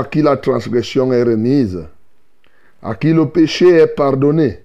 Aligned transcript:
À 0.00 0.04
qui 0.04 0.22
la 0.22 0.38
transgression 0.38 1.12
est 1.12 1.22
remise, 1.22 1.86
à 2.82 2.94
qui 2.94 3.12
le 3.12 3.28
péché 3.28 3.68
est 3.68 3.94
pardonné. 3.94 4.60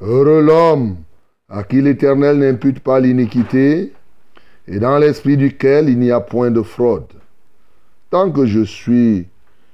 Heureux 0.00 0.40
l'homme 0.40 0.98
à 1.48 1.64
qui 1.64 1.82
l'Éternel 1.82 2.38
n'impute 2.38 2.78
pas 2.80 3.00
l'iniquité 3.00 3.92
et 4.68 4.78
dans 4.78 4.96
l'esprit 4.98 5.36
duquel 5.36 5.88
il 5.88 5.98
n'y 5.98 6.12
a 6.12 6.20
point 6.20 6.52
de 6.52 6.62
fraude. 6.62 7.12
Tant 8.10 8.30
que 8.30 8.46
je 8.46 8.62
suis, 8.62 9.26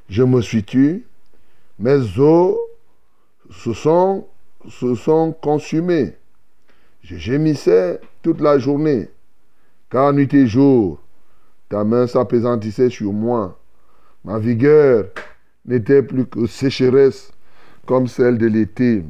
je 0.08 0.22
me 0.22 0.41
suis 0.41 0.64
tu, 0.64 1.04
mes 1.78 2.19
os 2.19 2.56
se 3.50 3.74
sont, 3.74 4.26
se 4.70 4.94
sont 4.94 5.32
consumés. 5.32 6.14
Je 7.03 7.16
gémissais 7.16 8.00
toute 8.22 8.41
la 8.41 8.58
journée, 8.58 9.10
car 9.91 10.14
nuit 10.14 10.32
et 10.32 10.47
jour, 10.47 11.00
ta 11.69 11.84
main 11.84 12.06
s'appesantissait 12.06 12.88
sur 12.88 13.12
moi. 13.12 13.58
Ma 14.24 14.38
vigueur 14.38 15.06
n'était 15.66 16.02
plus 16.02 16.26
que 16.26 16.46
sécheresse 16.46 17.30
comme 17.86 18.08
celle 18.08 18.38
de 18.38 18.46
l'été. 18.46 19.04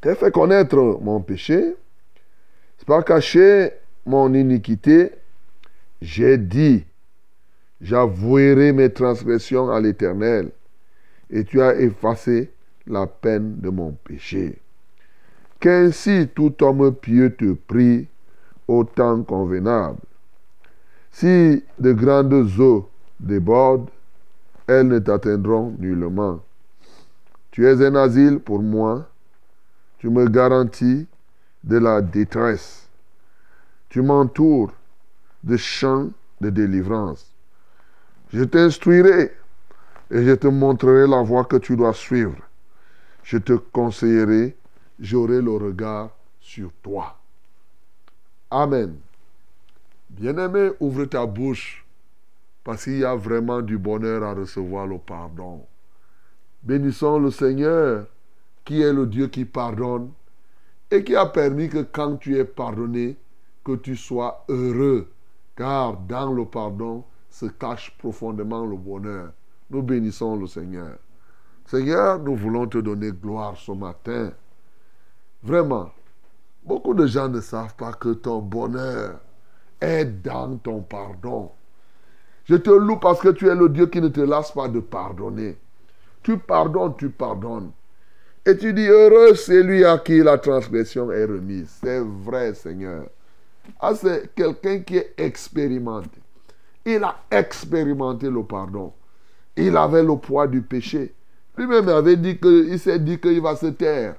T'ai 0.00 0.14
fait 0.14 0.30
connaître 0.30 0.76
mon 0.76 1.20
péché, 1.20 1.74
c'est 2.78 2.86
pas 2.86 3.02
caché 3.02 3.72
mon 4.06 4.32
iniquité. 4.32 5.10
J'ai 6.00 6.38
dit, 6.38 6.84
j'avouerai 7.80 8.72
mes 8.72 8.90
transgressions 8.90 9.70
à 9.70 9.80
l'Éternel, 9.80 10.50
et 11.30 11.44
tu 11.44 11.60
as 11.60 11.78
effacé 11.78 12.50
la 12.86 13.06
peine 13.06 13.60
de 13.60 13.68
mon 13.68 13.92
péché. 13.92 14.58
Qu'ainsi 15.58 16.28
tout 16.34 16.62
homme 16.62 16.94
pieux 16.94 17.34
te 17.34 17.52
prie 17.52 18.06
au 18.66 18.84
temps 18.84 19.22
convenable. 19.22 19.98
Si 21.10 21.62
de 21.78 21.92
grandes 21.92 22.58
eaux 22.58 22.88
débordent, 23.20 23.90
elles 24.66 24.88
ne 24.88 24.98
t'atteindront 24.98 25.74
nullement. 25.78 26.40
Tu 27.50 27.66
es 27.66 27.84
un 27.84 27.94
asile 27.94 28.40
pour 28.40 28.62
moi. 28.62 29.08
Tu 29.98 30.08
me 30.08 30.26
garantis 30.28 31.06
de 31.62 31.76
la 31.76 32.00
détresse. 32.00 32.88
Tu 33.88 34.02
m'entoures 34.02 34.72
de 35.42 35.56
champs 35.56 36.08
de 36.40 36.50
délivrance. 36.50 37.34
Je 38.32 38.44
t'instruirai 38.44 39.32
et 40.10 40.24
je 40.24 40.34
te 40.34 40.46
montrerai 40.46 41.06
la 41.06 41.22
voie 41.22 41.44
que 41.44 41.56
tu 41.56 41.76
dois 41.76 41.92
suivre. 41.92 42.36
Je 43.22 43.38
te 43.38 43.52
conseillerai, 43.52 44.56
j'aurai 44.98 45.42
le 45.42 45.52
regard 45.52 46.10
sur 46.40 46.72
toi. 46.82 47.18
Amen. 48.50 48.96
Bien-aimé, 50.08 50.70
ouvre 50.80 51.04
ta 51.04 51.26
bouche 51.26 51.84
parce 52.70 52.84
qu'il 52.84 52.98
y 52.98 53.04
a 53.04 53.16
vraiment 53.16 53.62
du 53.62 53.78
bonheur 53.78 54.22
à 54.22 54.32
recevoir 54.32 54.86
le 54.86 54.96
pardon. 54.96 55.66
Bénissons 56.62 57.18
le 57.18 57.32
Seigneur 57.32 58.06
qui 58.64 58.80
est 58.80 58.92
le 58.92 59.08
Dieu 59.08 59.26
qui 59.26 59.44
pardonne 59.44 60.12
et 60.88 61.02
qui 61.02 61.16
a 61.16 61.26
permis 61.26 61.68
que 61.68 61.82
quand 61.82 62.18
tu 62.18 62.38
es 62.38 62.44
pardonné, 62.44 63.16
que 63.64 63.74
tu 63.74 63.96
sois 63.96 64.44
heureux. 64.48 65.10
Car 65.56 65.96
dans 65.96 66.32
le 66.32 66.44
pardon 66.44 67.02
se 67.28 67.46
cache 67.46 67.92
profondément 67.98 68.64
le 68.64 68.76
bonheur. 68.76 69.32
Nous 69.68 69.82
bénissons 69.82 70.36
le 70.36 70.46
Seigneur. 70.46 70.96
Seigneur, 71.66 72.20
nous 72.20 72.36
voulons 72.36 72.68
te 72.68 72.78
donner 72.78 73.10
gloire 73.10 73.56
ce 73.56 73.72
matin. 73.72 74.30
Vraiment, 75.42 75.90
beaucoup 76.62 76.94
de 76.94 77.08
gens 77.08 77.28
ne 77.28 77.40
savent 77.40 77.74
pas 77.74 77.94
que 77.94 78.10
ton 78.10 78.38
bonheur 78.38 79.18
est 79.80 80.04
dans 80.04 80.56
ton 80.56 80.82
pardon. 80.82 81.50
Je 82.44 82.56
te 82.56 82.70
loue 82.70 82.96
parce 82.96 83.20
que 83.20 83.28
tu 83.28 83.48
es 83.48 83.54
le 83.54 83.68
Dieu 83.68 83.86
qui 83.86 84.00
ne 84.00 84.08
te 84.08 84.20
lasse 84.20 84.52
pas 84.52 84.68
de 84.68 84.80
pardonner. 84.80 85.56
Tu 86.22 86.38
pardonnes, 86.38 86.94
tu 86.98 87.10
pardonnes. 87.10 87.70
Et 88.46 88.56
tu 88.56 88.72
dis, 88.72 88.86
heureux 88.86 89.34
c'est 89.34 89.62
lui 89.62 89.84
à 89.84 89.98
qui 89.98 90.18
la 90.18 90.38
transgression 90.38 91.10
est 91.12 91.24
remise. 91.24 91.70
C'est 91.82 92.00
vrai, 92.00 92.54
Seigneur. 92.54 93.04
Ah, 93.78 93.94
c'est 93.94 94.34
quelqu'un 94.34 94.80
qui 94.80 94.96
est 94.96 95.14
expérimenté. 95.18 96.20
Il 96.84 97.04
a 97.04 97.16
expérimenté 97.30 98.28
le 98.30 98.42
pardon. 98.42 98.92
Il 99.56 99.76
avait 99.76 100.02
le 100.02 100.16
poids 100.16 100.46
du 100.46 100.62
péché. 100.62 101.14
Lui-même 101.56 101.88
avait 101.88 102.16
dit 102.16 102.38
que, 102.38 102.68
il 102.68 102.78
s'est 102.78 102.98
dit 102.98 103.20
qu'il 103.20 103.40
va 103.40 103.54
se 103.54 103.66
taire. 103.66 104.16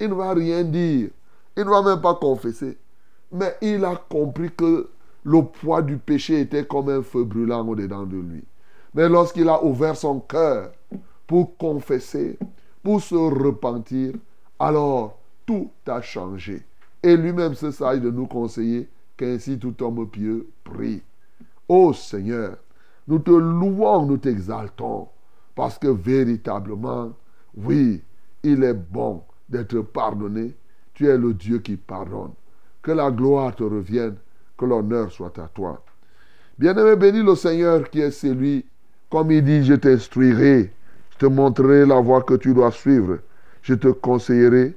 Il 0.00 0.08
ne 0.08 0.14
va 0.14 0.32
rien 0.32 0.64
dire. 0.64 1.10
Il 1.56 1.64
ne 1.64 1.70
va 1.70 1.82
même 1.82 2.00
pas 2.00 2.14
confesser. 2.14 2.76
Mais 3.30 3.56
il 3.60 3.84
a 3.84 3.94
compris 4.08 4.50
que 4.50 4.88
le 5.24 5.42
poids 5.42 5.82
du 5.82 5.96
péché 5.98 6.40
était 6.40 6.66
comme 6.66 6.88
un 6.88 7.02
feu 7.02 7.24
brûlant 7.24 7.66
au-dedans 7.66 8.04
de 8.04 8.16
lui. 8.16 8.44
Mais 8.94 9.08
lorsqu'il 9.08 9.48
a 9.48 9.62
ouvert 9.62 9.96
son 9.96 10.20
cœur 10.20 10.72
pour 11.26 11.56
confesser, 11.56 12.38
pour 12.82 13.00
se 13.00 13.14
repentir, 13.14 14.14
alors 14.58 15.18
tout 15.46 15.70
a 15.86 16.00
changé. 16.00 16.62
Et 17.02 17.16
lui-même 17.16 17.54
se 17.54 17.70
sage 17.70 18.00
de 18.00 18.10
nous 18.10 18.26
conseiller 18.26 18.88
qu'ainsi 19.16 19.58
tout 19.58 19.82
homme 19.82 20.08
pieux 20.08 20.48
prie. 20.64 21.02
Ô 21.68 21.92
Seigneur, 21.92 22.56
nous 23.06 23.18
te 23.18 23.30
louons, 23.30 24.06
nous 24.06 24.18
t'exaltons, 24.18 25.08
parce 25.54 25.78
que 25.78 25.88
véritablement, 25.88 27.12
oui, 27.56 28.02
il 28.42 28.64
est 28.64 28.74
bon 28.74 29.22
d'être 29.48 29.80
pardonné. 29.80 30.54
Tu 30.94 31.08
es 31.08 31.16
le 31.16 31.34
Dieu 31.34 31.58
qui 31.58 31.76
pardonne. 31.76 32.32
Que 32.82 32.92
la 32.92 33.10
gloire 33.10 33.54
te 33.54 33.62
revienne, 33.62 34.16
que 34.60 34.66
l'honneur 34.66 35.10
soit 35.10 35.38
à 35.38 35.48
toi. 35.48 35.82
Bien-aimé, 36.58 36.94
bénis 36.94 37.22
le 37.22 37.34
Seigneur 37.34 37.88
qui 37.88 38.00
est 38.00 38.10
celui, 38.10 38.66
comme 39.08 39.30
il 39.30 39.42
dit, 39.42 39.64
je 39.64 39.72
t'instruirai, 39.72 40.70
je 41.12 41.16
te 41.16 41.26
montrerai 41.26 41.86
la 41.86 41.98
voie 41.98 42.22
que 42.22 42.34
tu 42.34 42.52
dois 42.52 42.70
suivre, 42.70 43.20
je 43.62 43.72
te 43.72 43.88
conseillerai, 43.88 44.76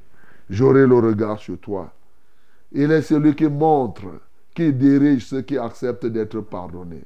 j'aurai 0.49 0.87
le 0.87 0.95
regard 0.95 1.37
sur 1.37 1.57
toi. 1.57 1.91
Il 2.71 2.91
est 2.91 3.01
celui 3.01 3.35
qui 3.35 3.47
montre, 3.47 4.05
qui 4.55 4.71
dirige 4.71 5.25
ceux 5.27 5.41
qui 5.41 5.57
acceptent 5.57 6.05
d'être 6.05 6.39
pardonnés. 6.39 7.03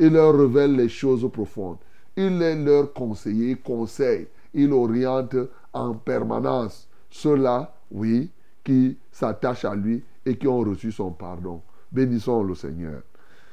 Il 0.00 0.14
leur 0.14 0.36
révèle 0.36 0.74
les 0.74 0.88
choses 0.88 1.30
profondes. 1.32 1.78
Il 2.16 2.42
est 2.42 2.56
leur 2.56 2.92
conseiller, 2.92 3.54
conseille. 3.56 4.26
Il 4.54 4.72
oriente 4.72 5.36
en 5.72 5.94
permanence 5.94 6.88
ceux-là, 7.10 7.72
oui, 7.92 8.30
qui 8.64 8.98
s'attachent 9.12 9.64
à 9.64 9.76
lui 9.76 10.02
et 10.26 10.36
qui 10.36 10.48
ont 10.48 10.60
reçu 10.60 10.90
son 10.90 11.10
pardon. 11.12 11.62
Bénissons 11.92 12.42
le 12.42 12.54
Seigneur. 12.54 13.02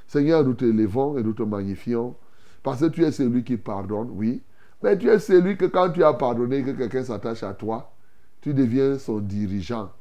Seigneur, 0.08 0.44
nous 0.44 0.54
te 0.54 0.66
levons 0.66 1.18
et 1.18 1.24
nous 1.24 1.34
te 1.34 1.44
magnifions 1.44 2.16
parce 2.64 2.82
que 2.82 2.86
tu 2.86 3.04
es 3.04 3.12
celui 3.12 3.44
qui 3.44 3.58
pardonne, 3.58 4.10
oui. 4.12 4.42
Mais 4.82 4.98
tu 4.98 5.08
es 5.08 5.20
celui 5.20 5.58
que 5.58 5.66
quand 5.66 5.92
tu 5.92 6.04
as 6.04 6.14
pardonné, 6.14 6.64
que 6.64 6.72
quelqu'un 6.72 7.04
s'attache 7.04 7.44
à 7.44 7.54
toi, 7.54 7.92
tu 8.42 8.54
deviens 8.54 8.98
son 8.98 9.20
dirigeant. 9.20 9.92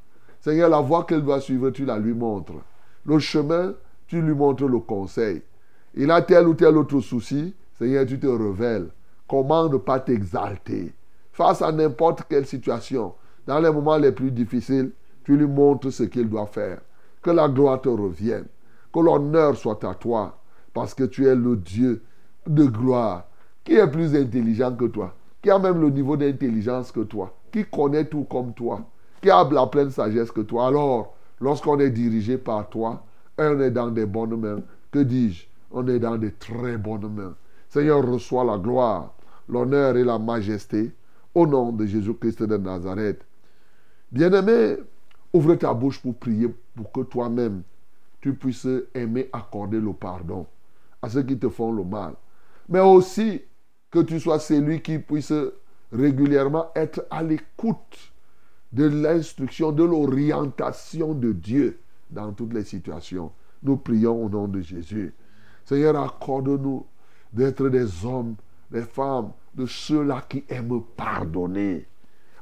Seigneur, 0.40 0.68
la 0.68 0.80
voie 0.80 1.04
qu'elle 1.04 1.22
doit 1.22 1.40
suivre, 1.40 1.70
tu 1.70 1.84
la 1.84 1.98
lui 1.98 2.12
montres. 2.12 2.54
Le 3.06 3.18
chemin, 3.18 3.74
tu 4.06 4.20
lui 4.20 4.34
montres 4.34 4.66
le 4.66 4.78
conseil. 4.78 5.42
Il 5.94 6.10
a 6.10 6.22
tel 6.22 6.48
ou 6.48 6.54
tel 6.54 6.76
autre 6.76 7.00
souci, 7.00 7.54
Seigneur, 7.78 8.04
tu 8.06 8.18
te 8.18 8.26
révèles. 8.26 8.88
Comment 9.28 9.68
ne 9.68 9.76
pas 9.76 10.00
t'exalter 10.00 10.92
Face 11.32 11.62
à 11.62 11.72
n'importe 11.72 12.24
quelle 12.28 12.46
situation, 12.46 13.14
dans 13.46 13.60
les 13.60 13.70
moments 13.70 13.96
les 13.96 14.12
plus 14.12 14.30
difficiles, 14.30 14.92
tu 15.24 15.36
lui 15.36 15.46
montres 15.46 15.92
ce 15.92 16.02
qu'il 16.04 16.28
doit 16.28 16.46
faire. 16.46 16.80
Que 17.24 17.30
la 17.30 17.48
gloire 17.48 17.80
te 17.80 17.88
revienne. 17.88 18.44
Que 18.92 19.00
l'honneur 19.00 19.56
soit 19.56 19.82
à 19.82 19.94
toi. 19.94 20.38
Parce 20.74 20.92
que 20.92 21.04
tu 21.04 21.26
es 21.26 21.34
le 21.34 21.56
Dieu 21.56 22.02
de 22.46 22.66
gloire. 22.66 23.24
Qui 23.64 23.74
est 23.76 23.90
plus 23.90 24.14
intelligent 24.14 24.76
que 24.76 24.84
toi 24.84 25.14
Qui 25.40 25.50
a 25.50 25.58
même 25.58 25.80
le 25.80 25.88
niveau 25.88 26.18
d'intelligence 26.18 26.92
que 26.92 27.00
toi 27.00 27.34
Qui 27.50 27.64
connaît 27.64 28.04
tout 28.04 28.24
comme 28.24 28.52
toi 28.52 28.82
Qui 29.22 29.30
a 29.30 29.42
la 29.50 29.66
pleine 29.66 29.90
sagesse 29.90 30.30
que 30.30 30.42
toi 30.42 30.66
Alors, 30.66 31.14
lorsqu'on 31.40 31.80
est 31.80 31.90
dirigé 31.90 32.36
par 32.36 32.68
toi, 32.68 33.02
on 33.38 33.58
est 33.60 33.70
dans 33.70 33.90
des 33.90 34.04
bonnes 34.04 34.36
mains. 34.36 34.60
Que 34.92 34.98
dis-je? 34.98 35.46
On 35.72 35.88
est 35.88 35.98
dans 35.98 36.18
des 36.18 36.32
très 36.32 36.76
bonnes 36.76 37.08
mains. 37.08 37.34
Seigneur, 37.70 38.06
reçois 38.06 38.44
la 38.44 38.58
gloire, 38.58 39.14
l'honneur 39.48 39.96
et 39.96 40.04
la 40.04 40.18
majesté 40.18 40.92
au 41.34 41.46
nom 41.46 41.72
de 41.72 41.86
Jésus-Christ 41.86 42.42
de 42.42 42.56
Nazareth. 42.58 43.24
Bien-aimé, 44.12 44.76
ouvre 45.34 45.56
ta 45.56 45.74
bouche 45.74 46.00
pour 46.00 46.14
prier 46.14 46.48
pour 46.74 46.90
que 46.92 47.00
toi-même, 47.00 47.62
tu 48.20 48.34
puisses 48.34 48.68
aimer 48.94 49.28
accorder 49.32 49.80
le 49.80 49.92
pardon 49.92 50.46
à 51.02 51.10
ceux 51.10 51.22
qui 51.22 51.38
te 51.38 51.50
font 51.50 51.72
le 51.72 51.84
mal. 51.84 52.14
Mais 52.68 52.80
aussi 52.80 53.42
que 53.90 53.98
tu 53.98 54.18
sois 54.18 54.38
celui 54.38 54.80
qui 54.80 54.98
puisse 54.98 55.34
régulièrement 55.92 56.70
être 56.74 57.04
à 57.10 57.22
l'écoute 57.22 58.12
de 58.72 58.84
l'instruction, 58.84 59.70
de 59.72 59.84
l'orientation 59.84 61.14
de 61.14 61.32
Dieu 61.32 61.78
dans 62.10 62.32
toutes 62.32 62.54
les 62.54 62.64
situations. 62.64 63.30
Nous 63.62 63.76
prions 63.76 64.24
au 64.24 64.28
nom 64.28 64.48
de 64.48 64.60
Jésus. 64.60 65.12
Seigneur, 65.64 66.00
accorde-nous 66.00 66.86
d'être 67.32 67.68
des 67.68 68.04
hommes, 68.04 68.36
des 68.70 68.82
femmes, 68.82 69.32
de 69.54 69.66
ceux-là 69.66 70.24
qui 70.28 70.44
aiment 70.48 70.82
pardonner. 70.96 71.86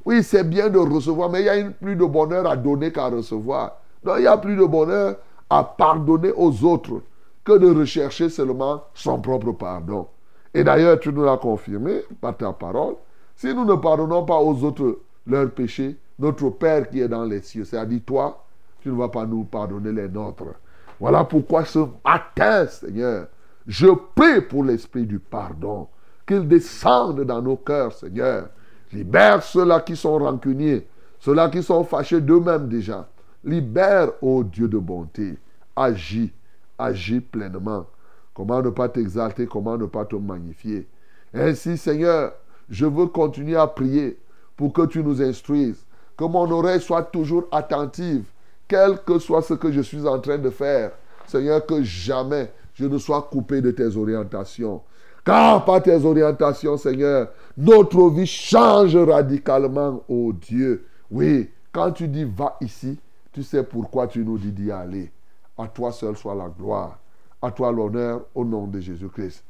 Oui, 0.05 0.23
c'est 0.23 0.43
bien 0.43 0.69
de 0.69 0.79
recevoir, 0.79 1.29
mais 1.29 1.41
il 1.41 1.45
y 1.45 1.49
a 1.49 1.69
plus 1.69 1.95
de 1.95 2.05
bonheur 2.05 2.45
à 2.45 2.55
donner 2.57 2.91
qu'à 2.91 3.07
recevoir. 3.07 3.77
Non, 4.03 4.17
il 4.17 4.23
y 4.23 4.27
a 4.27 4.37
plus 4.37 4.55
de 4.55 4.65
bonheur 4.65 5.17
à 5.49 5.63
pardonner 5.63 6.31
aux 6.35 6.63
autres 6.65 7.01
que 7.43 7.57
de 7.57 7.67
rechercher 7.67 8.29
seulement 8.29 8.83
son 8.93 9.19
propre 9.19 9.51
pardon. 9.51 10.07
Et 10.53 10.63
d'ailleurs, 10.63 10.99
tu 10.99 11.11
nous 11.11 11.23
l'as 11.23 11.37
confirmé 11.37 12.01
par 12.21 12.37
ta 12.37 12.53
parole. 12.53 12.95
Si 13.35 13.53
nous 13.53 13.65
ne 13.65 13.75
pardonnons 13.75 14.25
pas 14.25 14.37
aux 14.37 14.63
autres 14.63 14.99
leurs 15.25 15.51
péchés, 15.51 15.97
notre 16.19 16.49
Père 16.49 16.89
qui 16.89 17.01
est 17.01 17.07
dans 17.07 17.25
les 17.25 17.41
cieux, 17.41 17.65
c'est-à-dire 17.65 18.01
toi, 18.05 18.45
tu 18.81 18.89
ne 18.89 18.95
vas 18.95 19.09
pas 19.09 19.25
nous 19.25 19.45
pardonner 19.45 19.91
les 19.91 20.09
nôtres. 20.09 20.53
Voilà 20.99 21.23
pourquoi 21.23 21.65
ce 21.65 21.79
matin, 22.05 22.67
Seigneur, 22.67 23.27
je 23.65 23.87
prie 24.15 24.41
pour 24.41 24.63
l'esprit 24.63 25.05
du 25.05 25.19
pardon, 25.19 25.87
qu'il 26.27 26.47
descende 26.47 27.21
dans 27.21 27.41
nos 27.41 27.57
cœurs, 27.57 27.93
Seigneur. 27.93 28.49
Libère 28.93 29.41
ceux-là 29.41 29.79
qui 29.79 29.95
sont 29.95 30.19
rancuniers, 30.19 30.87
ceux-là 31.19 31.49
qui 31.49 31.63
sont 31.63 31.83
fâchés 31.83 32.21
d'eux-mêmes 32.21 32.69
déjà. 32.69 33.07
Libère, 33.43 34.11
ô 34.21 34.43
Dieu 34.43 34.67
de 34.67 34.77
bonté. 34.77 35.37
Agis, 35.75 36.31
agis 36.77 37.19
pleinement. 37.19 37.87
Comment 38.33 38.61
ne 38.61 38.69
pas 38.69 38.89
t'exalter, 38.89 39.47
comment 39.47 39.77
ne 39.77 39.85
pas 39.85 40.05
te 40.05 40.15
magnifier. 40.15 40.87
Ainsi, 41.33 41.77
Seigneur, 41.77 42.33
je 42.69 42.85
veux 42.85 43.07
continuer 43.07 43.55
à 43.55 43.67
prier 43.67 44.19
pour 44.55 44.71
que 44.71 44.85
tu 44.85 45.03
nous 45.03 45.21
instruises, 45.21 45.83
que 46.15 46.23
mon 46.23 46.49
oreille 46.51 46.81
soit 46.81 47.03
toujours 47.03 47.47
attentive, 47.51 48.25
quel 48.67 48.99
que 48.99 49.17
soit 49.17 49.41
ce 49.41 49.55
que 49.55 49.71
je 49.71 49.81
suis 49.81 50.07
en 50.07 50.19
train 50.19 50.37
de 50.37 50.49
faire. 50.49 50.91
Seigneur, 51.27 51.65
que 51.65 51.81
jamais 51.83 52.51
je 52.75 52.85
ne 52.85 52.97
sois 52.97 53.27
coupé 53.31 53.61
de 53.61 53.71
tes 53.71 53.97
orientations. 53.97 54.81
Car 55.25 55.63
par 55.63 55.81
tes 55.81 56.03
orientations, 56.03 56.77
Seigneur, 56.77 57.29
notre 57.57 58.09
vie 58.09 58.25
change 58.25 58.95
radicalement, 58.95 60.03
oh 60.09 60.33
Dieu. 60.33 60.85
Oui, 61.09 61.49
quand 61.71 61.91
tu 61.91 62.07
dis 62.07 62.25
va 62.25 62.57
ici, 62.61 62.99
tu 63.31 63.43
sais 63.43 63.63
pourquoi 63.63 64.07
tu 64.07 64.23
nous 64.23 64.37
dis 64.37 64.51
d'y 64.51 64.71
aller. 64.71 65.11
À 65.57 65.67
toi 65.67 65.91
seul 65.91 66.17
soit 66.17 66.35
la 66.35 66.49
gloire. 66.49 66.99
À 67.41 67.51
toi 67.51 67.71
l'honneur 67.71 68.21
au 68.35 68.43
nom 68.43 68.67
de 68.67 68.79
Jésus-Christ. 68.79 69.43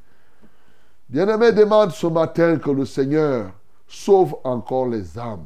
Bien-aimé, 1.09 1.51
demande 1.51 1.91
ce 1.91 2.07
matin 2.07 2.57
que 2.57 2.71
le 2.71 2.85
Seigneur 2.85 3.51
sauve 3.87 4.35
encore 4.43 4.87
les 4.87 5.17
âmes. 5.19 5.45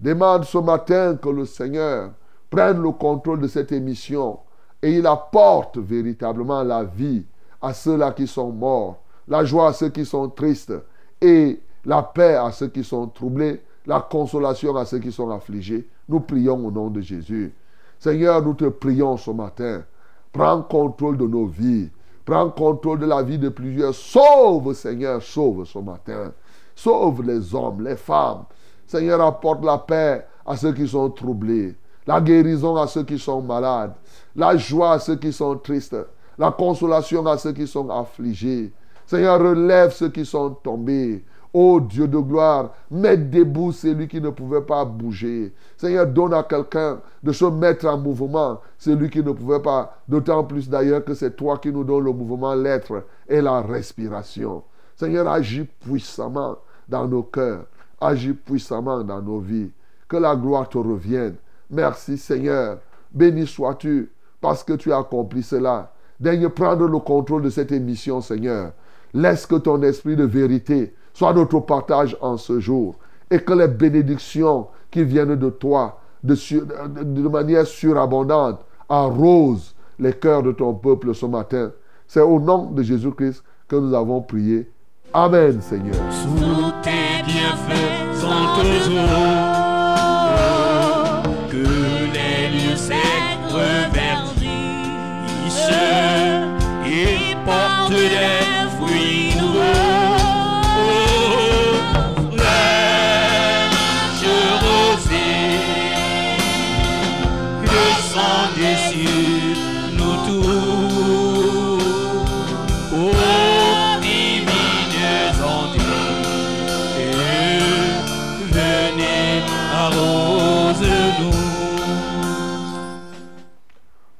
Demande 0.00 0.44
ce 0.44 0.58
matin 0.58 1.16
que 1.16 1.28
le 1.28 1.44
Seigneur 1.44 2.12
prenne 2.50 2.82
le 2.82 2.90
contrôle 2.92 3.40
de 3.40 3.48
cette 3.48 3.72
émission 3.72 4.38
et 4.80 4.92
il 4.92 5.06
apporte 5.06 5.78
véritablement 5.78 6.62
la 6.62 6.84
vie 6.84 7.24
à 7.60 7.72
ceux-là 7.72 8.12
qui 8.12 8.26
sont 8.26 8.50
morts, 8.50 9.01
la 9.28 9.44
joie 9.44 9.68
à 9.68 9.72
ceux 9.72 9.88
qui 9.88 10.04
sont 10.04 10.28
tristes 10.28 10.74
et 11.20 11.60
la 11.84 12.02
paix 12.02 12.34
à 12.34 12.50
ceux 12.52 12.68
qui 12.68 12.84
sont 12.84 13.06
troublés, 13.08 13.62
la 13.86 14.00
consolation 14.00 14.76
à 14.76 14.84
ceux 14.84 14.98
qui 14.98 15.12
sont 15.12 15.30
affligés. 15.30 15.88
Nous 16.08 16.20
prions 16.20 16.66
au 16.66 16.70
nom 16.70 16.90
de 16.90 17.00
Jésus. 17.00 17.52
Seigneur, 17.98 18.42
nous 18.42 18.54
te 18.54 18.64
prions 18.66 19.16
ce 19.16 19.30
matin. 19.30 19.84
Prends 20.32 20.62
contrôle 20.62 21.16
de 21.16 21.26
nos 21.26 21.46
vies. 21.46 21.90
Prends 22.24 22.50
contrôle 22.50 23.00
de 23.00 23.06
la 23.06 23.22
vie 23.22 23.38
de 23.38 23.48
plusieurs. 23.48 23.94
Sauve, 23.94 24.74
Seigneur, 24.74 25.22
sauve 25.22 25.64
ce 25.64 25.78
matin. 25.78 26.32
Sauve 26.74 27.22
les 27.22 27.54
hommes, 27.54 27.82
les 27.82 27.96
femmes. 27.96 28.44
Seigneur, 28.86 29.20
apporte 29.20 29.64
la 29.64 29.78
paix 29.78 30.26
à 30.44 30.56
ceux 30.56 30.72
qui 30.72 30.86
sont 30.86 31.10
troublés, 31.10 31.74
la 32.06 32.20
guérison 32.20 32.76
à 32.76 32.86
ceux 32.86 33.04
qui 33.04 33.18
sont 33.18 33.40
malades, 33.40 33.94
la 34.34 34.56
joie 34.56 34.92
à 34.92 34.98
ceux 34.98 35.16
qui 35.16 35.32
sont 35.32 35.56
tristes, 35.56 35.96
la 36.38 36.50
consolation 36.50 37.24
à 37.26 37.38
ceux 37.38 37.52
qui 37.52 37.66
sont 37.66 37.88
affligés. 37.90 38.72
Seigneur, 39.12 39.42
relève 39.42 39.92
ceux 39.92 40.08
qui 40.08 40.24
sont 40.24 40.52
tombés. 40.52 41.22
Ô 41.52 41.78
Dieu 41.80 42.08
de 42.08 42.16
gloire, 42.16 42.72
mets 42.90 43.18
debout 43.18 43.70
celui 43.70 44.08
qui 44.08 44.22
ne 44.22 44.30
pouvait 44.30 44.62
pas 44.62 44.86
bouger. 44.86 45.52
Seigneur, 45.76 46.06
donne 46.06 46.32
à 46.32 46.42
quelqu'un 46.42 46.98
de 47.22 47.30
se 47.30 47.44
mettre 47.44 47.84
en 47.88 47.98
mouvement, 47.98 48.62
celui 48.78 49.10
qui 49.10 49.22
ne 49.22 49.32
pouvait 49.32 49.60
pas, 49.60 49.98
d'autant 50.08 50.44
plus 50.44 50.66
d'ailleurs 50.66 51.04
que 51.04 51.12
c'est 51.12 51.36
toi 51.36 51.58
qui 51.58 51.70
nous 51.70 51.84
donnes 51.84 52.04
le 52.04 52.12
mouvement, 52.14 52.54
l'être 52.54 53.04
et 53.28 53.42
la 53.42 53.60
respiration. 53.60 54.62
Seigneur, 54.96 55.28
agis 55.28 55.68
puissamment 55.80 56.56
dans 56.88 57.06
nos 57.06 57.24
cœurs, 57.24 57.66
agis 58.00 58.32
puissamment 58.32 59.04
dans 59.04 59.20
nos 59.20 59.40
vies. 59.40 59.72
Que 60.08 60.16
la 60.16 60.34
gloire 60.34 60.70
te 60.70 60.78
revienne. 60.78 61.34
Merci 61.68 62.16
Seigneur. 62.16 62.78
Béni 63.12 63.46
sois-tu 63.46 64.10
parce 64.40 64.64
que 64.64 64.72
tu 64.72 64.90
as 64.90 65.00
accompli 65.00 65.42
cela. 65.42 65.92
Daigne 66.18 66.48
prendre 66.48 66.86
le 66.86 66.98
contrôle 67.00 67.42
de 67.42 67.50
cette 67.50 67.72
émission, 67.72 68.22
Seigneur. 68.22 68.72
Laisse 69.14 69.46
que 69.46 69.56
ton 69.56 69.82
esprit 69.82 70.16
de 70.16 70.24
vérité 70.24 70.94
soit 71.12 71.34
notre 71.34 71.60
partage 71.60 72.16
en 72.20 72.36
ce 72.36 72.60
jour 72.60 72.96
et 73.30 73.38
que 73.38 73.52
les 73.52 73.68
bénédictions 73.68 74.68
qui 74.90 75.04
viennent 75.04 75.36
de 75.36 75.50
toi 75.50 76.00
de, 76.22 77.28
manière 77.28 77.66
surabondante 77.66 78.60
arrosent 78.88 79.74
les 79.98 80.12
cœurs 80.12 80.42
de 80.42 80.52
ton 80.52 80.74
peuple 80.74 81.14
ce 81.14 81.26
matin. 81.26 81.72
C'est 82.06 82.20
au 82.20 82.38
nom 82.38 82.70
de 82.70 82.82
Jésus-Christ 82.82 83.42
que 83.68 83.76
nous 83.76 83.94
avons 83.94 84.20
prié. 84.22 84.70
Amen, 85.12 85.60
Seigneur. 85.60 85.94
Sous 86.10 86.72
tes 86.82 87.22
bienfaits 87.24 87.92
que 91.50 91.56
les 92.12 92.48
lieux 92.50 92.72
et 96.86 97.36
portent 97.44 98.51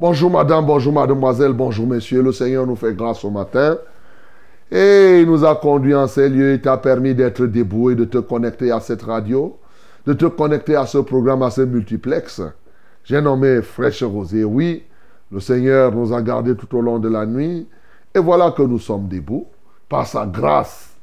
Bonjour 0.02 0.32
madame, 0.32 0.66
bonjour 0.66 0.92
mademoiselle, 0.92 1.52
bonjour 1.52 1.86
messieurs. 1.86 2.22
Le 2.22 2.32
Seigneur 2.32 2.66
nous 2.66 2.74
fait 2.74 2.92
grâce 2.92 3.24
au 3.24 3.30
matin. 3.30 3.78
Et 4.68 5.20
il 5.20 5.28
nous 5.28 5.44
a 5.44 5.54
conduits 5.54 5.94
en 5.94 6.08
ces 6.08 6.28
lieux. 6.28 6.54
Il 6.54 6.60
t'a 6.60 6.76
permis 6.76 7.14
d'être 7.14 7.46
debout 7.46 7.90
et 7.90 7.94
de 7.94 8.04
te 8.04 8.18
connecter 8.18 8.72
à 8.72 8.80
cette 8.80 9.02
radio, 9.02 9.56
de 10.04 10.12
te 10.12 10.24
connecter 10.24 10.74
à 10.74 10.86
ce 10.86 10.98
programme, 10.98 11.44
à 11.44 11.50
ce 11.50 11.60
multiplex. 11.60 12.42
J'ai 13.04 13.20
nommé 13.20 13.62
Fraîche 13.62 14.02
Rosée. 14.02 14.42
Oui, 14.42 14.82
le 15.30 15.38
Seigneur 15.38 15.92
nous 15.92 16.12
a 16.12 16.20
gardés 16.20 16.56
tout 16.56 16.76
au 16.76 16.80
long 16.80 16.98
de 16.98 17.08
la 17.08 17.24
nuit. 17.24 17.68
Et 18.12 18.18
voilà 18.18 18.50
que 18.50 18.62
nous 18.62 18.80
sommes 18.80 19.06
debout 19.06 19.46
par 19.88 20.08
sa 20.08 20.26
grâce. 20.26 20.96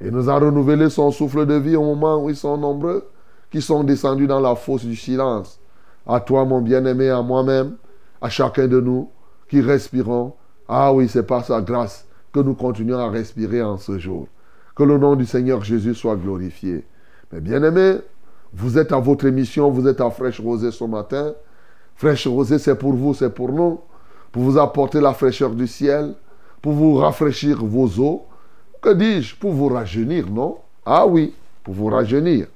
Et 0.00 0.10
nous 0.10 0.30
a 0.30 0.38
renouvelé 0.38 0.88
son 0.88 1.10
souffle 1.10 1.44
de 1.44 1.56
vie 1.56 1.76
au 1.76 1.84
moment 1.84 2.24
où 2.24 2.30
ils 2.30 2.36
sont 2.36 2.56
nombreux 2.56 3.06
qui 3.50 3.60
sont 3.60 3.84
descendus 3.84 4.26
dans 4.26 4.40
la 4.40 4.54
fosse 4.54 4.86
du 4.86 4.96
silence. 4.96 5.60
À 6.06 6.20
toi, 6.20 6.46
mon 6.46 6.62
bien-aimé, 6.62 7.10
à 7.10 7.20
moi-même, 7.20 7.74
à 8.20 8.28
chacun 8.28 8.66
de 8.66 8.80
nous 8.80 9.10
qui 9.48 9.60
respirons. 9.60 10.34
Ah 10.68 10.92
oui, 10.92 11.08
c'est 11.08 11.26
par 11.26 11.44
sa 11.44 11.60
grâce 11.60 12.06
que 12.32 12.40
nous 12.40 12.54
continuons 12.54 12.98
à 12.98 13.08
respirer 13.10 13.62
en 13.62 13.76
ce 13.78 13.98
jour. 13.98 14.28
Que 14.74 14.82
le 14.82 14.98
nom 14.98 15.16
du 15.16 15.24
Seigneur 15.24 15.62
Jésus 15.64 15.94
soit 15.94 16.16
glorifié. 16.16 16.84
Mais 17.32 17.40
bien-aimés, 17.40 17.98
vous 18.52 18.78
êtes 18.78 18.92
à 18.92 18.98
votre 18.98 19.26
émission, 19.26 19.70
vous 19.70 19.86
êtes 19.88 20.00
à 20.00 20.10
Fraîche 20.10 20.40
Rosée 20.40 20.70
ce 20.70 20.84
matin. 20.84 21.32
Fraîche 21.94 22.26
Rosée, 22.26 22.58
c'est 22.58 22.74
pour 22.74 22.92
vous, 22.92 23.14
c'est 23.14 23.30
pour 23.30 23.52
nous. 23.52 23.80
Pour 24.32 24.42
vous 24.42 24.58
apporter 24.58 25.00
la 25.00 25.14
fraîcheur 25.14 25.50
du 25.50 25.66
ciel, 25.66 26.14
pour 26.60 26.72
vous 26.72 26.96
rafraîchir 26.96 27.64
vos 27.64 27.86
os. 27.98 28.20
Que 28.82 28.92
dis-je? 28.92 29.34
Pour 29.36 29.52
vous 29.52 29.68
rajeunir, 29.68 30.30
non? 30.30 30.58
Ah 30.84 31.06
oui, 31.06 31.32
pour 31.64 31.74
vous 31.74 31.86
rajeunir. 31.86 32.46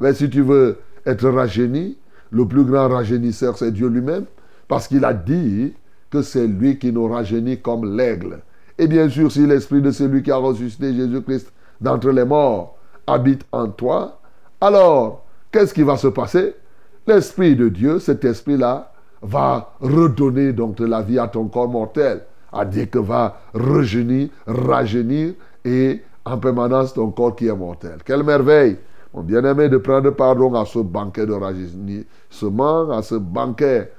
Mais 0.00 0.14
si 0.14 0.30
tu 0.30 0.40
veux 0.40 0.78
être 1.04 1.28
rajeuni, 1.28 1.98
le 2.30 2.46
plus 2.46 2.64
grand 2.64 2.88
rajeunisseur, 2.88 3.56
c'est 3.58 3.70
Dieu 3.70 3.88
lui-même. 3.88 4.24
Parce 4.68 4.88
qu'il 4.88 5.04
a 5.04 5.14
dit 5.14 5.74
que 6.10 6.22
c'est 6.22 6.46
lui 6.46 6.78
qui 6.78 6.92
nous 6.92 7.08
rajeunit 7.08 7.60
comme 7.60 7.96
l'aigle. 7.96 8.40
Et 8.78 8.86
bien 8.86 9.08
sûr, 9.08 9.30
si 9.30 9.46
l'esprit 9.46 9.80
de 9.80 9.90
celui 9.90 10.22
qui 10.22 10.30
a 10.30 10.36
ressuscité 10.36 10.92
Jésus-Christ 10.92 11.52
d'entre 11.80 12.10
les 12.10 12.24
morts 12.24 12.76
habite 13.06 13.44
en 13.52 13.68
toi, 13.68 14.20
alors 14.60 15.24
qu'est-ce 15.50 15.72
qui 15.72 15.82
va 15.82 15.96
se 15.96 16.08
passer? 16.08 16.54
L'esprit 17.06 17.54
de 17.54 17.68
Dieu, 17.68 17.98
cet 17.98 18.24
esprit-là, 18.24 18.92
va 19.22 19.72
redonner 19.80 20.52
donc 20.52 20.76
de 20.76 20.86
la 20.86 21.02
vie 21.02 21.18
à 21.18 21.28
ton 21.28 21.46
corps 21.46 21.68
mortel. 21.68 22.22
À 22.52 22.64
dire 22.64 22.90
que 22.90 22.98
va 22.98 23.38
rajeunir, 23.54 24.28
rajeunir 24.46 25.34
et 25.64 26.02
en 26.24 26.38
permanence 26.38 26.94
ton 26.94 27.10
corps 27.10 27.36
qui 27.36 27.46
est 27.46 27.54
mortel. 27.54 27.98
Quelle 28.04 28.22
merveille 28.22 28.76
Mon 29.14 29.22
bien-aimé, 29.22 29.68
de 29.68 29.78
prendre 29.78 30.10
pardon 30.10 30.54
à 30.54 30.64
ce 30.64 30.78
banquet 30.80 31.26
de 31.26 31.32
rajeunissement, 31.32 32.90
à 32.90 33.02
ce 33.02 33.14
banquet 33.14 33.90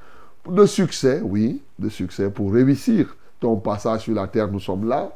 de 0.51 0.65
succès, 0.65 1.21
oui, 1.23 1.61
de 1.77 1.89
succès 1.89 2.29
pour 2.29 2.53
réussir 2.53 3.15
ton 3.39 3.55
passage 3.57 4.01
sur 4.01 4.13
la 4.15 4.27
terre, 4.27 4.47
nous 4.47 4.59
sommes 4.59 4.87
là. 4.87 5.09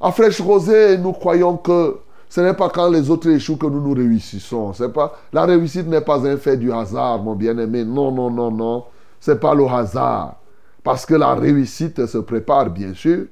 À 0.00 0.12
Fraîche 0.12 0.40
Rosée, 0.40 0.98
nous 0.98 1.12
croyons 1.12 1.56
que 1.56 1.96
ce 2.28 2.40
n'est 2.40 2.54
pas 2.54 2.68
quand 2.68 2.90
les 2.90 3.08
autres 3.08 3.28
échouent 3.28 3.56
que 3.56 3.66
nous 3.66 3.80
nous 3.80 3.94
réussissons. 3.94 4.72
C'est 4.72 4.92
pas, 4.92 5.16
la 5.32 5.44
réussite 5.44 5.86
n'est 5.86 6.00
pas 6.00 6.26
un 6.26 6.36
fait 6.36 6.56
du 6.56 6.72
hasard, 6.72 7.22
mon 7.22 7.34
bien-aimé. 7.34 7.84
Non, 7.84 8.10
non, 8.10 8.30
non, 8.30 8.50
non. 8.50 8.84
Ce 9.20 9.30
n'est 9.30 9.38
pas 9.38 9.54
le 9.54 9.66
hasard. 9.66 10.36
Parce 10.82 11.06
que 11.06 11.14
la 11.14 11.34
réussite 11.34 12.06
se 12.06 12.18
prépare, 12.18 12.70
bien 12.70 12.94
sûr. 12.94 13.26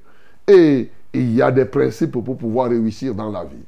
Et 0.46 0.90
il 1.12 1.34
y 1.34 1.42
a 1.42 1.50
des 1.50 1.64
principes 1.64 2.12
pour 2.12 2.36
pouvoir 2.36 2.70
réussir 2.70 3.14
dans 3.14 3.30
la 3.30 3.44
vie. 3.44 3.64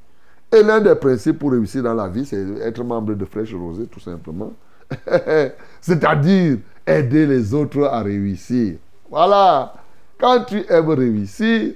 Et 0.52 0.62
l'un 0.62 0.80
des 0.80 0.94
principes 0.94 1.38
pour 1.38 1.52
réussir 1.52 1.82
dans 1.82 1.94
la 1.94 2.08
vie, 2.08 2.25
c'est 2.25 2.44
être 2.62 2.82
membre 2.84 3.14
de 3.14 3.25
Fraîche 3.25 3.52
Rosée, 3.54 3.86
tout 3.86 4.00
simplement. 4.00 4.52
C'est-à-dire 5.80 6.58
aider 6.86 7.26
les 7.26 7.52
autres 7.54 7.84
à 7.84 8.02
réussir. 8.02 8.76
Voilà. 9.10 9.74
Quand 10.18 10.44
tu 10.44 10.64
aimes 10.68 10.90
réussir, 10.90 11.74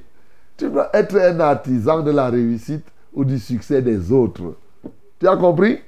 tu 0.56 0.70
dois 0.70 0.88
être 0.94 1.16
un 1.16 1.40
artisan 1.40 2.02
de 2.02 2.10
la 2.10 2.30
réussite 2.30 2.84
ou 3.12 3.24
du 3.24 3.38
succès 3.38 3.82
des 3.82 4.12
autres. 4.12 4.54
Tu 5.18 5.26
as 5.26 5.36
compris? 5.36 5.78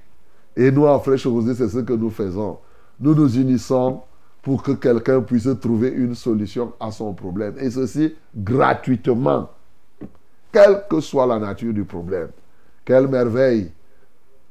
Et 0.57 0.71
nous, 0.71 0.87
en 0.87 0.99
Fraîche 0.99 1.27
Rosée, 1.27 1.55
c'est 1.55 1.69
ce 1.69 1.79
que 1.79 1.93
nous 1.93 2.11
faisons. 2.11 2.59
Nous 3.01 3.15
nous 3.15 3.39
unissons 3.39 4.03
pour 4.43 4.63
que 4.63 4.73
quelqu'un 4.73 5.21
puisse 5.21 5.49
trouver 5.61 5.89
une 5.89 6.15
solution 6.15 6.73
à 6.79 6.91
son 6.91 7.15
problème. 7.15 7.55
Et 7.59 7.71
ceci 7.71 8.15
gratuitement. 8.37 9.49
Quelle 10.53 10.83
que 10.91 11.01
soit 11.01 11.27
la 11.27 11.39
nature 11.39 11.73
du 11.73 11.85
problème. 11.85 12.29
Quelle 12.85 13.09
merveille. 13.09 13.73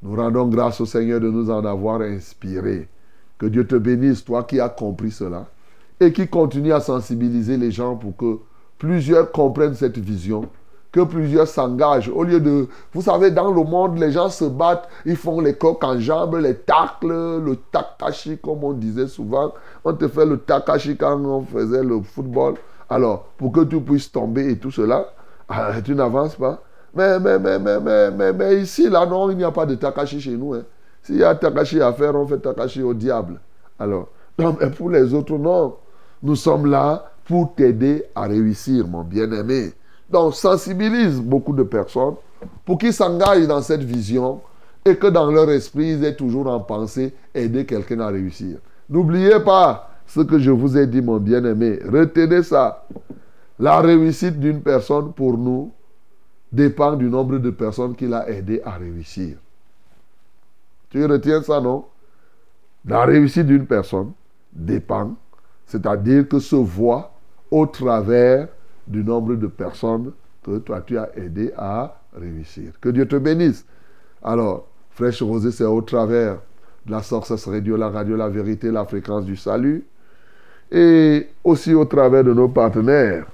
Nous 0.02 0.16
rendons 0.16 0.48
grâce 0.48 0.82
au 0.82 0.86
Seigneur 0.86 1.20
de 1.20 1.30
nous 1.30 1.52
en 1.52 1.64
avoir 1.64 2.02
inspiré. 2.02 2.88
Que 3.42 3.48
Dieu 3.48 3.66
te 3.66 3.74
bénisse, 3.74 4.24
toi 4.24 4.44
qui 4.44 4.60
as 4.60 4.70
compris 4.70 5.10
cela 5.10 5.48
et 6.00 6.14
qui 6.14 6.28
continue 6.28 6.74
à 6.74 6.80
sensibiliser 6.80 7.58
les 7.58 7.72
gens 7.72 7.96
pour 7.96 8.16
que 8.16 8.38
plusieurs 8.78 9.32
comprennent 9.32 9.74
cette 9.74 9.98
vision, 9.98 10.48
que 10.92 11.00
plusieurs 11.00 11.48
s'engagent. 11.48 12.10
Au 12.10 12.24
lieu 12.24 12.40
de... 12.40 12.68
Vous 12.94 13.02
savez, 13.02 13.32
dans 13.32 13.52
le 13.52 13.64
monde, 13.64 13.98
les 13.98 14.12
gens 14.12 14.30
se 14.30 14.46
battent, 14.46 14.88
ils 15.08 15.16
font 15.16 15.42
les 15.42 15.56
coques 15.56 15.84
en 15.84 16.00
jambes, 16.00 16.36
les 16.36 16.54
tacles, 16.54 17.08
le 17.08 17.58
takashi, 17.72 18.38
comme 18.38 18.64
on 18.64 18.74
disait 18.74 19.08
souvent. 19.08 19.56
On 19.84 19.94
te 19.94 20.08
fait 20.08 20.28
le 20.28 20.38
takashi 20.38 20.96
quand 20.96 21.20
on 21.20 21.42
faisait 21.42 21.84
le 21.84 22.00
football. 22.04 22.54
Alors, 22.92 23.24
pour 23.40 23.52
que 23.52 23.62
tu 23.62 23.82
puisses 23.82 24.12
tomber 24.12 24.52
et 24.52 24.58
tout 24.60 24.70
cela, 24.70 25.08
tu 25.84 25.96
n'avances 25.96 26.36
pas. 26.36 26.62
Mais, 26.94 27.20
mais, 27.20 27.40
mais, 27.40 27.58
mais, 27.58 27.80
mais, 28.12 28.34
mais, 28.34 28.62
ici, 28.62 28.88
là, 28.88 29.08
non, 29.08 29.32
il 29.32 29.38
n'y 29.38 29.44
a 29.44 29.50
pas 29.50 29.66
de 29.66 29.74
takashi 29.74 30.22
chez 30.22 30.38
nous. 30.38 30.54
Hein. 30.54 30.62
S'il 31.04 31.18
y 31.18 31.24
a 31.24 31.36
takashi 31.36 31.82
à 31.82 31.94
faire, 31.94 32.16
on 32.16 32.28
fait 32.28 32.40
takashi 32.40 32.82
au 32.82 32.94
diable. 32.94 33.40
Alors, 33.80 34.10
non, 34.38 34.56
mais 34.60 34.70
pour 34.70 34.90
les 34.90 35.14
autres, 35.14 35.38
non. 35.38 35.76
Nous 36.24 36.36
sommes 36.36 36.68
là 36.68 37.12
pour 37.26 37.56
t'aider 37.56 38.06
à 38.14 38.24
réussir, 38.24 38.88
mon 38.88 39.04
bien-aimé. 39.04 39.74
Donc, 40.10 40.36
sensibilise 40.36 41.20
beaucoup 41.20 41.54
de 41.54 41.64
personnes 41.64 42.16
pour 42.66 42.78
qu'ils 42.78 42.94
s'engagent 42.94 43.48
dans 43.48 43.62
cette 43.62 43.84
vision 43.84 44.42
et 44.86 44.96
que 44.96 45.08
dans 45.08 45.32
leur 45.32 45.50
esprit, 45.50 45.94
ils 45.94 46.04
aient 46.04 46.16
toujours 46.16 46.48
en 46.48 46.60
pensée 46.60 47.14
aider 47.34 47.66
quelqu'un 47.66 48.00
à 48.02 48.08
réussir. 48.08 48.58
N'oubliez 48.90 49.40
pas 49.40 49.90
ce 50.06 50.22
que 50.22 50.38
je 50.38 50.52
vous 50.52 50.78
ai 50.78 50.88
dit, 50.88 51.02
mon 51.02 51.18
bien-aimé. 51.18 51.80
Retenez 51.86 52.44
ça. 52.44 52.86
La 53.60 53.80
réussite 53.80 54.40
d'une 54.40 54.62
personne, 54.62 55.14
pour 55.14 55.38
nous, 55.38 55.72
dépend 56.52 56.96
du 56.96 57.06
nombre 57.06 57.38
de 57.38 57.50
personnes 57.52 57.96
qu'il 57.96 58.14
a 58.14 58.30
aidé 58.30 58.62
à 58.66 58.72
réussir. 58.72 59.38
Tu 60.92 61.04
retiens 61.06 61.42
ça, 61.42 61.60
non? 61.60 61.86
La 62.86 63.06
réussite 63.06 63.48
d'une 63.48 63.66
personne 63.66 64.12
dépend 64.54 65.16
c'est-à-dire 65.72 66.28
que 66.28 66.40
se 66.40 66.58
voit 66.58 67.14
au 67.50 67.66
travers 67.66 68.50
du 68.86 69.06
nombre 69.06 69.36
de 69.36 69.48
personnes 69.48 70.12
que 70.44 70.58
toi 70.58 70.82
tu 70.86 70.98
as 70.98 71.10
aidé 71.16 71.54
à 71.58 72.02
réussir. 72.14 72.74
Que 72.82 72.90
Dieu 72.90 73.08
te 73.08 73.16
bénisse. 73.16 73.66
Alors, 74.22 74.68
Fraîche 74.90 75.22
Rosée, 75.22 75.52
c'est 75.52 75.64
au 75.64 75.82
travers 75.82 76.40
de 76.86 76.92
la 76.92 77.02
Source 77.02 77.48
Radio, 77.48 77.78
la 77.78 77.90
radio 77.90 78.18
La 78.18 78.28
Vérité, 78.28 78.70
la 78.70 78.84
fréquence 78.84 79.24
du 79.24 79.38
salut. 79.38 79.86
Et 80.70 81.30
aussi 81.42 81.74
au 81.74 81.86
travers 81.86 82.26
de 82.26 82.34
nos 82.34 82.50
partenaires. 82.50 83.28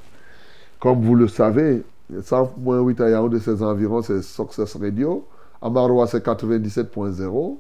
Comme 0.80 1.02
vous 1.02 1.16
le 1.16 1.28
savez, 1.28 1.84
100.8 2.14 3.02
à 3.02 3.10
Yaoundé, 3.10 3.40
ses 3.40 3.64
environs, 3.64 4.04
c'est 4.04 4.22
Success 4.22 4.76
Radio. 4.76 5.28
À 5.62 5.70
Maroua, 5.70 6.08
c'est 6.08 6.26
97.0. 6.26 7.58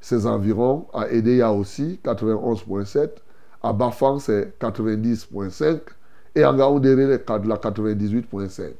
Ses 0.00 0.26
environs, 0.26 0.86
à 0.92 1.08
Edea 1.10 1.52
aussi, 1.52 2.00
91.7. 2.04 3.10
À 3.62 3.72
Bafang, 3.72 4.18
c'est 4.18 4.58
90.5. 4.60 5.80
Et 6.34 6.44
en 6.44 6.54
Gaoundéré, 6.54 7.06
la 7.06 7.18
98.5. 7.18 8.72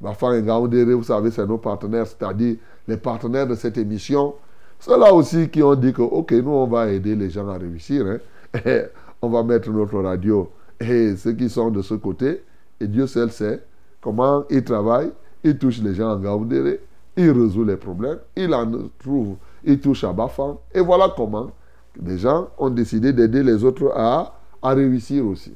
Bafang 0.00 0.32
et 0.34 0.42
Gaoundéré, 0.42 0.94
vous 0.94 1.02
savez, 1.02 1.30
c'est 1.30 1.46
nos 1.46 1.58
partenaires, 1.58 2.06
c'est-à-dire 2.06 2.56
les 2.86 2.96
partenaires 2.96 3.46
de 3.46 3.54
cette 3.54 3.76
émission. 3.76 4.34
Ceux-là 4.78 5.12
aussi 5.12 5.48
qui 5.48 5.62
ont 5.62 5.74
dit 5.74 5.92
que, 5.92 6.02
OK, 6.02 6.32
nous, 6.32 6.50
on 6.50 6.66
va 6.66 6.88
aider 6.88 7.14
les 7.14 7.28
gens 7.28 7.48
à 7.48 7.58
réussir. 7.58 8.06
Hein. 8.06 8.18
on 9.22 9.28
va 9.28 9.42
mettre 9.42 9.70
notre 9.70 9.98
radio. 10.00 10.50
Et 10.80 11.16
ceux 11.16 11.32
qui 11.32 11.50
sont 11.50 11.70
de 11.70 11.82
ce 11.82 11.94
côté, 11.94 12.42
et 12.80 12.86
Dieu 12.86 13.06
seul 13.06 13.30
sait 13.30 13.62
comment 14.00 14.44
ils 14.48 14.64
travaillent, 14.64 15.12
ils 15.44 15.58
touchent 15.58 15.82
les 15.82 15.94
gens 15.94 16.12
en 16.12 16.16
Gaoundéré, 16.16 16.80
ils 17.16 17.30
résolvent 17.30 17.68
les 17.68 17.76
problèmes, 17.76 18.18
ils 18.36 18.52
en 18.54 18.70
trouvent, 18.98 19.36
ils 19.64 19.80
touchent 19.80 20.04
à 20.04 20.12
Bafang. 20.12 20.60
Et 20.74 20.80
voilà 20.80 21.12
comment 21.16 21.50
des 21.98 22.18
gens 22.18 22.48
ont 22.58 22.70
décidé 22.70 23.12
d'aider 23.12 23.42
les 23.42 23.64
autres 23.64 23.92
à, 23.94 24.34
à 24.62 24.70
réussir 24.70 25.26
aussi. 25.26 25.54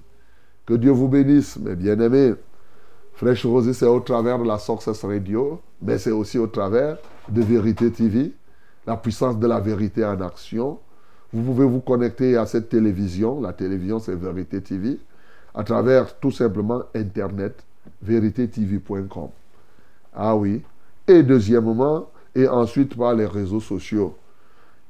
Que 0.67 0.75
Dieu 0.75 0.91
vous 0.91 1.09
bénisse, 1.09 1.59
mes 1.59 1.77
bien-aimés. 1.77 2.35
Fraîche 3.15 3.47
Rosée, 3.47 3.73
c'est 3.73 3.87
au 3.87 4.01
travers 4.01 4.39
de 4.39 4.45
la 4.45 4.59
Success 4.59 5.05
Radio, 5.05 5.61
mais 5.81 5.99
c'est 5.99 6.11
aussi 6.11 6.39
au 6.39 6.49
travers 6.49 6.97
de 7.29 7.43
Vérité 7.43 7.91
TV, 7.91 8.33
la 8.87 8.97
puissance 8.97 9.39
de 9.39 9.47
la 9.47 9.61
vérité 9.61 10.05
en 10.05 10.21
action. 10.21 10.79
Vous 11.33 11.43
pouvez 11.43 11.65
vous 11.65 11.81
connecter 11.81 12.37
à 12.37 12.47
cette 12.47 12.69
télévision. 12.69 13.41
La 13.41 13.53
télévision, 13.53 13.99
c'est 13.99 14.15
Vérité 14.15 14.61
TV, 14.61 14.99
à 15.55 15.63
travers 15.63 16.19
tout 16.19 16.31
simplement 16.33 16.83
Internet, 16.95 17.65
véritétv.com. 18.03 19.29
Ah 20.15 20.37
oui. 20.37 20.63
Et 21.07 21.23
deuxièmement, 21.23 22.09
et 22.35 22.49
ensuite 22.49 22.97
par 22.97 23.15
les 23.15 23.27
réseaux 23.27 23.61
sociaux. 23.61 24.17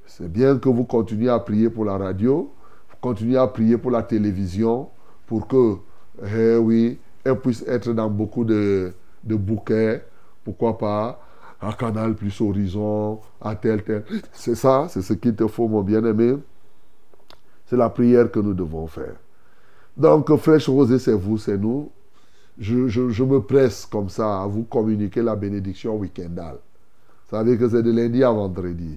C'est 0.07 0.31
bien 0.31 0.59
que 0.59 0.69
vous 0.69 0.85
continuez 0.85 1.29
à 1.29 1.39
prier 1.39 1.71
pour 1.71 1.85
la 1.85 1.99
radio, 1.99 2.53
vous 2.89 2.97
continuez 3.01 3.37
à 3.37 3.47
prier 3.47 3.79
pour 3.79 3.91
la 3.91 4.03
télévision, 4.03 4.89
pour 5.27 5.49
que, 5.49 5.77
eh 6.23 6.57
oui, 6.57 6.99
elle 7.25 7.41
puisse 7.41 7.65
être 7.67 7.93
dans 7.93 8.09
beaucoup 8.09 8.45
de, 8.45 8.93
bouquets. 9.25 10.05
Pourquoi 10.45 10.79
pas? 10.79 11.21
À 11.61 11.73
Canal 11.73 12.15
plus 12.15 12.39
Horizon, 12.41 13.21
à 13.41 13.57
tel, 13.57 13.83
tel. 13.83 14.05
C'est 14.33 14.55
ça, 14.55 14.87
c'est 14.91 15.01
ce 15.01 15.15
qu'il 15.15 15.35
te 15.35 15.47
faut, 15.47 15.67
mon 15.67 15.83
bien-aimé. 15.83 16.37
C'est 17.67 17.77
la 17.77 17.89
prière 17.89 18.31
que 18.31 18.39
nous 18.39 18.53
devons 18.53 18.87
faire. 18.87 19.15
Donc, 19.97 20.35
Fraîche 20.37 20.69
Rosée, 20.69 20.99
c'est 20.99 21.15
vous, 21.15 21.39
c'est 21.39 21.57
nous. 21.57 21.91
Je, 22.59 23.23
me 23.25 23.41
presse 23.41 23.87
comme 23.87 24.09
ça 24.09 24.43
à 24.43 24.47
vous 24.47 24.63
communiquer 24.63 25.23
la 25.23 25.35
bénédiction 25.35 25.97
week-endale. 25.97 26.59
Vous 27.25 27.37
savez 27.37 27.59
que 27.59 27.69
c'est 27.69 27.83
de 27.83 27.91
lundi 27.91 28.23
à 28.23 28.31
vendredi. 28.31 28.97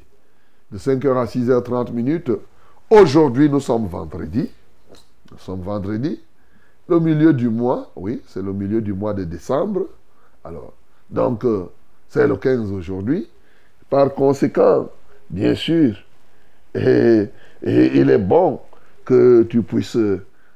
De 0.71 0.77
5h 0.77 1.17
à 1.17 1.25
6h30 1.25 1.91
minutes. 1.91 2.31
Aujourd'hui, 2.89 3.49
nous 3.49 3.59
sommes 3.59 3.87
vendredi. 3.87 4.49
Nous 5.31 5.37
sommes 5.39 5.61
vendredi. 5.61 6.19
Le 6.87 6.99
milieu 6.99 7.33
du 7.33 7.49
mois, 7.49 7.91
oui, 7.95 8.21
c'est 8.27 8.41
le 8.41 8.53
milieu 8.53 8.81
du 8.81 8.93
mois 8.93 9.13
de 9.13 9.23
décembre. 9.23 9.87
Alors, 10.43 10.73
donc, 11.09 11.43
euh, 11.43 11.65
c'est 12.07 12.27
le 12.27 12.37
15 12.37 12.71
aujourd'hui. 12.71 13.27
Par 13.89 14.13
conséquent, 14.13 14.89
bien 15.29 15.55
sûr, 15.55 15.95
et 16.75 17.29
il 17.63 18.09
est 18.09 18.17
bon 18.17 18.59
que 19.03 19.43
tu 19.43 19.63
puisses 19.63 19.97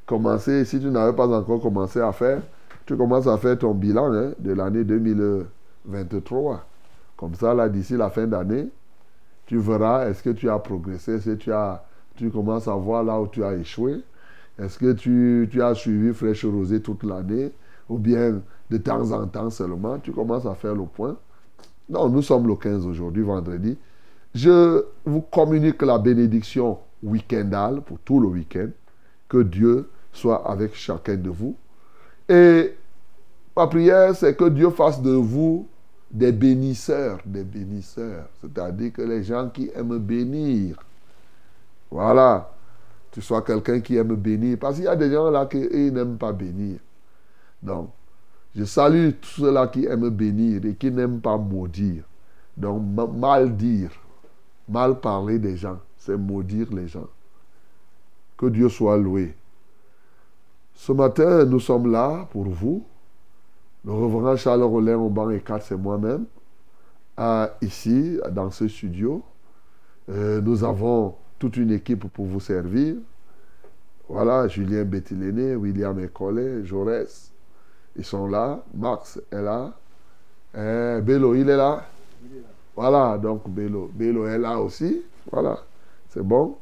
commencer, 0.06 0.66
si 0.66 0.80
tu 0.80 0.88
n'avais 0.88 1.16
pas 1.16 1.28
encore 1.28 1.62
commencé 1.62 2.00
à 2.00 2.12
faire, 2.12 2.42
tu 2.86 2.98
commences 2.98 3.28
à 3.28 3.38
faire 3.38 3.58
ton 3.58 3.74
bilan 3.74 4.14
hein, 4.14 4.32
de 4.40 4.54
l'année 4.54 4.84
2023. 4.84 6.66
Comme 7.18 7.36
ça, 7.36 7.54
là, 7.54 7.70
d'ici 7.70 7.96
la 7.98 8.10
fin 8.10 8.28
d'année, 8.28 8.70
tu 9.46 9.58
verras 9.58 10.10
est-ce 10.10 10.24
que 10.24 10.30
tu 10.30 10.50
as 10.50 10.60
progressé, 10.60 11.14
est-ce 11.16 11.30
que 11.32 11.36
tu, 11.36 11.52
as, 11.52 11.84
tu 12.16 12.30
commences 12.30 12.68
à 12.68 12.74
voir 12.74 13.04
là 13.04 13.20
où 13.20 13.28
tu 13.28 13.44
as 13.44 13.54
échoué, 13.56 14.02
est-ce 14.58 14.80
que 14.80 14.94
tu, 14.94 15.48
tu 15.52 15.62
as 15.62 15.74
suivi 15.76 16.14
Fraîche 16.14 16.46
Rosée 16.46 16.82
toute 16.82 17.04
l'année, 17.04 17.52
ou 17.90 17.98
bien 17.98 18.42
de 18.70 18.78
temps 18.78 19.12
en 19.12 19.28
temps 19.28 19.50
seulement, 19.50 20.00
tu 20.00 20.12
commences 20.12 20.46
à 20.46 20.56
faire 20.56 20.76
le 20.76 20.86
point. 20.86 21.18
Non, 21.90 22.08
nous 22.08 22.22
sommes 22.22 22.48
le 22.48 22.56
15 22.56 22.86
aujourd'hui, 22.86 23.24
vendredi. 23.24 23.78
Je 24.34 24.86
vous 25.04 25.22
communique 25.22 25.82
la 25.82 25.98
bénédiction 25.98 26.80
week-endale 27.04 27.82
pour 27.82 28.00
tout 28.00 28.20
le 28.20 28.28
week-end. 28.28 28.70
Que 29.28 29.44
Dieu 29.44 29.90
soit 30.14 30.50
avec 30.50 30.74
chacun 30.74 31.16
de 31.16 31.30
vous. 31.30 31.56
Et 32.32 32.78
ma 33.58 33.68
prière, 33.68 34.16
c'est 34.16 34.36
que 34.38 34.48
Dieu 34.48 34.70
fasse 34.70 35.02
de 35.02 35.12
vous 35.12 35.68
des 36.10 36.32
bénisseurs, 36.32 37.20
des 37.26 37.44
bénisseurs. 37.44 38.30
C'est-à-dire 38.40 38.94
que 38.94 39.02
les 39.02 39.22
gens 39.22 39.50
qui 39.50 39.70
aiment 39.76 39.98
bénir, 39.98 40.78
voilà, 41.90 42.50
tu 43.12 43.22
sois 43.22 43.42
quelqu'un 43.42 43.82
qui 43.82 43.98
aime 43.98 44.16
bénir. 44.16 44.58
Parce 44.58 44.76
qu'il 44.76 44.86
y 44.86 44.88
a 44.88 44.96
des 44.96 45.12
gens 45.12 45.30
là 45.30 45.46
qui 45.46 45.58
n'aiment 45.92 46.18
pas 46.18 46.32
bénir. 46.32 46.80
Donc, 47.62 47.90
je 48.56 48.64
salue 48.64 49.10
tous 49.20 49.42
ceux-là 49.42 49.68
qui 49.68 49.86
aiment 49.86 50.10
bénir 50.10 50.66
et 50.66 50.76
qui 50.76 50.90
n'aiment 50.90 51.20
pas 51.20 51.38
maudire. 51.38 52.04
Donc, 52.56 52.82
ma- 52.96 53.08
mal 53.08 53.58
dire, 53.58 53.92
mal 54.70 55.02
parler 55.02 55.38
des 55.38 55.58
gens, 55.58 55.80
c'est 55.98 56.16
maudire 56.18 56.68
les 56.74 56.88
gens. 56.88 57.08
Que 58.38 58.46
Dieu 58.46 58.70
soit 58.70 58.98
loué. 58.98 59.36
Ce 60.82 60.92
matin, 60.92 61.46
nous 61.46 61.60
sommes 61.60 61.92
là 61.92 62.28
pour 62.32 62.46
vous. 62.46 62.84
Le 63.86 63.92
reverend 63.92 64.36
Charles 64.36 64.64
Rollin 64.64 64.98
au 64.98 65.10
banc 65.10 65.30
et 65.30 65.40
4, 65.40 65.64
c'est 65.64 65.78
moi-même. 65.78 66.26
ici, 67.62 68.20
dans 68.32 68.50
ce 68.50 68.68
studio. 68.68 69.22
Euh, 70.10 70.42
nous 70.42 70.64
avons 70.64 71.14
toute 71.38 71.58
une 71.58 71.70
équipe 71.70 72.08
pour 72.08 72.26
vous 72.26 72.40
servir. 72.40 72.96
Voilà, 74.10 74.48
Julien 74.48 74.84
Bettiléné, 74.84 75.56
William 75.56 76.00
Ecolé, 76.00 76.66
Jaurès. 76.66 77.32
Ils 77.96 78.04
sont 78.04 78.26
là. 78.26 78.64
Max 78.74 79.22
est 79.32 79.40
là. 79.40 79.74
Euh, 80.56 81.00
Bello, 81.02 81.36
il 81.36 81.48
est 81.48 81.58
là. 81.58 81.86
Voilà, 82.76 83.20
donc. 83.20 83.48
Bello 83.48 84.26
est 84.26 84.40
là 84.40 84.60
aussi. 84.60 85.04
Voilà, 85.32 85.60
c'est 86.10 86.24
bon. 86.24 86.58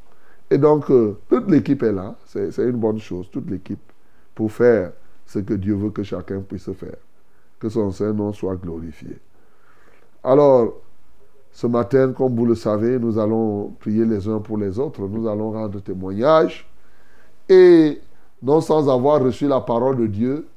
Et 0.52 0.58
donc, 0.58 0.92
euh, 0.92 1.18
toute 1.30 1.50
l'équipe 1.50 1.84
est 1.84 1.94
là. 1.94 2.16
C'est 2.26 2.58
une 2.58 2.72
bonne 2.72 3.00
chose, 3.00 3.30
toute 3.32 3.50
l'équipe, 3.50 3.80
pour 4.40 4.54
faire 4.54 4.94
ce 5.26 5.40
que 5.40 5.54
Dieu 5.54 5.76
veut 5.76 5.90
que 5.90 6.02
chacun 6.02 6.40
puisse 6.40 6.72
faire. 6.72 6.96
Que 7.60 7.68
son 7.68 7.92
Saint-Nom 7.92 8.32
soit 8.32 8.56
glorifié. 8.56 9.18
Alors, 10.24 10.76
ce 11.52 11.68
matin, 11.68 12.14
comme 12.14 12.38
vous 12.38 12.46
le 12.46 12.56
savez, 12.56 12.98
nous 12.98 13.20
allons 13.20 13.74
prier 13.82 14.06
les 14.06 14.30
uns 14.30 14.40
pour 14.40 14.58
les 14.58 14.80
autres. 14.80 15.02
Nous 15.10 15.28
allons 15.28 15.52
rendre 15.52 15.82
témoignage. 15.82 16.66
Et 17.50 18.00
non 18.42 18.62
sans 18.62 18.90
avoir 18.90 19.22
reçu 19.22 19.46
la 19.46 19.60
parole 19.60 19.98
de 19.98 20.08
Dieu 20.08 20.48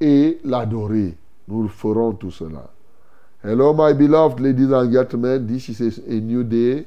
et 0.00 0.38
l'adorer. 0.42 1.14
Nous 1.46 1.68
ferons 1.68 2.12
tout 2.12 2.30
cela. 2.30 2.70
Hello, 3.44 3.74
my 3.74 3.92
beloved 3.92 4.40
ladies 4.40 4.72
and 4.72 4.90
gentlemen. 4.90 5.46
This 5.46 5.68
is 5.68 5.98
a 6.08 6.20
new 6.22 6.42
day. 6.42 6.86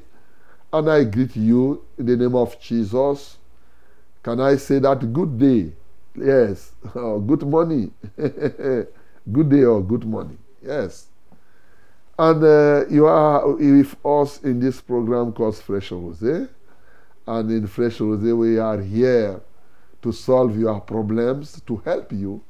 And 0.72 0.90
I 0.90 1.04
greet 1.04 1.36
you 1.36 1.80
in 1.96 2.06
the 2.06 2.16
name 2.16 2.34
of 2.34 2.58
Jesus. 2.58 3.38
Can 4.24 4.40
I 4.40 4.56
say 4.56 4.80
that 4.80 5.12
good 5.12 5.38
day? 5.38 5.74
Yes. 6.16 6.72
Oh, 6.94 7.20
good 7.20 7.42
morning. 7.42 7.92
good 8.16 9.48
day 9.48 9.64
or 9.64 9.82
good 9.82 10.04
morning. 10.04 10.38
Yes. 10.62 11.06
And 12.18 12.42
uh, 12.44 12.84
you 12.90 13.06
are 13.06 13.48
with 13.52 13.96
us 14.04 14.42
in 14.42 14.60
this 14.60 14.80
program 14.80 15.32
called 15.32 15.56
Fresh 15.56 15.90
Rosé. 15.90 16.48
And 17.26 17.50
in 17.50 17.66
Fresh 17.66 17.98
Rosé, 17.98 18.36
we 18.36 18.58
are 18.58 18.80
here 18.80 19.40
to 20.02 20.12
solve 20.12 20.58
your 20.58 20.80
problems, 20.80 21.60
to 21.66 21.76
help 21.78 22.12
you. 22.12 22.42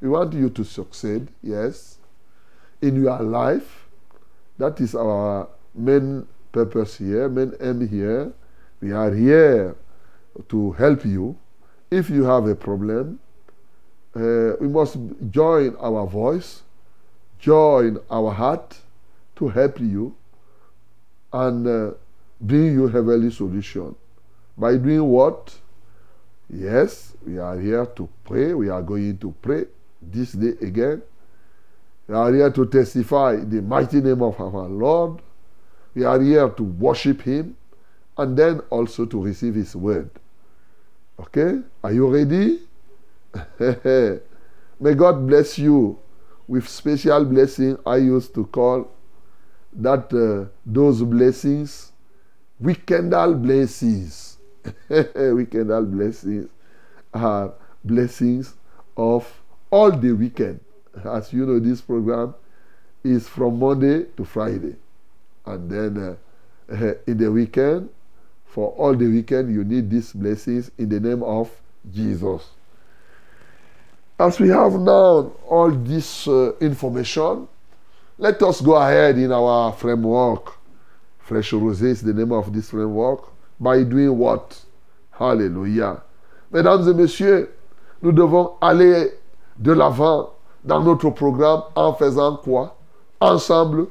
We 0.00 0.08
want 0.08 0.32
you 0.34 0.48
to 0.50 0.64
succeed, 0.64 1.28
yes, 1.42 1.98
in 2.80 3.02
your 3.02 3.18
life. 3.20 3.88
That 4.58 4.80
is 4.80 4.94
our 4.94 5.48
main 5.74 6.26
purpose 6.52 6.96
here, 6.98 7.28
main 7.28 7.52
aim 7.60 7.86
here. 7.88 8.32
We 8.80 8.92
are 8.92 9.12
here 9.12 9.76
to 10.48 10.72
help 10.72 11.04
you. 11.04 11.36
If 11.90 12.10
you 12.10 12.24
have 12.24 12.46
a 12.46 12.54
problem, 12.54 13.18
uh, 14.14 14.52
we 14.60 14.68
must 14.68 14.98
join 15.30 15.74
our 15.76 16.06
voice, 16.06 16.62
join 17.38 17.98
our 18.10 18.30
heart 18.30 18.78
to 19.36 19.48
help 19.48 19.80
you 19.80 20.14
and 21.32 21.66
uh, 21.66 21.90
bring 22.40 22.72
you 22.72 22.88
heavenly 22.88 23.30
solution. 23.30 23.94
By 24.56 24.76
doing 24.76 25.04
what? 25.04 25.54
Yes, 26.50 27.14
we 27.26 27.38
are 27.38 27.58
here 27.58 27.86
to 27.86 28.08
pray. 28.24 28.54
We 28.54 28.68
are 28.68 28.82
going 28.82 29.18
to 29.18 29.34
pray 29.40 29.66
this 30.02 30.32
day 30.32 30.54
again. 30.60 31.02
We 32.06 32.14
are 32.14 32.32
here 32.32 32.50
to 32.50 32.66
testify 32.66 33.36
the 33.36 33.62
mighty 33.62 34.00
name 34.00 34.22
of 34.22 34.40
our 34.40 34.68
Lord. 34.68 35.20
We 35.94 36.04
are 36.04 36.20
here 36.20 36.48
to 36.48 36.62
worship 36.62 37.22
Him 37.22 37.56
and 38.16 38.36
then 38.36 38.60
also 38.70 39.04
to 39.06 39.22
receive 39.22 39.54
His 39.54 39.76
word. 39.76 40.10
Okay? 41.20 41.60
Are 41.82 41.92
you 41.92 42.08
ready? 42.08 42.60
May 44.80 44.94
God 44.94 45.26
bless 45.26 45.58
you 45.58 45.98
with 46.46 46.68
special 46.68 47.24
blessing. 47.24 47.78
I 47.86 47.96
used 47.96 48.34
to 48.34 48.46
call 48.46 48.90
that 49.72 50.12
uh, 50.12 50.48
those 50.64 51.02
blessings 51.02 51.92
weekendal 52.62 53.40
blessings. 53.40 54.38
weekendal 54.90 55.90
blessings 55.90 56.48
are 57.14 57.54
blessings 57.84 58.54
of 58.96 59.26
all 59.70 59.90
the 59.90 60.12
weekend. 60.12 60.60
As 61.04 61.32
you 61.32 61.46
know, 61.46 61.58
this 61.58 61.80
program 61.80 62.34
is 63.04 63.28
from 63.28 63.58
Monday 63.58 64.04
to 64.16 64.24
Friday. 64.24 64.76
And 65.46 65.70
then 65.70 66.18
uh, 66.70 66.94
in 67.06 67.18
the 67.18 67.30
weekend, 67.30 67.88
for 68.58 68.74
all 68.76 68.92
the 68.92 69.06
weekend, 69.06 69.54
you 69.54 69.62
need 69.62 69.88
these 69.88 70.12
blessings 70.12 70.68
in 70.78 70.88
the 70.88 70.98
name 70.98 71.22
of 71.22 71.48
Jesus. 71.94 72.42
As 74.18 74.40
we 74.40 74.48
have 74.48 74.72
now 74.72 75.30
all 75.46 75.70
this 75.70 76.26
uh, 76.26 76.50
information, 76.60 77.46
let 78.18 78.42
us 78.42 78.60
go 78.60 78.74
ahead 78.74 79.16
in 79.16 79.30
our 79.30 79.72
framework. 79.74 80.54
Fresh 81.20 81.52
Rosé 81.52 81.84
is 81.84 82.02
the 82.02 82.12
name 82.12 82.32
of 82.32 82.52
this 82.52 82.70
framework. 82.70 83.30
By 83.60 83.84
doing 83.84 84.18
what? 84.18 84.60
Hallelujah. 85.12 86.02
Mesdames 86.50 86.88
et 86.88 86.94
messieurs, 86.94 87.54
nous 88.02 88.10
devons 88.10 88.54
aller 88.60 89.12
de 89.56 89.70
l'avant 89.70 90.30
dans 90.64 90.82
notre 90.82 91.10
programme 91.10 91.62
en 91.76 91.94
faisant 91.94 92.38
quoi? 92.38 92.76
Ensemble, 93.20 93.86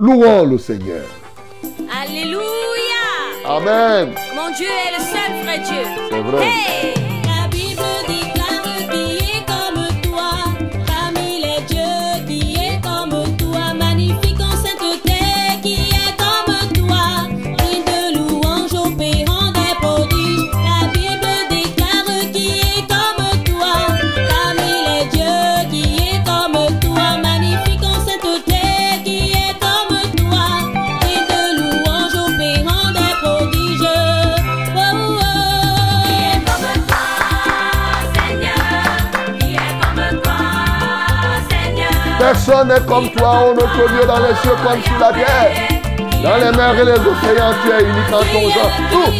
louons 0.00 0.46
le 0.46 0.56
Seigneur. 0.56 1.04
Alléluia. 1.92 2.67
Amen. 3.48 4.14
Mon 4.34 4.50
Dieu 4.50 4.68
est 4.68 4.98
le 4.98 5.02
seul 5.02 5.42
vrai 5.42 5.58
Dieu. 5.60 5.82
C'est 6.10 6.20
vrai. 6.20 6.46
Hey! 6.46 6.97
Personne 42.48 42.68
n'est 42.68 42.80
comme 42.86 43.10
toi, 43.10 43.50
ô 43.50 43.54
notre 43.54 43.92
Dieu, 43.92 44.06
dans 44.06 44.20
les 44.20 44.34
cieux 44.36 44.56
comme 44.64 44.82
sur 44.82 44.98
la 44.98 45.12
terre. 45.12 45.52
Dans 46.22 46.36
les 46.36 46.56
mers 46.56 46.78
et 46.80 46.84
les 46.84 46.92
océans, 46.92 47.52
tu 47.62 47.70
es 47.70 47.82
unique 47.82 48.12
en 48.12 48.20
ton 48.20 48.48
genre. 48.48 48.72
Tout. 48.90 49.12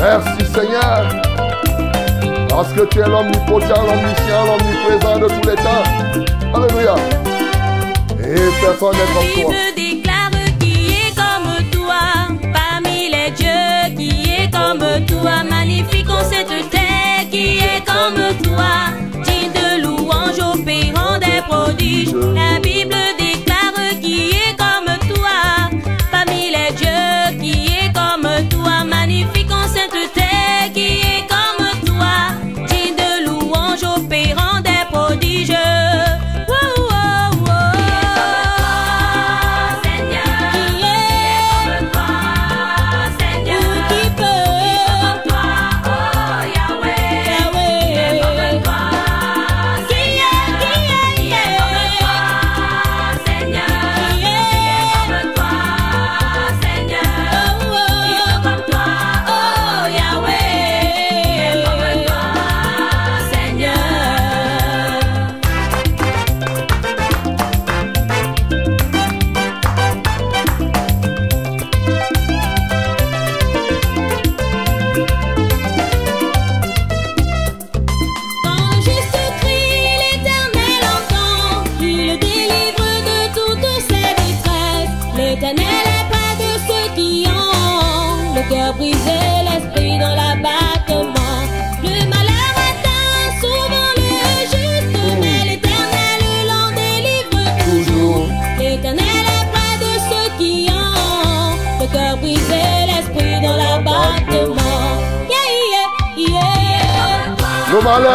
Merci 0.00 0.46
Seigneur. 0.46 1.25
Parce 2.56 2.72
que 2.72 2.86
tu 2.86 3.00
es 3.00 3.06
l'omnipotent, 3.06 3.82
l'omniscient, 3.86 4.46
l'omniprésent 4.46 5.18
de 5.18 5.28
tous 5.28 5.46
les 5.50 5.56
temps. 5.56 5.84
Alléluia. 6.54 6.94
Et 8.18 8.48
personne 8.62 8.96
n'est 8.96 9.12
comme 9.12 9.28
toi. 9.42 9.52
Bible 9.52 9.74
déclare 9.76 10.30
qui 10.58 10.86
est 10.88 11.14
comme 11.14 11.70
toi, 11.70 12.00
parmi 12.54 13.10
les 13.10 13.30
dieux, 13.32 13.94
qui 13.94 14.30
est 14.30 14.50
comme 14.50 14.86
toi, 15.04 15.44
magnifique 15.50 16.08
en 16.08 16.24
cette 16.24 16.70
terre, 16.70 17.28
qui 17.30 17.58
est 17.58 17.84
comme 17.84 18.22
toi, 18.42 18.88
digne 19.22 19.52
de 19.52 19.82
louange 19.82 20.40
opérant 20.40 21.18
des 21.18 21.42
prodiges. 21.46 22.14
La 22.34 22.58
Bible 22.58 22.95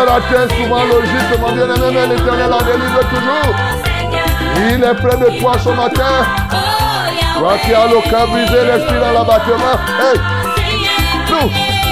Malheur 0.02 0.16
atteint 0.16 0.56
souvent 0.56 0.84
le 0.84 1.06
juste, 1.06 1.40
mon 1.40 1.52
bien-aimé, 1.52 1.92
mais 1.94 2.08
l'éternel 2.08 2.52
en 2.52 2.58
délivre 2.58 3.02
toujours. 3.10 3.56
Il 4.58 4.84
est 4.84 4.96
près 4.96 5.18
de 5.18 5.40
toi 5.40 5.54
ce 5.64 5.70
matin. 5.70 6.26
Toi 7.38 7.54
qui 7.64 7.72
as 7.72 7.86
le 7.86 8.10
cœur 8.10 8.28
brisé, 8.28 8.66
l'esprit 8.66 9.00
dans 9.00 9.12
l'abattement. 9.12 9.78
Hey, 10.02 10.20
nous. 11.30 11.91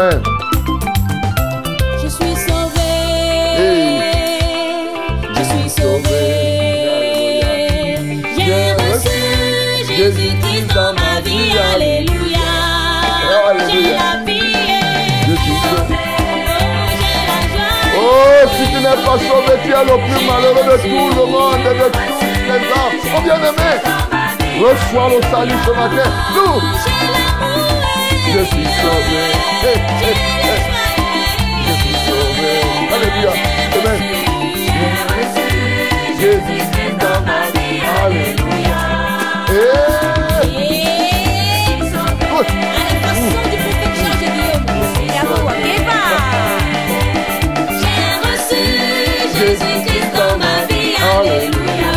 Je 0.00 0.06
suis 2.08 2.34
sauvé. 2.34 2.80
Hey. 3.58 4.00
Je 5.36 5.42
suis 5.42 5.68
sauvé. 5.68 6.22
J'ai 8.34 8.72
reçu 8.80 9.20
Jésus-Christ 9.94 10.68
dans 10.74 10.94
ma 10.94 11.20
vie. 11.20 11.52
Alléluia. 11.74 12.48
J'ai 13.68 13.92
la 13.92 14.24
vie. 14.24 14.56
Je 15.28 15.34
suis 15.34 15.58
sauvé. 15.68 16.00
J'ai 16.96 17.20
la 17.28 17.40
joie. 17.52 17.76
Oh, 17.94 18.48
si 18.56 18.64
tu 18.70 18.78
n'es 18.80 18.98
pas 19.04 19.18
sauvé, 19.18 19.52
tu 19.62 19.68
es 19.68 19.84
le 19.84 19.96
plus 20.06 20.22
malheureux 20.26 20.64
de 20.64 20.76
tout 20.80 21.08
le 21.14 21.24
monde 21.26 21.60
et 21.60 21.76
de 21.78 21.88
tous 21.92 22.24
les 22.48 22.62
hommes. 22.72 22.98
Oh 23.04 23.20
bien-aimé, 23.20 23.70
reçois 24.62 25.08
le 25.10 25.20
salut 25.30 25.60
ce 25.66 25.72
matin. 25.72 26.08
Nous, 26.34 26.56
J'ai 26.86 27.06
l'amour. 27.12 27.79
Je 28.32 28.44
suis 28.44 28.64
sauvé. 28.64 29.22
Je 31.66 31.72
suis 31.82 31.96
sauvé. 32.06 32.52
Alléluia. 32.94 33.32
Amen. 33.76 34.00
Jésus 36.20 36.62
est 36.84 36.94
dans 37.00 37.20
ma 37.26 37.40
vie. 37.50 37.80
Alléluia. 38.04 38.80
Oh, 42.32 42.42
Jésus-Christ 49.38 50.10
dans 50.14 50.36
ma 50.38 50.56
vie. 50.68 50.94
Alléluia. 51.00 51.92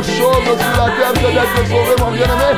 Meilleure 0.00 0.04
chose 0.04 0.44
sur 0.44 0.76
la 0.76 0.90
terre 0.96 1.12
que 1.14 1.18
d'être 1.32 1.56
sauvé, 1.68 1.94
mon 1.98 2.10
bien-aimé 2.10 2.52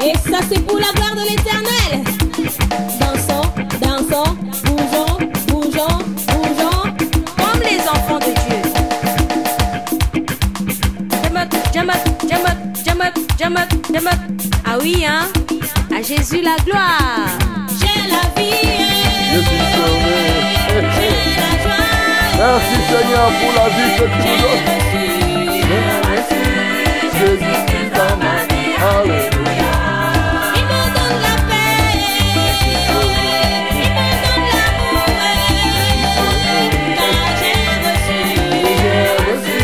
Et 0.00 0.14
ça, 0.30 0.38
c'est 0.48 0.60
pour 0.64 0.78
la 0.78 0.92
gloire 0.92 1.14
de 1.14 1.22
l'éternel. 1.28 2.04
Dansons, 3.00 3.48
dansons, 3.80 4.32
bougeons, 4.64 5.18
bougeons, 5.48 5.98
bougeons, 6.28 6.82
comme 7.36 7.60
les 7.62 7.80
enfants 7.88 8.20
de 8.20 8.32
Dieu. 8.40 8.60
Jamot, 11.22 11.48
jamot, 11.74 12.00
jamot, 12.28 12.56
jamot, 12.84 13.14
jamot, 13.38 13.68
jamot. 13.92 14.18
Ah 14.64 14.76
oui, 14.80 15.04
hein? 15.04 15.26
À 15.90 16.02
Jésus 16.02 16.42
la 16.42 16.56
gloire. 16.64 17.28
J'ai 17.80 18.08
la 18.08 18.40
vie. 18.40 18.77
Merci 22.50 22.76
Seigneur 22.88 23.28
pour 23.40 23.52
la 23.60 23.68
vie 23.68 23.92
que 23.98 24.04
tu 24.04 24.20
nous 24.24 24.38
donnes. 24.40 24.64
reçu. 26.08 26.44
Jésus 27.18 27.58
ma 28.22 28.36
vie. 28.48 28.72
Alléluia. 28.88 29.74
Il 30.56 30.64
me 30.64 30.80
donne 30.96 31.18
la 31.26 31.34
paix. 31.48 31.92
Il 33.76 33.90
me 33.96 34.08
donne 34.24 34.46
l'amour. 34.56 35.08
Car 36.96 37.26
j'ai 37.38 37.60
reçu. 37.84 38.18
J'ai 38.80 39.04
reçu 39.28 39.60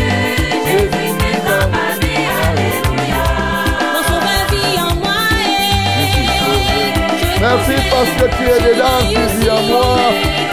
Jésus 0.69 1.13
ma 1.49 1.87
vie. 2.01 2.27
Alléluia. 2.45 3.25
Mon 3.93 4.01
sauveur 4.09 4.43
vit 4.51 4.77
en 4.79 4.93
moi. 5.01 5.23
Merci 7.41 7.75
parce 7.89 8.13
que 8.19 8.25
tu 8.37 8.43
es 8.43 8.59
dedans, 8.61 9.01
tu 9.09 9.23
vis 9.39 9.49
en 9.49 9.61
moi. 9.63 10.44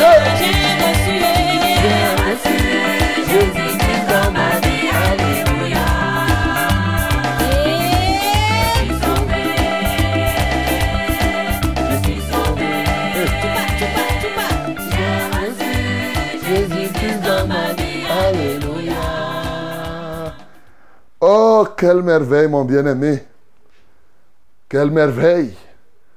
Oh, 21.62 21.68
quelle 21.76 22.02
merveille, 22.02 22.48
mon 22.48 22.64
bien-aimé. 22.64 23.22
Quelle 24.68 24.90
merveille. 24.90 25.54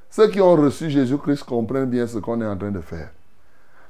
Ceux 0.10 0.28
qui 0.28 0.42
ont 0.42 0.56
reçu 0.56 0.90
Jésus-Christ 0.90 1.44
comprennent 1.44 1.86
bien 1.86 2.08
ce 2.08 2.18
qu'on 2.18 2.42
est 2.42 2.48
en 2.48 2.58
train 2.58 2.72
de 2.72 2.82
faire. 2.82 3.12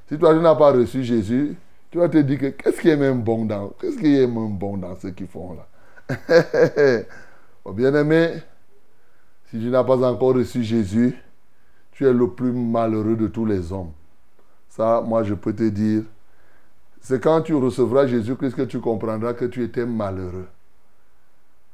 Si 0.10 0.18
toi, 0.18 0.34
tu 0.34 0.42
n'as 0.42 0.56
pas 0.56 0.74
reçu 0.74 1.02
Jésus, 1.02 1.56
tu 1.90 1.98
vas 1.98 2.10
te 2.10 2.18
dire 2.18 2.40
que 2.40 2.48
qu'est-ce 2.48 2.82
qui 2.82 2.90
est 2.90 2.98
même 2.98 3.22
bon 3.22 3.46
dans, 3.46 3.70
qu'est-ce 3.80 3.98
qui 3.98 4.18
est 4.18 4.28
même 4.28 4.58
bon 4.58 4.76
dans 4.76 4.98
ce 4.98 5.08
qu'ils 5.08 5.28
font 5.28 5.56
là? 5.56 6.20
oh, 7.64 7.72
bien-aimé, 7.72 8.34
si 9.50 9.58
tu 9.58 9.70
n'as 9.70 9.86
pas 9.86 10.04
encore 10.04 10.36
reçu 10.36 10.62
Jésus, 10.62 11.16
tu 11.94 12.06
es 12.06 12.12
le 12.12 12.32
plus 12.32 12.52
malheureux 12.52 13.16
de 13.16 13.28
tous 13.28 13.46
les 13.46 13.72
hommes. 13.72 13.94
Ça, 14.68 15.02
moi, 15.06 15.24
je 15.24 15.36
peux 15.36 15.54
te 15.54 15.70
dire, 15.70 16.04
c'est 17.00 17.24
quand 17.24 17.44
tu 17.44 17.56
recevras 17.56 18.08
Jésus-Christ 18.08 18.56
que 18.56 18.64
tu 18.64 18.82
comprendras 18.82 19.34
que 19.34 19.46
tu 19.46 19.64
étais 19.64 19.86
malheureux. 19.86 20.48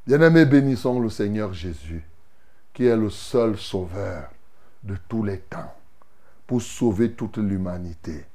Bien-aimé, 0.06 0.46
bénissons 0.46 1.00
le 1.00 1.10
Seigneur 1.10 1.54
Jésus, 1.54 2.04
qui 2.74 2.86
est 2.86 2.98
le 2.98 3.10
seul 3.10 3.58
sauveur 3.58 4.30
de 4.84 4.96
tous 5.08 5.24
les 5.24 5.40
temps, 5.40 5.74
pour 6.48 6.62
sauver 6.62 7.12
toute 7.12 7.38
l'humanité, 7.38 8.26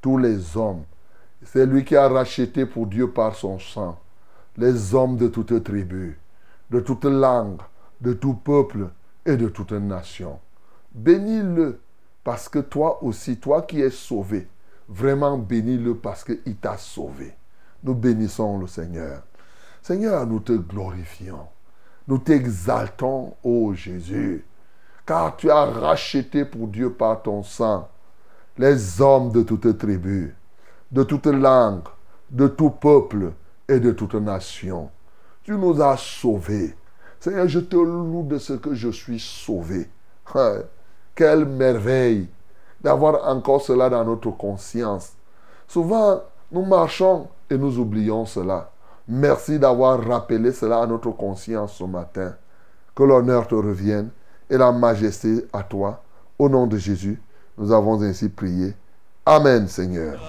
tous 0.00 0.18
les 0.18 0.56
hommes. 0.56 0.84
C'est 1.44 1.66
lui 1.66 1.84
qui 1.84 1.96
a 1.96 2.08
racheté 2.08 2.66
pour 2.66 2.86
Dieu 2.86 3.10
par 3.10 3.34
son 3.36 3.58
sang 3.58 3.98
les 4.56 4.94
hommes 4.94 5.16
de 5.16 5.28
toute 5.28 5.62
tribu, 5.64 6.18
de 6.70 6.80
toute 6.80 7.04
langue, 7.04 7.60
de 8.00 8.12
tout 8.12 8.34
peuple 8.34 8.88
et 9.24 9.36
de 9.36 9.48
toute 9.48 9.72
nation. 9.72 10.38
Bénis-le 10.94 11.80
parce 12.24 12.48
que 12.48 12.58
toi 12.58 13.02
aussi, 13.02 13.36
toi 13.38 13.62
qui 13.62 13.80
es 13.80 13.90
sauvé, 13.90 14.46
vraiment 14.88 15.38
bénis-le 15.38 15.96
parce 15.96 16.24
qu'il 16.24 16.56
t'a 16.56 16.76
sauvé. 16.76 17.34
Nous 17.82 17.94
bénissons 17.94 18.58
le 18.58 18.66
Seigneur. 18.66 19.22
Seigneur, 19.82 20.26
nous 20.26 20.40
te 20.40 20.52
glorifions. 20.52 21.48
Nous 22.08 22.18
t'exaltons, 22.18 23.34
ô 23.42 23.74
Jésus, 23.74 24.44
car 25.04 25.36
tu 25.36 25.50
as 25.50 25.64
racheté 25.64 26.44
pour 26.44 26.68
Dieu 26.68 26.92
par 26.92 27.22
ton 27.22 27.42
sang 27.42 27.88
les 28.58 29.00
hommes 29.00 29.32
de 29.32 29.42
toute 29.42 29.78
tribu, 29.78 30.34
de 30.90 31.02
toute 31.02 31.26
langue, 31.26 31.88
de 32.30 32.48
tout 32.48 32.70
peuple 32.70 33.32
et 33.68 33.80
de 33.80 33.92
toute 33.92 34.14
nation. 34.14 34.90
Tu 35.42 35.52
nous 35.52 35.80
as 35.80 35.96
sauvés. 35.96 36.76
Seigneur, 37.18 37.48
je 37.48 37.60
te 37.60 37.76
loue 37.76 38.26
de 38.28 38.38
ce 38.38 38.52
que 38.52 38.74
je 38.74 38.90
suis 38.90 39.20
sauvé. 39.20 39.88
Hein, 40.34 40.62
quelle 41.14 41.44
merveille 41.44 42.28
d'avoir 42.80 43.28
encore 43.28 43.62
cela 43.62 43.88
dans 43.88 44.04
notre 44.04 44.30
conscience. 44.30 45.12
Souvent, 45.68 46.22
nous 46.50 46.64
marchons 46.64 47.28
et 47.48 47.56
nous 47.56 47.78
oublions 47.78 48.26
cela. 48.26 48.71
Merci 49.08 49.58
d'avoir 49.58 50.02
rappelé 50.02 50.52
cela 50.52 50.82
à 50.82 50.86
notre 50.86 51.10
conscience 51.10 51.74
ce 51.74 51.84
matin. 51.84 52.34
Que 52.94 53.02
l'honneur 53.02 53.48
te 53.48 53.54
revienne 53.54 54.10
et 54.48 54.56
la 54.56 54.70
majesté 54.72 55.46
à 55.52 55.62
toi. 55.62 56.02
Au 56.38 56.48
nom 56.48 56.66
de 56.66 56.76
Jésus, 56.76 57.20
nous 57.58 57.72
avons 57.72 58.00
ainsi 58.02 58.28
prié. 58.28 58.74
Amen, 59.24 59.66
Seigneur. 59.68 60.20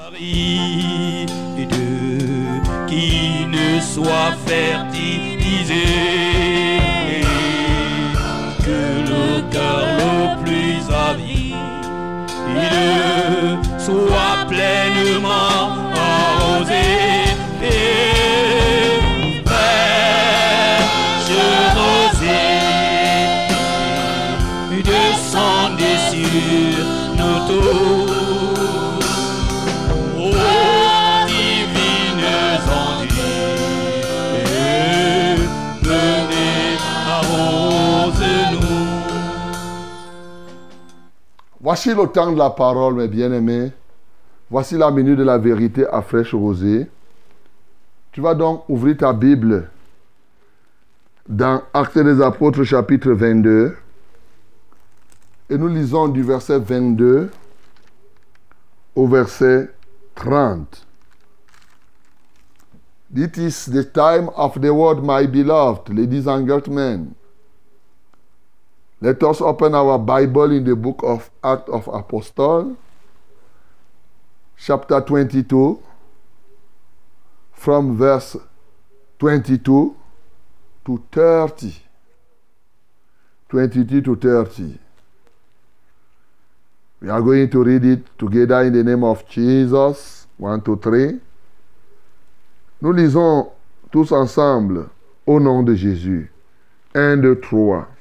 que 8.63 8.71
le 9.09 9.51
cœur 9.51 9.86
le 9.97 10.43
plus 10.43 10.83
avide 10.93 11.53
soit 13.77 14.45
pleinement 14.47 15.83
Voici 41.63 41.95
le 41.95 42.06
temps 42.08 42.30
de 42.30 42.38
la 42.38 42.49
parole, 42.49 42.95
mes 42.95 43.08
bien-aimés. 43.08 43.71
Voici 44.52 44.78
la 44.78 44.91
minute 44.91 45.17
de 45.17 45.23
la 45.23 45.38
vérité 45.38 45.88
à 45.88 46.02
fraîche 46.02 46.36
rosée. 46.36 46.91
Tu 48.12 48.19
vas 48.19 48.36
donc 48.36 48.67
ouvrir 48.67 48.97
ta 48.97 49.13
Bible 49.13 49.69
dans 51.26 51.62
Actes 51.73 51.99
des 51.99 52.21
Apôtres 52.21 52.65
chapitre 52.65 53.13
22. 53.13 53.78
Et 55.49 55.58
nous 55.58 55.69
lisons 55.69 56.10
du 56.10 56.21
verset 56.21 56.60
22 56.60 57.32
au 58.93 59.08
verset 59.08 59.69
30. 60.15 60.86
It 63.15 63.38
is 63.38 63.71
the 63.71 63.89
time 63.89 64.30
of 64.36 64.60
the 64.60 64.69
word, 64.69 65.02
my 65.02 65.26
beloved, 65.28 65.88
ladies 65.97 66.28
and 66.28 66.45
gentlemen. 66.45 67.13
Let 69.03 69.21
us 69.23 69.41
open 69.41 69.75
our 69.75 69.99
Bible 69.99 70.49
in 70.53 70.63
the 70.63 70.77
book 70.77 71.01
of 71.03 71.29
Acts 71.43 71.69
of 71.69 71.89
Apostles, 71.89 72.77
chapter 74.55 75.01
22, 75.01 75.77
from 77.51 77.97
verse 77.97 78.37
22 79.19 79.93
to 80.85 81.03
30. 81.11 81.75
22 83.49 84.01
to 84.03 84.15
30. 84.15 84.79
We 87.01 87.09
are 87.09 87.21
going 87.21 87.49
to 87.49 87.61
read 87.61 87.83
it 87.83 88.17
together 88.17 88.61
in 88.61 88.71
the 88.71 88.85
name 88.85 89.03
of 89.03 89.27
Jesus. 89.27 90.27
1, 90.37 90.61
2, 90.61 90.77
3. 90.77 91.19
Nous 92.81 92.93
lisons 92.93 93.51
tous 93.91 94.13
ensemble 94.13 94.89
au 95.27 95.41
nom 95.41 95.61
de 95.61 95.75
Jésus. 95.75 96.31
1, 96.95 97.17
2, 97.17 97.41
3. 97.41 97.92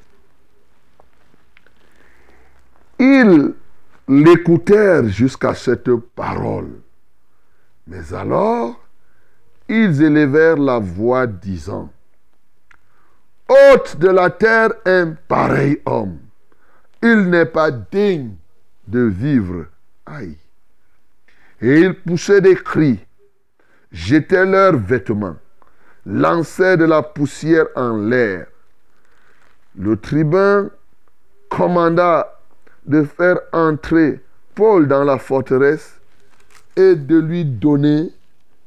Ils 3.02 3.54
l'écoutèrent 4.06 5.08
jusqu'à 5.08 5.54
cette 5.54 5.92
parole. 6.14 6.70
Mais 7.88 8.14
alors, 8.14 8.80
ils 9.68 10.00
élevèrent 10.00 10.56
la 10.56 10.78
voix 10.78 11.26
disant, 11.26 11.92
Hôte 13.48 13.96
de 13.96 14.08
la 14.08 14.30
terre 14.30 14.70
un 14.86 15.16
pareil 15.26 15.80
homme, 15.84 16.18
il 17.02 17.28
n'est 17.28 17.44
pas 17.44 17.72
digne 17.72 18.36
de 18.86 19.00
vivre. 19.00 19.66
Aïe. 20.06 20.38
Et 21.60 21.80
ils 21.80 21.94
poussaient 21.94 22.40
des 22.40 22.54
cris, 22.54 23.00
jetaient 23.90 24.46
leurs 24.46 24.76
vêtements, 24.76 25.38
lançaient 26.06 26.76
de 26.76 26.84
la 26.84 27.02
poussière 27.02 27.66
en 27.74 27.96
l'air. 27.96 28.46
Le 29.76 29.96
tribun 29.96 30.70
commanda 31.48 32.41
de 32.87 33.05
faire 33.05 33.38
entrer 33.53 34.21
Paul 34.55 34.88
dans 34.88 35.05
la 35.05 35.18
forteresse 35.18 36.01
et 36.77 36.95
de 36.95 37.16
lui 37.16 37.45
donner 37.45 38.11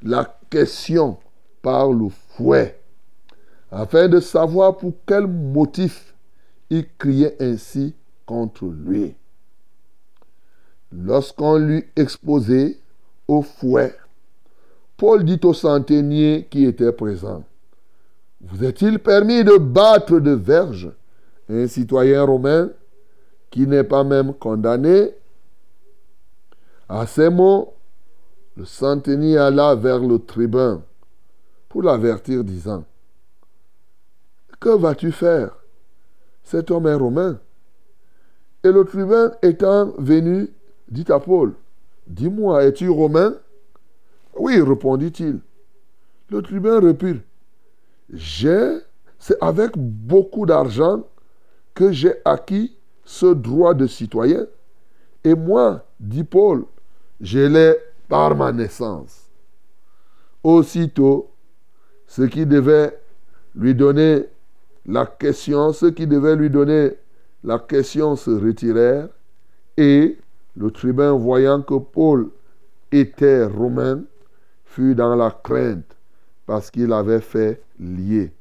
la 0.04 0.38
question 0.50 1.18
par 1.62 1.92
le 1.92 2.10
fouet, 2.10 2.80
afin 3.72 4.08
de 4.08 4.20
savoir 4.20 4.78
pour 4.78 4.94
quel 5.06 5.28
motif 5.28 6.14
il 6.70 6.86
criait 6.98 7.36
ainsi 7.40 7.94
contre 8.26 8.66
lui. 8.66 9.16
Lorsqu'on 10.92 11.58
lui 11.58 11.84
exposait 11.96 12.78
au 13.28 13.42
fouet, 13.42 13.96
Paul 14.98 15.26
dit 15.26 15.40
au 15.44 15.54
centenier 15.54 16.48
qui 16.50 16.66
était 16.66 16.92
présent, 16.92 17.44
Vous 18.42 18.64
est-il 18.64 19.00
permis 19.00 19.44
de 19.44 19.58
battre 19.58 20.20
de 20.20 20.32
verge 20.32 20.90
un 21.50 21.68
citoyen 21.68 22.24
romain? 22.24 22.70
Qui 23.56 23.68
n'est 23.68 23.86
pas 23.86 24.04
même 24.04 24.34
condamné 24.34 25.12
À 26.90 27.08
ces 27.08 27.30
mots, 27.30 27.74
le 28.58 28.66
centenier 28.66 29.38
alla 29.38 29.76
vers 29.76 30.00
le 30.00 30.20
tribun 30.20 30.84
pour 31.70 31.82
l'avertir, 31.82 32.44
disant, 32.44 32.84
Que 34.60 34.72
vas-tu 34.72 35.14
faire? 35.14 35.56
Cet 36.44 36.70
homme 36.70 36.88
est 36.88 36.96
romain. 36.96 37.40
Et 38.66 38.74
le 38.74 38.84
tribun 38.84 39.32
étant 39.42 39.94
venu, 40.00 40.50
dit 40.90 41.06
à 41.08 41.22
Paul, 41.22 41.54
Dis-moi, 42.08 42.66
es-tu 42.66 42.90
romain 42.90 43.36
Oui, 44.36 44.60
répondit-il. 44.60 45.40
Le 46.30 46.42
tribun 46.42 46.82
reprit, 46.82 47.22
J'ai, 48.12 48.80
c'est 49.18 49.42
avec 49.42 49.78
beaucoup 49.78 50.46
d'argent 50.46 51.04
que 51.74 51.94
j'ai 51.94 52.16
acquis 52.26 52.76
ce 53.06 53.28
droit 53.28 53.74
de 53.74 53.88
citoyen. 53.88 54.46
Et 55.24 55.36
moi, 55.36 55.86
dit 56.00 56.24
Paul, 56.24 56.66
je 57.22 57.40
l'ai 57.40 57.76
par 58.10 58.36
ma 58.36 58.52
naissance. 58.52 59.30
Aussitôt, 60.44 61.32
ce 62.08 62.24
qui 62.24 62.46
devait 62.46 63.00
lui 63.56 63.74
donner 63.74 64.26
la 64.86 65.06
question, 65.06 65.72
ceux 65.74 65.92
qui 65.92 66.06
devaient 66.06 66.36
lui 66.36 66.50
donner 66.50 66.92
la 67.44 67.60
question 67.60 68.16
se 68.16 68.32
retirèrent 68.32 69.10
et 69.78 70.18
le 70.58 70.72
tribun, 70.72 71.14
voyant 71.14 71.62
que 71.62 71.76
Paul 71.76 72.30
était 72.92 73.46
romain, 73.46 74.04
fut 74.66 74.96
dans 74.96 75.16
la 75.16 75.32
crainte 75.32 75.96
parce 76.46 76.70
qu'il 76.70 76.94
avait 76.94 77.22
fait 77.22 77.62
lier. 77.80 78.32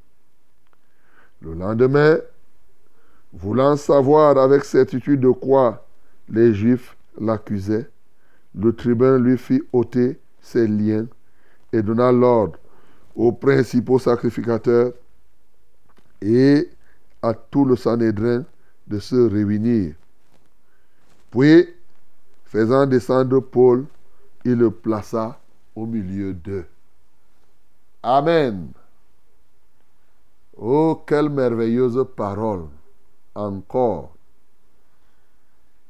Le 1.41 1.55
lendemain, 1.55 2.19
voulant 3.35 3.77
savoir 3.77 4.39
avec 4.39 4.65
certitude 4.65 5.21
de 5.21 5.31
quoi 5.31 5.87
les 6.29 6.55
Juifs 6.55 6.97
l'accusaient, 7.21 7.89
le 8.55 8.73
tribun 8.73 9.19
lui 9.19 9.37
fit 9.37 9.63
ôter 9.73 10.21
ses 10.41 10.67
liens 10.67 11.07
et 11.73 11.83
donna 11.83 12.13
l'ordre 12.13 12.59
aux 13.15 13.33
principaux 13.33 13.99
sacrificateurs 13.99 14.93
et 16.23 16.71
à 17.23 17.35
tout 17.35 17.65
le 17.65 17.77
Sanhédrin 17.77 18.45
de 18.87 18.99
se 18.99 19.17
réunir. 19.17 19.95
Puis, 21.31 21.69
faisant 22.45 22.87
descendre 22.87 23.41
Paul, 23.41 23.87
il 24.45 24.55
le 24.55 24.71
plaça 24.71 25.41
au 25.75 25.87
milieu 25.87 26.33
d'eux. 26.33 26.67
Amen. 28.03 28.69
Oh, 30.57 31.03
quelle 31.07 31.31
merveilleuse 31.31 32.07
parole. 32.15 32.67
Encore. 33.35 34.15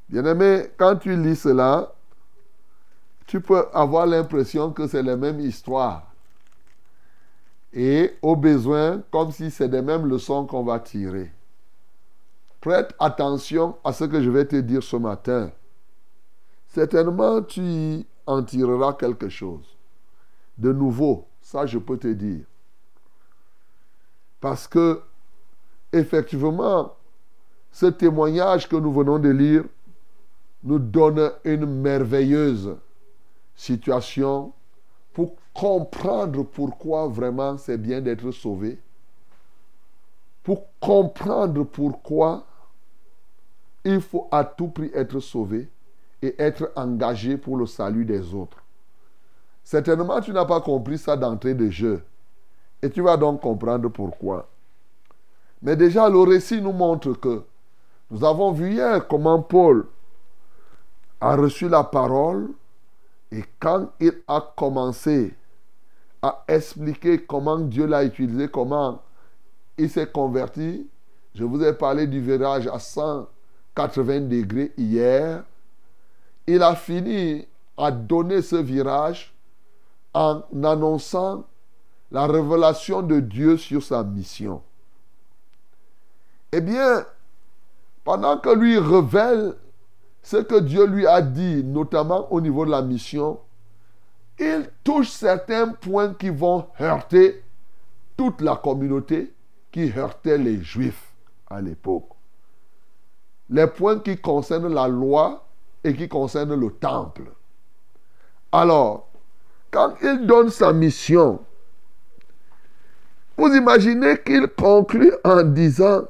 Bien-aimé, 0.08 0.70
quand 0.76 0.96
tu 0.96 1.16
lis 1.16 1.36
cela, 1.36 1.92
tu 3.26 3.40
peux 3.40 3.66
avoir 3.72 4.06
l'impression 4.06 4.70
que 4.70 4.86
c'est 4.86 5.02
la 5.02 5.16
même 5.16 5.40
histoire. 5.40 6.12
Et 7.72 8.16
au 8.22 8.36
besoin, 8.36 9.02
comme 9.10 9.32
si 9.32 9.50
c'est 9.50 9.68
des 9.68 9.82
mêmes 9.82 10.06
leçons 10.06 10.46
qu'on 10.46 10.62
va 10.62 10.78
tirer. 10.78 11.32
Prête 12.60 12.94
attention 12.98 13.76
à 13.82 13.92
ce 13.92 14.04
que 14.04 14.22
je 14.22 14.30
vais 14.30 14.46
te 14.46 14.56
dire 14.56 14.82
ce 14.82 14.96
matin. 14.96 15.50
Certainement, 16.68 17.42
tu 17.42 18.06
en 18.26 18.42
tireras 18.42 18.94
quelque 18.94 19.28
chose. 19.28 19.76
De 20.56 20.72
nouveau, 20.72 21.26
ça 21.40 21.66
je 21.66 21.78
peux 21.78 21.98
te 21.98 22.08
dire. 22.08 22.44
Parce 24.40 24.68
que, 24.68 25.02
effectivement, 25.92 26.94
ce 27.74 27.86
témoignage 27.86 28.68
que 28.68 28.76
nous 28.76 28.92
venons 28.92 29.18
de 29.18 29.30
lire 29.30 29.64
nous 30.62 30.78
donne 30.78 31.32
une 31.42 31.66
merveilleuse 31.66 32.76
situation 33.56 34.52
pour 35.12 35.34
comprendre 35.52 36.44
pourquoi 36.44 37.08
vraiment 37.08 37.58
c'est 37.58 37.76
bien 37.76 38.00
d'être 38.00 38.30
sauvé, 38.30 38.78
pour 40.44 40.66
comprendre 40.78 41.64
pourquoi 41.64 42.46
il 43.84 44.00
faut 44.00 44.28
à 44.30 44.44
tout 44.44 44.68
prix 44.68 44.92
être 44.94 45.18
sauvé 45.18 45.68
et 46.22 46.32
être 46.40 46.70
engagé 46.76 47.36
pour 47.36 47.56
le 47.56 47.66
salut 47.66 48.04
des 48.04 48.32
autres. 48.34 48.62
Certainement, 49.64 50.20
tu 50.20 50.32
n'as 50.32 50.44
pas 50.44 50.60
compris 50.60 50.96
ça 50.96 51.16
d'entrée 51.16 51.54
de 51.54 51.68
jeu. 51.70 52.04
Et 52.80 52.88
tu 52.88 53.02
vas 53.02 53.16
donc 53.16 53.40
comprendre 53.40 53.88
pourquoi. 53.88 54.48
Mais 55.60 55.74
déjà, 55.74 56.08
le 56.08 56.20
récit 56.20 56.60
nous 56.60 56.72
montre 56.72 57.14
que 57.14 57.42
nous 58.14 58.24
avons 58.24 58.52
vu 58.52 58.74
hier 58.74 59.08
comment 59.08 59.42
Paul 59.42 59.88
a 61.20 61.34
reçu 61.34 61.68
la 61.68 61.82
parole 61.82 62.48
et 63.32 63.42
quand 63.58 63.88
il 63.98 64.22
a 64.28 64.52
commencé 64.56 65.34
à 66.22 66.44
expliquer 66.46 67.24
comment 67.24 67.58
Dieu 67.58 67.86
l'a 67.86 68.04
utilisé, 68.04 68.46
comment 68.46 69.02
il 69.76 69.90
s'est 69.90 70.06
converti, 70.06 70.88
je 71.34 71.42
vous 71.42 71.60
ai 71.64 71.72
parlé 71.72 72.06
du 72.06 72.20
virage 72.20 72.68
à 72.68 72.78
180 72.78 74.20
degrés 74.20 74.72
hier. 74.78 75.42
Il 76.46 76.62
a 76.62 76.76
fini 76.76 77.48
à 77.76 77.90
donner 77.90 78.42
ce 78.42 78.54
virage 78.54 79.34
en 80.12 80.44
annonçant 80.62 81.42
la 82.12 82.28
révélation 82.28 83.02
de 83.02 83.18
Dieu 83.18 83.56
sur 83.56 83.82
sa 83.82 84.04
mission. 84.04 84.62
Eh 86.52 86.60
bien, 86.60 87.04
pendant 88.04 88.38
que 88.38 88.50
lui 88.50 88.78
révèle 88.78 89.54
ce 90.22 90.36
que 90.36 90.60
Dieu 90.60 90.86
lui 90.86 91.06
a 91.06 91.20
dit, 91.20 91.64
notamment 91.64 92.32
au 92.32 92.40
niveau 92.40 92.64
de 92.64 92.70
la 92.70 92.82
mission, 92.82 93.40
il 94.38 94.68
touche 94.82 95.08
certains 95.10 95.68
points 95.68 96.14
qui 96.14 96.28
vont 96.28 96.66
heurter 96.80 97.42
toute 98.16 98.40
la 98.40 98.56
communauté 98.56 99.32
qui 99.72 99.92
heurtait 99.96 100.38
les 100.38 100.62
Juifs 100.62 101.12
à 101.48 101.60
l'époque. 101.60 102.08
Les 103.50 103.66
points 103.66 103.98
qui 103.98 104.16
concernent 104.16 104.72
la 104.72 104.88
loi 104.88 105.46
et 105.82 105.94
qui 105.94 106.08
concernent 106.08 106.58
le 106.58 106.70
temple. 106.70 107.24
Alors, 108.52 109.10
quand 109.70 109.94
il 110.02 110.26
donne 110.26 110.50
sa 110.50 110.72
mission, 110.72 111.40
vous 113.36 113.52
imaginez 113.54 114.18
qu'il 114.24 114.46
conclut 114.48 115.12
en 115.24 115.42
disant, 115.42 116.02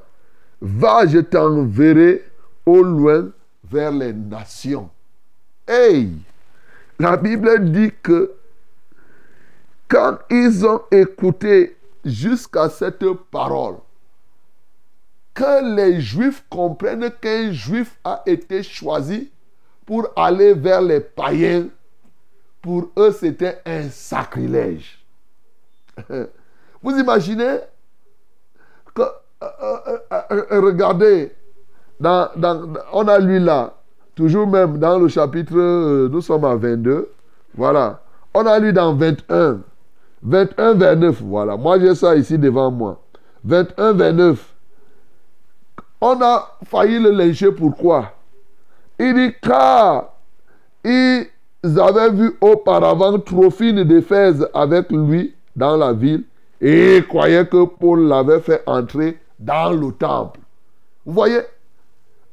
va, 0.60 1.06
je 1.06 1.18
t'enverrai 1.18 2.24
au 2.66 2.82
loin 2.82 3.30
vers 3.70 3.90
les 3.90 4.12
nations. 4.12 4.90
Hey! 5.66 6.10
La 6.98 7.16
Bible 7.16 7.72
dit 7.72 7.92
que 8.02 8.32
quand 9.88 10.18
ils 10.30 10.64
ont 10.64 10.82
écouté 10.90 11.76
jusqu'à 12.04 12.68
cette 12.68 13.04
parole, 13.30 13.76
que 15.34 15.74
les 15.74 16.00
Juifs 16.00 16.44
comprennent 16.48 17.10
qu'un 17.20 17.50
Juif 17.52 17.98
a 18.04 18.22
été 18.24 18.62
choisi 18.62 19.30
pour 19.84 20.08
aller 20.16 20.54
vers 20.54 20.80
les 20.80 21.00
païens, 21.00 21.68
pour 22.62 22.90
eux 22.96 23.12
c'était 23.12 23.60
un 23.66 23.88
sacrilège. 23.90 25.04
Vous 26.82 26.98
imaginez 26.98 27.58
que, 28.94 29.02
euh, 29.42 29.46
euh, 30.12 30.42
euh, 30.50 30.60
regardez, 30.60 31.32
on 32.02 33.08
a 33.08 33.18
lu 33.18 33.38
là, 33.38 33.74
toujours 34.14 34.46
même 34.46 34.78
dans 34.78 34.98
le 34.98 35.08
chapitre, 35.08 35.54
nous 36.08 36.20
sommes 36.20 36.44
à 36.44 36.56
22, 36.56 37.10
voilà. 37.56 38.00
On 38.32 38.46
a 38.46 38.58
lu 38.58 38.72
dans 38.72 38.94
21, 38.94 39.60
21, 40.22 40.74
29, 40.74 41.22
voilà. 41.22 41.56
Moi 41.56 41.78
j'ai 41.78 41.94
ça 41.94 42.16
ici 42.16 42.38
devant 42.38 42.70
moi. 42.70 43.00
21, 43.44 43.92
29. 43.92 44.54
On 46.00 46.20
a 46.20 46.56
failli 46.64 46.98
le 46.98 47.10
lyncher, 47.10 47.52
pourquoi? 47.52 48.12
Il 48.98 49.14
dit 49.14 49.34
car 49.40 50.14
ils 50.84 51.26
avaient 51.62 52.10
vu 52.10 52.32
auparavant 52.40 53.18
Trophine 53.18 53.84
d'Éphèse 53.84 54.46
avec 54.52 54.90
lui 54.90 55.34
dans 55.56 55.76
la 55.76 55.92
ville 55.92 56.24
et 56.60 57.02
croyaient 57.08 57.46
que 57.46 57.64
Paul 57.64 58.06
l'avait 58.06 58.40
fait 58.40 58.62
entrer 58.66 59.18
dans 59.44 59.70
le 59.70 59.92
temple. 59.92 60.40
Vous 61.04 61.12
voyez, 61.12 61.40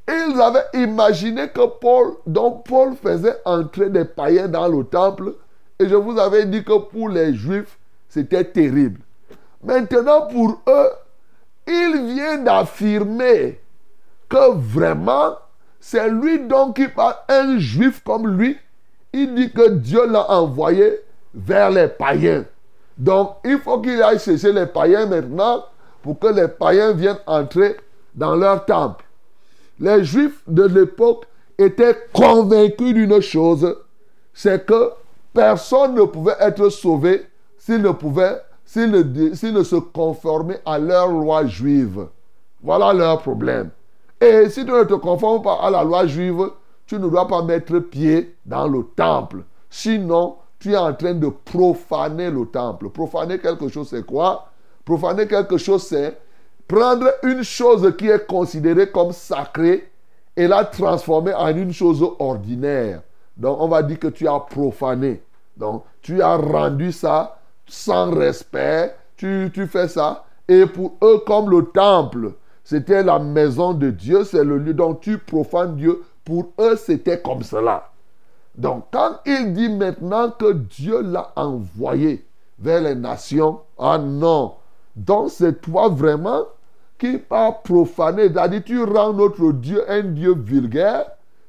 ils 0.08 0.40
avaient 0.40 0.82
imaginé 0.82 1.48
que 1.48 1.66
Paul, 1.66 2.14
dont 2.26 2.52
Paul 2.52 2.94
faisait 2.96 3.36
entrer 3.44 3.90
des 3.90 4.04
païens 4.04 4.48
dans 4.48 4.68
le 4.68 4.84
temple, 4.84 5.34
et 5.78 5.88
je 5.88 5.94
vous 5.94 6.18
avais 6.18 6.46
dit 6.46 6.64
que 6.64 6.78
pour 6.78 7.08
les 7.08 7.34
juifs, 7.34 7.78
c'était 8.08 8.44
terrible. 8.44 9.00
Maintenant, 9.62 10.26
pour 10.26 10.60
eux, 10.68 10.90
il 11.66 12.14
vient 12.14 12.38
d'affirmer 12.38 13.60
que 14.28 14.52
vraiment, 14.54 15.36
c'est 15.80 16.08
lui 16.08 16.40
donc 16.40 16.76
qui 16.76 16.88
parle, 16.88 17.16
un 17.28 17.58
juif 17.58 18.02
comme 18.04 18.28
lui, 18.28 18.58
il 19.12 19.34
dit 19.34 19.52
que 19.52 19.68
Dieu 19.68 20.06
l'a 20.06 20.30
envoyé 20.30 21.00
vers 21.34 21.70
les 21.70 21.88
païens. 21.88 22.44
Donc, 22.96 23.36
il 23.44 23.58
faut 23.58 23.80
qu'il 23.80 24.02
aille 24.02 24.18
chercher 24.18 24.52
les 24.52 24.66
païens 24.66 25.06
maintenant 25.06 25.64
pour 26.02 26.18
que 26.18 26.28
les 26.28 26.48
païens 26.48 26.92
viennent 26.92 27.20
entrer 27.26 27.76
dans 28.14 28.34
leur 28.36 28.64
temple 28.64 29.04
les 29.82 30.04
Juifs 30.04 30.42
de 30.46 30.62
l'époque 30.62 31.26
étaient 31.58 31.96
convaincus 32.12 32.94
d'une 32.94 33.20
chose, 33.20 33.76
c'est 34.32 34.64
que 34.64 34.90
personne 35.34 35.94
ne 35.94 36.04
pouvait 36.04 36.36
être 36.38 36.68
sauvé 36.68 37.26
s'il 37.58 37.82
ne 37.82 37.90
pouvait, 37.90 38.40
s'il 38.64 38.90
ne, 38.90 39.62
se 39.62 39.76
conformait 39.76 40.60
à 40.64 40.78
leur 40.78 41.08
loi 41.08 41.46
juive. 41.46 42.06
Voilà 42.62 42.92
leur 42.92 43.18
problème. 43.20 43.70
Et 44.20 44.48
si 44.48 44.64
tu 44.64 44.70
ne 44.70 44.84
te 44.84 44.94
conformes 44.94 45.42
pas 45.42 45.58
à 45.60 45.70
la 45.70 45.82
loi 45.82 46.06
juive, 46.06 46.50
tu 46.86 46.94
ne 46.96 47.08
dois 47.08 47.26
pas 47.26 47.42
mettre 47.42 47.78
pied 47.80 48.36
dans 48.46 48.68
le 48.68 48.84
temple. 48.96 49.42
Sinon, 49.68 50.36
tu 50.60 50.72
es 50.72 50.76
en 50.76 50.94
train 50.94 51.14
de 51.14 51.28
profaner 51.28 52.30
le 52.30 52.46
temple. 52.46 52.90
Profaner 52.90 53.38
quelque 53.38 53.68
chose, 53.68 53.88
c'est 53.88 54.06
quoi? 54.06 54.51
Profaner 54.84 55.26
quelque 55.26 55.58
chose, 55.58 55.84
c'est 55.84 56.18
prendre 56.66 57.06
une 57.22 57.42
chose 57.42 57.94
qui 57.96 58.08
est 58.08 58.26
considérée 58.26 58.90
comme 58.90 59.12
sacrée 59.12 59.90
et 60.36 60.48
la 60.48 60.64
transformer 60.64 61.34
en 61.34 61.48
une 61.48 61.72
chose 61.72 62.04
ordinaire. 62.18 63.02
Donc 63.36 63.60
on 63.60 63.68
va 63.68 63.82
dire 63.82 63.98
que 63.98 64.08
tu 64.08 64.26
as 64.26 64.40
profané. 64.40 65.22
Donc 65.56 65.84
tu 66.00 66.22
as 66.22 66.36
rendu 66.36 66.92
ça 66.92 67.38
sans 67.66 68.10
respect. 68.10 68.94
Tu, 69.16 69.50
tu 69.54 69.66
fais 69.66 69.88
ça 69.88 70.24
Et 70.48 70.66
pour 70.66 70.94
eux, 71.02 71.22
comme 71.26 71.50
le 71.50 71.66
temple, 71.66 72.32
c'était 72.64 73.02
la 73.02 73.18
maison 73.18 73.72
de 73.72 73.90
Dieu, 73.90 74.24
c'est 74.24 74.44
le 74.44 74.58
lieu 74.58 74.74
dont 74.74 74.94
tu 74.94 75.18
profanes 75.18 75.76
Dieu. 75.76 76.02
Pour 76.24 76.52
eux, 76.58 76.76
c'était 76.76 77.20
comme 77.20 77.42
cela. 77.42 77.90
Donc, 78.56 78.86
quand 78.92 79.18
il 79.26 79.52
dit 79.52 79.68
maintenant 79.68 80.30
que 80.30 80.52
Dieu 80.52 81.02
l'a 81.02 81.32
envoyé 81.36 82.24
vers 82.58 82.82
les 82.82 82.94
nations, 82.94 83.60
ah 83.78 83.98
non, 83.98 84.54
donc 84.96 85.30
c'est 85.30 85.60
toi 85.60 85.88
vraiment 85.88 86.44
qui 86.98 87.20
as 87.30 87.52
profané. 87.64 88.28
C'est-à-dire, 88.28 88.62
tu 88.64 88.84
rends 88.84 89.12
notre 89.12 89.52
Dieu 89.52 89.82
un 89.90 90.02
Dieu 90.02 90.34
vulgaire 90.36 91.06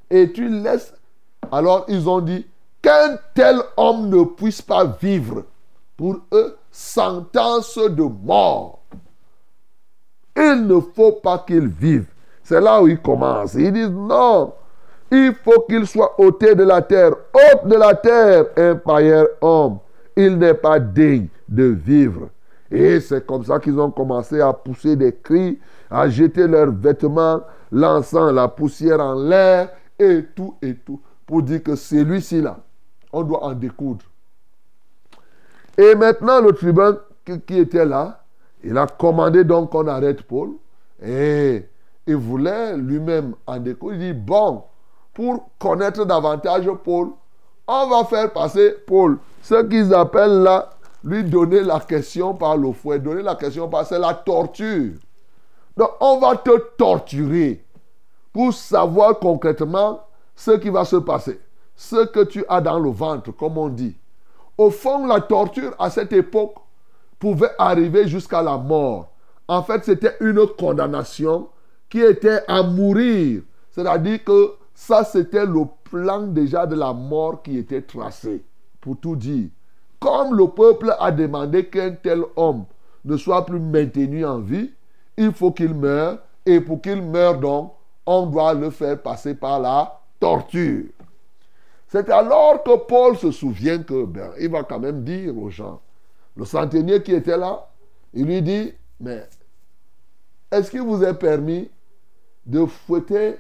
et 0.10 0.32
tu 0.32 0.50
laisses. 0.50 0.94
Alors, 1.52 1.86
ils 1.88 2.10
ont 2.10 2.22
dit 2.22 2.46
qu'un 2.82 3.18
tel 3.36 3.58
homme 3.78 4.10
ne 4.10 4.24
puisse 4.24 4.62
pas 4.62 4.86
vivre. 4.86 5.44
Pour 5.96 6.18
eux, 6.34 6.58
sentence 6.72 7.78
de 7.78 8.04
mort. 8.04 8.80
Il 10.36 10.66
ne 10.66 10.80
faut 10.80 11.12
pas 11.12 11.44
qu'il 11.46 11.68
vive. 11.68 12.08
C'est 12.44 12.60
là 12.60 12.82
où 12.82 12.88
ils 12.88 13.00
commencent. 13.00 13.54
Ils 13.54 13.72
disent 13.72 13.90
non, 13.90 14.54
il 15.12 15.36
faut 15.44 15.62
qu'il 15.70 15.86
soit 15.86 16.20
ôté 16.20 16.56
de 16.56 16.64
la 16.64 16.82
terre, 16.82 17.12
ôte 17.12 17.68
de 17.68 17.76
la 17.76 17.94
terre, 17.94 18.46
un 18.58 18.76
païen 18.76 19.26
homme. 19.40 19.78
Il 20.16 20.40
n'est 20.40 20.56
pas 20.56 20.80
digne 20.80 21.28
de 21.48 21.66
vivre. 21.66 22.30
Et 22.74 23.00
c'est 23.00 23.24
comme 23.28 23.46
ça 23.46 23.60
qu'ils 23.60 23.80
ont 23.80 23.92
commencé 23.92 24.42
à 24.42 24.52
pousser 24.52 24.96
des 24.96 25.14
cris, 25.16 25.60
à 25.92 26.10
jeter 26.10 26.48
leurs 26.48 26.72
vêtements, 26.72 27.42
l'encens, 27.72 28.34
la 28.34 28.48
poussière 28.48 29.00
en 29.00 29.14
l'air, 29.14 29.70
et 30.00 30.26
tout, 30.36 30.56
et 30.60 30.74
tout, 30.74 31.00
pour 31.28 31.44
dire 31.44 31.62
que 31.62 31.76
celui-ci 31.76 32.42
là, 32.42 32.58
on 33.12 33.22
doit 33.22 33.44
en 33.44 33.54
découdre. 33.54 34.04
Et 35.78 35.94
maintenant, 35.94 36.42
le 36.42 36.52
tribun 36.52 36.98
qui 37.46 37.60
était 37.60 37.86
là, 37.86 38.24
il 38.64 38.76
a 38.76 38.88
commandé 38.88 39.44
donc 39.44 39.70
qu'on 39.70 39.88
arrête 39.88 40.24
Paul. 40.24 40.54
Et 41.00 41.68
il 42.08 42.16
voulait 42.16 42.76
lui-même 42.76 43.36
en 43.46 43.60
découdre. 43.60 43.94
Il 43.96 44.00
dit, 44.00 44.14
bon, 44.14 44.64
pour 45.14 45.52
connaître 45.60 46.06
davantage 46.06 46.68
Paul, 46.84 47.10
on 47.68 47.88
va 47.88 48.04
faire 48.06 48.34
passer 48.34 48.76
Paul. 48.88 49.20
Ce 49.44 49.62
qu'ils 49.64 49.94
appellent 49.94 50.42
là, 50.42 50.73
lui 51.04 51.24
donner 51.24 51.62
la 51.62 51.80
question 51.80 52.34
par 52.34 52.58
le 52.58 52.72
fouet. 52.72 53.00
Donner 53.00 53.22
la 53.22 53.36
question 53.36 53.68
par, 53.68 53.86
c'est 53.86 54.00
la 54.00 54.14
torture. 54.14 54.94
Donc, 55.76 55.90
on 56.00 56.20
va 56.20 56.36
te 56.38 56.58
torturer 56.78 57.64
pour 58.32 58.54
savoir 58.54 59.20
concrètement 59.20 60.02
ce 60.36 60.52
qui 60.52 60.70
va 60.70 60.86
se 60.86 60.96
passer. 60.96 61.40
Ce 61.76 62.06
que 62.06 62.24
tu 62.24 62.46
as 62.48 62.62
dans 62.62 62.80
le 62.80 62.90
ventre, 62.90 63.32
comme 63.32 63.58
on 63.58 63.70
dit. 63.70 63.96
Au 64.58 64.70
fond, 64.70 65.06
la 65.08 65.20
torture 65.20 65.74
à 65.80 65.90
cette 65.90 66.14
époque 66.14 66.56
pouvait 67.20 67.52
arriver 67.58 68.08
jusqu'à 68.08 68.42
la 68.42 68.58
mort. 68.58 69.10
En 69.48 69.64
fait, 69.64 69.84
c'était 69.84 70.16
une 70.20 70.46
condamnation 70.58 71.50
qui 71.90 72.00
était 72.02 72.42
à 72.48 72.64
mourir. 72.64 73.42
C'est-à-dire 73.72 74.24
que 74.24 74.54
ça, 74.74 75.04
c'était 75.04 75.46
le 75.46 75.66
plan 75.84 76.22
déjà 76.22 76.66
de 76.66 76.76
la 76.76 76.94
mort 76.94 77.42
qui 77.42 77.58
était 77.58 77.82
tracé, 77.82 78.44
pour 78.80 78.98
tout 79.00 79.16
dire. 79.16 79.50
Comme 80.04 80.36
le 80.36 80.50
peuple 80.50 80.94
a 81.00 81.12
demandé 81.14 81.66
qu'un 81.68 81.92
tel 81.92 82.24
homme 82.36 82.66
ne 83.06 83.16
soit 83.16 83.46
plus 83.46 83.62
maintenu 83.62 84.26
en 84.26 84.40
vie, 84.40 84.70
il 85.16 85.32
faut 85.32 85.52
qu'il 85.52 85.74
meure. 85.74 86.20
Et 86.46 86.60
pour 86.60 86.82
qu'il 86.82 87.02
meure 87.02 87.40
donc, 87.40 87.72
on 88.06 88.26
doit 88.26 88.54
le 88.54 88.70
faire 88.70 89.02
passer 89.02 89.34
par 89.34 89.62
la 89.62 89.98
torture. 90.20 90.84
C'est 91.88 92.10
alors 92.10 92.62
que 92.64 92.76
Paul 92.86 93.16
se 93.16 93.32
souvient 93.32 93.82
que, 93.82 94.04
ben, 94.04 94.32
il 94.42 94.50
va 94.50 94.64
quand 94.64 94.80
même 94.80 95.06
dire 95.06 95.38
aux 95.38 95.50
gens, 95.50 95.80
le 96.36 96.44
centenier 96.44 97.02
qui 97.02 97.14
était 97.14 97.38
là, 97.38 97.70
il 98.14 98.26
lui 98.26 98.42
dit, 98.42 98.74
mais 99.00 99.24
est-ce 100.52 100.70
qu'il 100.70 100.82
vous 100.82 101.02
est 101.02 101.14
permis 101.14 101.72
de 102.46 102.66
fouetter 102.66 103.38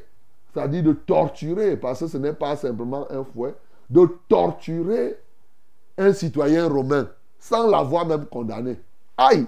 c'est-à-dire 0.53 0.84
de 0.84 0.93
torturer, 0.93 1.76
parce 1.78 2.01
que 2.01 2.07
ce 2.07 2.18
n'est 2.18 2.34
pas 2.34 2.55
simplement 2.55 3.07
un 3.11 3.24
fouet, 3.24 3.55
de 3.89 4.07
torturer 4.30 5.18
un 5.98 6.14
citoyen 6.14 6.68
romain 6.68 7.08
sans 7.39 7.70
l'avoir 7.70 8.06
même 8.06 8.26
condamné. 8.26 8.80
Aïe! 9.18 9.46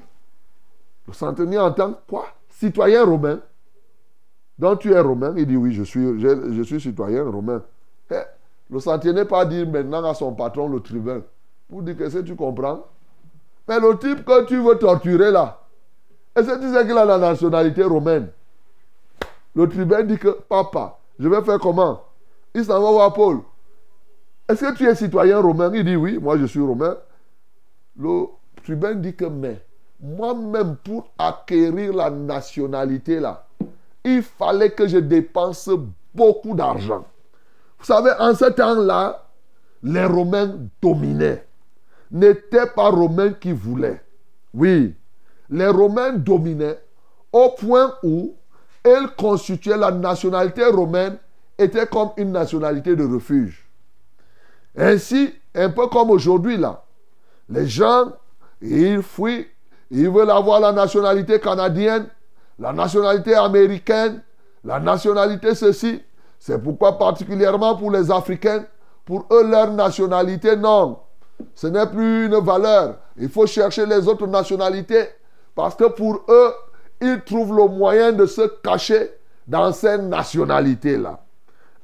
Le 1.08 1.14
centenier 1.14 1.58
entend 1.58 1.94
quoi? 2.08 2.28
Citoyen 2.50 3.06
romain? 3.06 3.40
Donc 4.58 4.80
tu 4.80 4.92
es 4.92 5.00
romain? 5.00 5.34
Il 5.38 5.46
dit 5.46 5.56
oui, 5.56 5.74
je 5.74 5.84
suis, 5.84 6.20
je, 6.20 6.64
suis 6.64 6.82
citoyen 6.82 7.24
romain. 7.24 7.62
Eh, 8.12 8.16
le 8.70 8.80
centenier 8.80 9.26
pas 9.26 9.46
dire 9.46 9.68
maintenant 9.70 10.04
à 10.04 10.14
son 10.14 10.34
patron, 10.34 10.68
le 10.68 10.80
tribun, 10.80 11.22
pour 11.70 11.84
dire 11.84 11.98
que 11.98 12.22
tu 12.22 12.36
comprends. 12.36 12.86
Mais 13.68 13.80
le 13.80 13.98
type 13.98 14.26
que 14.26 14.46
tu 14.46 14.58
veux 14.58 14.78
torturer 14.78 15.32
là, 15.32 15.62
est-ce 16.36 16.48
que 16.48 16.60
tu 16.60 16.74
sais 16.74 16.86
qu'il 16.86 16.98
a 16.98 17.06
la 17.06 17.18
nationalité 17.18 17.84
romaine? 17.84 18.30
Le 19.56 19.70
tribun 19.70 20.04
dit 20.04 20.18
que, 20.18 20.30
papa, 20.50 21.00
je 21.18 21.30
vais 21.30 21.42
faire 21.44 21.60
comment? 21.60 22.02
Il 22.54 22.66
s'en 22.66 22.82
va 22.82 22.92
voir 22.92 23.14
Paul. 23.14 23.40
Est-ce 24.48 24.62
que 24.62 24.76
tu 24.76 24.88
es 24.88 24.96
citoyen 24.96 25.40
romain? 25.40 25.72
Il 25.74 25.84
dit 25.84 25.96
oui, 25.96 26.18
moi 26.20 26.38
je 26.38 26.46
suis 26.46 26.62
romain. 26.62 26.98
Le 27.98 28.26
tribun 28.64 28.96
dit 28.96 29.16
que, 29.16 29.26
mais 29.26 29.62
moi-même, 30.00 30.76
pour 30.84 31.10
acquérir 31.18 31.94
la 31.94 32.10
nationalité 32.10 33.20
là, 33.20 33.48
il 34.04 34.22
fallait 34.22 34.72
que 34.72 34.88
je 34.88 34.98
dépense 34.98 35.70
beaucoup 36.14 36.54
d'argent. 36.54 37.06
Vous 37.80 37.86
savez, 37.86 38.12
en 38.20 38.36
ce 38.36 38.46
temps-là, 38.46 39.24
les 39.82 40.06
Romains 40.06 40.56
dominaient. 40.82 41.46
N'étaient 42.12 42.68
pas 42.68 42.90
Romains 42.90 43.34
qui 43.34 43.52
voulaient. 43.52 44.02
Oui, 44.54 44.96
les 45.50 45.68
Romains 45.68 46.14
dominaient 46.14 46.80
au 47.32 47.50
point 47.50 47.94
où 48.04 48.36
elle 48.82 49.10
constituait 49.18 49.76
la 49.76 49.92
nationalité 49.92 50.64
romaine, 50.66 51.18
était 51.58 51.88
comme 51.88 52.12
une 52.18 52.32
nationalité 52.32 52.96
de 52.96 53.04
refuge. 53.04 53.65
Ainsi, 54.78 55.34
un 55.54 55.70
peu 55.70 55.88
comme 55.88 56.10
aujourd'hui 56.10 56.58
là, 56.58 56.84
les 57.50 57.68
gens, 57.68 58.12
ils 58.62 59.02
fuient, 59.02 59.48
ils 59.92 60.10
veulent 60.10 60.32
avoir 60.32 60.60
la 60.60 60.72
nationalité 60.72 61.40
canadienne, 61.40 62.08
la 62.60 62.74
nationalité 62.74 63.36
américaine, 63.36 64.22
la 64.64 64.80
nationalité 64.80 65.54
ceci. 65.56 66.02
C'est 66.40 66.62
pourquoi 66.62 66.98
particulièrement 66.98 67.76
pour 67.76 67.92
les 67.92 68.12
Africains, 68.12 68.66
pour 69.06 69.28
eux, 69.32 69.48
leur 69.48 69.72
nationalité, 69.72 70.56
non. 70.56 71.00
Ce 71.54 71.68
n'est 71.68 71.88
plus 71.88 72.26
une 72.26 72.40
valeur. 72.40 72.98
Il 73.18 73.30
faut 73.30 73.46
chercher 73.46 73.86
les 73.86 74.08
autres 74.08 74.28
nationalités. 74.28 75.08
Parce 75.54 75.76
que 75.76 75.86
pour 75.86 76.22
eux, 76.28 76.54
ils 77.02 77.22
trouvent 77.24 77.56
le 77.56 77.68
moyen 77.68 78.12
de 78.12 78.26
se 78.26 78.42
cacher 78.64 79.12
dans 79.48 79.72
ces 79.72 79.98
nationalités-là. 79.98 81.20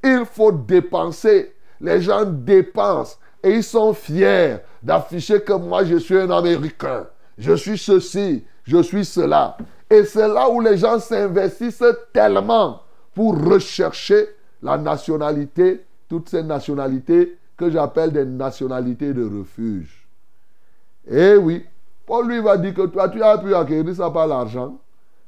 Il 0.03 0.25
faut 0.25 0.51
dépenser. 0.51 1.53
Les 1.81 2.01
gens 2.01 2.25
dépensent 2.25 3.17
et 3.43 3.55
ils 3.55 3.63
sont 3.63 3.93
fiers 3.93 4.57
d'afficher 4.83 5.41
que 5.41 5.53
moi 5.53 5.83
je 5.83 5.97
suis 5.97 6.17
un 6.17 6.29
Américain. 6.29 7.07
Je 7.37 7.53
suis 7.53 7.77
ceci, 7.77 8.45
je 8.63 8.81
suis 8.81 9.03
cela. 9.03 9.57
Et 9.89 10.05
c'est 10.05 10.27
là 10.27 10.49
où 10.49 10.61
les 10.61 10.77
gens 10.77 10.99
s'investissent 10.99 11.83
tellement 12.13 12.81
pour 13.13 13.37
rechercher 13.43 14.29
la 14.61 14.77
nationalité, 14.77 15.83
toutes 16.07 16.29
ces 16.29 16.43
nationalités 16.43 17.37
que 17.57 17.69
j'appelle 17.69 18.11
des 18.11 18.25
nationalités 18.25 19.13
de 19.13 19.39
refuge. 19.39 20.07
Eh 21.09 21.35
oui, 21.35 21.65
Paul 22.05 22.27
lui 22.27 22.41
va 22.41 22.57
dire 22.57 22.73
que 22.73 22.85
toi, 22.85 23.09
tu 23.09 23.21
as 23.23 23.37
pu 23.37 23.53
acquérir 23.55 23.95
ça 23.95 24.09
par 24.09 24.27
l'argent. 24.27 24.79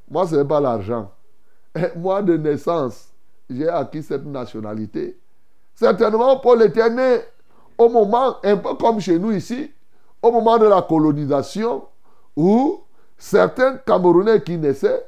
Moi, 0.10 0.28
ce 0.28 0.36
n'est 0.36 0.46
pas 0.46 0.60
l'argent. 0.60 1.12
Moi, 1.96 2.22
de 2.22 2.38
naissance, 2.38 3.10
j'ai 3.50 3.68
acquis 3.68 4.04
cette 4.04 4.26
nationalité. 4.26 5.18
Certainement, 5.76 6.42
était 6.62 6.90
né 6.90 7.18
au 7.78 7.90
moment, 7.90 8.38
un 8.44 8.58
peu 8.58 8.76
comme 8.76 9.00
chez 9.00 9.18
nous 9.18 9.32
ici, 9.32 9.72
au 10.22 10.32
moment 10.32 10.58
de 10.58 10.66
la 10.66 10.82
colonisation, 10.82 11.84
où 12.36 12.82
certains 13.18 13.78
Camerounais 13.78 14.42
qui 14.42 14.58
naissaient, 14.58 15.04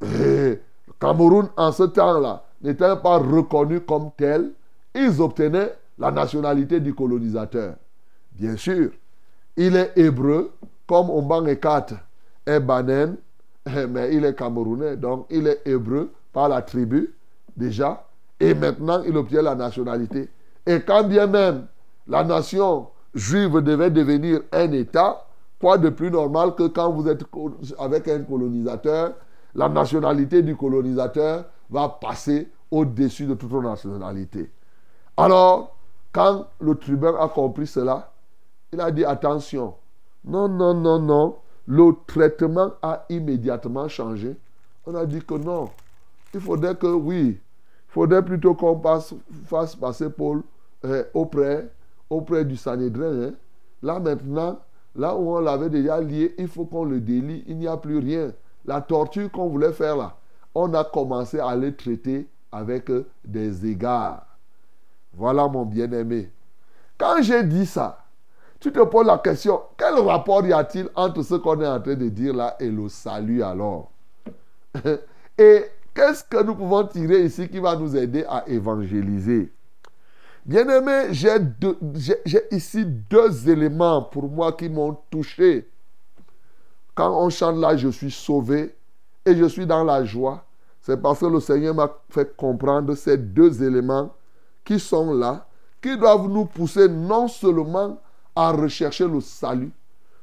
le 0.00 0.58
Cameroun 0.98 1.48
en 1.56 1.72
ce 1.72 1.84
temps-là 1.84 2.44
n'était 2.62 2.96
pas 2.96 3.18
reconnu 3.18 3.80
comme 3.80 4.10
tel, 4.16 4.52
ils 4.94 5.20
obtenaient 5.20 5.72
la 5.98 6.10
nationalité 6.10 6.80
du 6.80 6.94
colonisateur. 6.94 7.74
Bien 8.32 8.56
sûr, 8.56 8.90
il 9.56 9.76
est 9.76 9.92
hébreu, 9.96 10.52
comme 10.86 11.10
Ombang 11.10 11.46
Ekat 11.46 11.86
est 12.46 12.60
Banen, 12.60 13.16
mais 13.66 14.14
il 14.14 14.24
est 14.24 14.34
camerounais, 14.36 14.96
donc 14.96 15.26
il 15.30 15.46
est 15.46 15.60
hébreu 15.66 16.10
par 16.32 16.48
la 16.48 16.62
tribu 16.62 17.14
déjà, 17.56 18.04
et 18.42 18.54
maintenant 18.54 19.02
il 19.06 19.16
obtient 19.16 19.42
la 19.42 19.54
nationalité. 19.54 20.28
Et 20.66 20.80
quand 20.80 21.04
bien 21.04 21.26
même 21.26 21.66
la 22.08 22.24
nation 22.24 22.88
juive 23.14 23.60
devait 23.60 23.90
devenir 23.90 24.40
un 24.50 24.72
État, 24.72 25.24
quoi 25.60 25.78
de 25.78 25.90
plus 25.90 26.10
normal 26.10 26.54
que 26.56 26.66
quand 26.66 26.90
vous 26.90 27.08
êtes 27.08 27.24
avec 27.78 28.08
un 28.08 28.22
colonisateur, 28.22 29.12
la 29.54 29.68
nationalité 29.68 30.42
du 30.42 30.56
colonisateur 30.56 31.44
va 31.70 31.88
passer 31.88 32.48
au-dessus 32.70 33.26
de 33.26 33.34
toute 33.34 33.52
nationalité. 33.52 34.50
Alors, 35.16 35.76
quand 36.10 36.46
le 36.60 36.74
tribun 36.74 37.14
a 37.20 37.28
compris 37.28 37.66
cela, 37.66 38.10
il 38.72 38.80
a 38.80 38.90
dit 38.90 39.04
attention, 39.04 39.74
non, 40.24 40.48
non, 40.48 40.74
non, 40.74 40.98
non, 40.98 41.36
le 41.66 41.92
traitement 42.06 42.72
a 42.82 43.04
immédiatement 43.08 43.88
changé. 43.88 44.36
On 44.86 44.94
a 44.94 45.06
dit 45.06 45.20
que 45.20 45.34
non. 45.34 45.70
Il 46.34 46.40
faudrait 46.40 46.74
que, 46.74 46.86
oui, 46.86 47.38
faudrait 47.92 48.24
plutôt 48.24 48.54
qu'on 48.54 48.80
fasse 49.46 49.76
passer 49.76 50.08
Paul 50.10 50.42
euh, 50.84 51.04
auprès, 51.14 51.68
auprès 52.08 52.44
du 52.44 52.56
Sanhédrin. 52.56 53.28
hein. 53.28 53.32
Là 53.82 54.00
maintenant, 54.00 54.58
là 54.96 55.14
où 55.14 55.36
on 55.36 55.40
l'avait 55.40 55.68
déjà 55.70 56.00
lié, 56.00 56.34
il 56.38 56.48
faut 56.48 56.64
qu'on 56.64 56.84
le 56.84 57.00
délie. 57.00 57.44
Il 57.46 57.58
n'y 57.58 57.68
a 57.68 57.76
plus 57.76 57.98
rien. 57.98 58.32
La 58.64 58.80
torture 58.80 59.30
qu'on 59.30 59.48
voulait 59.48 59.72
faire 59.72 59.96
là, 59.96 60.16
on 60.54 60.72
a 60.74 60.84
commencé 60.84 61.38
à 61.38 61.54
le 61.54 61.74
traiter 61.76 62.26
avec 62.50 62.90
euh, 62.90 63.06
des 63.24 63.66
égards. 63.66 64.26
Voilà 65.14 65.46
mon 65.46 65.66
bien-aimé. 65.66 66.30
Quand 66.96 67.20
j'ai 67.20 67.44
dit 67.44 67.66
ça, 67.66 67.98
tu 68.58 68.72
te 68.72 68.80
poses 68.84 69.06
la 69.06 69.18
question, 69.18 69.60
quel 69.76 69.94
rapport 69.94 70.46
y 70.46 70.52
a-t-il 70.52 70.88
entre 70.94 71.22
ce 71.22 71.34
qu'on 71.34 71.60
est 71.60 71.66
en 71.66 71.80
train 71.80 71.96
de 71.96 72.08
dire 72.08 72.32
là 72.34 72.56
et 72.60 72.70
le 72.70 72.88
salut 72.88 73.42
alors? 73.42 73.90
Et 75.38 75.64
qu'est-ce 75.94 76.24
que 76.24 76.42
nous 76.42 76.54
pouvons 76.54 76.86
tirer 76.86 77.24
ici 77.24 77.48
qui 77.48 77.58
va 77.58 77.76
nous 77.76 77.96
aider 77.96 78.24
à 78.28 78.44
évangéliser? 78.48 79.52
Bien-aimé, 80.44 81.08
j'ai 81.12 82.42
ici 82.50 82.84
deux 82.84 83.48
éléments 83.48 84.02
pour 84.02 84.28
moi 84.28 84.52
qui 84.52 84.68
m'ont 84.68 84.98
touché. 85.10 85.68
Quand 86.94 87.16
on 87.24 87.30
chante 87.30 87.58
là, 87.58 87.76
je 87.76 87.88
suis 87.88 88.10
sauvé 88.10 88.74
et 89.24 89.36
je 89.36 89.44
suis 89.44 89.66
dans 89.66 89.84
la 89.84 90.04
joie, 90.04 90.44
c'est 90.80 91.00
parce 91.00 91.20
que 91.20 91.26
le 91.26 91.38
Seigneur 91.38 91.74
m'a 91.74 91.88
fait 92.10 92.36
comprendre 92.36 92.94
ces 92.96 93.16
deux 93.16 93.62
éléments 93.62 94.12
qui 94.64 94.80
sont 94.80 95.14
là, 95.14 95.46
qui 95.80 95.96
doivent 95.96 96.28
nous 96.28 96.44
pousser 96.44 96.88
non 96.88 97.28
seulement 97.28 98.00
à 98.34 98.50
rechercher 98.50 99.06
le 99.06 99.20
salut, 99.20 99.70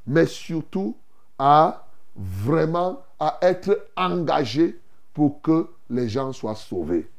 mais 0.05 0.25
surtout 0.25 0.97
à 1.37 1.85
vraiment 2.15 3.01
à 3.19 3.37
être 3.41 3.87
engagés 3.95 4.79
pour 5.19 5.41
que 5.41 5.67
les 5.89 6.07
gens 6.07 6.31
soient 6.31 6.55
sauvés. 6.55 7.11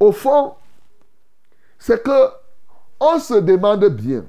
Au 0.00 0.10
fond, 0.10 0.54
c'est 1.78 2.02
que 2.02 2.30
on 2.98 3.18
se 3.18 3.34
demande 3.34 3.84
bien, 3.90 4.24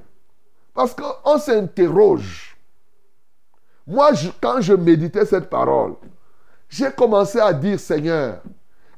parce 0.74 0.94
qu'on 0.94 1.38
s'interroge. 1.38 2.54
Moi, 3.86 4.10
quand 4.42 4.60
je 4.60 4.74
méditais 4.74 5.24
cette 5.24 5.48
parole, 5.48 5.94
j'ai 6.68 6.90
commencé 6.90 7.40
à 7.40 7.54
dire, 7.54 7.80
Seigneur, 7.80 8.42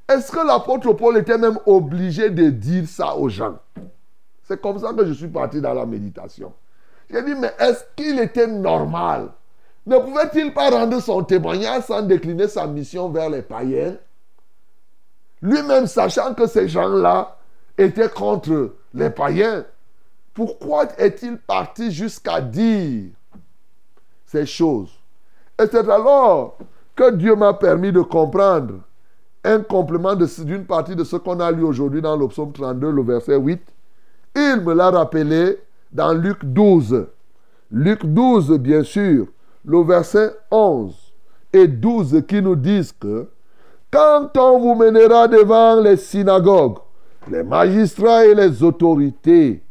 est-ce 0.09 0.33
que 0.33 0.45
l'apôtre 0.45 0.93
Paul 0.95 1.17
était 1.17 1.39
même 1.39 1.61
obligé 1.65 2.31
de 2.31 2.51
dire 2.51 2.89
ça 2.89 3.15
aux 3.15 3.29
gens? 3.29 3.61
C'est 4.43 4.61
comme 4.61 4.81
ça 4.81 4.93
que 4.93 5.07
je 5.07 5.13
suis 5.13 5.29
parti 5.29 5.61
dans 5.61 5.75
la 5.75 5.87
méditation. 5.87 6.53
J'ai 7.09 7.23
dit, 7.23 7.37
mais 7.37 7.55
est-ce 7.61 7.85
qu'il 7.95 8.19
était 8.19 8.49
normal 8.49 9.29
Ne 9.89 9.99
pouvait-il 10.01 10.53
pas 10.53 10.69
rendre 10.69 11.01
son 11.01 11.25
témoignage 11.25 11.85
sans 11.85 12.03
décliner 12.03 12.47
sa 12.47 12.67
mission 12.67 13.09
vers 13.09 13.31
les 13.31 13.41
païens? 13.41 13.97
Lui-même 15.41 15.87
sachant 15.87 16.35
que 16.35 16.47
ces 16.47 16.69
gens-là 16.69 17.39
étaient 17.79 18.11
contre 18.11 18.75
les 18.93 19.09
païens, 19.09 19.65
pourquoi 20.35 20.89
est-il 20.99 21.39
parti 21.39 21.91
jusqu'à 21.91 22.43
dire 22.43 23.07
ces 24.27 24.45
choses? 24.45 24.91
Et 25.59 25.65
c'est 25.71 25.89
alors 25.89 26.59
que 26.95 27.11
Dieu 27.13 27.35
m'a 27.35 27.55
permis 27.55 27.91
de 27.91 28.03
comprendre 28.03 28.75
un 29.43 29.61
complément 29.61 30.15
d'une 30.15 30.67
partie 30.67 30.97
de 30.97 31.05
ce 31.05 31.17
qu'on 31.17 31.41
a 31.41 31.51
lu 31.51 31.63
aujourd'hui 31.63 32.03
dans 32.03 32.15
le 32.15 32.29
psaume 32.29 32.53
32, 32.53 32.91
le 32.91 33.03
verset 33.03 33.37
8. 33.39 33.63
Il 34.37 34.61
me 34.61 34.75
l'a 34.75 34.91
rappelé 34.91 35.59
dans 35.91 36.13
Luc 36.13 36.45
12. 36.45 37.07
Luc 37.71 38.05
12, 38.05 38.59
bien 38.59 38.83
sûr, 38.83 39.29
le 39.69 39.83
verset 39.83 40.35
11 40.51 40.97
et 41.53 41.69
12 41.69 42.23
qui 42.27 42.41
nous 42.41 42.57
disent 42.57 42.93
que 42.93 43.29
quand 43.91 44.31
on 44.39 44.59
vous 44.59 44.75
mènera 44.75 45.29
devant 45.29 45.79
les 45.81 45.99
synagogues, 45.99 46.79
les 47.31 47.43
magistrats 47.43 48.25
et 48.25 48.35
les 48.35 48.63
autorités, 48.63 49.63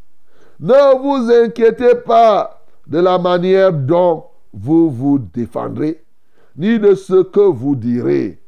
ne 0.59 0.97
vous 1.01 1.31
inquiétez 1.31 1.95
pas 1.95 2.63
de 2.85 2.99
la 2.99 3.17
manière 3.17 3.73
dont 3.73 4.25
vous 4.53 4.91
vous 4.91 5.17
défendrez, 5.17 6.03
ni 6.55 6.77
de 6.77 6.93
ce 6.93 7.23
que 7.23 7.39
vous 7.39 7.75
direz, 7.75 8.39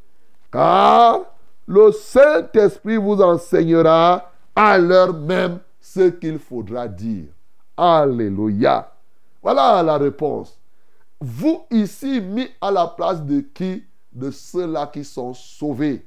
car 0.52 1.22
le 1.68 1.92
Saint-Esprit 1.92 2.98
vous 2.98 3.22
enseignera 3.22 4.32
à 4.56 4.78
l'heure 4.78 5.14
même 5.14 5.60
ce 5.82 6.10
qu'il 6.10 6.38
faudra 6.38 6.88
dire. 6.88 7.26
Alléluia. 7.76 8.92
Voilà 9.42 9.82
la 9.82 9.98
réponse. 9.98 10.59
Vous 11.20 11.66
ici 11.70 12.22
mis 12.22 12.50
à 12.62 12.72
la 12.72 12.88
place 12.88 13.22
de 13.22 13.42
qui? 13.42 13.84
De 14.12 14.32
ceux-là 14.32 14.88
qui 14.88 15.04
sont 15.04 15.34
sauvés. 15.34 16.06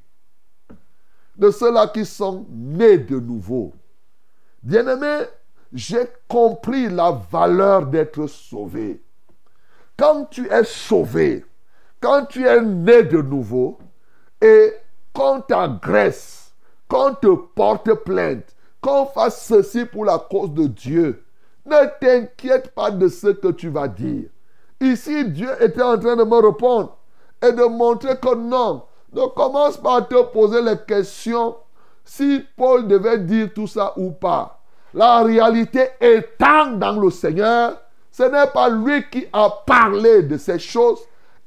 De 1.37 1.51
ceux-là 1.51 1.87
qui 1.89 2.05
sont 2.05 2.47
nés 2.51 2.99
de 2.99 3.19
nouveau. 3.19 3.73
Bien-aimé, 4.63 5.27
j'ai 5.73 6.07
compris 6.29 6.89
la 6.89 7.11
valeur 7.31 7.87
d'être 7.87 8.27
sauvé. 8.27 9.03
Quand 9.97 10.25
tu 10.27 10.51
es 10.51 10.65
sauvé, 10.65 11.45
quand 12.01 12.27
tu 12.27 12.47
es 12.47 12.61
né 12.61 13.03
de 13.03 13.23
nouveau, 13.23 13.79
et 14.41 14.73
qu'on 15.13 15.41
t'agresse, 15.41 16.53
qu'on 16.89 17.15
te 17.15 17.35
porte 17.55 17.93
plainte, 18.05 18.57
qu'on 18.81 19.07
fasse 19.07 19.47
ceci 19.47 19.85
pour 19.85 20.05
la 20.05 20.19
cause 20.19 20.53
de 20.53 20.67
Dieu, 20.67 21.25
ne 21.65 21.87
t'inquiète 22.01 22.75
pas 22.75 22.91
de 22.91 23.09
ce 23.09 23.29
que 23.29 23.49
tu 23.49 23.69
vas 23.69 23.87
dire. 23.87 24.29
Ici, 24.83 25.24
Dieu 25.26 25.49
était 25.61 25.80
en 25.80 25.97
train 25.97 26.16
de 26.16 26.24
me 26.24 26.45
répondre 26.45 26.97
et 27.41 27.53
de 27.53 27.62
montrer 27.62 28.16
que 28.16 28.35
non, 28.35 28.83
ne 29.12 29.26
commence 29.26 29.76
pas 29.76 29.99
à 29.99 30.03
te 30.03 30.20
poser 30.24 30.61
les 30.61 30.76
questions 30.76 31.55
si 32.05 32.45
Paul 32.57 32.89
devait 32.89 33.20
dire 33.20 33.51
tout 33.55 33.68
ça 33.68 33.93
ou 33.97 34.11
pas. 34.11 34.61
La 34.93 35.22
réalité 35.22 35.87
étant 36.01 36.72
dans 36.72 36.99
le 37.01 37.11
Seigneur, 37.11 37.80
ce 38.11 38.24
n'est 38.24 38.51
pas 38.53 38.68
lui 38.70 39.09
qui 39.09 39.24
a 39.33 39.51
parlé 39.64 40.24
de 40.24 40.37
ces 40.37 40.59
choses, 40.59 40.99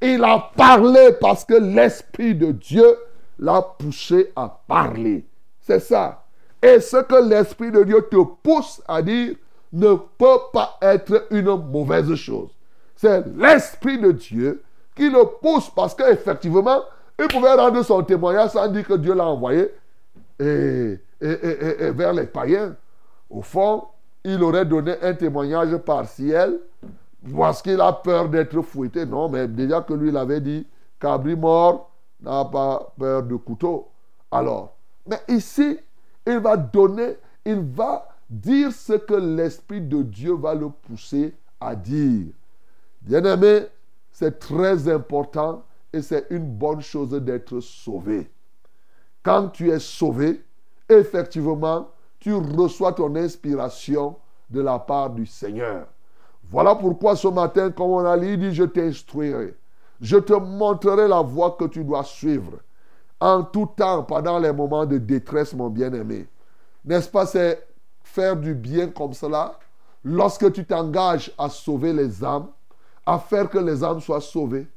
il 0.01 0.23
a 0.23 0.51
parlé 0.55 1.11
parce 1.19 1.43
que 1.43 1.55
l'Esprit 1.55 2.36
de 2.36 2.51
Dieu 2.51 2.97
l'a 3.38 3.61
poussé 3.61 4.31
à 4.38 4.61
parler. 4.65 5.25
C'est 5.59 5.81
ça. 5.81 6.23
Et 6.61 6.79
ce 6.79 7.03
que 7.03 7.27
l'Esprit 7.29 7.71
de 7.71 7.83
Dieu 7.83 8.07
te 8.09 8.23
pousse 8.41 8.81
à 8.88 9.01
dire 9.01 9.36
ne 9.73 9.95
peut 9.95 10.39
pas 10.53 10.77
être 10.81 11.27
une 11.31 11.53
mauvaise 11.69 12.15
chose. 12.15 12.55
C'est 12.95 13.25
l'Esprit 13.35 13.99
de 13.99 14.11
Dieu 14.11 14.63
qui 14.95 15.09
le 15.09 15.25
pousse 15.41 15.69
parce 15.69 15.93
qu'effectivement, 15.93 16.81
il 17.19 17.27
pouvait 17.27 17.53
rendre 17.53 17.81
son 17.83 18.01
témoignage 18.03 18.51
sans 18.51 18.67
dire 18.67 18.87
que 18.87 18.93
Dieu 18.93 19.13
l'a 19.13 19.25
envoyé 19.25 19.69
et, 20.39 20.97
et- 21.21 21.27
et- 21.27 21.83
et 21.85 21.91
vers 21.91 22.13
les 22.13 22.25
païens. 22.27 22.75
Au 23.29 23.41
fond, 23.41 23.83
il 24.23 24.41
aurait 24.43 24.65
donné 24.65 24.95
un 25.01 25.13
témoignage 25.13 25.75
partiel 25.77 26.59
parce 27.35 27.61
qu'il 27.61 27.79
a 27.81 27.91
peur 27.93 28.29
d'être 28.29 28.61
fouetté. 28.61 29.05
Non, 29.05 29.29
mais 29.29 29.47
déjà 29.47 29.81
que 29.81 29.93
lui, 29.93 30.09
il 30.09 30.17
avait 30.17 30.41
dit, 30.41 30.65
cabri 30.99 31.35
mort 31.35 31.91
n'a 32.21 32.45
pas 32.45 32.93
peur 32.97 33.23
de 33.23 33.35
couteau. 33.35 33.87
Alors, 34.31 34.75
mais 35.07 35.19
ici, 35.27 35.77
il 36.25 36.39
va 36.39 36.57
donner, 36.57 37.17
il 37.45 37.59
va 37.61 38.07
dire 38.29 38.71
ce 38.71 38.93
que 38.93 39.13
l'Esprit 39.15 39.81
de 39.81 40.01
Dieu 40.01 40.33
va 40.35 40.53
le 40.55 40.69
pousser 40.69 41.33
à 41.59 41.75
dire. 41.75 42.27
Bien-aimé, 43.05 43.67
c'est 44.11 44.39
très 44.39 44.89
important 44.89 45.63
et 45.93 46.01
c'est 46.01 46.25
une 46.31 46.45
bonne 46.45 46.81
chose 46.81 47.11
d'être 47.11 47.59
sauvé. 47.59 48.31
Quand 49.21 49.49
tu 49.49 49.69
es 49.69 49.77
sauvé, 49.77 50.43
effectivement, 50.89 51.89
tu 52.19 52.33
reçois 52.33 52.93
ton 52.93 53.15
inspiration 53.15 54.15
de 54.49 54.59
la 54.59 54.79
part 54.79 55.11
du 55.11 55.27
Seigneur. 55.27 55.85
Voilà 56.49 56.73
pourquoi 56.73 57.15
ce 57.15 57.27
matin, 57.27 57.69
comme 57.69 57.91
on 57.91 58.05
a 58.05 58.17
dit, 58.17 58.29
il 58.29 58.39
dit, 58.39 58.55
je 58.55 58.63
t'instruirai. 58.63 59.55
Je 60.01 60.17
te 60.17 60.33
montrerai 60.33 61.07
la 61.07 61.21
voie 61.21 61.55
que 61.59 61.65
tu 61.65 61.83
dois 61.83 62.03
suivre. 62.03 62.53
En 63.19 63.43
tout 63.43 63.67
temps, 63.77 64.01
pendant 64.01 64.39
les 64.39 64.51
moments 64.51 64.85
de 64.85 64.97
détresse, 64.97 65.53
mon 65.53 65.69
bien-aimé. 65.69 66.27
N'est-ce 66.83 67.09
pas, 67.09 67.27
c'est 67.27 67.67
faire 68.03 68.35
du 68.35 68.55
bien 68.55 68.87
comme 68.87 69.13
cela? 69.13 69.59
Lorsque 70.03 70.51
tu 70.51 70.65
t'engages 70.65 71.31
à 71.37 71.49
sauver 71.49 71.93
les 71.93 72.23
âmes, 72.23 72.47
à 73.05 73.19
faire 73.19 73.49
que 73.49 73.57
les 73.57 73.83
âmes 73.83 74.01
soient 74.01 74.21
sauvées. 74.21 74.67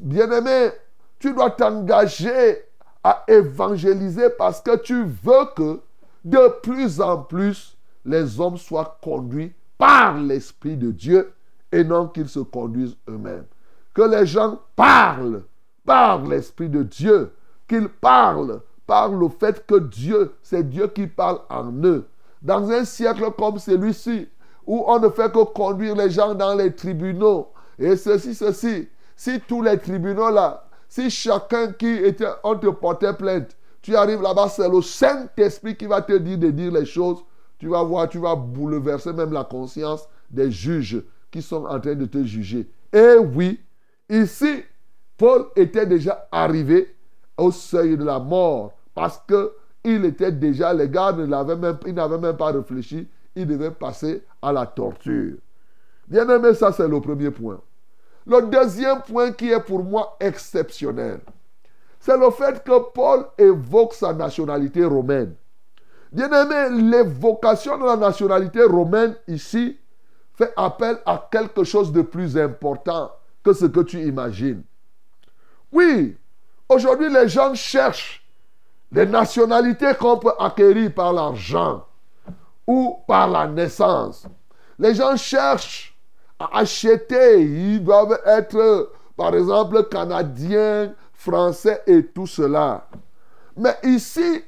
Bien-aimé, 0.00 0.70
tu 1.18 1.32
dois 1.32 1.50
t'engager 1.50 2.58
à 3.02 3.24
évangéliser 3.28 4.30
parce 4.38 4.60
que 4.60 4.76
tu 4.76 5.04
veux 5.04 5.46
que 5.56 5.80
de 6.24 6.60
plus 6.62 7.00
en 7.00 7.18
plus 7.18 7.76
les 8.04 8.40
hommes 8.40 8.56
soient 8.56 8.98
conduits 9.02 9.52
par 9.78 10.16
l'Esprit 10.18 10.76
de 10.76 10.90
Dieu 10.90 11.32
et 11.72 11.84
non 11.84 12.08
qu'ils 12.08 12.28
se 12.28 12.40
conduisent 12.40 12.96
eux-mêmes. 13.08 13.46
Que 13.94 14.02
les 14.02 14.26
gens 14.26 14.60
parlent 14.76 15.44
par 15.84 16.24
l'Esprit 16.26 16.68
de 16.68 16.82
Dieu, 16.82 17.32
qu'ils 17.68 17.88
parlent 17.88 18.60
par 18.86 19.08
le 19.10 19.28
fait 19.28 19.64
que 19.66 19.78
Dieu, 19.78 20.34
c'est 20.42 20.68
Dieu 20.68 20.88
qui 20.88 21.06
parle 21.06 21.40
en 21.48 21.72
eux. 21.84 22.06
Dans 22.42 22.70
un 22.70 22.84
siècle 22.84 23.30
comme 23.38 23.58
celui-ci, 23.58 24.28
où 24.66 24.84
on 24.86 24.98
ne 24.98 25.08
fait 25.08 25.32
que 25.32 25.44
conduire 25.44 25.94
les 25.96 26.10
gens 26.10 26.34
dans 26.34 26.54
les 26.54 26.74
tribunaux 26.74 27.48
et 27.80 27.96
ceci, 27.96 28.34
ceci. 28.34 28.88
Si 29.16 29.40
tous 29.40 29.62
les 29.62 29.78
tribunaux 29.78 30.30
là, 30.30 30.64
si 30.88 31.10
chacun 31.10 31.72
qui 31.72 31.88
était, 31.88 32.26
on 32.44 32.56
te 32.56 32.66
portait 32.68 33.14
plainte, 33.14 33.56
tu 33.82 33.96
arrives 33.96 34.20
là-bas, 34.20 34.48
c'est 34.48 34.68
le 34.68 34.82
Saint-Esprit 34.82 35.76
qui 35.76 35.86
va 35.86 36.02
te 36.02 36.12
dire 36.12 36.38
de 36.38 36.50
dire 36.50 36.72
les 36.72 36.84
choses. 36.84 37.18
Tu 37.58 37.68
vas 37.68 37.82
voir, 37.82 38.08
tu 38.08 38.18
vas 38.18 38.34
bouleverser 38.34 39.12
même 39.12 39.32
la 39.32 39.44
conscience 39.44 40.08
des 40.30 40.50
juges 40.50 41.02
qui 41.30 41.42
sont 41.42 41.64
en 41.64 41.80
train 41.80 41.94
de 41.94 42.06
te 42.06 42.22
juger. 42.24 42.70
Et 42.92 43.16
oui, 43.18 43.60
ici, 44.08 44.64
Paul 45.16 45.46
était 45.56 45.86
déjà 45.86 46.28
arrivé 46.32 46.94
au 47.36 47.50
seuil 47.50 47.96
de 47.96 48.04
la 48.04 48.18
mort 48.18 48.72
parce 48.94 49.22
que 49.26 49.52
il 49.84 50.04
était 50.04 50.32
déjà, 50.32 50.74
les 50.74 50.88
gars 50.88 51.12
n'avaient 51.12 51.56
même, 51.56 51.78
n'avaient 51.86 52.18
même 52.18 52.36
pas 52.36 52.52
réfléchi, 52.52 53.08
il 53.34 53.46
devait 53.46 53.70
passer 53.70 54.22
à 54.42 54.52
la 54.52 54.66
torture. 54.66 55.36
Bien 56.08 56.28
aimé, 56.28 56.52
ça 56.54 56.72
c'est 56.72 56.88
le 56.88 57.00
premier 57.00 57.30
point. 57.30 57.60
Le 58.26 58.42
deuxième 58.42 59.02
point 59.02 59.32
qui 59.32 59.50
est 59.50 59.60
pour 59.60 59.82
moi 59.82 60.16
exceptionnel, 60.20 61.20
c'est 61.98 62.16
le 62.16 62.30
fait 62.30 62.62
que 62.62 62.90
Paul 62.92 63.26
évoque 63.38 63.94
sa 63.94 64.12
nationalité 64.12 64.84
romaine. 64.84 65.34
Bien 66.12 66.30
aimé, 66.30 66.90
l'évocation 66.90 67.78
de 67.78 67.84
la 67.84 67.96
nationalité 67.96 68.62
romaine 68.64 69.16
ici 69.28 69.78
fait 70.34 70.52
appel 70.56 70.98
à 71.06 71.28
quelque 71.30 71.64
chose 71.64 71.92
de 71.92 72.02
plus 72.02 72.36
important 72.36 73.12
que 73.44 73.52
ce 73.52 73.66
que 73.66 73.80
tu 73.80 74.00
imagines. 74.00 74.62
Oui, 75.72 76.16
aujourd'hui 76.68 77.12
les 77.12 77.28
gens 77.28 77.54
cherchent 77.54 78.26
les 78.92 79.06
nationalités 79.06 79.92
qu'on 79.98 80.18
peut 80.18 80.32
acquérir 80.38 80.92
par 80.92 81.12
l'argent 81.12 81.86
ou 82.66 82.98
par 83.06 83.28
la 83.28 83.46
naissance. 83.46 84.26
Les 84.78 84.94
gens 84.94 85.16
cherchent 85.16 85.89
à 86.40 86.58
acheter. 86.58 87.42
Ils 87.42 87.84
doivent 87.84 88.18
être, 88.24 88.90
par 89.16 89.34
exemple, 89.34 89.84
canadiens, 89.88 90.92
français 91.12 91.82
et 91.86 92.06
tout 92.06 92.26
cela. 92.26 92.88
Mais 93.56 93.76
ici, 93.84 94.42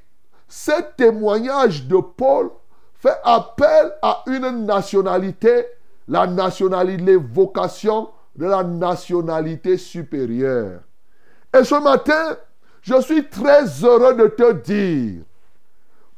ce 0.48 0.72
témoignage 0.96 1.86
de 1.86 1.98
Paul 1.98 2.50
fait 2.94 3.18
appel 3.24 3.92
à 4.00 4.22
une 4.26 4.64
nationalité, 4.64 5.66
la 6.08 6.26
nationalité, 6.26 7.02
l'évocation 7.02 8.08
de 8.36 8.46
la 8.46 8.64
nationalité 8.64 9.76
supérieure. 9.76 10.80
Et 11.54 11.64
ce 11.64 11.74
matin, 11.82 12.36
je 12.80 13.00
suis 13.02 13.28
très 13.28 13.64
heureux 13.84 14.14
de 14.14 14.28
te 14.28 14.52
dire, 14.52 15.22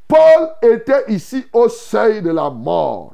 Paul 0.07 0.51
était 0.63 1.05
ici 1.09 1.45
au 1.53 1.69
seuil 1.69 2.23
de 2.23 2.31
la 2.31 2.51
mort. 2.51 3.14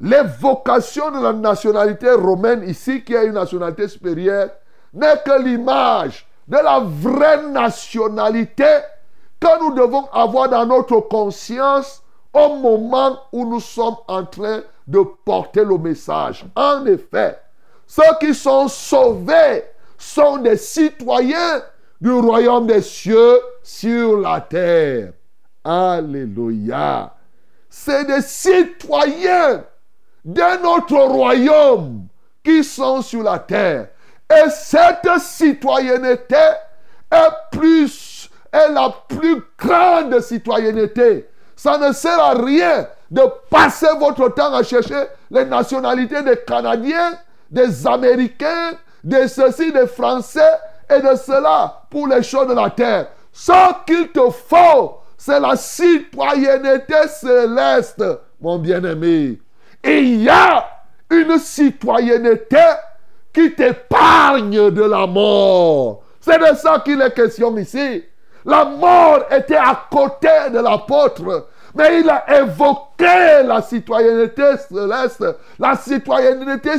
L'évocation 0.00 1.10
de 1.10 1.22
la 1.22 1.32
nationalité 1.32 2.10
romaine 2.10 2.62
ici, 2.68 3.02
qui 3.02 3.14
est 3.14 3.26
une 3.26 3.32
nationalité 3.32 3.88
supérieure, 3.88 4.50
n'est 4.92 5.22
que 5.24 5.42
l'image 5.42 6.26
de 6.46 6.56
la 6.56 6.80
vraie 6.80 7.42
nationalité 7.50 8.78
que 9.40 9.60
nous 9.60 9.74
devons 9.74 10.06
avoir 10.12 10.48
dans 10.48 10.66
notre 10.66 11.00
conscience 11.00 12.02
au 12.32 12.56
moment 12.56 13.18
où 13.32 13.46
nous 13.46 13.60
sommes 13.60 13.96
en 14.06 14.24
train 14.24 14.60
de 14.86 15.00
porter 15.24 15.64
le 15.64 15.78
message. 15.78 16.44
En 16.54 16.84
effet, 16.86 17.38
ceux 17.86 18.02
qui 18.20 18.34
sont 18.34 18.68
sauvés 18.68 19.64
sont 19.96 20.38
des 20.38 20.56
citoyens 20.56 21.62
du 22.00 22.12
royaume 22.12 22.66
des 22.66 22.82
cieux 22.82 23.40
sur 23.62 24.18
la 24.18 24.40
terre. 24.40 25.12
Alléluia. 25.64 27.14
C'est 27.68 28.04
des 28.04 28.20
citoyens 28.20 29.64
de 30.26 30.62
notre 30.62 30.96
royaume 30.96 32.08
qui 32.42 32.64
sont 32.64 33.00
sur 33.00 33.22
la 33.22 33.38
terre. 33.38 33.88
Et 34.28 34.50
cette 34.50 35.08
citoyenneté 35.20 36.34
est 37.12 37.56
plus, 37.56 38.28
est 38.52 38.72
la 38.72 38.92
plus 39.08 39.40
grande 39.56 40.18
citoyenneté. 40.20 41.28
Ça 41.54 41.78
ne 41.78 41.92
sert 41.92 42.18
à 42.18 42.34
rien 42.34 42.88
de 43.08 43.22
passer 43.48 43.86
votre 44.00 44.28
temps 44.34 44.52
à 44.52 44.64
chercher 44.64 45.04
les 45.30 45.44
nationalités 45.44 46.22
des 46.22 46.38
Canadiens, 46.44 47.12
des 47.48 47.86
Américains, 47.86 48.72
de 49.04 49.28
ceci, 49.28 49.70
des 49.70 49.86
Français 49.86 50.40
et 50.90 51.00
de 51.00 51.14
cela 51.14 51.82
pour 51.88 52.08
les 52.08 52.24
choses 52.24 52.48
de 52.48 52.54
la 52.54 52.70
terre. 52.70 53.06
Ce 53.32 53.52
qu'il 53.86 54.08
te 54.08 54.28
faut, 54.30 54.98
c'est 55.16 55.38
la 55.38 55.54
citoyenneté 55.54 57.06
céleste, 57.08 58.02
mon 58.40 58.58
bien-aimé. 58.58 59.38
Il 59.86 60.22
y 60.22 60.28
a 60.28 60.68
une 61.10 61.38
citoyenneté 61.38 62.56
qui 63.32 63.52
t'épargne 63.54 64.70
de 64.70 64.82
la 64.82 65.06
mort. 65.06 66.02
C'est 66.20 66.38
de 66.38 66.56
ça 66.56 66.82
qu'il 66.84 67.00
est 67.00 67.14
question 67.14 67.56
ici. 67.56 68.04
La 68.44 68.64
mort 68.64 69.20
était 69.30 69.56
à 69.56 69.86
côté 69.90 70.28
de 70.52 70.58
l'apôtre. 70.58 71.48
Mais 71.74 72.00
il 72.00 72.08
a 72.08 72.24
évoqué 72.40 73.42
la 73.44 73.60
citoyenneté 73.62 74.42
céleste, 74.68 75.24
la 75.58 75.76
citoyenneté 75.76 76.70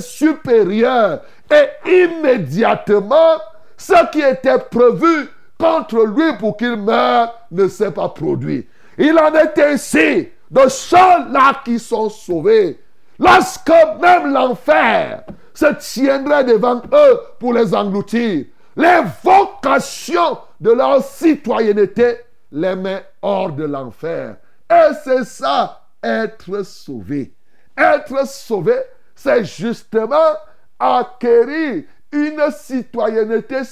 supérieure. 0.00 1.20
Et 1.50 2.04
immédiatement, 2.04 3.36
ce 3.76 4.10
qui 4.10 4.22
était 4.22 4.58
prévu 4.58 5.28
contre 5.58 6.04
lui 6.06 6.36
pour 6.38 6.56
qu'il 6.56 6.76
meure 6.76 7.38
ne 7.50 7.68
s'est 7.68 7.90
pas 7.90 8.08
produit. 8.08 8.66
Il 8.96 9.18
en 9.18 9.32
est 9.34 9.58
ainsi 9.58 10.28
de 10.50 10.68
ceux-là 10.68 11.60
qui 11.64 11.78
sont 11.78 12.08
sauvés. 12.08 12.80
Lorsque 13.18 13.72
même 14.00 14.32
l'enfer 14.32 15.24
se 15.54 15.66
tiendrait 15.74 16.44
devant 16.44 16.82
eux 16.92 17.20
pour 17.38 17.52
les 17.52 17.74
engloutir, 17.74 18.46
l'évocation 18.76 20.38
de 20.60 20.72
leur 20.72 21.02
citoyenneté 21.02 22.18
les 22.50 22.74
met 22.74 23.04
hors 23.22 23.52
de 23.52 23.64
l'enfer. 23.64 24.36
Et 24.70 24.94
c'est 25.04 25.24
ça, 25.24 25.82
être 26.02 26.62
sauvé. 26.64 27.34
Être 27.76 28.26
sauvé, 28.26 28.76
c'est 29.14 29.44
justement 29.44 30.34
acquérir 30.78 31.84
une 32.12 32.50
citoyenneté 32.52 33.62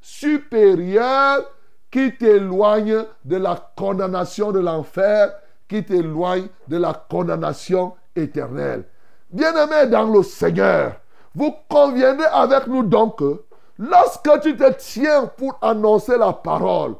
supérieure 0.00 1.44
qui 1.90 2.16
t'éloigne 2.16 3.04
de 3.24 3.36
la 3.36 3.72
condamnation 3.76 4.52
de 4.52 4.60
l'enfer, 4.60 5.32
qui 5.68 5.84
t'éloigne 5.84 6.48
de 6.68 6.76
la 6.76 6.92
condamnation 6.92 7.94
éternelle. 8.14 8.84
Bien-aimés 9.30 9.90
dans 9.90 10.04
le 10.10 10.22
Seigneur, 10.22 11.00
vous 11.34 11.54
conviendrez 11.68 12.26
avec 12.26 12.66
nous 12.66 12.82
donc 12.82 13.18
que 13.18 13.42
lorsque 13.78 14.40
tu 14.42 14.56
te 14.56 14.72
tiens 14.74 15.26
pour 15.36 15.58
annoncer 15.60 16.16
la 16.16 16.32
parole, 16.32 16.94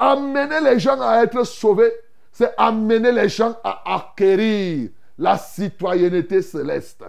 amener 0.00 0.60
les 0.60 0.78
gens 0.78 1.00
à 1.00 1.22
être 1.22 1.44
sauvés, 1.44 1.92
c'est 2.32 2.52
amener 2.56 3.12
les 3.12 3.28
gens 3.28 3.56
à 3.62 3.94
acquérir 3.94 4.90
la 5.18 5.38
citoyenneté 5.38 6.42
céleste. 6.42 7.04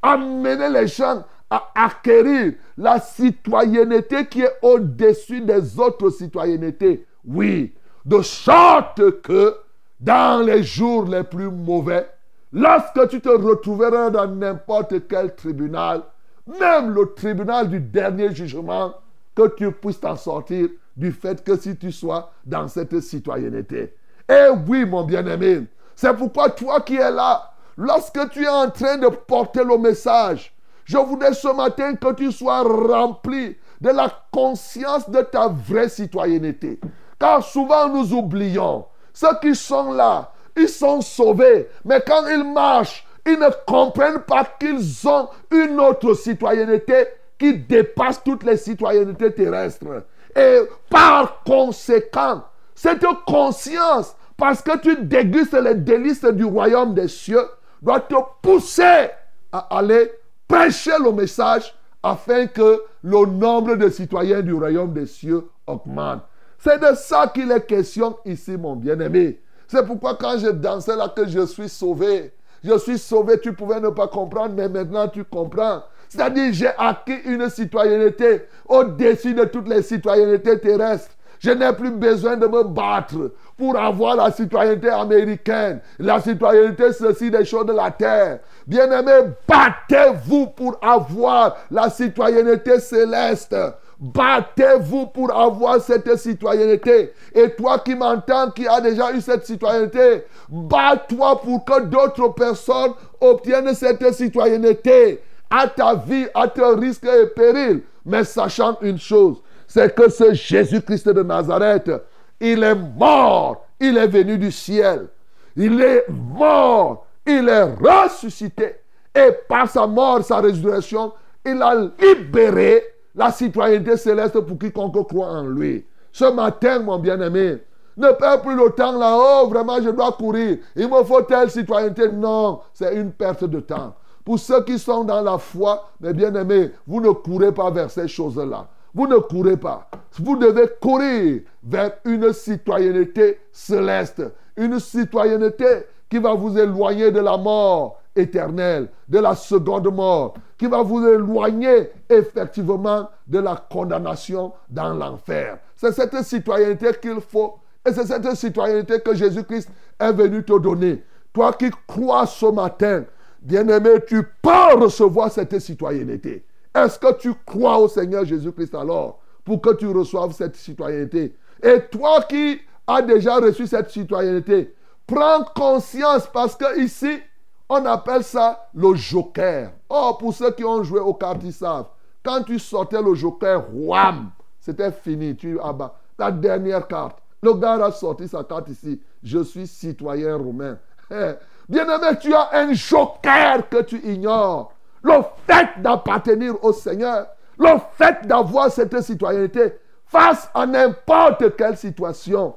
Amener 0.00 0.68
les 0.68 0.86
gens 0.86 1.24
à 1.50 1.70
acquérir 1.74 2.54
la 2.78 2.98
citoyenneté 2.98 4.26
qui 4.26 4.42
est 4.42 4.58
au-dessus 4.62 5.42
des 5.42 5.78
autres 5.78 6.10
citoyennetés. 6.10 7.06
Oui, 7.24 7.74
de 8.04 8.22
sorte 8.22 9.20
que 9.20 9.56
dans 10.02 10.44
les 10.44 10.64
jours 10.64 11.04
les 11.04 11.22
plus 11.22 11.48
mauvais, 11.48 12.08
lorsque 12.52 13.08
tu 13.08 13.20
te 13.20 13.28
retrouveras 13.28 14.10
dans 14.10 14.26
n'importe 14.26 15.06
quel 15.08 15.34
tribunal, 15.34 16.02
même 16.46 16.90
le 16.92 17.14
tribunal 17.14 17.68
du 17.68 17.78
dernier 17.78 18.34
jugement, 18.34 18.94
que 19.34 19.48
tu 19.54 19.70
puisses 19.70 20.00
t'en 20.00 20.16
sortir 20.16 20.68
du 20.96 21.12
fait 21.12 21.42
que 21.42 21.56
si 21.56 21.76
tu 21.76 21.92
sois 21.92 22.32
dans 22.44 22.68
cette 22.68 23.00
citoyenneté. 23.00 23.94
Eh 24.28 24.48
oui, 24.66 24.84
mon 24.84 25.04
bien-aimé, 25.04 25.66
c'est 25.94 26.14
pourquoi 26.14 26.50
toi 26.50 26.80
qui 26.80 26.96
es 26.96 27.10
là, 27.10 27.52
lorsque 27.76 28.28
tu 28.30 28.42
es 28.42 28.48
en 28.48 28.70
train 28.70 28.98
de 28.98 29.06
porter 29.06 29.64
le 29.64 29.78
message, 29.78 30.52
je 30.84 30.98
voudrais 30.98 31.32
ce 31.32 31.48
matin 31.48 31.94
que 31.94 32.12
tu 32.12 32.32
sois 32.32 32.62
rempli 32.62 33.56
de 33.80 33.90
la 33.90 34.10
conscience 34.32 35.08
de 35.08 35.20
ta 35.22 35.46
vraie 35.48 35.88
citoyenneté. 35.88 36.80
Car 37.18 37.42
souvent 37.42 37.88
nous 37.88 38.12
oublions, 38.12 38.84
ceux 39.22 39.38
qui 39.40 39.54
sont 39.54 39.92
là, 39.92 40.32
ils 40.56 40.68
sont 40.68 41.00
sauvés, 41.00 41.68
mais 41.84 42.02
quand 42.06 42.26
ils 42.26 42.44
marchent, 42.44 43.06
ils 43.24 43.38
ne 43.38 43.48
comprennent 43.66 44.22
pas 44.22 44.44
qu'ils 44.58 45.08
ont 45.08 45.28
une 45.50 45.78
autre 45.78 46.14
citoyenneté 46.14 47.06
qui 47.38 47.56
dépasse 47.56 48.22
toutes 48.24 48.42
les 48.42 48.56
citoyennetés 48.56 49.32
terrestres. 49.32 50.04
Et 50.34 50.60
par 50.90 51.42
conséquent, 51.44 52.42
cette 52.74 53.06
conscience, 53.26 54.16
parce 54.36 54.60
que 54.60 54.76
tu 54.78 54.96
dégustes 55.04 55.54
les 55.54 55.74
délices 55.74 56.24
du 56.24 56.44
royaume 56.44 56.94
des 56.94 57.08
cieux, 57.08 57.46
doit 57.80 58.00
te 58.00 58.14
pousser 58.42 59.08
à 59.52 59.76
aller 59.76 60.10
prêcher 60.48 60.98
le 61.02 61.12
message 61.12 61.74
afin 62.02 62.46
que 62.46 62.82
le 63.02 63.26
nombre 63.26 63.76
de 63.76 63.88
citoyens 63.88 64.40
du 64.40 64.52
royaume 64.52 64.92
des 64.92 65.06
cieux 65.06 65.48
augmente. 65.66 66.22
C'est 66.62 66.78
de 66.78 66.94
ça 66.94 67.26
qu'il 67.26 67.50
est 67.50 67.66
question 67.66 68.18
ici, 68.24 68.56
mon 68.56 68.76
bien-aimé. 68.76 69.40
C'est 69.66 69.84
pourquoi 69.84 70.14
quand 70.14 70.38
je 70.38 70.48
dansais 70.48 70.94
là 70.94 71.08
que 71.08 71.26
je 71.26 71.44
suis 71.44 71.68
sauvé, 71.68 72.32
je 72.62 72.78
suis 72.78 72.98
sauvé, 72.98 73.40
tu 73.40 73.52
pouvais 73.52 73.80
ne 73.80 73.88
pas 73.88 74.06
comprendre, 74.06 74.54
mais 74.54 74.68
maintenant 74.68 75.08
tu 75.08 75.24
comprends. 75.24 75.82
C'est-à-dire, 76.08 76.52
j'ai 76.52 76.70
acquis 76.78 77.18
une 77.24 77.50
citoyenneté 77.50 78.42
au-dessus 78.68 79.34
de 79.34 79.44
toutes 79.44 79.68
les 79.68 79.82
citoyennetés 79.82 80.60
terrestres. 80.60 81.10
Je 81.40 81.50
n'ai 81.50 81.72
plus 81.72 81.90
besoin 81.90 82.36
de 82.36 82.46
me 82.46 82.62
battre 82.62 83.32
pour 83.56 83.76
avoir 83.76 84.14
la 84.14 84.30
citoyenneté 84.30 84.88
américaine, 84.88 85.80
la 85.98 86.20
citoyenneté 86.20 86.92
ceci 86.92 87.32
des 87.32 87.44
choses 87.44 87.66
de 87.66 87.72
la 87.72 87.90
terre. 87.90 88.38
Bien-aimés, 88.68 89.32
battez-vous 89.48 90.46
pour 90.48 90.78
avoir 90.80 91.56
la 91.72 91.90
citoyenneté 91.90 92.78
céleste. 92.78 93.56
Battez-vous 94.02 95.06
pour 95.06 95.32
avoir 95.32 95.80
cette 95.80 96.16
citoyenneté. 96.16 97.12
Et 97.32 97.50
toi 97.54 97.78
qui 97.78 97.94
m'entends, 97.94 98.50
qui 98.50 98.66
as 98.66 98.80
déjà 98.80 99.12
eu 99.12 99.20
cette 99.20 99.46
citoyenneté, 99.46 100.24
bats-toi 100.48 101.40
pour 101.40 101.64
que 101.64 101.82
d'autres 101.82 102.30
personnes 102.30 102.94
obtiennent 103.20 103.72
cette 103.74 104.12
citoyenneté 104.12 105.22
à 105.48 105.68
ta 105.68 105.94
vie, 105.94 106.26
à 106.34 106.48
ton 106.48 106.76
risque 106.80 107.04
et 107.04 107.28
péril. 107.28 107.82
Mais 108.04 108.24
sachant 108.24 108.76
une 108.80 108.98
chose, 108.98 109.36
c'est 109.68 109.94
que 109.94 110.10
ce 110.10 110.34
Jésus-Christ 110.34 111.08
de 111.10 111.22
Nazareth, 111.22 111.92
il 112.40 112.64
est 112.64 112.74
mort, 112.74 113.68
il 113.78 113.96
est 113.96 114.08
venu 114.08 114.36
du 114.36 114.50
ciel. 114.50 115.06
Il 115.54 115.80
est 115.80 116.06
mort, 116.08 117.06
il 117.24 117.48
est 117.48 117.62
ressuscité. 117.62 118.74
Et 119.14 119.30
par 119.48 119.70
sa 119.70 119.86
mort, 119.86 120.24
sa 120.24 120.38
résurrection, 120.38 121.12
il 121.46 121.62
a 121.62 121.88
libéré 122.00 122.82
la 123.14 123.30
citoyenneté 123.30 123.96
céleste 123.96 124.40
pour 124.40 124.58
quiconque 124.58 125.06
croit 125.08 125.28
en 125.28 125.46
lui. 125.46 125.84
Ce 126.12 126.24
matin, 126.24 126.80
mon 126.80 126.98
bien-aimé, 126.98 127.58
ne 127.96 128.10
perds 128.12 128.42
plus 128.42 128.56
le 128.56 128.70
temps 128.70 128.98
là-haut, 128.98 129.48
vraiment, 129.48 129.80
je 129.80 129.90
dois 129.90 130.12
courir. 130.12 130.58
Il 130.76 130.88
me 130.88 131.02
faut 131.04 131.22
telle 131.22 131.50
citoyenneté. 131.50 132.10
Non, 132.10 132.60
c'est 132.72 132.94
une 132.94 133.12
perte 133.12 133.44
de 133.44 133.60
temps. 133.60 133.94
Pour 134.24 134.38
ceux 134.38 134.62
qui 134.64 134.78
sont 134.78 135.04
dans 135.04 135.20
la 135.20 135.36
foi, 135.38 135.88
mes 136.00 136.12
bien-aimés, 136.12 136.70
vous 136.86 137.00
ne 137.00 137.10
courez 137.10 137.52
pas 137.52 137.70
vers 137.70 137.90
ces 137.90 138.08
choses-là. 138.08 138.68
Vous 138.94 139.06
ne 139.06 139.16
courez 139.16 139.56
pas. 139.56 139.88
Vous 140.18 140.36
devez 140.36 140.68
courir 140.80 141.42
vers 141.64 141.92
une 142.04 142.32
citoyenneté 142.32 143.40
céleste. 143.50 144.22
Une 144.56 144.78
citoyenneté 144.78 145.86
qui 146.08 146.18
va 146.18 146.34
vous 146.34 146.56
éloigner 146.58 147.10
de 147.10 147.20
la 147.20 147.36
mort 147.36 148.01
éternelle, 148.14 148.88
de 149.08 149.18
la 149.18 149.34
seconde 149.34 149.92
mort, 149.92 150.34
qui 150.58 150.66
va 150.66 150.82
vous 150.82 151.06
éloigner 151.06 151.90
effectivement 152.08 153.08
de 153.26 153.38
la 153.38 153.56
condamnation 153.56 154.52
dans 154.68 154.94
l'enfer. 154.94 155.58
C'est 155.76 155.92
cette 155.92 156.22
citoyenneté 156.22 156.88
qu'il 157.00 157.20
faut. 157.20 157.54
Et 157.84 157.92
c'est 157.92 158.06
cette 158.06 158.34
citoyenneté 158.36 159.00
que 159.00 159.14
Jésus-Christ 159.14 159.68
est 159.98 160.12
venu 160.12 160.44
te 160.44 160.56
donner. 160.58 161.02
Toi 161.32 161.52
qui 161.54 161.70
crois 161.86 162.26
ce 162.26 162.46
matin, 162.46 163.04
bien-aimé, 163.40 163.94
tu 164.06 164.22
peux 164.40 164.74
recevoir 164.78 165.32
cette 165.32 165.58
citoyenneté. 165.58 166.44
Est-ce 166.74 166.98
que 166.98 167.12
tu 167.18 167.34
crois 167.44 167.78
au 167.78 167.88
Seigneur 167.88 168.24
Jésus-Christ 168.24 168.74
alors 168.74 169.20
pour 169.44 169.60
que 169.60 169.74
tu 169.74 169.88
reçoives 169.88 170.32
cette 170.32 170.56
citoyenneté? 170.56 171.34
Et 171.62 171.80
toi 171.90 172.22
qui 172.22 172.60
as 172.86 173.02
déjà 173.02 173.36
reçu 173.36 173.66
cette 173.66 173.90
citoyenneté, 173.90 174.74
prends 175.06 175.44
conscience 175.54 176.28
parce 176.32 176.54
que 176.56 176.80
ici, 176.80 177.20
on 177.68 177.84
appelle 177.86 178.24
ça 178.24 178.68
le 178.74 178.94
joker. 178.94 179.70
Oh, 179.88 180.16
pour 180.18 180.34
ceux 180.34 180.50
qui 180.52 180.64
ont 180.64 180.82
joué 180.82 181.00
au 181.00 181.14
cartes, 181.14 181.42
ils 181.44 181.52
savent. 181.52 181.86
Quand 182.22 182.42
tu 182.42 182.58
sortais 182.58 183.02
le 183.02 183.14
joker, 183.14 183.64
wham, 183.72 184.30
c'était 184.60 184.92
fini. 184.92 185.36
Tu 185.36 185.60
abats 185.60 185.94
la 186.18 186.30
dernière 186.30 186.86
carte. 186.86 187.18
Le 187.42 187.54
gars 187.54 187.84
a 187.84 187.90
sorti 187.90 188.28
sa 188.28 188.44
carte 188.44 188.68
ici. 188.68 189.00
Je 189.22 189.42
suis 189.42 189.66
citoyen 189.66 190.36
romain. 190.36 190.78
Bien-aimé, 191.68 192.18
tu 192.20 192.34
as 192.34 192.50
un 192.52 192.72
joker 192.72 193.68
que 193.68 193.82
tu 193.82 193.98
ignores. 194.04 194.72
Le 195.02 195.20
fait 195.46 195.80
d'appartenir 195.80 196.62
au 196.62 196.72
Seigneur, 196.72 197.26
le 197.58 197.78
fait 197.96 198.26
d'avoir 198.26 198.70
cette 198.70 199.00
citoyenneté 199.00 199.74
face 200.06 200.48
à 200.54 200.66
n'importe 200.66 201.56
quelle 201.56 201.76
situation, 201.76 202.54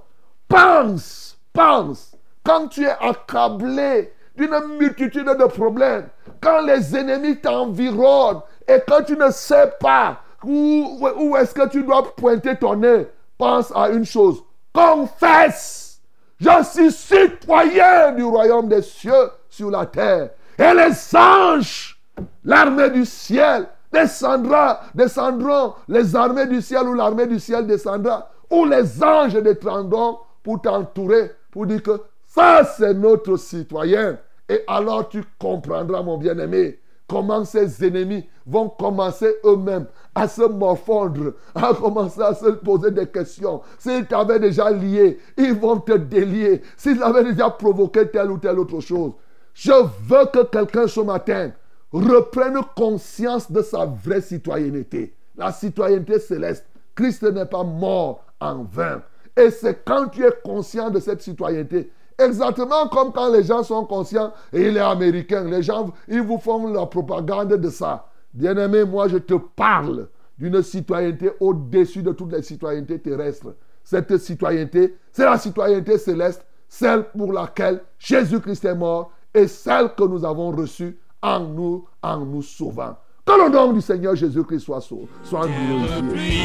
pense, 0.47 1.37
pense, 1.53 2.15
quand 2.43 2.67
tu 2.67 2.83
es 2.83 2.95
accablé 2.99 4.13
d'une 4.37 4.77
multitude 4.77 5.25
de 5.25 5.45
problèmes, 5.45 6.07
quand 6.41 6.61
les 6.61 6.95
ennemis 6.95 7.37
t'environnent 7.37 8.41
et 8.67 8.79
que 8.79 9.03
tu 9.03 9.17
ne 9.17 9.31
sais 9.31 9.71
pas 9.79 10.19
où, 10.43 10.99
où 11.17 11.35
est-ce 11.37 11.53
que 11.53 11.67
tu 11.69 11.83
dois 11.83 12.03
pointer 12.15 12.55
ton 12.55 12.75
nez, 12.75 13.07
pense 13.37 13.71
à 13.75 13.89
une 13.89 14.05
chose, 14.05 14.43
confesse, 14.73 16.01
je 16.39 16.63
suis 16.63 16.91
citoyen 16.91 18.11
du 18.11 18.23
royaume 18.23 18.67
des 18.67 18.81
cieux 18.81 19.31
sur 19.49 19.71
la 19.71 19.85
terre. 19.85 20.29
Et 20.57 20.73
les 20.73 21.15
anges 21.15 21.95
L'armée 22.43 22.89
du 22.89 23.05
ciel 23.05 23.67
descendra, 23.91 24.81
descendront, 24.93 25.73
les 25.87 26.15
armées 26.15 26.47
du 26.47 26.61
ciel 26.61 26.87
ou 26.87 26.93
l'armée 26.93 27.27
du 27.27 27.39
ciel 27.39 27.65
descendra, 27.65 28.29
ou 28.49 28.65
les 28.65 29.03
anges 29.03 29.33
descendront 29.33 30.19
pour 30.43 30.61
t'entourer, 30.61 31.31
pour 31.51 31.65
dire 31.65 31.81
que 31.81 32.01
ça 32.25 32.63
c'est 32.63 32.93
notre 32.93 33.37
citoyen. 33.37 34.17
Et 34.49 34.61
alors 34.67 35.09
tu 35.09 35.23
comprendras, 35.39 36.01
mon 36.03 36.17
bien-aimé, 36.17 36.79
comment 37.07 37.45
ces 37.45 37.85
ennemis 37.85 38.27
vont 38.45 38.69
commencer 38.69 39.35
eux-mêmes 39.43 39.87
à 40.13 40.27
se 40.27 40.43
morfondre, 40.43 41.33
à 41.55 41.73
commencer 41.73 42.21
à 42.21 42.33
se 42.33 42.49
poser 42.49 42.91
des 42.91 43.07
questions. 43.07 43.61
S'ils 43.79 44.05
t'avaient 44.05 44.39
déjà 44.39 44.71
lié, 44.71 45.19
ils 45.37 45.53
vont 45.53 45.79
te 45.79 45.93
délier. 45.93 46.61
S'ils 46.77 47.01
avaient 47.01 47.23
déjà 47.23 47.49
provoqué 47.49 48.07
telle 48.09 48.31
ou 48.31 48.37
telle 48.37 48.59
autre 48.59 48.79
chose. 48.79 49.13
Je 49.53 49.71
veux 49.71 50.25
que 50.31 50.43
quelqu'un 50.45 50.87
ce 50.87 50.99
matin 50.99 51.51
reprenne 51.91 52.59
conscience 52.75 53.51
de 53.51 53.61
sa 53.61 53.85
vraie 53.85 54.21
citoyenneté. 54.21 55.15
La 55.37 55.51
citoyenneté 55.51 56.19
céleste. 56.19 56.65
Christ 56.93 57.23
n'est 57.23 57.45
pas 57.45 57.63
mort 57.63 58.23
en 58.39 58.63
vain. 58.63 59.01
Et 59.37 59.49
c'est 59.49 59.83
quand 59.83 60.07
tu 60.07 60.25
es 60.25 60.33
conscient 60.43 60.89
de 60.89 60.99
cette 60.99 61.21
citoyenneté, 61.21 61.91
exactement 62.17 62.87
comme 62.87 63.11
quand 63.11 63.31
les 63.31 63.43
gens 63.43 63.63
sont 63.63 63.85
conscients 63.85 64.33
et 64.53 64.67
il 64.67 64.77
est 64.77 64.81
américain, 64.81 65.43
les 65.43 65.63
gens, 65.63 65.91
ils 66.07 66.21
vous 66.21 66.37
font 66.37 66.71
la 66.71 66.85
propagande 66.85 67.53
de 67.53 67.69
ça. 67.69 68.07
Bien-aimé, 68.33 68.83
moi 68.83 69.07
je 69.07 69.17
te 69.17 69.33
parle 69.33 70.07
d'une 70.37 70.61
citoyenneté 70.61 71.31
au-dessus 71.39 72.03
de 72.03 72.11
toutes 72.11 72.33
les 72.33 72.41
citoyennetés 72.41 72.99
terrestres. 72.99 73.55
Cette 73.83 74.17
citoyenneté, 74.17 74.97
c'est 75.11 75.25
la 75.25 75.37
citoyenneté 75.37 75.97
céleste, 75.97 76.45
celle 76.67 77.03
pour 77.15 77.31
laquelle 77.31 77.81
Jésus-Christ 77.99 78.65
est 78.65 78.75
mort 78.75 79.11
et 79.33 79.47
celle 79.47 79.93
que 79.95 80.03
nous 80.03 80.25
avons 80.25 80.51
reçue 80.51 80.97
en 81.21 81.39
nous, 81.39 81.85
en 82.01 82.19
nous 82.19 82.41
sauvant. 82.41 82.97
Que 83.25 83.31
le 83.43 83.49
nom 83.49 83.73
du 83.73 83.81
Seigneur 83.81 84.15
Jésus-Christ 84.15 84.59
soit, 84.59 84.81
soit 84.81 85.47
glorifié. 85.47 86.35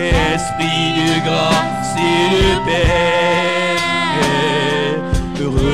Esprit 0.00 0.94
de 0.96 1.24
grâce 1.24 1.94
et 1.96 2.24
de 2.34 2.46
paix, 2.64 3.76
repose 5.38 5.71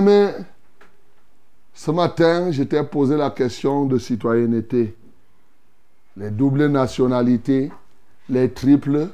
bien-aimé, 0.00 0.32
ce 1.72 1.90
matin, 1.90 2.50
je 2.50 2.62
t'ai 2.62 2.82
posé 2.82 3.16
la 3.16 3.30
question 3.30 3.84
de 3.86 3.98
citoyenneté. 3.98 4.96
Les 6.16 6.30
doubles 6.30 6.66
nationalités, 6.66 7.70
les 8.28 8.50
triples, 8.50 9.08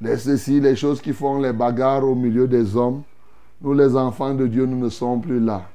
les 0.00 0.16
ceci, 0.16 0.60
les 0.60 0.76
choses 0.76 1.00
qui 1.00 1.12
font 1.12 1.40
les 1.40 1.52
bagarres 1.52 2.04
au 2.04 2.14
milieu 2.14 2.46
des 2.46 2.76
hommes. 2.76 3.02
Nous, 3.60 3.72
les 3.72 3.96
enfants 3.96 4.34
de 4.34 4.46
Dieu, 4.46 4.66
nous 4.66 4.78
ne 4.78 4.88
sommes 4.90 5.20
plus 5.20 5.40
là. 5.40 5.68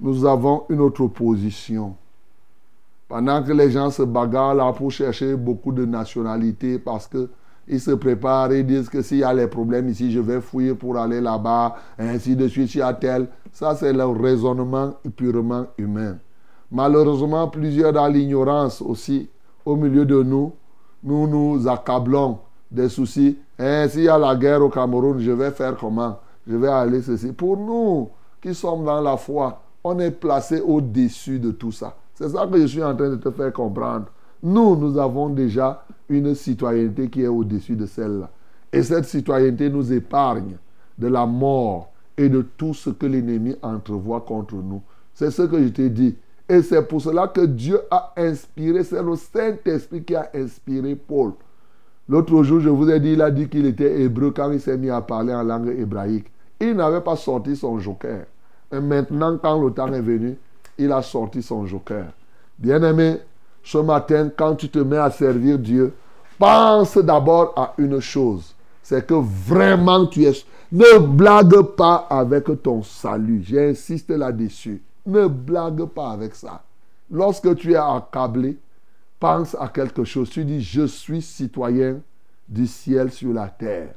Nous 0.00 0.24
avons 0.24 0.64
une 0.68 0.80
autre 0.80 1.06
position. 1.08 1.96
Pendant 3.08 3.42
que 3.42 3.52
les 3.52 3.70
gens 3.70 3.90
se 3.90 4.02
bagarrent 4.02 4.54
là 4.54 4.72
pour 4.72 4.92
chercher 4.92 5.34
beaucoup 5.34 5.72
de 5.72 5.84
nationalités 5.84 6.78
parce 6.78 7.08
que 7.08 7.28
ils 7.68 7.80
se 7.80 7.90
préparent 7.92 8.52
et 8.52 8.62
disent 8.62 8.88
que 8.88 9.02
s'il 9.02 9.18
y 9.18 9.24
a 9.24 9.32
les 9.32 9.46
problèmes 9.46 9.88
ici, 9.88 10.10
je 10.10 10.20
vais 10.20 10.40
fuir 10.40 10.76
pour 10.76 10.96
aller 10.96 11.20
là-bas, 11.20 11.76
ainsi 11.98 12.34
de 12.34 12.48
suite, 12.48 12.68
s'il 12.68 12.80
y 12.80 12.82
a 12.82 12.94
tel. 12.94 13.28
Ça, 13.52 13.74
c'est 13.74 13.92
le 13.92 14.06
raisonnement 14.06 14.94
purement 15.16 15.66
humain. 15.76 16.16
Malheureusement, 16.70 17.48
plusieurs 17.48 17.92
dans 17.92 18.08
l'ignorance 18.08 18.82
aussi, 18.82 19.28
au 19.64 19.76
milieu 19.76 20.04
de 20.04 20.22
nous, 20.22 20.52
nous 21.02 21.26
nous 21.26 21.68
accablons 21.68 22.38
des 22.70 22.88
soucis 22.88 23.38
Hein, 23.58 23.88
S'il 23.88 24.04
y 24.04 24.08
a 24.08 24.16
la 24.18 24.36
guerre 24.36 24.62
au 24.62 24.68
Cameroun, 24.68 25.18
je 25.18 25.32
vais 25.32 25.50
faire 25.50 25.76
comment? 25.76 26.20
Je 26.46 26.56
vais 26.56 26.68
aller 26.68 27.02
ceci. 27.02 27.32
Pour 27.32 27.56
nous 27.56 28.08
qui 28.40 28.54
sommes 28.54 28.84
dans 28.84 29.00
la 29.00 29.16
foi, 29.16 29.60
on 29.82 29.98
est 29.98 30.12
placé 30.12 30.60
au-dessus 30.60 31.40
de 31.40 31.50
tout 31.50 31.72
ça. 31.72 31.96
C'est 32.14 32.28
ça 32.28 32.46
que 32.46 32.60
je 32.60 32.66
suis 32.66 32.82
en 32.82 32.94
train 32.94 33.10
de 33.10 33.16
te 33.16 33.30
faire 33.30 33.52
comprendre. 33.52 34.06
Nous, 34.42 34.76
nous 34.76 34.98
avons 34.98 35.28
déjà 35.30 35.84
une 36.08 36.34
citoyenneté 36.34 37.08
qui 37.08 37.22
est 37.22 37.28
au-dessus 37.28 37.76
de 37.76 37.86
celle-là. 37.86 38.30
Et 38.72 38.82
cette 38.82 39.04
citoyenneté 39.04 39.70
nous 39.70 39.92
épargne 39.92 40.56
de 40.98 41.08
la 41.08 41.26
mort 41.26 41.90
et 42.16 42.28
de 42.28 42.42
tout 42.42 42.74
ce 42.74 42.90
que 42.90 43.06
l'ennemi 43.06 43.56
entrevoit 43.62 44.20
contre 44.20 44.54
nous. 44.56 44.82
C'est 45.14 45.30
ce 45.30 45.42
que 45.42 45.62
je 45.62 45.68
t'ai 45.68 45.90
dit. 45.90 46.16
Et 46.48 46.62
c'est 46.62 46.82
pour 46.82 47.00
cela 47.00 47.28
que 47.28 47.42
Dieu 47.42 47.80
a 47.90 48.12
inspiré, 48.16 48.82
c'est 48.82 49.02
le 49.02 49.16
Saint-Esprit 49.16 50.02
qui 50.02 50.14
a 50.14 50.30
inspiré 50.34 50.94
Paul. 50.96 51.32
L'autre 52.08 52.42
jour, 52.42 52.60
je 52.60 52.70
vous 52.70 52.88
ai 52.88 53.00
dit, 53.00 53.12
il 53.12 53.22
a 53.22 53.30
dit 53.30 53.48
qu'il 53.48 53.66
était 53.66 54.00
hébreu 54.00 54.32
quand 54.34 54.50
il 54.50 54.60
s'est 54.60 54.78
mis 54.78 54.88
à 54.88 55.02
parler 55.02 55.34
en 55.34 55.42
langue 55.42 55.68
hébraïque. 55.68 56.30
Il 56.58 56.74
n'avait 56.74 57.02
pas 57.02 57.16
sorti 57.16 57.54
son 57.54 57.78
joker. 57.78 58.24
Et 58.72 58.80
maintenant, 58.80 59.36
quand 59.36 59.62
le 59.62 59.70
temps 59.72 59.92
est 59.92 60.00
venu, 60.00 60.36
il 60.78 60.90
a 60.90 61.02
sorti 61.02 61.42
son 61.42 61.66
joker. 61.66 62.06
Bien-aimé, 62.58 63.18
ce 63.68 63.76
matin, 63.76 64.30
quand 64.34 64.54
tu 64.54 64.70
te 64.70 64.78
mets 64.78 64.96
à 64.96 65.10
servir 65.10 65.58
Dieu, 65.58 65.92
pense 66.38 66.96
d'abord 66.96 67.52
à 67.54 67.74
une 67.76 68.00
chose. 68.00 68.54
C'est 68.82 69.06
que 69.06 69.12
vraiment 69.12 70.06
tu 70.06 70.24
es... 70.24 70.32
Ne 70.72 70.98
blague 70.98 71.60
pas 71.76 72.06
avec 72.08 72.46
ton 72.62 72.82
salut. 72.82 73.42
J'insiste 73.44 74.08
là-dessus. 74.08 74.80
Ne 75.04 75.26
blague 75.26 75.84
pas 75.84 76.12
avec 76.12 76.34
ça. 76.34 76.62
Lorsque 77.10 77.54
tu 77.56 77.74
es 77.74 77.76
accablé, 77.76 78.56
pense 79.20 79.54
à 79.60 79.68
quelque 79.68 80.04
chose. 80.04 80.30
Tu 80.30 80.46
dis, 80.46 80.62
je 80.62 80.86
suis 80.86 81.20
citoyen 81.20 82.00
du 82.48 82.66
ciel 82.66 83.10
sur 83.10 83.34
la 83.34 83.48
terre. 83.48 83.92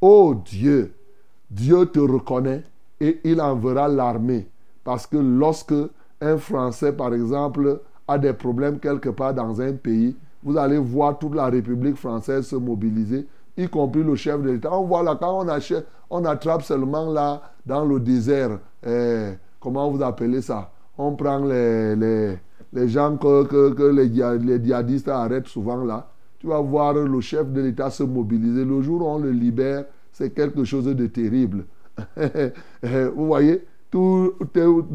Oh 0.00 0.34
Dieu, 0.44 0.94
Dieu 1.48 1.86
te 1.86 2.00
reconnaît 2.00 2.64
et 3.00 3.20
il 3.22 3.40
enverra 3.40 3.86
l'armée. 3.86 4.48
Parce 4.82 5.06
que 5.06 5.16
lorsque 5.16 5.74
un 6.20 6.38
Français, 6.38 6.92
par 6.92 7.14
exemple, 7.14 7.80
a 8.12 8.18
des 8.18 8.32
problèmes 8.32 8.78
quelque 8.78 9.08
part 9.08 9.34
dans 9.34 9.60
un 9.60 9.72
pays, 9.72 10.16
vous 10.42 10.56
allez 10.56 10.78
voir 10.78 11.18
toute 11.18 11.34
la 11.34 11.46
République 11.46 11.96
française 11.96 12.46
se 12.46 12.56
mobiliser, 12.56 13.26
y 13.56 13.68
compris 13.68 14.02
le 14.02 14.14
chef 14.16 14.42
de 14.42 14.50
l'État. 14.50 14.72
On 14.72 14.84
voit 14.84 15.02
là, 15.02 15.16
quand 15.20 15.44
on, 15.44 15.48
achète, 15.48 15.86
on 16.10 16.24
attrape 16.24 16.62
seulement 16.62 17.10
là, 17.12 17.42
dans 17.64 17.84
le 17.84 18.00
désert, 18.00 18.58
eh, 18.86 19.32
comment 19.60 19.90
vous 19.90 20.02
appelez 20.02 20.42
ça? 20.42 20.70
On 20.98 21.12
prend 21.14 21.38
les, 21.38 21.96
les, 21.96 22.38
les 22.72 22.88
gens 22.88 23.16
que, 23.16 23.90
les, 23.90 24.08
les 24.38 24.64
djihadistes 24.64 25.08
arrêtent 25.08 25.48
souvent 25.48 25.84
là. 25.84 26.08
Tu 26.38 26.48
vas 26.48 26.60
voir 26.60 26.94
le 26.94 27.20
chef 27.20 27.52
de 27.52 27.60
l'État 27.60 27.88
se 27.90 28.02
mobiliser. 28.02 28.64
Le 28.64 28.82
jour 28.82 29.02
où 29.02 29.06
on 29.06 29.18
le 29.18 29.30
libère, 29.30 29.84
c'est 30.12 30.30
quelque 30.30 30.64
chose 30.64 30.84
de 30.86 31.06
terrible. 31.06 31.64
vous 32.16 33.26
voyez? 33.26 33.64
Tous 33.92 34.34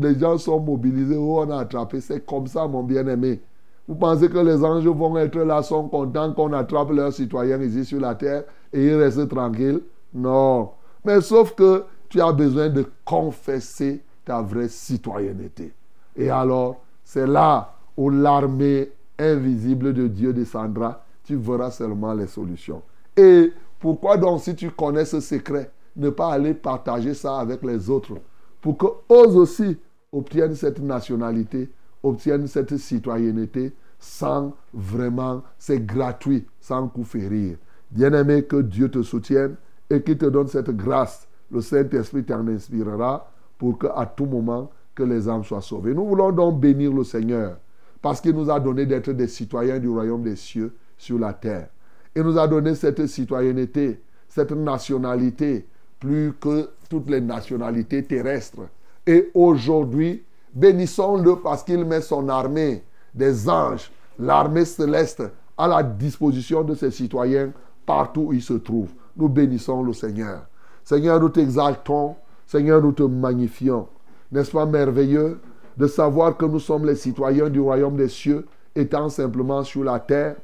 les 0.01 0.17
gens 0.17 0.39
sont 0.39 0.59
mobilisés, 0.59 1.15
où 1.15 1.37
on 1.37 1.49
a 1.51 1.59
attrapé. 1.59 2.01
C'est 2.01 2.25
comme 2.25 2.47
ça, 2.47 2.67
mon 2.67 2.81
bien-aimé. 2.81 3.39
Vous 3.87 3.95
pensez 3.95 4.27
que 4.27 4.39
les 4.39 4.61
anges 4.65 4.87
vont 4.87 5.15
être 5.17 5.37
là, 5.37 5.61
sont 5.61 5.87
contents 5.87 6.33
qu'on 6.33 6.51
attrape 6.51 6.89
leurs 6.89 7.13
citoyens 7.13 7.61
ici 7.61 7.85
sur 7.85 8.01
la 8.01 8.15
terre 8.15 8.43
et 8.73 8.87
ils 8.87 8.95
restent 8.95 9.29
tranquilles? 9.29 9.81
Non. 10.13 10.71
Mais 11.05 11.21
sauf 11.21 11.53
que 11.53 11.83
tu 12.09 12.19
as 12.19 12.33
besoin 12.33 12.69
de 12.69 12.85
confesser 13.05 14.03
ta 14.25 14.41
vraie 14.41 14.67
citoyenneté. 14.67 15.73
Et 16.15 16.31
alors, 16.31 16.81
c'est 17.03 17.27
là 17.27 17.75
où 17.95 18.09
l'armée 18.09 18.91
invisible 19.19 19.93
de 19.93 20.07
Dieu 20.07 20.33
descendra. 20.33 21.05
Tu 21.23 21.35
verras 21.35 21.69
seulement 21.69 22.13
les 22.13 22.27
solutions. 22.27 22.81
Et 23.15 23.53
pourquoi 23.79 24.17
donc, 24.17 24.41
si 24.41 24.55
tu 24.55 24.71
connais 24.71 25.05
ce 25.05 25.19
secret, 25.19 25.69
ne 25.95 26.09
pas 26.09 26.33
aller 26.33 26.55
partager 26.55 27.13
ça 27.13 27.37
avec 27.37 27.63
les 27.63 27.89
autres? 27.91 28.13
Pour 28.61 28.77
qu'eux 28.77 28.95
aussi 29.09 29.77
obtiennent 30.11 30.55
cette 30.55 30.79
nationalité, 30.79 31.69
obtiennent 32.03 32.47
cette 32.47 32.77
citoyenneté 32.77 33.73
sans 33.99 34.55
vraiment, 34.73 35.43
c'est 35.57 35.85
gratuit, 35.85 36.45
sans 36.59 36.87
coup 36.87 37.03
férir. 37.03 37.57
Bien-aimé, 37.91 38.43
que 38.43 38.57
Dieu 38.57 38.89
te 38.89 39.01
soutienne 39.01 39.55
et 39.89 40.01
qu'il 40.01 40.17
te 40.17 40.25
donne 40.25 40.47
cette 40.47 40.69
grâce. 40.71 41.27
Le 41.51 41.61
Saint-Esprit 41.61 42.23
t'en 42.23 42.47
inspirera 42.47 43.31
pour 43.57 43.79
qu'à 43.79 44.05
tout 44.05 44.25
moment, 44.25 44.69
que 44.97 45.03
les 45.03 45.29
âmes 45.29 45.43
soient 45.43 45.61
sauvées. 45.61 45.93
Nous 45.93 46.05
voulons 46.05 46.31
donc 46.31 46.59
bénir 46.59 46.91
le 46.91 47.03
Seigneur 47.03 47.57
parce 48.01 48.19
qu'il 48.19 48.35
nous 48.35 48.49
a 48.49 48.59
donné 48.59 48.85
d'être 48.85 49.11
des 49.11 49.27
citoyens 49.27 49.79
du 49.79 49.87
royaume 49.87 50.23
des 50.23 50.35
cieux 50.35 50.73
sur 50.97 51.19
la 51.19 51.33
terre. 51.33 51.69
Il 52.15 52.23
nous 52.23 52.37
a 52.37 52.47
donné 52.47 52.73
cette 52.73 53.05
citoyenneté, 53.05 54.01
cette 54.27 54.51
nationalité, 54.51 55.67
plus 55.99 56.33
que 56.33 56.69
toutes 56.87 57.09
les 57.09 57.21
nationalités 57.21 58.03
terrestres. 58.03 58.67
Et 59.05 59.29
aujourd'hui, 59.33 60.23
bénissons-le 60.53 61.37
parce 61.37 61.63
qu'il 61.63 61.85
met 61.85 62.01
son 62.01 62.29
armée 62.29 62.83
des 63.13 63.49
anges, 63.49 63.91
l'armée 64.19 64.65
céleste, 64.65 65.23
à 65.57 65.67
la 65.67 65.81
disposition 65.81 66.63
de 66.63 66.75
ses 66.75 66.91
citoyens 66.91 67.51
partout 67.85 68.27
où 68.27 68.33
ils 68.33 68.41
se 68.41 68.53
trouvent. 68.53 68.93
Nous 69.15 69.29
bénissons 69.29 69.81
le 69.81 69.93
Seigneur. 69.93 70.45
Seigneur, 70.83 71.19
nous 71.19 71.29
t'exaltons. 71.29 72.15
Seigneur, 72.45 72.81
nous 72.81 72.91
te 72.91 73.03
magnifions. 73.03 73.87
N'est-ce 74.31 74.51
pas 74.51 74.65
merveilleux 74.65 75.39
de 75.77 75.87
savoir 75.87 76.37
que 76.37 76.45
nous 76.45 76.59
sommes 76.59 76.85
les 76.85 76.95
citoyens 76.95 77.49
du 77.49 77.59
royaume 77.59 77.97
des 77.97 78.09
cieux, 78.09 78.45
étant 78.75 79.09
simplement 79.09 79.63
sur 79.63 79.83
la 79.83 79.99
terre? 79.99 80.35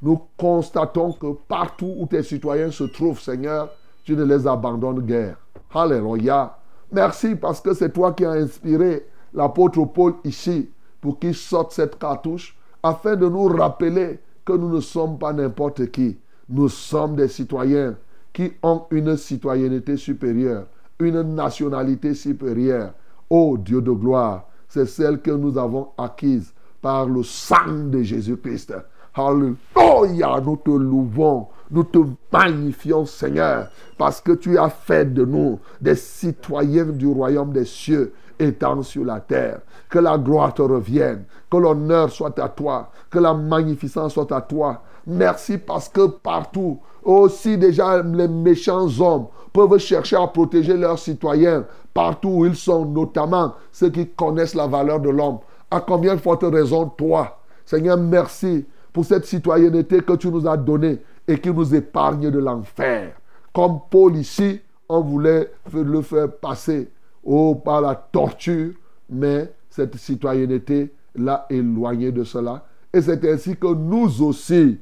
Nous 0.00 0.20
constatons 0.36 1.12
que 1.12 1.32
partout 1.46 1.94
où 1.98 2.06
tes 2.06 2.22
citoyens 2.22 2.70
se 2.70 2.84
trouvent, 2.84 3.20
Seigneur, 3.20 3.68
tu 4.04 4.16
ne 4.16 4.24
les 4.24 4.46
abandonnes 4.46 5.00
guère. 5.00 5.36
Alléluia. 5.74 6.58
Merci 6.90 7.34
parce 7.34 7.60
que 7.60 7.72
c'est 7.72 7.92
toi 7.92 8.12
qui 8.12 8.24
as 8.24 8.32
inspiré 8.32 9.06
l'apôtre 9.32 9.84
Paul 9.86 10.14
ici 10.24 10.70
pour 11.00 11.18
qu'il 11.18 11.34
sorte 11.34 11.72
cette 11.72 11.98
cartouche 11.98 12.56
afin 12.82 13.16
de 13.16 13.28
nous 13.28 13.46
rappeler 13.46 14.20
que 14.44 14.52
nous 14.52 14.68
ne 14.68 14.80
sommes 14.80 15.18
pas 15.18 15.32
n'importe 15.32 15.90
qui. 15.90 16.18
Nous 16.48 16.68
sommes 16.68 17.16
des 17.16 17.28
citoyens 17.28 17.96
qui 18.32 18.52
ont 18.62 18.84
une 18.90 19.16
citoyenneté 19.16 19.96
supérieure, 19.96 20.66
une 20.98 21.22
nationalité 21.22 22.14
supérieure. 22.14 22.92
Ô 23.30 23.56
Dieu 23.56 23.80
de 23.80 23.92
gloire, 23.92 24.48
c'est 24.68 24.86
celle 24.86 25.20
que 25.22 25.30
nous 25.30 25.56
avons 25.56 25.88
acquise 25.96 26.52
par 26.82 27.06
le 27.06 27.22
sang 27.22 27.86
de 27.90 28.02
Jésus-Christ. 28.02 28.74
Alléluia, 29.14 30.40
nous 30.42 30.56
te 30.56 30.70
louons, 30.70 31.48
nous 31.70 31.84
te 31.84 31.98
magnifions 32.32 33.04
Seigneur, 33.04 33.68
parce 33.98 34.22
que 34.22 34.32
tu 34.32 34.56
as 34.56 34.70
fait 34.70 35.12
de 35.12 35.26
nous 35.26 35.60
des 35.82 35.96
citoyens 35.96 36.86
du 36.86 37.06
royaume 37.06 37.52
des 37.52 37.66
cieux 37.66 38.14
étant 38.38 38.82
sur 38.82 39.04
la 39.04 39.20
terre. 39.20 39.60
Que 39.90 39.98
la 39.98 40.16
gloire 40.16 40.54
te 40.54 40.62
revienne, 40.62 41.24
que 41.50 41.58
l'honneur 41.58 42.10
soit 42.10 42.38
à 42.38 42.48
toi, 42.48 42.90
que 43.10 43.18
la 43.18 43.34
magnificence 43.34 44.14
soit 44.14 44.32
à 44.32 44.40
toi. 44.40 44.80
Merci 45.06 45.58
parce 45.58 45.90
que 45.90 46.06
partout, 46.06 46.78
aussi 47.02 47.58
déjà 47.58 48.02
les 48.02 48.28
méchants 48.28 48.88
hommes 48.98 49.26
peuvent 49.52 49.76
chercher 49.76 50.16
à 50.16 50.26
protéger 50.26 50.74
leurs 50.74 50.98
citoyens, 50.98 51.66
partout 51.92 52.30
où 52.30 52.46
ils 52.46 52.56
sont, 52.56 52.86
notamment 52.86 53.52
ceux 53.70 53.90
qui 53.90 54.08
connaissent 54.08 54.54
la 54.54 54.66
valeur 54.66 55.00
de 55.00 55.10
l'homme. 55.10 55.40
À 55.70 55.80
combien 55.80 56.14
de 56.14 56.20
forte 56.20 56.44
raison 56.44 56.86
toi? 56.86 57.40
Seigneur, 57.66 57.98
merci 57.98 58.64
pour 58.92 59.04
cette 59.04 59.24
citoyenneté 59.24 60.00
que 60.00 60.14
tu 60.14 60.28
nous 60.28 60.46
as 60.46 60.56
donnée 60.56 60.98
et 61.26 61.38
qui 61.38 61.50
nous 61.50 61.74
épargne 61.74 62.30
de 62.30 62.38
l'enfer. 62.38 63.14
Comme 63.52 63.80
Paul 63.90 64.16
ici, 64.16 64.60
on 64.88 65.00
voulait 65.00 65.50
le 65.72 66.02
faire 66.02 66.30
passer 66.30 66.90
oh, 67.24 67.54
par 67.54 67.80
la 67.80 67.94
torture, 67.94 68.72
mais 69.08 69.52
cette 69.70 69.96
citoyenneté 69.96 70.92
l'a 71.14 71.46
éloigné 71.48 72.12
de 72.12 72.24
cela. 72.24 72.66
Et 72.92 73.00
c'est 73.00 73.24
ainsi 73.30 73.56
que 73.56 73.72
nous 73.72 74.22
aussi, 74.22 74.78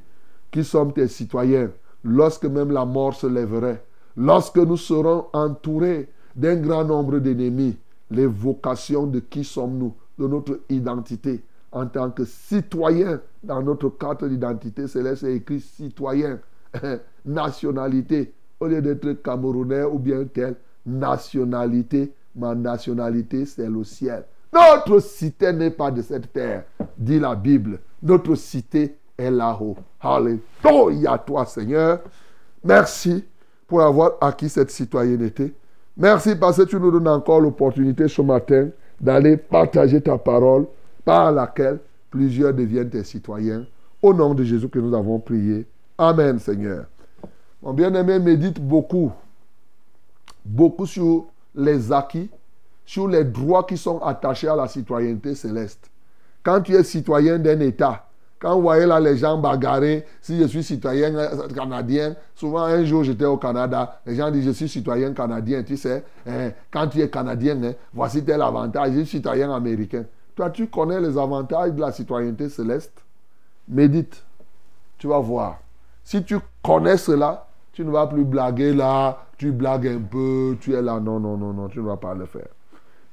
qui 0.50 0.64
sommes 0.64 0.92
tes 0.92 1.06
citoyens, 1.06 1.70
lorsque 2.02 2.46
même 2.46 2.72
la 2.72 2.84
mort 2.84 3.14
se 3.14 3.26
lèverait, 3.26 3.84
lorsque 4.16 4.58
nous 4.58 4.76
serons 4.76 5.26
entourés 5.32 6.08
d'un 6.34 6.56
grand 6.56 6.84
nombre 6.84 7.18
d'ennemis, 7.18 7.76
les 8.10 8.26
vocations 8.26 9.06
de 9.06 9.20
qui 9.20 9.44
sommes-nous, 9.44 9.94
de 10.18 10.26
notre 10.26 10.60
identité 10.68 11.42
en 11.72 11.86
tant 11.86 12.10
que 12.10 12.24
citoyens 12.24 13.20
dans 13.42 13.62
notre 13.62 13.88
carte 13.90 14.24
d'identité 14.24 14.88
céleste, 14.88 15.22
c'est 15.22 15.34
écrit 15.34 15.60
citoyen, 15.60 16.38
nationalité, 17.24 18.32
au 18.58 18.66
lieu 18.66 18.82
d'être 18.82 19.12
camerounais 19.22 19.84
ou 19.84 19.98
bien 19.98 20.24
tel, 20.24 20.56
nationalité, 20.84 22.12
ma 22.34 22.54
nationalité 22.54 23.46
c'est 23.46 23.68
le 23.68 23.84
ciel. 23.84 24.24
Notre 24.52 24.98
cité 25.00 25.52
n'est 25.52 25.70
pas 25.70 25.90
de 25.90 26.02
cette 26.02 26.32
terre, 26.32 26.64
dit 26.98 27.20
la 27.20 27.34
Bible. 27.36 27.78
Notre 28.02 28.34
cité 28.34 28.96
est 29.16 29.30
là-haut. 29.30 29.76
Alléluia, 30.00 31.18
toi 31.18 31.46
Seigneur. 31.46 32.00
Merci 32.64 33.24
pour 33.66 33.82
avoir 33.82 34.12
acquis 34.20 34.48
cette 34.48 34.70
citoyenneté. 34.70 35.54
Merci 35.96 36.34
parce 36.34 36.56
que 36.56 36.62
tu 36.62 36.76
nous 36.76 36.90
donnes 36.90 37.08
encore 37.08 37.40
l'opportunité 37.40 38.08
ce 38.08 38.22
matin 38.22 38.68
d'aller 39.00 39.36
partager 39.36 40.00
ta 40.00 40.18
parole 40.18 40.66
par 41.04 41.32
laquelle 41.32 41.80
plusieurs 42.10 42.52
deviennent 42.54 42.90
tes 42.90 43.04
citoyens. 43.04 43.64
Au 44.02 44.14
nom 44.14 44.34
de 44.34 44.44
Jésus 44.44 44.68
que 44.68 44.78
nous 44.78 44.94
avons 44.94 45.18
prié. 45.18 45.66
Amen, 45.98 46.38
Seigneur. 46.38 46.86
Mon 47.62 47.74
bien-aimé 47.74 48.18
médite 48.18 48.58
beaucoup, 48.60 49.12
beaucoup 50.44 50.86
sur 50.86 51.26
les 51.54 51.92
acquis, 51.92 52.30
sur 52.86 53.06
les 53.06 53.24
droits 53.24 53.64
qui 53.64 53.76
sont 53.76 53.98
attachés 54.00 54.48
à 54.48 54.56
la 54.56 54.66
citoyenneté 54.66 55.34
céleste. 55.34 55.90
Quand 56.42 56.62
tu 56.62 56.72
es 56.72 56.82
citoyen 56.82 57.38
d'un 57.38 57.60
État, 57.60 58.06
quand 58.40 58.54
vous 58.56 58.62
voyez 58.62 58.86
là 58.86 58.98
les 58.98 59.18
gens 59.18 59.36
bagarrer, 59.36 60.06
si 60.22 60.40
je 60.40 60.46
suis 60.46 60.62
citoyen 60.62 61.12
canadien, 61.54 62.16
souvent 62.34 62.62
un 62.62 62.82
jour 62.86 63.04
j'étais 63.04 63.26
au 63.26 63.36
Canada, 63.36 64.00
les 64.06 64.14
gens 64.14 64.30
disent 64.30 64.46
je 64.46 64.50
suis 64.52 64.68
citoyen 64.68 65.12
canadien, 65.12 65.62
tu 65.62 65.76
sais, 65.76 66.02
hein, 66.26 66.50
quand 66.70 66.88
tu 66.88 67.02
es 67.02 67.10
canadien, 67.10 67.62
hein, 67.62 67.74
voici 67.92 68.24
tel 68.24 68.40
avantage, 68.40 68.94
je 68.94 69.00
suis 69.00 69.18
citoyen 69.18 69.54
américain. 69.54 70.06
Tu 70.48 70.68
connais 70.68 71.00
les 71.00 71.18
avantages 71.18 71.72
de 71.72 71.80
la 71.80 71.92
citoyenneté 71.92 72.48
céleste 72.48 73.04
Médite, 73.68 74.24
tu 74.96 75.06
vas 75.06 75.18
voir. 75.18 75.60
Si 76.02 76.24
tu 76.24 76.38
connais 76.62 76.96
cela, 76.96 77.46
tu 77.72 77.84
ne 77.84 77.90
vas 77.90 78.06
plus 78.06 78.24
blaguer 78.24 78.72
là, 78.72 79.26
tu 79.36 79.52
blagues 79.52 79.86
un 79.86 80.00
peu, 80.00 80.56
tu 80.60 80.74
es 80.74 80.82
là, 80.82 80.98
non, 80.98 81.20
non, 81.20 81.36
non, 81.36 81.52
non, 81.52 81.68
tu 81.68 81.78
ne 81.78 81.84
vas 81.84 81.96
pas 81.96 82.14
le 82.14 82.24
faire. 82.26 82.48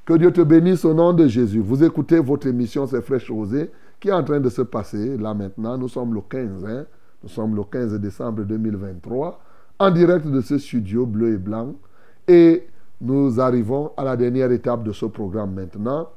Que 0.05 0.13
Dieu 0.13 0.31
te 0.31 0.41
bénisse 0.41 0.85
au 0.85 0.93
nom 0.93 1.11
de 1.11 1.27
Jésus. 1.27 1.59
Vous 1.59 1.83
écoutez 1.83 2.19
votre 2.19 2.47
émission, 2.47 2.87
c'est 2.87 3.01
Fraîche 3.01 3.29
Rosée 3.29 3.69
qui 3.99 4.09
est 4.09 4.13
en 4.13 4.23
train 4.23 4.39
de 4.39 4.49
se 4.49 4.61
passer 4.61 5.17
là 5.17 5.33
maintenant. 5.33 5.77
Nous 5.77 5.87
sommes 5.87 6.13
le 6.13 6.21
15, 6.21 6.65
hein? 6.65 6.85
nous 7.23 7.29
sommes 7.29 7.55
le 7.55 7.63
15 7.63 7.99
décembre 7.99 8.43
2023, 8.43 9.39
en 9.79 9.91
direct 9.91 10.27
de 10.27 10.41
ce 10.41 10.57
studio 10.57 11.05
bleu 11.05 11.33
et 11.33 11.37
blanc. 11.37 11.73
Et 12.27 12.67
nous 13.01 13.39
arrivons 13.39 13.91
à 13.97 14.03
la 14.03 14.15
dernière 14.15 14.51
étape 14.51 14.83
de 14.83 14.91
ce 14.91 15.05
programme 15.05 15.53
maintenant. 15.53 16.09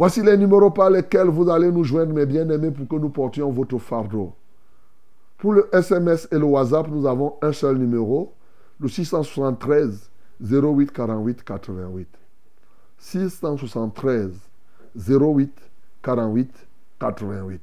Voici 0.00 0.22
les 0.22 0.34
numéros 0.38 0.70
par 0.70 0.88
lesquels 0.88 1.28
vous 1.28 1.50
allez 1.50 1.70
nous 1.70 1.84
joindre, 1.84 2.14
mes 2.14 2.24
bien-aimés, 2.24 2.70
pour 2.70 2.88
que 2.88 2.96
nous 2.96 3.10
portions 3.10 3.50
votre 3.50 3.76
fardeau. 3.76 4.32
Pour 5.36 5.52
le 5.52 5.68
SMS 5.74 6.26
et 6.32 6.38
le 6.38 6.44
WhatsApp, 6.44 6.88
nous 6.88 7.06
avons 7.06 7.36
un 7.42 7.52
seul 7.52 7.76
numéro, 7.76 8.32
le 8.78 8.88
673 8.88 10.10
08 10.40 10.90
48 10.90 11.44
88. 11.44 12.08
673 12.96 14.30
08 14.96 15.52
48 16.02 16.50
88. 16.98 17.60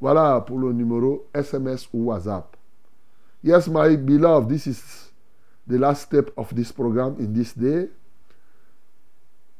Voilà 0.00 0.40
pour 0.42 0.60
le 0.60 0.72
numéro 0.72 1.26
SMS 1.34 1.88
ou 1.92 2.04
WhatsApp. 2.04 2.56
Yes, 3.42 3.66
my 3.66 3.96
beloved, 3.96 4.48
this 4.48 4.68
is 4.68 5.10
the 5.66 5.76
last 5.76 6.02
step 6.02 6.30
of 6.36 6.54
this 6.54 6.70
program 6.70 7.16
in 7.18 7.32
this 7.32 7.52
day. 7.52 7.88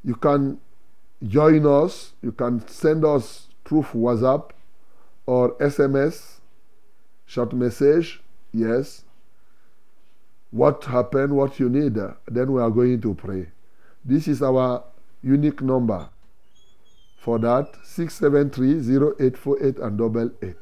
You 0.05 0.15
can 0.15 0.59
join 1.23 1.65
us. 1.65 2.13
You 2.21 2.31
can 2.31 2.67
send 2.67 3.05
us 3.05 3.47
through 3.63 3.83
WhatsApp 3.83 4.51
or 5.25 5.55
SMS, 5.57 6.39
short 7.25 7.53
message. 7.53 8.21
Yes. 8.53 9.03
What 10.51 10.83
happened, 10.85 11.35
what 11.35 11.59
you 11.59 11.69
need. 11.69 11.95
Then 12.27 12.51
we 12.51 12.61
are 12.61 12.69
going 12.69 13.01
to 13.01 13.13
pray. 13.13 13.47
This 14.03 14.27
is 14.27 14.41
our 14.41 14.83
unique 15.23 15.61
number 15.61 16.09
for 17.17 17.39
that 17.39 17.73
673-0848 17.83 19.83
and 19.83 19.97
double 19.97 20.29
eight. 20.43 20.57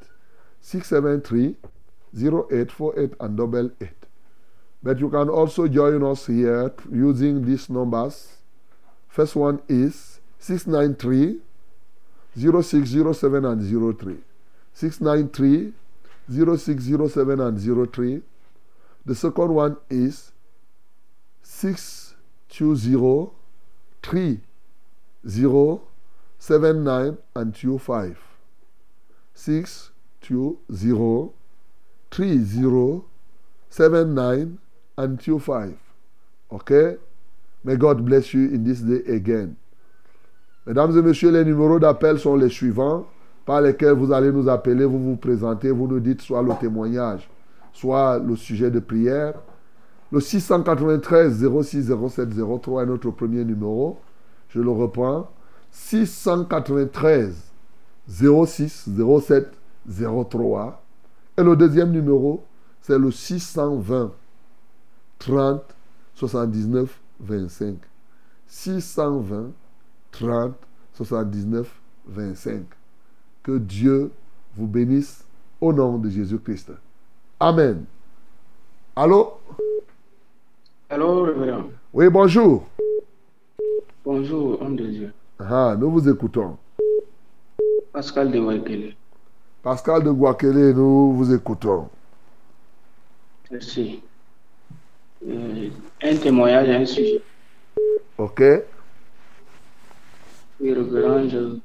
673-0848 0.63 3.15
and 3.19 3.37
double 3.37 3.71
eight. 3.81 3.89
But 4.81 4.99
you 4.99 5.09
can 5.09 5.29
also 5.29 5.67
join 5.67 6.01
us 6.03 6.27
here 6.27 6.71
using 6.91 7.45
these 7.45 7.69
numbers. 7.69 8.37
First 9.09 9.35
one 9.35 9.61
is 9.67 10.12
693 10.43 11.39
0607 12.35 13.45
and 13.45 13.97
03. 13.97 14.17
693 14.73 15.71
0607 16.29 17.39
and 17.39 17.57
03. 17.93 18.21
The 19.05 19.15
second 19.15 19.53
one 19.53 19.77
is 19.89 20.33
620 21.43 23.31
30 24.01 24.41
79 26.39 27.17
and 27.37 27.55
25. 27.55 28.17
6 29.33 29.91
2 30.19 30.59
0 30.73 31.33
3 32.11 32.37
0 32.43 33.05
7 33.69 34.13
9 34.13 34.59
and 34.97 35.19
2 35.21 35.39
5. 35.39 35.77
Okay? 36.51 36.97
May 37.63 37.77
God 37.77 38.05
bless 38.05 38.33
you 38.33 38.49
in 38.49 38.65
this 38.65 38.81
day 38.81 38.99
again. 39.09 39.55
Mesdames 40.65 40.97
et 40.97 41.01
messieurs, 41.01 41.31
les 41.31 41.43
numéros 41.43 41.77
d'appel 41.77 42.17
sont 42.19 42.35
les 42.35 42.49
suivants 42.49 43.05
par 43.45 43.59
lesquels 43.61 43.93
vous 43.93 44.13
allez 44.13 44.31
nous 44.31 44.47
appeler, 44.47 44.85
vous 44.85 44.99
vous 44.99 45.17
présentez, 45.17 45.71
vous 45.71 45.87
nous 45.87 45.99
dites 45.99 46.21
soit 46.21 46.41
le 46.41 46.53
témoignage, 46.59 47.29
soit 47.73 48.17
le 48.19 48.35
sujet 48.37 48.71
de 48.71 48.79
prière. 48.79 49.33
Le 50.11 50.21
693 50.21 51.45
06 51.61 51.91
07 52.09 52.29
03 52.61 52.83
est 52.83 52.85
notre 52.85 53.11
premier 53.11 53.43
numéro. 53.43 53.99
Je 54.49 54.61
le 54.61 54.69
reprends. 54.69 55.29
693 55.71 57.51
06 58.07 58.89
07 59.25 59.51
03. 60.29 60.81
Et 61.37 61.43
le 61.43 61.55
deuxième 61.55 61.91
numéro, 61.91 62.43
c'est 62.81 62.97
le 62.99 63.11
620 63.11 64.11
30 65.19 65.61
79 66.15 67.01
25. 67.19 67.75
620 68.47 69.51
30 70.13 70.53
79 70.93 71.67
25. 72.07 72.63
Que 73.43 73.57
Dieu 73.57 74.11
vous 74.55 74.67
bénisse 74.67 75.25
au 75.59 75.73
nom 75.73 75.97
de 75.97 76.09
Jésus-Christ. 76.09 76.71
Amen. 77.39 77.85
Allô? 78.95 79.33
Allô, 80.89 81.23
révérend. 81.23 81.63
Oui, 81.93 82.09
bonjour. 82.09 82.67
Bonjour, 84.05 84.61
homme 84.61 84.75
de 84.75 84.85
Dieu. 84.85 85.13
Ah, 85.39 85.75
nous 85.77 85.89
vous 85.89 86.07
écoutons. 86.09 86.57
Pascal 87.91 88.31
de 88.31 88.39
Waikele. 88.39 88.93
Pascal 89.63 90.03
de 90.03 90.11
Guakele, 90.11 90.73
nous 90.73 91.13
vous 91.13 91.33
écoutons. 91.33 91.87
Merci. 93.49 94.01
Euh, 95.27 95.69
un 96.01 96.15
témoignage 96.17 96.69
à 96.69 96.73
un 96.79 96.85
sujet. 96.85 97.21
OK? 98.17 98.43
Oui, 100.63 100.71
révérend, 100.73 101.27
je 101.27 101.57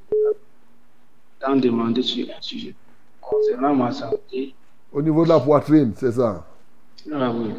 t'en 1.39 1.55
demander 1.55 2.03
sur 2.03 2.27
un 2.37 2.41
sujet. 2.43 2.75
Concernant 3.21 3.73
ma 3.73 3.93
santé, 3.93 4.55
Au 4.93 5.01
niveau 5.01 5.23
de 5.23 5.29
la 5.29 5.39
poitrine, 5.39 5.93
c'est 5.95 6.11
ça. 6.11 6.45
ah 7.15 7.31
oui. 7.33 7.55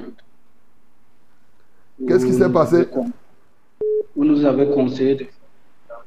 Qu'est-ce 2.06 2.26
qui 2.26 2.34
s'est 2.34 2.52
passé? 2.52 2.90
Vous 4.16 4.26
nous 4.26 4.44
avez 4.44 4.70
conseillé 4.70 5.16
de 5.16 5.24
faire. 5.24 6.04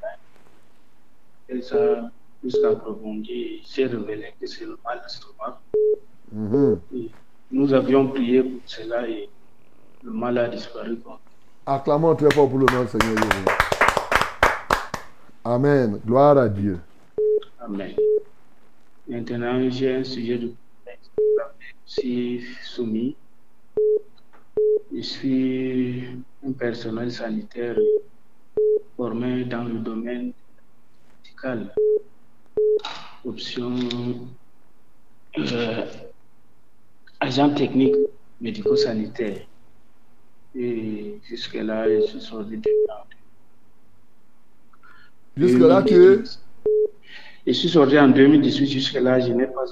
Et 1.49 1.63
ça, 1.63 2.11
jusqu'à 2.45 2.69
approfondir, 2.69 3.35
il 3.35 3.63
s'est 3.67 3.87
révélé 3.87 4.35
que 4.39 4.47
c'est 4.47 4.67
le 4.67 4.77
mal 4.85 5.01
d'estomac. 5.03 5.59
Mhm. 6.31 6.79
Et 6.95 7.11
Nous 7.51 7.73
avions 7.73 8.07
prié 8.09 8.43
pour 8.43 8.61
cela 8.67 9.09
et 9.09 9.31
le 10.03 10.11
mal 10.13 10.37
a 10.37 10.49
disparu. 10.49 10.99
Acclamons 11.65 12.15
très 12.17 12.31
fort 12.33 12.51
pour 12.51 12.59
le 12.59 12.67
nom 12.67 12.83
du 12.83 12.89
Seigneur 12.89 13.17
Jésus. 13.17 13.82
Amen. 15.45 16.01
Gloire 16.07 16.39
à 16.39 16.49
Dieu. 16.49 16.79
Amen. 17.59 17.97
Maintenant, 19.09 19.69
j'ai 19.71 19.97
un 19.97 20.05
sujet 20.05 20.39
de 20.39 20.53
aussi 21.85 22.43
soumis. 22.63 23.17
Je 24.95 25.01
suis 25.01 26.05
un 26.47 26.53
personnel 26.53 27.11
sanitaire 27.11 27.77
formé 28.97 29.45
dans 29.45 29.65
le 29.65 29.81
domaine 29.81 30.33
médical. 31.25 31.75
Option 33.25 33.75
euh, 35.39 35.87
agent 37.21 37.55
technique 37.55 37.97
médico-sanitaire. 38.41 39.47
Et 40.55 41.19
jusque-là, 41.29 41.89
je 41.89 42.07
suis 42.07 42.21
sorti 42.21 42.59
de 42.59 42.71
Jusque-là, 45.37 45.83
tu 45.83 45.95
es 45.95 46.23
Je 47.47 47.53
suis 47.53 47.69
sorti 47.69 47.99
en 47.99 48.09
2018, 48.09 48.67
jusque-là, 48.67 49.21
je 49.21 49.33
n'ai 49.33 49.47
pas 49.47 49.65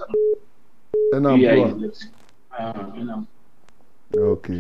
un 1.12 1.24
emploi. 1.24 1.76
Ah, 2.50 2.74
un 2.96 3.08
emploi. 3.08 4.32
Ok. 4.32 4.50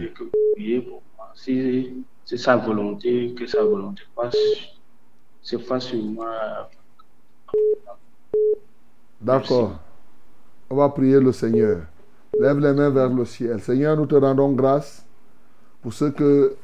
Si 1.34 2.04
c'est 2.24 2.36
sa 2.36 2.56
volonté, 2.56 3.34
que 3.34 3.46
sa 3.46 3.64
volonté 3.64 4.02
passe, 4.14 4.36
se 5.42 5.58
fasse 5.58 5.86
sur 5.86 6.02
moi. 6.02 6.70
D'accord. 9.20 9.78
On 10.68 10.76
va 10.76 10.88
prier 10.90 11.18
le 11.18 11.32
Seigneur. 11.32 11.82
Lève 12.38 12.58
les 12.58 12.72
mains 12.72 12.90
vers 12.90 13.08
le 13.08 13.24
ciel. 13.24 13.60
Seigneur, 13.60 13.96
nous 13.96 14.06
te 14.06 14.14
rendons 14.14 14.52
grâce 14.52 15.04
pour 15.82 15.92
ce 15.92 16.04
que 16.04 16.54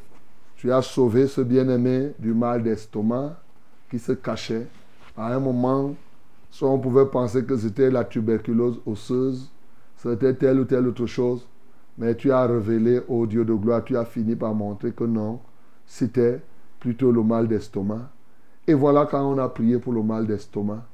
tu 0.57 0.73
as 0.73 0.83
sauvé 0.83 1.27
ce 1.27 1.41
bien-aimé 1.41 2.13
du 2.19 2.33
mal 2.33 2.63
d'estomac 2.63 3.37
qui 3.91 3.99
se 3.99 4.13
cachait. 4.13 4.67
À 5.17 5.35
un 5.35 5.41
moment, 5.41 5.95
soit 6.51 6.71
on 6.71 6.79
pouvait 6.79 7.07
penser 7.07 7.45
que 7.45 7.57
c'était 7.57 7.91
la 7.91 8.05
tuberculose 8.05 8.81
osseuse, 8.87 9.51
c'était 9.97 10.35
telle 10.35 10.61
ou 10.61 10.65
telle 10.65 10.87
autre 10.87 11.07
chose. 11.07 11.47
Mais 11.99 12.15
tu 12.15 12.31
as 12.31 12.47
révélé, 12.47 13.01
ô 13.09 13.27
Dieu 13.27 13.45
de 13.45 13.55
gloire, 13.55 13.85
tu 13.85 13.97
as 13.97 14.05
fini 14.05 14.37
par 14.37 14.55
montrer 14.55 14.93
que 14.93 15.05
non, 15.05 15.41
c'était 15.87 16.41
plutôt 16.79 17.11
le 17.11 17.23
mal 17.23 17.49
d'estomac. 17.49 18.11
Et 18.67 18.75
voilà 18.75 19.07
quand 19.07 19.25
on 19.25 19.39
a 19.39 19.49
prié 19.49 19.79
pour 19.79 19.93
le 19.93 20.03
mal 20.03 20.27
d'estomac, 20.27 20.85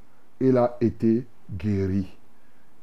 il 0.41 0.57
a 0.57 0.77
été 0.81 1.27
guéri. 1.51 2.07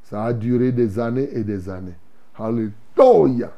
Ça 0.03 0.23
a 0.23 0.33
duré 0.33 0.71
des 0.71 0.99
années 0.99 1.29
et 1.31 1.43
des 1.43 1.69
années. 1.69 1.95
Alléluia. 2.35 3.51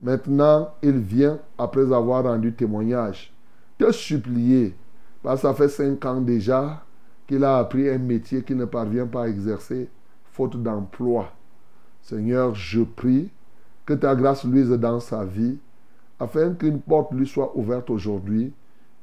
Maintenant, 0.00 0.74
il 0.82 0.98
vient, 0.98 1.38
après 1.58 1.92
avoir 1.92 2.24
rendu 2.24 2.52
témoignage, 2.52 3.32
te 3.78 3.92
supplier. 3.92 4.74
Parce 5.22 5.40
que 5.40 5.48
ça 5.48 5.54
fait 5.54 5.68
cinq 5.68 6.04
ans 6.04 6.20
déjà 6.20 6.82
qu'il 7.26 7.44
a 7.44 7.58
appris 7.58 7.88
un 7.88 7.98
métier 7.98 8.42
qu'il 8.42 8.56
ne 8.56 8.64
parvient 8.64 9.06
pas 9.06 9.24
à 9.24 9.28
exercer, 9.28 9.88
faute 10.32 10.60
d'emploi. 10.60 11.32
Seigneur, 12.02 12.54
je 12.54 12.82
prie 12.82 13.30
que 13.86 13.94
ta 13.94 14.14
grâce 14.14 14.44
luise 14.44 14.70
dans 14.70 15.00
sa 15.00 15.24
vie, 15.24 15.58
afin 16.18 16.54
qu'une 16.54 16.80
porte 16.80 17.12
lui 17.12 17.26
soit 17.26 17.56
ouverte 17.56 17.90
aujourd'hui 17.90 18.52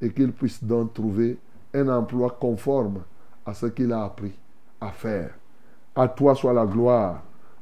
et 0.01 0.11
qu'il 0.11 0.31
puisse 0.31 0.63
donc 0.63 0.93
trouver 0.93 1.37
un 1.73 1.87
emploi 1.89 2.37
conforme 2.39 3.01
à 3.45 3.53
ce 3.53 3.67
qu'il 3.67 3.91
a 3.93 4.03
appris 4.03 4.33
à 4.79 4.89
faire. 4.89 5.31
À 5.95 6.07
toi 6.07 6.35
soit 6.35 6.53
la 6.53 6.65
gloire, 6.65 7.21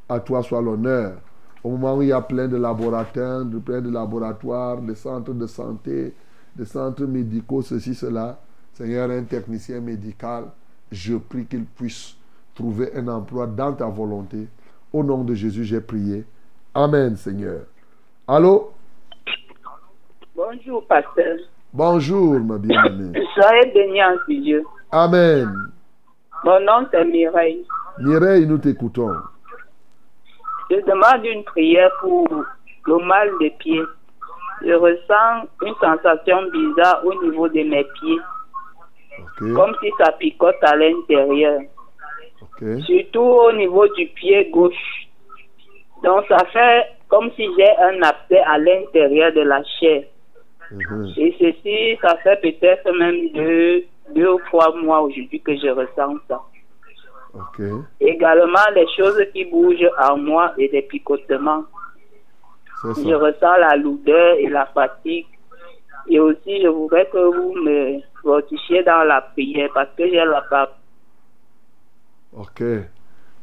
à 0.09 0.19
toi 0.19 0.43
soit 0.43 0.61
l'honneur. 0.61 1.17
Au 1.63 1.71
moment 1.71 1.97
où 1.97 2.01
il 2.01 2.09
y 2.09 2.11
a 2.11 2.21
plein 2.21 2.47
de 2.47 2.57
laboratoires, 2.57 3.45
plein 3.65 3.81
de 3.81 3.89
laboratoires, 3.89 4.81
de 4.81 4.93
centres 4.93 5.33
de 5.33 5.47
santé, 5.47 6.13
de 6.55 6.63
centres 6.63 7.05
médicaux, 7.05 7.61
ceci, 7.61 7.95
cela, 7.95 8.39
Seigneur, 8.77 9.09
un 9.09 9.23
technicien 9.23 9.79
médical, 9.79 10.51
je 10.91 11.15
prie 11.15 11.47
qu'il 11.47 11.65
puisse 11.65 12.15
trouver 12.53 12.95
un 12.95 13.07
emploi 13.07 13.47
dans 13.47 13.73
ta 13.73 13.87
volonté. 13.87 14.47
Au 14.93 15.03
nom 15.03 15.23
de 15.23 15.33
Jésus, 15.33 15.63
j'ai 15.63 15.81
prié. 15.81 16.23
Amen, 16.75 17.15
Seigneur. 17.15 17.61
Allô? 18.27 18.73
Bonjour, 20.35 20.85
pasteur. 20.85 21.37
Bonjour, 21.73 22.39
ma 22.39 22.59
bien-aimée. 22.59 23.19
Soyez 23.33 23.71
béni 23.73 24.03
en 24.03 24.15
Dieu. 24.29 24.63
Amen. 24.91 25.51
Mon 26.43 26.59
nom, 26.59 26.87
c'est 26.91 27.03
Mireille. 27.03 27.65
Mireille, 27.97 28.45
nous 28.45 28.59
t'écoutons. 28.59 29.15
Je 30.69 30.75
demande 30.85 31.25
une 31.25 31.43
prière 31.45 31.89
pour 31.99 32.27
le 32.85 33.07
mal 33.07 33.31
des 33.39 33.49
pieds. 33.57 33.81
Je 34.61 34.73
ressens 34.73 35.47
une 35.65 35.73
sensation 35.81 36.37
bizarre 36.51 37.03
au 37.03 37.23
niveau 37.23 37.47
de 37.49 37.63
mes 37.63 37.83
pieds, 37.99 38.19
Comme 39.39 39.75
si 39.81 39.91
ça 39.97 40.11
picote 40.13 40.55
à 40.61 40.75
l'intérieur, 40.75 41.61
surtout 42.85 43.19
au 43.21 43.51
niveau 43.53 43.87
du 43.89 44.07
pied 44.07 44.49
gauche. 44.51 45.07
Donc 46.03 46.25
ça 46.27 46.39
fait 46.51 46.87
comme 47.07 47.31
si 47.35 47.47
j'ai 47.57 47.77
un 47.77 48.01
abcès 48.01 48.39
à 48.39 48.57
l'intérieur 48.57 49.31
de 49.33 49.41
la 49.41 49.63
chair. 49.79 50.03
Mhm. 50.71 51.13
Et 51.17 51.35
ceci, 51.39 51.97
ça 52.01 52.17
fait 52.17 52.39
peut-être 52.41 52.91
même 52.97 53.29
deux, 53.29 53.85
deux 54.13 54.29
ou 54.29 54.39
trois 54.47 54.75
mois 54.75 55.01
aujourd'hui 55.01 55.39
que 55.39 55.55
je 55.55 55.69
ressens 55.69 56.17
ça. 56.27 56.41
Également, 57.99 58.67
les 58.73 58.87
choses 58.97 59.21
qui 59.33 59.45
bougent 59.45 59.89
en 59.99 60.17
moi 60.17 60.53
et 60.57 60.69
des 60.69 60.81
picotements. 60.81 61.65
Je 62.83 63.13
ressens 63.13 63.57
la 63.57 63.75
lourdeur 63.75 64.37
et 64.37 64.47
la 64.47 64.65
fatigue. 64.67 65.27
Et 66.09 66.19
aussi, 66.19 66.61
je 66.61 66.67
voudrais 66.67 67.07
que 67.11 67.17
vous 67.17 67.53
me 67.63 67.99
fortifiez 68.21 68.83
dans 68.83 69.03
la 69.03 69.21
prière 69.21 69.69
parce 69.73 69.89
que 69.97 70.07
j'ai 70.07 70.15
la 70.15 70.43
barbe. 70.49 70.69
Ok. 72.33 72.63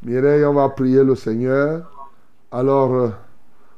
Mireille, 0.02 0.44
on 0.44 0.54
va 0.54 0.68
prier 0.70 1.04
le 1.04 1.14
Seigneur. 1.14 1.90
Alors, 2.50 2.92
euh, 2.94 3.08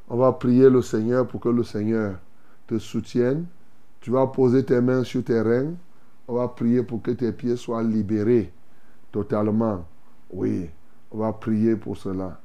on 0.09 0.17
va 0.17 0.33
prier 0.33 0.71
le 0.71 0.83
Seigneur 0.83 1.27
pour 1.27 1.41
que 1.41 1.49
le 1.49 1.63
Seigneur 1.63 2.15
te 2.67 2.79
soutienne. 2.79 3.47
Tu 4.01 4.11
vas 4.11 4.27
poser 4.27 4.65
tes 4.65 4.81
mains 4.81 5.05
sur 5.05 5.25
tes 5.25 5.41
reins. 5.41 5.75
On 6.29 6.35
va 6.35 6.49
prier 6.49 6.83
pour 6.83 7.03
que 7.03 7.13
tes 7.13 7.33
pieds 7.33 7.57
soient 7.57 7.83
libérés 7.83 8.53
totalement. 9.11 9.85
Oui, 10.31 10.69
on 11.11 11.19
va 11.19 11.33
prier 11.33 11.77
pour 11.77 11.97
cela. 11.97 12.39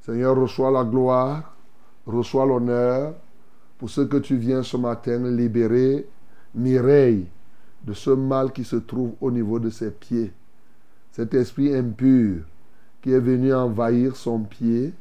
Seigneur, 0.00 0.36
reçois 0.36 0.70
la 0.70 0.84
gloire, 0.84 1.54
reçois 2.06 2.46
l'honneur 2.46 3.14
pour 3.78 3.90
ce 3.90 4.02
que 4.02 4.16
tu 4.16 4.36
viens 4.36 4.62
ce 4.62 4.76
matin 4.76 5.30
libérer 5.30 6.06
Mireille 6.54 7.26
de 7.84 7.92
ce 7.92 8.10
mal 8.10 8.52
qui 8.52 8.64
se 8.64 8.76
trouve 8.76 9.12
au 9.20 9.30
niveau 9.30 9.58
de 9.58 9.70
ses 9.70 9.90
pieds 9.90 10.32
cet 11.12 11.34
esprit 11.34 11.74
impur 11.74 12.42
qui 13.02 13.12
est 13.12 13.20
venu 13.20 13.52
envahir 13.52 14.16
son 14.16 14.40
pied 14.40 14.92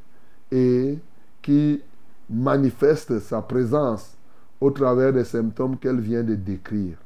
et 0.51 0.97
qui 1.41 1.81
manifeste 2.29 3.19
sa 3.19 3.41
présence 3.41 4.15
au 4.59 4.71
travers 4.71 5.13
des 5.13 5.23
symptômes 5.23 5.77
qu'elle 5.77 5.99
vient 5.99 6.23
de 6.23 6.35
décrire. 6.35 6.97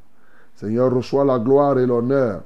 Seigneur, 0.56 0.94
reçois 0.94 1.26
la 1.26 1.40
gloire 1.40 1.78
et 1.80 1.86
l'honneur 1.86 2.44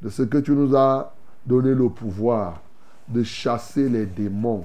de 0.00 0.08
ce 0.08 0.22
que 0.22 0.38
tu 0.38 0.52
nous 0.52 0.76
as 0.76 1.12
donné 1.46 1.74
le 1.74 1.88
pouvoir 1.88 2.60
de 3.08 3.22
chasser 3.22 3.88
les 3.88 4.06
démons 4.06 4.64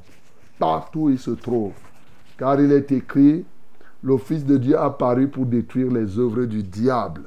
partout 0.57 1.01
où 1.01 1.09
ils 1.09 1.19
se 1.19 1.31
trouvent. 1.31 1.73
Car 2.38 2.59
il 2.61 2.71
est 2.71 2.91
écrit, 2.91 3.45
le 4.01 4.17
Fils 4.17 4.45
de 4.45 4.57
Dieu 4.57 4.77
a 4.77 4.89
paru 4.89 5.27
pour 5.27 5.45
détruire 5.45 5.91
les 5.91 6.17
œuvres 6.17 6.45
du 6.45 6.63
diable. 6.63 7.23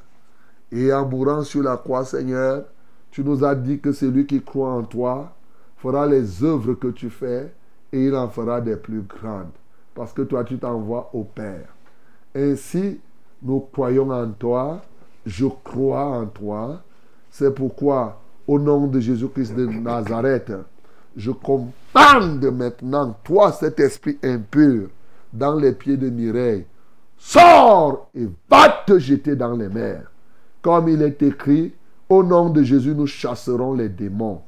Et 0.71 0.93
en 0.93 1.07
mourant 1.07 1.43
sur 1.43 1.63
la 1.63 1.77
croix, 1.77 2.05
Seigneur, 2.05 2.65
tu 3.11 3.23
nous 3.23 3.45
as 3.45 3.55
dit 3.55 3.79
que 3.79 3.93
celui 3.93 4.27
qui 4.27 4.41
croit 4.43 4.73
en 4.73 4.83
toi 4.83 5.35
fera 5.77 6.07
les 6.07 6.43
œuvres 6.43 6.75
que 6.75 6.89
tu 6.89 7.11
fais 7.11 7.53
et 7.93 8.07
il 8.07 8.15
en 8.15 8.29
fera 8.29 8.61
des 8.61 8.77
plus 8.77 9.03
grandes. 9.03 9.51
Parce 9.95 10.13
que 10.15 10.23
toi, 10.23 10.45
tu 10.45 10.59
t'envoies 10.59 11.11
au 11.13 11.25
Père. 11.25 11.67
Ainsi, 12.35 12.99
nous 13.43 13.61
croyons 13.61 14.11
en 14.11 14.31
toi, 14.31 14.81
je 15.27 15.47
crois 15.63 16.05
en 16.05 16.27
toi. 16.27 16.81
C'est 17.31 17.55
pourquoi, 17.55 18.21
au 18.47 18.59
nom 18.59 18.87
de 18.87 18.99
Jésus-Christ 18.99 19.55
de 19.55 19.67
Nazareth, 19.67 20.53
je 21.17 21.31
commande 21.33 22.45
maintenant, 22.45 23.15
toi, 23.23 23.53
cet 23.53 23.79
esprit 23.81 24.19
impur, 24.23 24.89
dans 25.33 25.55
les 25.55 25.73
pieds 25.73 25.97
de 25.97 26.11
Mireille. 26.11 26.67
Sors 27.17 28.09
et 28.15 28.29
va 28.51 28.83
te 28.87 28.99
jeter 28.99 29.37
dans 29.37 29.57
les 29.57 29.69
mers. 29.69 30.11
Comme 30.61 30.89
il 30.89 31.03
est 31.03 31.23
écrit, 31.23 31.73
au 32.09 32.23
nom 32.23 32.51
de 32.51 32.63
Jésus, 32.63 32.95
nous 32.95 33.07
chasserons 33.07 33.75
les 33.75 33.89
démons. 33.89 34.43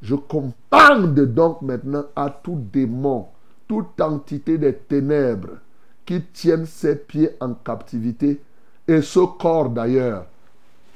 Je 0.00 0.14
commande 0.14 1.14
donc 1.14 1.62
maintenant 1.62 2.04
à 2.14 2.30
tout 2.30 2.60
démon, 2.72 3.26
toute 3.66 4.00
entité 4.00 4.58
des 4.58 4.74
ténèbres 4.74 5.58
qui 6.04 6.22
tiennent 6.32 6.66
ses 6.66 6.96
pieds 6.96 7.30
en 7.40 7.54
captivité 7.54 8.40
et 8.86 9.00
ce 9.00 9.20
corps 9.20 9.70
d'ailleurs. 9.70 10.26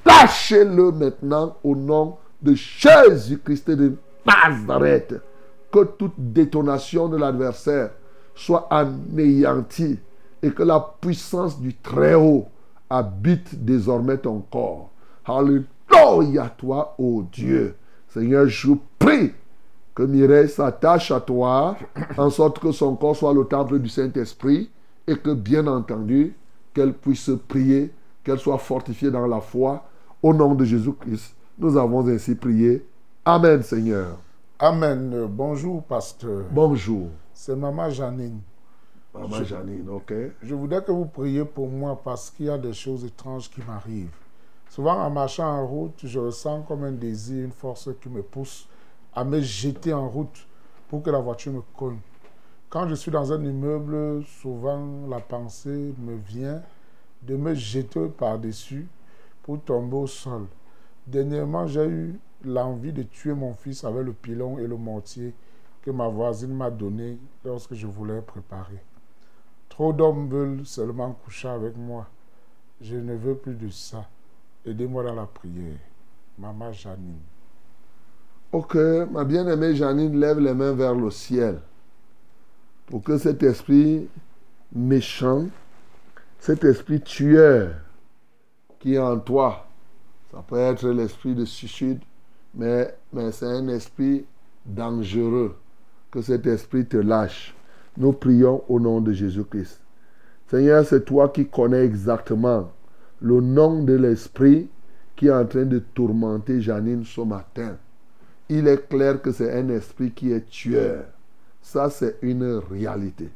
Lâchez-le 0.05 0.93
maintenant 0.93 1.57
au 1.65 1.75
nom 1.75 2.17
de 2.43 2.55
Jésus-Christ 2.55 3.71
de 3.71 3.95
Nazareth. 4.27 5.15
Que 5.73 5.85
toute 5.85 6.15
détonation 6.17 7.09
de 7.09 7.17
l'adversaire 7.17 7.91
soit 8.39 8.69
anéantie 8.71 9.99
et 10.43 10.51
que 10.51 10.63
la 10.63 10.95
puissance 11.01 11.61
du 11.61 11.75
Très-Haut 11.75 12.47
habite 12.89 13.65
désormais 13.65 14.19
ton 14.19 14.41
corps. 14.41 14.91
Alléluia 15.27 16.49
toi, 16.57 16.95
ô 16.99 17.25
Dieu. 17.33 17.75
Seigneur, 18.09 18.47
je 18.47 18.71
prie 18.99 19.33
que 19.95 20.05
Mireille 20.05 20.49
s'attache 20.49 21.11
à 21.11 21.21
toi, 21.21 21.77
en 22.17 22.31
sorte 22.31 22.61
que 22.61 22.71
son 22.71 22.95
corps 22.95 23.17
soit 23.17 23.35
le 23.35 23.45
temple 23.45 23.81
du 23.81 23.89
Saint-Esprit, 23.89 24.71
et 25.07 25.17
que, 25.17 25.31
bien 25.31 25.67
entendu, 25.67 26.35
qu'elle 26.73 26.93
puisse 26.93 27.31
prier, 27.49 27.93
qu'elle 28.23 28.39
soit 28.39 28.59
fortifiée 28.59 29.11
dans 29.11 29.27
la 29.27 29.41
foi. 29.41 29.83
Au 30.23 30.33
nom 30.33 30.55
de 30.55 30.65
Jésus-Christ, 30.65 31.35
nous 31.59 31.77
avons 31.77 32.07
ainsi 32.09 32.35
prié. 32.35 32.87
Amen, 33.25 33.63
Seigneur. 33.63 34.19
Amen. 34.59 35.27
Bonjour, 35.29 35.83
pasteur. 35.83 36.45
Bonjour. 36.53 37.09
C'est 37.41 37.55
Maman 37.55 37.89
Janine. 37.89 38.41
Maman 39.15 39.45
Janine, 39.45 39.89
ok. 39.89 40.13
Je 40.43 40.57
voudrais 40.57 40.83
que 40.83 40.91
vous 40.91 41.05
priez 41.05 41.45
pour 41.45 41.69
moi 41.69 41.99
parce 42.03 42.31
qu'il 42.31 42.47
y 42.47 42.51
a 42.51 42.59
des 42.59 42.73
choses 42.73 43.05
étranges 43.05 43.49
qui 43.49 43.61
m'arrivent. 43.63 44.11
Souvent, 44.69 45.01
en 45.01 45.09
marchant 45.09 45.47
en 45.47 45.65
route, 45.65 46.01
je 46.03 46.19
ressens 46.19 46.63
comme 46.63 46.83
un 46.83 46.91
désir, 46.91 47.45
une 47.45 47.53
force 47.53 47.91
qui 48.01 48.09
me 48.09 48.25
pousse 48.25 48.69
à 49.15 49.23
me 49.23 49.41
jeter 49.41 49.93
en 49.95 50.09
route 50.09 50.49
pour 50.89 51.01
que 51.01 51.11
la 51.11 51.21
voiture 51.21 51.53
me 51.53 51.61
cogne. 51.77 52.01
Quand 52.69 52.89
je 52.89 52.97
suis 52.97 53.13
dans 53.13 53.33
un 53.33 53.45
immeuble, 53.45 54.25
souvent 54.25 55.07
la 55.09 55.21
pensée 55.21 55.95
me 55.97 56.17
vient 56.17 56.61
de 57.23 57.37
me 57.37 57.55
jeter 57.55 58.09
par-dessus 58.09 58.89
pour 59.45 59.61
tomber 59.63 59.97
au 59.97 60.09
sol. 60.09 60.47
Dernièrement, 61.07 61.69
j'ai 61.69 61.87
eu 61.87 62.19
l'envie 62.45 62.93
de 62.93 63.05
tuer 63.05 63.33
mon 63.33 63.55
fils 63.55 63.85
avec 63.85 64.05
le 64.05 64.13
pilon 64.13 64.59
et 64.59 64.67
le 64.67 64.77
mortier 64.77 65.35
que 65.89 65.93
ma 65.93 66.07
voisine 66.07 66.55
m'a 66.55 66.71
donné 66.71 67.19
lorsque 67.43 67.73
je 67.73 67.87
voulais 67.87 68.21
préparer. 68.21 68.79
Trop 69.71 69.95
d'hommes 69.95 70.29
veulent 70.29 70.67
seulement 70.67 71.13
coucher 71.25 71.49
avec 71.49 71.79
moi. 71.79 72.07
Je 72.83 72.97
ne 72.97 73.15
veux 73.15 73.35
plus 73.35 73.55
de 73.55 73.71
ça. 73.71 74.07
Aidez-moi 74.67 75.03
dans 75.03 75.15
la 75.15 75.25
prière. 75.25 75.79
Maman 76.39 76.73
Janine. 76.73 77.21
Ok, 78.53 78.75
ma 79.11 79.25
bien-aimée 79.25 79.75
Janine 79.75 80.21
lève 80.21 80.39
les 80.41 80.53
mains 80.53 80.75
vers 80.75 80.95
le 80.95 81.11
ciel. 81.11 81.61
pour 82.85 83.03
que 83.03 83.17
cet 83.17 83.43
esprit 83.43 84.09
méchant, 84.75 85.47
cet 86.39 86.65
esprit 86.65 87.01
tueur 87.01 87.77
qui 88.79 88.95
est 88.95 88.99
en 88.99 89.19
toi, 89.19 89.67
ça 90.31 90.45
peut 90.47 90.59
être 90.59 90.87
l'esprit 90.89 91.35
de 91.35 91.47
suicide, 91.47 92.01
mais, 92.55 92.95
mais 93.11 93.33
c'est 93.33 93.47
un 93.47 93.69
esprit 93.69 94.27
dangereux, 94.67 95.57
que 96.11 96.23
cet 96.23 96.47
esprit 96.47 96.87
te 96.87 96.97
lâche. 96.97 97.55
Nous 97.97 98.13
prions 98.13 98.63
au 98.69 98.81
nom 98.81 99.01
de 99.01 99.13
Jésus-Christ. 99.13 99.81
Seigneur, 100.49 100.85
c'est 100.85 101.05
toi 101.05 101.29
qui 101.29 101.47
connais 101.47 101.85
exactement 101.85 102.71
le 103.21 103.41
nom 103.41 103.83
de 103.83 103.95
l'esprit 103.95 104.71
qui 105.17 105.27
est 105.27 105.33
en 105.33 105.45
train 105.45 105.65
de 105.65 105.81
tourmenter 105.81 106.61
Janine 106.61 107.05
ce 107.05 107.21
matin. 107.21 107.77
Il 108.49 108.69
est 108.69 108.89
clair 108.89 109.21
que 109.21 109.33
c'est 109.33 109.53
un 109.53 109.69
esprit 109.69 110.13
qui 110.13 110.33
est 110.33 110.49
tueur. 110.49 111.05
Ça, 111.61 111.91
c'est 111.91 112.17
une 112.23 112.63
réalité. 112.71 113.29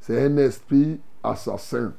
C'est 0.00 0.24
un 0.24 0.36
esprit 0.38 0.98
assassin. 1.22 1.92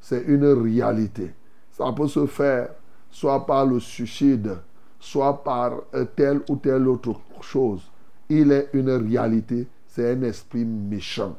C'est 0.00 0.22
une 0.22 0.44
réalité. 0.44 1.34
Ça 1.72 1.92
peut 1.96 2.06
se 2.06 2.26
faire 2.26 2.68
soit 3.10 3.46
par 3.46 3.66
le 3.66 3.80
suicide, 3.80 4.58
soit 5.00 5.42
par 5.42 5.80
euh, 5.94 6.04
telle 6.14 6.42
ou 6.48 6.56
telle 6.56 6.86
autre 6.86 7.18
chose. 7.40 7.90
Il 8.28 8.52
est 8.52 8.70
une 8.72 8.90
réalité. 8.90 9.66
C'est 9.86 10.12
un 10.12 10.22
esprit 10.22 10.64
méchant. 10.64 11.36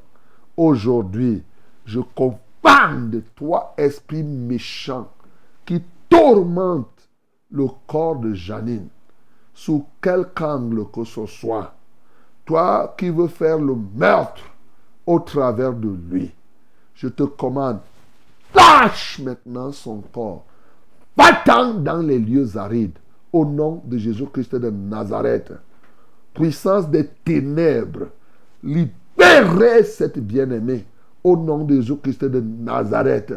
Aujourd'hui, 0.55 1.43
je 1.85 1.99
de 3.09 3.21
toi, 3.35 3.73
esprit 3.77 4.23
méchant, 4.23 5.09
qui 5.65 5.81
tourmente 6.09 7.09
le 7.51 7.67
corps 7.87 8.17
de 8.17 8.33
Janine, 8.33 8.87
sous 9.53 9.85
quelque 10.01 10.43
angle 10.43 10.89
que 10.91 11.03
ce 11.03 11.25
soit. 11.25 11.73
Toi 12.45 12.93
qui 12.97 13.09
veux 13.09 13.27
faire 13.27 13.57
le 13.57 13.75
meurtre 13.95 14.43
au 15.05 15.19
travers 15.19 15.73
de 15.73 15.89
lui, 16.09 16.31
je 16.93 17.07
te 17.07 17.23
commande, 17.23 17.79
lâche 18.53 19.19
maintenant 19.19 19.71
son 19.71 20.01
corps. 20.13 20.43
Va-t'en 21.17 21.75
dans 21.75 22.01
les 22.01 22.19
lieux 22.19 22.57
arides, 22.57 22.97
au 23.31 23.45
nom 23.45 23.81
de 23.85 23.97
Jésus-Christ 23.97 24.55
de 24.55 24.69
Nazareth. 24.69 25.53
Puissance 26.35 26.89
des 26.89 27.07
ténèbres, 27.07 28.07
libérez 28.61 29.83
cette 29.83 30.19
bien-aimée 30.19 30.85
au 31.23 31.35
nom 31.37 31.63
de 31.63 31.75
Jésus-Christ 31.75 32.25
de 32.25 32.41
Nazareth. 32.41 33.33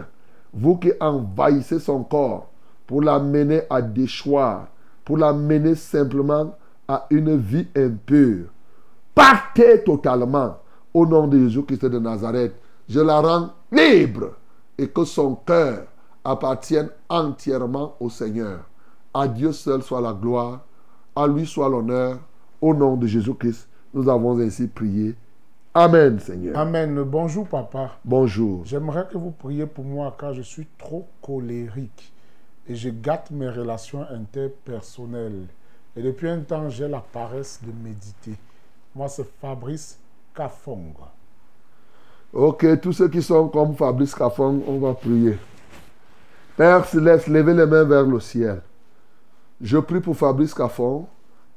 Vous 0.53 0.77
qui 0.77 0.93
envahissez 1.01 1.79
son 1.79 2.03
corps 2.03 2.51
pour 2.87 3.01
l'amener 3.01 3.63
à 3.71 3.81
déchoir, 3.81 4.67
pour 5.05 5.17
l'amener 5.17 5.75
simplement 5.77 6.55
à 6.89 7.07
une 7.11 7.37
vie 7.37 7.69
impure. 7.77 8.47
Partez 9.15 9.85
totalement 9.85 10.59
au 10.93 11.07
nom 11.07 11.29
de 11.29 11.39
Jésus-Christ 11.39 11.87
de 11.87 11.99
Nazareth. 11.99 12.55
Je 12.89 13.01
la 13.01 13.21
rends 13.21 13.51
libre 13.71 14.33
et 14.77 14.89
que 14.89 15.05
son 15.05 15.37
cœur 15.37 15.85
appartienne 16.25 16.89
entièrement 17.09 17.95
au 18.01 18.11
Seigneur. 18.11 18.61
À 19.15 19.29
Dieu 19.29 19.53
seul 19.53 19.83
soit 19.83 20.01
la 20.01 20.13
gloire, 20.13 20.61
à 21.15 21.27
lui 21.27 21.47
soit 21.47 21.69
l'honneur. 21.69 22.19
Au 22.61 22.75
nom 22.75 22.97
de 22.97 23.07
Jésus-Christ, 23.07 23.69
nous 23.95 24.09
avons 24.09 24.39
ainsi 24.41 24.67
prié. 24.67 25.15
Amen, 25.75 26.19
Seigneur. 26.19 26.59
Amen. 26.59 27.03
Bonjour, 27.03 27.47
papa. 27.47 27.93
Bonjour. 28.05 28.65
J'aimerais 28.65 29.07
que 29.11 29.17
vous 29.17 29.31
priez 29.31 29.67
pour 29.67 29.85
moi 29.85 30.17
car 30.19 30.35
je 30.35 30.43
suis 30.43 30.67
trop 30.77 31.07
colérique 31.23 32.13
et 32.69 32.75
je 32.75 32.91
gâte 32.91 33.31
mes 33.31 33.49
relations 33.49 34.05
interpersonnelles. 34.11 35.47
Et 35.97 36.03
depuis 36.03 36.29
un 36.29 36.41
temps, 36.41 36.69
j'ai 36.69 36.89
la 36.89 37.01
paresse 37.01 37.61
de 37.63 37.71
méditer. 37.71 38.35
Moi, 38.95 39.09
c'est 39.09 39.27
Fabrice 39.41 39.99
Kafong. 40.35 40.95
Ok, 42.33 42.81
tous 42.81 42.93
ceux 42.93 43.09
qui 43.09 43.23
sont 43.23 43.49
comme 43.49 43.75
Fabrice 43.75 44.15
Kafong, 44.15 44.63
on 44.67 44.79
va 44.79 44.95
prier. 44.95 45.39
Père 46.57 46.85
Céleste, 46.85 47.29
levez 47.29 47.55
les 47.55 47.67
mains 47.67 47.85
vers 47.85 48.05
le 48.05 48.19
ciel. 48.19 48.61
Je 49.61 49.79
prie 49.79 50.01
pour 50.01 50.17
Fabrice 50.17 50.55
Kafong 50.55 51.05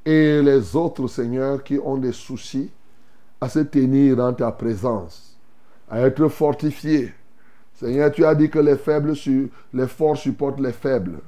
et 0.06 0.42
les 0.42 0.76
autres 0.76 1.08
seigneurs 1.08 1.64
qui 1.64 1.80
ont 1.84 1.98
des 1.98 2.12
soucis 2.12 2.70
à 3.40 3.50
se 3.50 3.60
tenir 3.60 4.16
dans 4.16 4.34
ta 4.34 4.52
présence, 4.52 5.38
à 5.90 6.02
être 6.02 6.28
fortifié. 6.28 7.14
Seigneur, 7.74 8.12
tu 8.12 8.26
as 8.26 8.36
dit 8.36 8.50
que 8.50 8.60
les 8.60 8.78
faibles, 8.78 9.14
les 9.74 9.88
forts 9.88 10.18
supportent 10.18 10.60
les 10.60 10.72
faibles. 10.72 11.20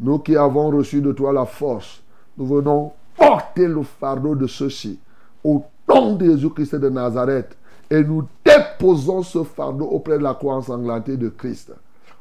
Nous 0.00 0.18
qui 0.18 0.36
avons 0.36 0.70
reçu 0.70 1.00
de 1.00 1.12
toi 1.12 1.32
la 1.32 1.44
force, 1.44 2.02
nous 2.36 2.46
venons 2.46 2.92
porter 3.16 3.66
le 3.66 3.82
fardeau 3.82 4.34
de 4.34 4.46
ceux-ci 4.46 4.98
au 5.44 5.64
nom 5.88 6.14
de 6.14 6.26
Jésus-Christ 6.26 6.76
de 6.76 6.88
Nazareth 6.88 7.56
et 7.90 8.02
nous 8.04 8.26
déposons 8.44 9.22
ce 9.22 9.42
fardeau 9.42 9.86
auprès 9.86 10.18
de 10.18 10.22
la 10.22 10.34
croix 10.34 10.54
ensanglantée 10.54 11.16
de 11.16 11.28
Christ. 11.28 11.72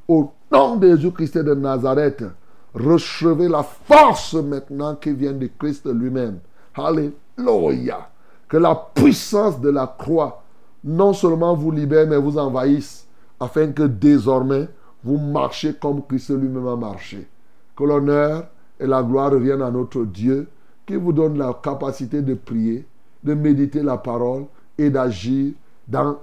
Au 0.07 0.31
nom 0.51 0.77
de 0.77 0.95
Jésus-Christ 0.95 1.37
de 1.39 1.53
Nazareth, 1.53 2.23
recevez 2.73 3.47
la 3.47 3.63
force 3.63 4.33
maintenant 4.33 4.95
qui 4.95 5.11
vient 5.11 5.33
de 5.33 5.49
Christ 5.57 5.87
lui-même. 5.87 6.39
Alléluia. 6.75 8.09
Que 8.47 8.57
la 8.57 8.75
puissance 8.75 9.59
de 9.59 9.69
la 9.69 9.87
croix 9.87 10.43
non 10.83 11.13
seulement 11.13 11.53
vous 11.55 11.71
libère, 11.71 12.07
mais 12.07 12.17
vous 12.17 12.37
envahisse, 12.37 13.07
afin 13.39 13.71
que 13.71 13.83
désormais 13.83 14.69
vous 15.03 15.17
marchez 15.17 15.73
comme 15.73 16.01
Christ 16.07 16.29
lui-même 16.29 16.67
a 16.67 16.75
marché. 16.75 17.27
Que 17.75 17.83
l'honneur 17.83 18.47
et 18.79 18.87
la 18.87 19.03
gloire 19.03 19.31
reviennent 19.31 19.61
à 19.61 19.71
notre 19.71 20.03
Dieu, 20.03 20.47
qui 20.85 20.95
vous 20.95 21.11
donne 21.11 21.37
la 21.37 21.53
capacité 21.61 22.21
de 22.21 22.33
prier, 22.33 22.87
de 23.23 23.33
méditer 23.33 23.83
la 23.83 23.97
parole 23.97 24.45
et 24.77 24.89
d'agir 24.89 25.53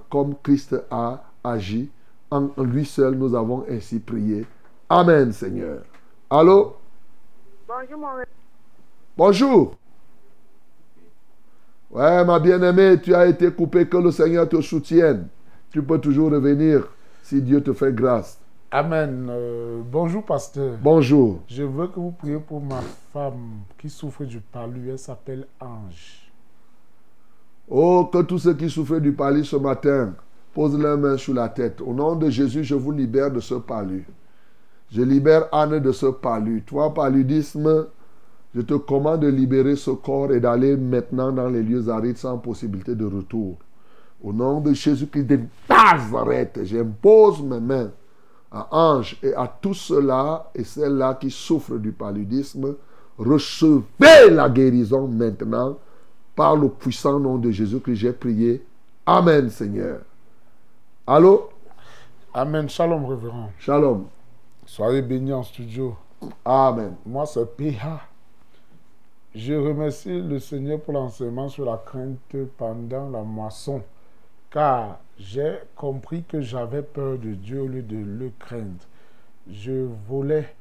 comme 0.09 0.35
Christ 0.41 0.75
a 0.89 1.23
agi. 1.43 1.89
En 2.31 2.49
lui 2.57 2.85
seul, 2.85 3.15
nous 3.15 3.35
avons 3.35 3.63
ainsi 3.69 3.99
prié. 3.99 4.45
Amen, 4.89 5.31
Seigneur. 5.31 5.81
Allô? 6.29 6.75
Bonjour, 7.67 7.99
mon 7.99 8.07
Bonjour. 9.15 9.75
Ouais, 11.91 12.25
ma 12.25 12.39
bien-aimée, 12.39 12.99
tu 12.99 13.13
as 13.13 13.27
été 13.27 13.51
coupé, 13.51 13.87
que 13.87 13.97
le 13.97 14.09
Seigneur 14.09 14.49
te 14.49 14.59
soutienne. 14.59 15.27
Tu 15.71 15.83
peux 15.83 15.99
toujours 15.99 16.31
revenir 16.31 16.87
si 17.21 17.41
Dieu 17.41 17.61
te 17.61 17.73
fait 17.73 17.93
grâce. 17.93 18.39
Amen. 18.71 19.27
Euh, 19.29 19.81
bonjour, 19.85 20.25
pasteur. 20.25 20.77
Bonjour. 20.81 21.41
Je 21.47 21.63
veux 21.63 21.87
que 21.87 21.99
vous 21.99 22.11
priez 22.11 22.39
pour 22.39 22.59
ma 22.59 22.81
femme 23.13 23.59
qui 23.77 23.89
souffre 23.89 24.25
du 24.25 24.39
palu. 24.39 24.89
Elle 24.89 24.99
s'appelle 24.99 25.45
Ange. 25.59 26.31
Oh, 27.69 28.09
que 28.11 28.23
tous 28.23 28.39
ceux 28.39 28.55
qui 28.55 28.69
souffrent 28.69 28.99
du 28.99 29.13
palu 29.13 29.45
ce 29.45 29.55
matin 29.57 30.15
posent 30.55 30.77
leurs 30.77 30.97
mains 30.97 31.17
sur 31.17 31.35
la 31.35 31.49
tête. 31.49 31.81
Au 31.81 31.93
nom 31.93 32.15
de 32.15 32.31
Jésus, 32.31 32.63
je 32.63 32.75
vous 32.75 32.91
libère 32.91 33.29
de 33.29 33.39
ce 33.39 33.55
palu. 33.55 34.07
Je 34.95 35.01
libère 35.01 35.49
Anne 35.51 35.79
de 35.79 35.91
ce 35.91 36.05
palu. 36.05 36.63
Toi, 36.65 36.93
paludisme, 36.93 37.87
je 38.55 38.61
te 38.61 38.75
commande 38.75 39.23
de 39.23 39.27
libérer 39.27 39.75
ce 39.75 39.91
corps 39.91 40.31
et 40.31 40.39
d'aller 40.39 40.77
maintenant 40.77 41.33
dans 41.33 41.49
les 41.49 41.61
lieux 41.61 41.89
arides 41.89 42.15
sans 42.17 42.37
possibilité 42.37 42.95
de 42.95 43.03
retour. 43.03 43.57
Au 44.23 44.31
nom 44.31 44.61
de 44.61 44.71
Jésus-Christ 44.71 45.25
de 45.25 45.39
Nazareth, 45.69 46.61
j'impose 46.63 47.41
mes 47.41 47.59
mains 47.59 47.91
à 48.49 48.69
Ange 48.71 49.17
et 49.21 49.33
à 49.33 49.53
tous 49.61 49.73
ceux-là 49.73 50.49
et 50.55 50.63
celles-là 50.63 51.15
qui 51.15 51.29
souffrent 51.29 51.77
du 51.77 51.91
paludisme. 51.91 52.75
Recevez 53.17 54.29
la 54.31 54.47
guérison 54.47 55.09
maintenant 55.09 55.77
par 56.37 56.55
le 56.55 56.69
puissant 56.69 57.19
nom 57.19 57.37
de 57.37 57.51
Jésus 57.51 57.81
que 57.81 57.93
j'ai 57.93 58.13
prié. 58.13 58.65
Amen, 59.05 59.49
Seigneur. 59.49 59.99
Allô? 61.05 61.49
Amen. 62.33 62.69
Shalom, 62.69 63.05
révérend. 63.05 63.49
Shalom. 63.59 64.05
Soyez 64.65 65.03
bénis 65.03 65.31
en 65.31 65.43
studio. 65.43 65.95
Amen. 66.43 66.95
Moi, 67.05 67.25
c'est 67.27 67.45
PH. 67.55 68.09
Je 69.35 69.53
remercie 69.53 70.21
le 70.21 70.39
Seigneur 70.39 70.81
pour 70.81 70.93
l'enseignement 70.93 71.49
sur 71.49 71.65
la 71.65 71.77
crainte 71.77 72.35
pendant 72.57 73.09
la 73.09 73.21
moisson, 73.21 73.83
car 74.49 74.99
j'ai 75.19 75.59
compris 75.75 76.23
que 76.23 76.41
j'avais 76.41 76.81
peur 76.81 77.19
de 77.19 77.35
Dieu 77.35 77.61
au 77.61 77.67
lieu 77.67 77.83
de 77.83 77.97
le 77.97 78.31
craindre. 78.39 78.83
Je 79.47 79.87
volais, 80.07 80.55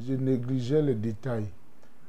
je 0.00 0.14
négligeais 0.14 0.80
les 0.80 0.94
détails. 0.94 1.48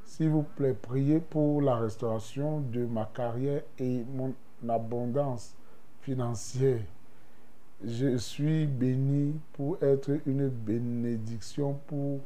S'il 0.06 0.30
vous 0.30 0.44
plaît, 0.44 0.74
priez 0.80 1.20
pour 1.20 1.60
la 1.60 1.76
restauration 1.76 2.60
de 2.60 2.86
ma 2.86 3.04
carrière 3.04 3.62
et 3.78 4.04
mon 4.14 4.32
abondance 4.66 5.54
financière. 6.00 6.80
Je 7.84 8.16
suis 8.16 8.66
béni 8.66 9.38
pour 9.52 9.80
être 9.80 10.10
une 10.26 10.48
bénédiction 10.48 11.78
pour 11.86 12.18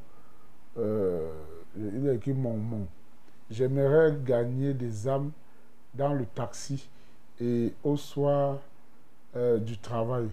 euh, 0.79 1.31
mon. 1.77 2.87
J'aimerais 3.51 4.16
gagner 4.24 4.73
des 4.73 5.07
âmes 5.07 5.31
dans 5.95 6.15
le 6.15 6.24
taxi 6.24 6.89
et 7.39 7.74
au 7.85 7.99
soir 7.99 8.61
euh, 9.37 9.59
du 9.59 9.77
travail. 9.77 10.29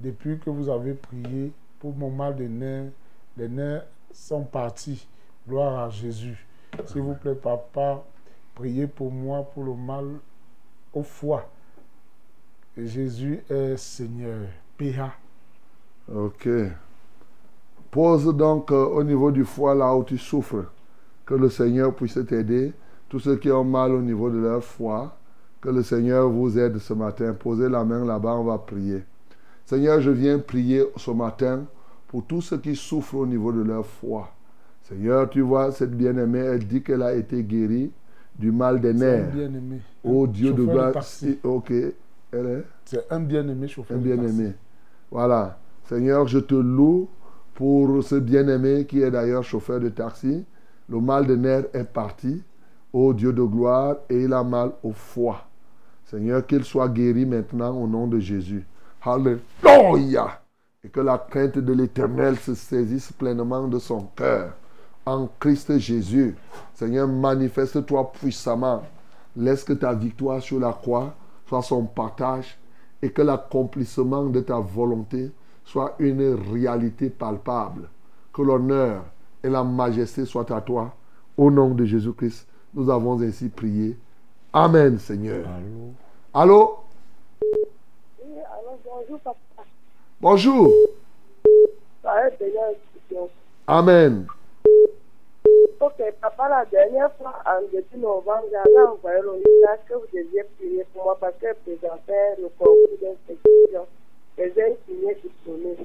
Depuis 0.00 0.38
que 0.38 0.48
vous 0.48 0.70
avez 0.70 0.94
prié 0.94 1.52
pour 1.78 1.94
mon 1.94 2.10
mal 2.10 2.34
de 2.34 2.44
nerfs, 2.44 2.90
les 3.36 3.48
nerfs 3.48 3.84
sont 4.14 4.44
partis. 4.44 5.06
Gloire 5.46 5.80
à 5.80 5.90
Jésus. 5.90 6.46
S'il 6.86 7.02
vous 7.02 7.14
plaît, 7.14 7.34
papa, 7.34 8.02
priez 8.54 8.86
pour 8.86 9.12
moi 9.12 9.42
pour 9.42 9.64
le 9.64 9.74
mal 9.74 10.06
au 10.94 11.02
foie. 11.02 11.46
Jésus 12.74 13.42
est 13.50 13.76
Seigneur. 13.76 14.48
PA. 14.92 15.12
Ok. 16.14 16.48
Pose 17.90 18.34
donc 18.36 18.70
euh, 18.72 18.84
au 18.86 19.04
niveau 19.04 19.30
du 19.30 19.44
foie 19.44 19.74
là 19.74 19.94
où 19.94 20.02
tu 20.04 20.18
souffres. 20.18 20.64
Que 21.26 21.34
le 21.34 21.48
Seigneur 21.48 21.94
puisse 21.94 22.18
t'aider. 22.26 22.72
Tous 23.08 23.20
ceux 23.20 23.36
qui 23.36 23.50
ont 23.50 23.64
mal 23.64 23.92
au 23.92 24.00
niveau 24.00 24.30
de 24.30 24.38
leur 24.38 24.64
foie, 24.64 25.16
que 25.60 25.68
le 25.68 25.82
Seigneur 25.82 26.28
vous 26.30 26.58
aide 26.58 26.78
ce 26.78 26.94
matin. 26.94 27.34
Posez 27.38 27.68
la 27.68 27.84
main 27.84 28.04
là-bas, 28.04 28.34
on 28.36 28.44
va 28.44 28.58
prier. 28.58 29.02
Seigneur, 29.66 30.00
je 30.00 30.10
viens 30.10 30.38
prier 30.38 30.84
ce 30.96 31.10
matin 31.10 31.64
pour 32.08 32.24
tous 32.24 32.40
ceux 32.40 32.58
qui 32.58 32.74
souffrent 32.74 33.16
au 33.16 33.26
niveau 33.26 33.52
de 33.52 33.62
leur 33.62 33.84
foie. 33.86 34.30
Seigneur, 34.82 35.28
tu 35.30 35.42
vois, 35.42 35.70
cette 35.72 35.92
bien-aimée, 35.96 36.40
elle 36.40 36.66
dit 36.66 36.82
qu'elle 36.82 37.02
a 37.02 37.14
été 37.14 37.42
guérie 37.44 37.92
du 38.38 38.50
mal 38.50 38.80
des 38.80 38.94
nerfs. 38.94 39.30
bien-aimé. 39.30 39.80
Oh 40.02 40.26
Dieu 40.26 40.52
de. 40.52 40.66
Si- 41.02 41.38
Ok. 41.44 41.70
Elle 41.70 42.46
est 42.46 42.64
C'est 42.86 43.12
un 43.12 43.20
bien-aimé 43.20 43.68
chauffeur 43.68 43.96
un 43.96 44.00
bien-aimé. 44.00 44.54
Voilà. 45.12 45.58
Seigneur, 45.84 46.26
je 46.26 46.38
te 46.38 46.54
loue 46.54 47.06
pour 47.54 48.02
ce 48.02 48.14
bien-aimé 48.14 48.86
qui 48.86 49.02
est 49.02 49.10
d'ailleurs 49.10 49.44
chauffeur 49.44 49.78
de 49.78 49.90
taxi. 49.90 50.42
Le 50.88 51.00
mal 51.00 51.26
de 51.26 51.36
nerfs 51.36 51.66
est 51.74 51.84
parti. 51.84 52.42
Ô 52.94 53.12
Dieu 53.12 53.32
de 53.32 53.42
gloire, 53.42 53.96
et 54.08 54.22
il 54.22 54.32
a 54.32 54.42
mal 54.42 54.72
au 54.82 54.92
foie. 54.92 55.44
Seigneur, 56.06 56.46
qu'il 56.46 56.64
soit 56.64 56.88
guéri 56.88 57.26
maintenant 57.26 57.76
au 57.76 57.86
nom 57.86 58.06
de 58.06 58.18
Jésus. 58.18 58.66
Alléluia. 59.02 60.40
Et 60.82 60.88
que 60.88 61.00
la 61.00 61.18
crainte 61.18 61.58
de 61.58 61.72
l'Éternel 61.74 62.36
se 62.38 62.54
saisisse 62.54 63.12
pleinement 63.12 63.68
de 63.68 63.78
son 63.78 64.08
cœur. 64.16 64.54
En 65.04 65.28
Christ 65.38 65.78
Jésus. 65.78 66.34
Seigneur, 66.74 67.06
manifeste-toi 67.06 68.12
puissamment. 68.12 68.82
Laisse 69.36 69.64
que 69.64 69.74
ta 69.74 69.92
victoire 69.92 70.40
sur 70.40 70.58
la 70.58 70.72
croix 70.72 71.14
soit 71.46 71.62
son 71.62 71.84
partage 71.84 72.58
et 73.02 73.10
que 73.10 73.22
l'accomplissement 73.22 74.26
de 74.26 74.40
ta 74.40 74.58
volonté 74.58 75.30
soit 75.64 75.94
une 75.98 76.34
réalité 76.52 77.10
palpable. 77.10 77.88
Que 78.32 78.42
l'honneur 78.42 79.02
et 79.42 79.48
la 79.48 79.64
majesté 79.64 80.24
soient 80.24 80.50
à 80.54 80.60
toi. 80.60 80.94
Au 81.36 81.50
nom 81.50 81.74
de 81.74 81.84
Jésus-Christ, 81.84 82.46
nous 82.74 82.88
avons 82.88 83.20
ainsi 83.20 83.48
prié. 83.48 83.98
Amen, 84.52 84.98
Seigneur. 84.98 85.46
Allô? 86.32 86.78
Oui, 87.42 88.38
alors 88.38 88.78
bonjour 88.84 89.20
papa. 89.20 89.38
Bonjour. 90.20 90.72
Ça. 92.02 92.12
Amen. 93.66 94.26
La 96.48 96.64
dernière 96.66 97.12
fois, 97.14 97.34
en 97.46 97.62
début 97.70 97.98
novembre, 97.98 98.44
j'avais 98.50 98.86
envoyé 98.86 99.20
le 99.22 99.32
message 99.32 99.78
que 99.88 99.94
vous 99.94 100.06
deviez 100.12 100.44
prier 100.58 100.84
pour 100.92 101.04
moi 101.04 101.16
parce 101.20 101.34
que 101.40 101.46
je 101.48 101.76
présentais 101.76 102.36
le 102.38 102.48
concours 102.58 102.98
d'inscription. 103.00 103.86
Et 104.38 104.52
j'ai 104.54 104.76
signé 104.86 105.14
disponible. 105.22 105.84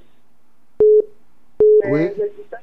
Les, 0.79 1.91
Oui. 1.91 2.07
résultats, 2.07 2.59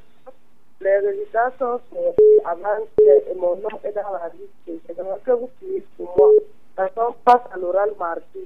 les 0.81 0.97
résultats 0.99 1.51
sont 1.57 1.79
sortis 1.89 2.39
avant 2.43 2.85
que 2.97 3.03
et 3.31 3.35
mon 3.35 3.55
nom 3.55 3.69
est 3.83 3.91
dans 3.93 4.11
la 4.13 4.29
liste. 4.29 4.83
J'aimerais 4.95 5.19
que 5.25 5.31
vous 5.31 5.49
priez 5.59 5.83
pour 5.97 6.13
moi. 6.17 6.29
Parce 6.75 6.93
qu'on 6.93 7.13
passe 7.23 7.41
à 7.53 7.57
l'oral 7.57 7.91
mardi. 7.97 8.45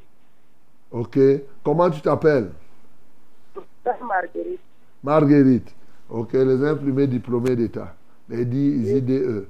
Ok. 0.92 1.18
Comment 1.64 1.90
tu 1.90 2.02
t'appelles? 2.02 2.52
C'est 3.84 4.02
Marguerite. 4.02 4.60
Marguerite. 5.04 5.76
Ok, 6.10 6.34
les 6.34 6.64
imprimés 6.66 7.08
diplômés 7.08 7.56
d'État. 7.56 7.96
Les 8.30 8.46
10 8.46 8.90
IDE. 8.98 9.48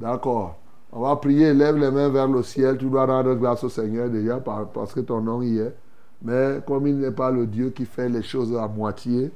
D'accord. 0.00 0.56
On 0.92 1.00
va 1.00 1.16
prier, 1.16 1.52
lève 1.52 1.76
les 1.76 1.90
mains 1.90 2.08
vers 2.08 2.28
le 2.28 2.42
ciel. 2.42 2.78
Tu 2.78 2.86
dois 2.86 3.06
rendre 3.06 3.34
grâce 3.34 3.64
au 3.64 3.68
Seigneur 3.68 4.08
déjà 4.08 4.38
par- 4.38 4.68
parce 4.68 4.92
que 4.94 5.00
ton 5.00 5.20
nom 5.20 5.42
y 5.42 5.58
est. 5.58 5.74
Mais 6.22 6.60
comme 6.66 6.86
il 6.86 6.98
n'est 6.98 7.10
pas 7.10 7.30
le 7.30 7.46
Dieu 7.46 7.70
qui 7.70 7.84
fait 7.84 8.08
les 8.08 8.22
choses 8.22 8.56
à 8.56 8.66
moitié, 8.66 9.30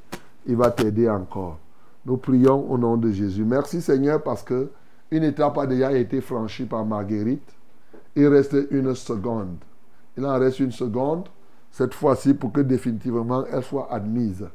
il 0.47 0.57
va 0.57 0.71
t'aider 0.71 1.09
encore. 1.09 1.59
Nous 2.05 2.17
prions 2.17 2.71
au 2.71 2.77
nom 2.79 2.97
de 2.97 3.11
Jésus. 3.11 3.45
Merci 3.45 3.81
Seigneur 3.81 4.23
parce 4.23 4.43
que 4.43 4.69
une 5.11 5.25
étape 5.25 5.59
a 5.59 5.67
déjà 5.67 5.93
été 5.93 6.21
franchie 6.21 6.65
par 6.65 6.85
Marguerite. 6.85 7.49
Il 8.17 8.27
reste 8.27 8.57
une 8.71 8.95
seconde. 8.95 9.57
Il 10.17 10.25
en 10.27 10.39
reste 10.39 10.59
une 10.61 10.73
seconde, 10.73 11.29
cette 11.71 11.95
fois-ci 11.95 12.35
pour 12.35 12.51
que 12.53 12.61
définitivement 12.61 13.45
elle 13.51 13.63
soit 13.63 13.89
admise 13.93 14.47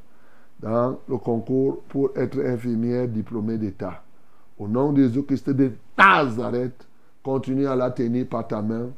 dans 0.59 0.97
le 1.07 1.17
concours 1.17 1.81
pour 1.89 2.09
être 2.15 2.39
infirmière 2.45 3.07
diplômée 3.07 3.57
d'État. 3.57 4.03
Au 4.59 4.67
nom 4.67 4.91
de 4.91 5.03
Jésus-Christ 5.03 5.49
de 5.51 5.71
Nazareth, 5.97 6.87
continue 7.23 7.67
à 7.67 7.75
la 7.75 7.91
tenir 7.91 8.27
par 8.27 8.47
ta 8.47 8.61
main, 8.61 8.89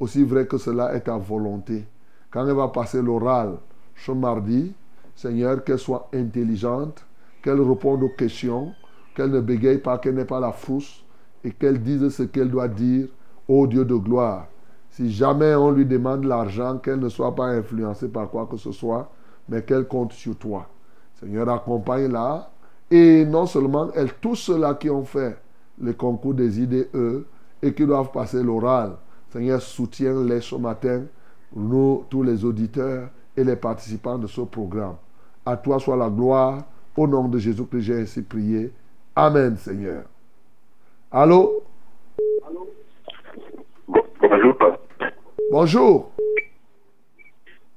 aussi 0.00 0.24
vrai 0.24 0.46
que 0.46 0.58
cela 0.58 0.94
est 0.94 1.02
ta 1.02 1.16
volonté. 1.16 1.86
Quand 2.30 2.46
elle 2.46 2.54
va 2.54 2.68
passer 2.68 3.00
l'oral 3.00 3.56
ce 3.94 4.12
mardi, 4.12 4.72
Seigneur, 5.14 5.62
qu'elle 5.62 5.78
soit 5.78 6.08
intelligente, 6.12 7.04
qu'elle 7.42 7.60
réponde 7.60 8.02
aux 8.02 8.08
questions, 8.08 8.72
qu'elle 9.14 9.30
ne 9.30 9.40
bégaye 9.40 9.78
pas, 9.78 9.98
qu'elle 9.98 10.16
n'ait 10.16 10.24
pas 10.24 10.40
la 10.40 10.50
frousse 10.50 11.04
et 11.44 11.52
qu'elle 11.52 11.80
dise 11.80 12.08
ce 12.08 12.24
qu'elle 12.24 12.50
doit 12.50 12.68
dire 12.68 13.06
au 13.46 13.66
Dieu 13.66 13.84
de 13.84 13.94
gloire. 13.94 14.46
Si 14.90 15.10
jamais 15.10 15.54
on 15.54 15.70
lui 15.70 15.84
demande 15.86 16.24
l'argent, 16.24 16.78
qu'elle 16.78 17.00
ne 17.00 17.08
soit 17.08 17.34
pas 17.34 17.46
influencée 17.46 18.08
par 18.08 18.30
quoi 18.30 18.46
que 18.46 18.56
ce 18.56 18.72
soit, 18.72 19.10
mais 19.48 19.62
qu'elle 19.62 19.86
compte 19.86 20.12
sur 20.12 20.36
toi. 20.36 20.68
Seigneur, 21.20 21.48
accompagne-la. 21.48 22.50
Et 22.96 23.26
non 23.26 23.44
seulement 23.46 23.90
tous 24.20 24.36
ceux-là 24.36 24.74
qui 24.74 24.88
ont 24.88 25.04
fait 25.04 25.36
le 25.80 25.94
concours 25.94 26.32
des 26.32 26.60
IDE 26.60 26.86
et 27.60 27.74
qui 27.74 27.84
doivent 27.84 28.12
passer 28.12 28.40
l'oral, 28.40 28.92
Seigneur, 29.30 29.60
soutiens-les 29.60 30.40
ce 30.40 30.54
matin, 30.54 31.02
nous, 31.56 32.04
tous 32.08 32.22
les 32.22 32.44
auditeurs 32.44 33.08
et 33.36 33.42
les 33.42 33.56
participants 33.56 34.16
de 34.16 34.28
ce 34.28 34.42
programme. 34.42 34.94
À 35.44 35.56
toi 35.56 35.80
soit 35.80 35.96
la 35.96 36.08
gloire. 36.08 36.62
Au 36.96 37.08
nom 37.08 37.26
de 37.26 37.36
Jésus 37.36 37.66
que 37.66 37.80
j'ai 37.80 38.02
ainsi 38.02 38.22
prié. 38.22 38.72
Amen, 39.16 39.56
Seigneur. 39.56 40.04
Allô? 41.10 41.64
Bonjour, 43.88 44.56
papa. 44.56 44.78
Bonjour. 45.50 46.12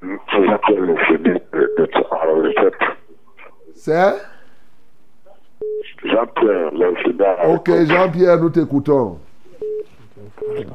La 0.04 0.60
retraite. 2.36 2.74
C'est? 3.74 4.37
Jean-Pierre, 6.04 6.72
le 6.74 6.96
chemin. 6.98 7.54
Ok, 7.54 7.70
Jean-Pierre, 7.86 8.40
nous 8.40 8.50
t'écoutons. 8.50 9.20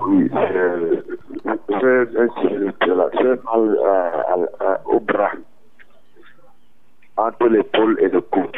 Oui, 0.06 0.30
c'est 0.32 2.09
c'est 3.18 3.44
mal 3.44 3.78
à- 3.84 4.36
à- 4.60 4.80
au 4.86 5.00
bras, 5.00 5.32
entre 7.16 7.46
l'épaule 7.48 7.98
et 8.00 8.09
le 8.09 8.20
coude. 8.20 8.56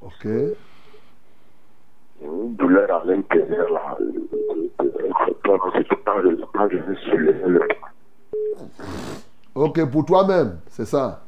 Ok. 0.00 0.26
Une 2.22 2.54
douleur 2.56 3.02
à 3.02 3.04
l'intérieur, 3.04 3.70
là. 3.72 3.96
C'est 3.98 5.84
tout 5.88 5.96
le 5.96 6.02
temps, 6.04 6.68
je- 6.70 6.76
vais 6.76 6.96
soulever 7.10 7.42
le 7.46 7.58
bras. 7.58 7.90
Ok, 9.54 9.90
pour 9.90 10.04
toi-même, 10.04 10.58
c'est 10.68 10.86
ça? 10.86 11.22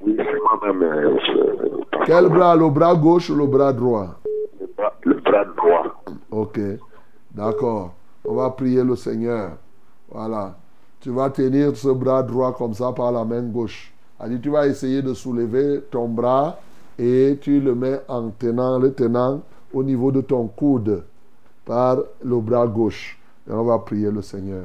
Oui, 0.00 0.16
c'est 0.16 0.38
moi-même. 0.64 1.18
Quel 2.04 2.28
bras? 2.28 2.56
Le 2.56 2.68
bras 2.68 2.94
gauche 2.94 3.30
ou 3.30 3.34
le 3.34 3.46
bras 3.46 3.72
droit? 3.72 4.16
Le 4.60 4.66
bras, 4.76 4.92
le 5.02 5.14
bras 5.14 5.44
droit. 5.56 6.02
Ok, 6.30 6.60
d'accord. 7.32 7.94
On 8.24 8.34
va 8.34 8.50
prier 8.50 8.82
le 8.82 8.96
Seigneur. 8.96 9.52
Voilà. 10.10 10.56
Tu 11.00 11.10
vas 11.10 11.30
tenir 11.30 11.76
ce 11.76 11.88
bras 11.88 12.22
droit 12.22 12.52
comme 12.52 12.74
ça 12.74 12.92
par 12.92 13.12
la 13.12 13.24
main 13.24 13.42
gauche. 13.42 13.92
Alors, 14.18 14.38
tu 14.40 14.50
vas 14.50 14.66
essayer 14.66 15.02
de 15.02 15.14
soulever 15.14 15.82
ton 15.90 16.08
bras 16.08 16.58
et 16.98 17.38
tu 17.40 17.60
le 17.60 17.74
mets 17.74 18.00
en 18.08 18.30
tenant, 18.30 18.78
le 18.78 18.92
tenant 18.92 19.42
au 19.72 19.82
niveau 19.82 20.10
de 20.10 20.20
ton 20.20 20.46
coude 20.48 21.04
par 21.64 21.98
le 22.24 22.40
bras 22.40 22.66
gauche. 22.66 23.18
Et 23.48 23.52
on 23.52 23.64
va 23.64 23.78
prier 23.78 24.10
le 24.10 24.22
Seigneur. 24.22 24.64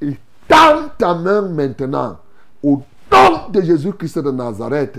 Et 0.00 0.16
tends 0.46 0.88
ta 0.98 1.14
main 1.14 1.42
maintenant 1.42 2.18
au 2.62 2.82
nom 3.10 3.48
de 3.50 3.60
Jésus-Christ 3.60 4.18
de 4.18 4.30
Nazareth 4.30 4.98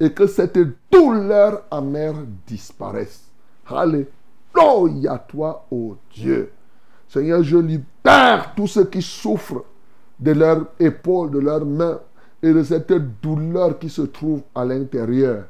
et 0.00 0.12
que 0.12 0.26
cette 0.26 0.58
douleur 0.90 1.62
amère 1.70 2.14
disparaisse. 2.46 3.24
Alléluia 3.66 5.18
toi, 5.28 5.66
ô 5.70 5.96
Dieu. 6.12 6.50
Seigneur, 7.08 7.42
je 7.42 7.56
libère 7.56 8.54
tous 8.54 8.66
ceux 8.66 8.84
qui 8.84 9.02
souffrent 9.02 9.64
de 10.20 10.32
leur 10.32 10.66
épaule, 10.78 11.30
de 11.30 11.38
leurs 11.38 11.64
mains 11.64 12.00
et 12.42 12.52
de 12.52 12.62
cette 12.62 12.92
douleur 13.22 13.78
qui 13.78 13.88
se 13.88 14.02
trouve 14.02 14.42
à 14.54 14.64
l'intérieur. 14.64 15.44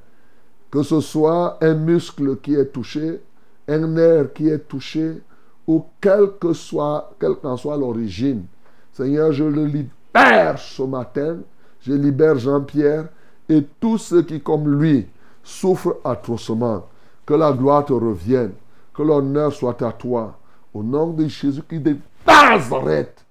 Que 0.70 0.82
ce 0.82 1.00
soit 1.00 1.58
un 1.62 1.74
muscle 1.74 2.36
qui 2.38 2.54
est 2.54 2.66
touché, 2.66 3.20
un 3.66 3.86
nerf 3.86 4.32
qui 4.34 4.48
est 4.48 4.68
touché, 4.68 5.20
ou 5.66 5.84
quel 6.00 6.30
que 6.40 6.52
soit, 6.52 7.10
quelle 7.20 7.36
qu'en 7.36 7.56
soit 7.56 7.76
l'origine. 7.76 8.44
Seigneur, 8.92 9.32
je 9.32 9.44
le 9.44 9.66
libère 9.66 10.58
ce 10.58 10.82
matin. 10.82 11.38
Je 11.80 11.92
libère 11.92 12.38
Jean-Pierre 12.38 13.08
et 13.48 13.64
tous 13.80 13.98
ceux 13.98 14.22
qui, 14.22 14.40
comme 14.40 14.80
lui, 14.80 15.06
souffrent 15.42 15.96
atrocement. 16.04 16.86
Que 17.24 17.34
la 17.34 17.52
gloire 17.52 17.84
te 17.84 17.92
revienne. 17.92 18.52
Que 18.94 19.02
l'honneur 19.02 19.52
soit 19.52 19.80
à 19.82 19.92
toi. 19.92 20.38
Au 20.74 20.82
nom 20.82 21.12
de 21.12 21.26
Jésus-Christ 21.26 21.80
de 21.80 21.96
Nazareth. 22.26 23.24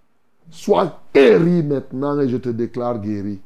Sois 0.49 0.99
guéri 1.13 1.63
maintenant 1.63 2.19
et 2.19 2.29
je 2.29 2.37
te 2.37 2.49
déclare 2.49 2.99
guéri. 2.99 3.39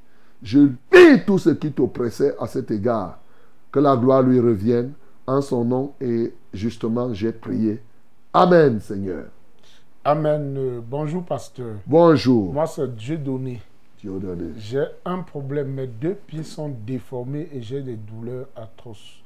Je 0.43 0.59
dis 0.59 1.23
tout 1.25 1.37
ce 1.37 1.49
qui 1.51 1.71
t'oppressait 1.71 2.35
à 2.39 2.47
cet 2.47 2.71
égard. 2.71 3.19
Que 3.71 3.79
la 3.79 3.95
gloire 3.95 4.21
lui 4.21 4.39
revienne 4.39 4.93
en 5.25 5.41
son 5.41 5.63
nom 5.63 5.93
et 6.01 6.33
justement 6.53 7.13
j'ai 7.13 7.31
prié. 7.31 7.81
Amen 8.33 8.79
Seigneur. 8.79 9.25
Amen. 10.03 10.55
Euh, 10.57 10.79
bonjour, 10.83 11.23
pasteur. 11.23 11.75
Bonjour. 11.85 12.51
Moi, 12.53 12.65
c'est 12.65 12.95
Dieu 12.95 13.17
donné. 13.17 13.61
J'ai 14.57 14.85
un 15.05 15.19
problème. 15.19 15.73
Mes 15.73 15.87
deux 15.87 16.15
pieds 16.15 16.43
sont 16.43 16.73
déformés 16.85 17.49
et 17.53 17.61
j'ai 17.61 17.81
des 17.81 17.95
douleurs 17.95 18.47
atroces. 18.55 19.21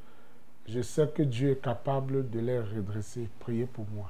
Je 0.68 0.82
sais 0.82 1.08
que 1.16 1.24
Dieu 1.24 1.52
est 1.52 1.62
capable 1.62 2.30
de 2.30 2.40
les 2.40 2.60
redresser. 2.60 3.30
Priez 3.40 3.66
pour 3.66 3.86
moi. 3.96 4.08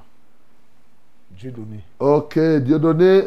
Dieu 1.32 1.52
donné. 1.52 1.84
Ok, 2.00 2.40
Dieu 2.64 2.80
donné. 2.80 3.24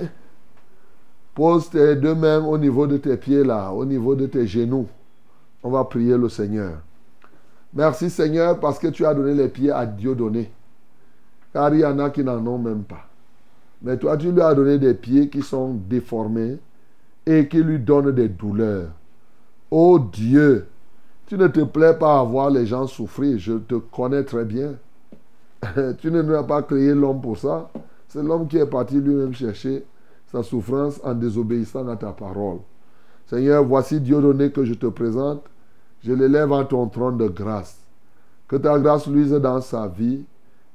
Pose 1.34 1.70
tes 1.70 1.94
deux 1.94 2.14
mains 2.14 2.44
au 2.44 2.58
niveau 2.58 2.86
de 2.86 2.96
tes 2.96 3.16
pieds 3.16 3.44
là, 3.44 3.70
au 3.70 3.84
niveau 3.84 4.16
de 4.16 4.26
tes 4.26 4.46
genoux. 4.46 4.88
On 5.62 5.70
va 5.70 5.84
prier 5.84 6.16
le 6.16 6.28
Seigneur. 6.28 6.78
Merci 7.72 8.10
Seigneur 8.10 8.58
parce 8.58 8.78
que 8.78 8.88
tu 8.88 9.04
as 9.06 9.14
donné 9.14 9.34
les 9.34 9.48
pieds 9.48 9.70
à 9.70 9.86
Dieu 9.86 10.14
donné. 10.16 10.50
Car 11.52 11.72
il 11.72 11.80
y 11.80 11.84
en 11.84 11.98
a 12.00 12.10
qui 12.10 12.24
n'en 12.24 12.44
ont 12.44 12.58
même 12.58 12.82
pas. 12.82 13.06
Mais 13.82 13.96
toi, 13.96 14.16
tu 14.16 14.32
lui 14.32 14.40
as 14.40 14.54
donné 14.54 14.78
des 14.78 14.94
pieds 14.94 15.28
qui 15.28 15.42
sont 15.42 15.74
déformés 15.74 16.58
et 17.28 17.46
qui 17.46 17.62
lui 17.62 17.78
donnent 17.78 18.12
des 18.12 18.28
douleurs. 18.28 18.88
Oh 19.70 19.98
Dieu, 19.98 20.66
tu 21.26 21.36
ne 21.36 21.46
te 21.46 21.60
plais 21.60 21.92
pas 21.92 22.20
à 22.20 22.24
voir 22.24 22.48
les 22.48 22.64
gens 22.64 22.86
souffrir. 22.86 23.38
Je 23.38 23.52
te 23.52 23.74
connais 23.74 24.24
très 24.24 24.46
bien. 24.46 24.76
tu 25.98 26.10
ne 26.10 26.22
nous 26.22 26.34
as 26.34 26.44
pas 26.44 26.62
créé 26.62 26.94
l'homme 26.94 27.20
pour 27.20 27.36
ça. 27.36 27.70
C'est 28.08 28.22
l'homme 28.22 28.48
qui 28.48 28.56
est 28.56 28.64
parti 28.64 28.94
lui-même 28.94 29.34
chercher 29.34 29.84
sa 30.32 30.42
souffrance 30.42 31.00
en 31.04 31.14
désobéissant 31.14 31.86
à 31.88 31.96
ta 31.96 32.12
parole. 32.12 32.60
Seigneur, 33.26 33.62
voici 33.62 34.00
Dieu 34.00 34.22
donné 34.22 34.50
que 34.50 34.64
je 34.64 34.72
te 34.72 34.86
présente. 34.86 35.44
Je 36.02 36.14
l'élève 36.14 36.50
à 36.54 36.64
ton 36.64 36.86
trône 36.88 37.18
de 37.18 37.28
grâce. 37.28 37.78
Que 38.46 38.56
ta 38.56 38.78
grâce 38.78 39.06
luise 39.06 39.32
dans 39.32 39.60
sa 39.60 39.86
vie 39.86 40.24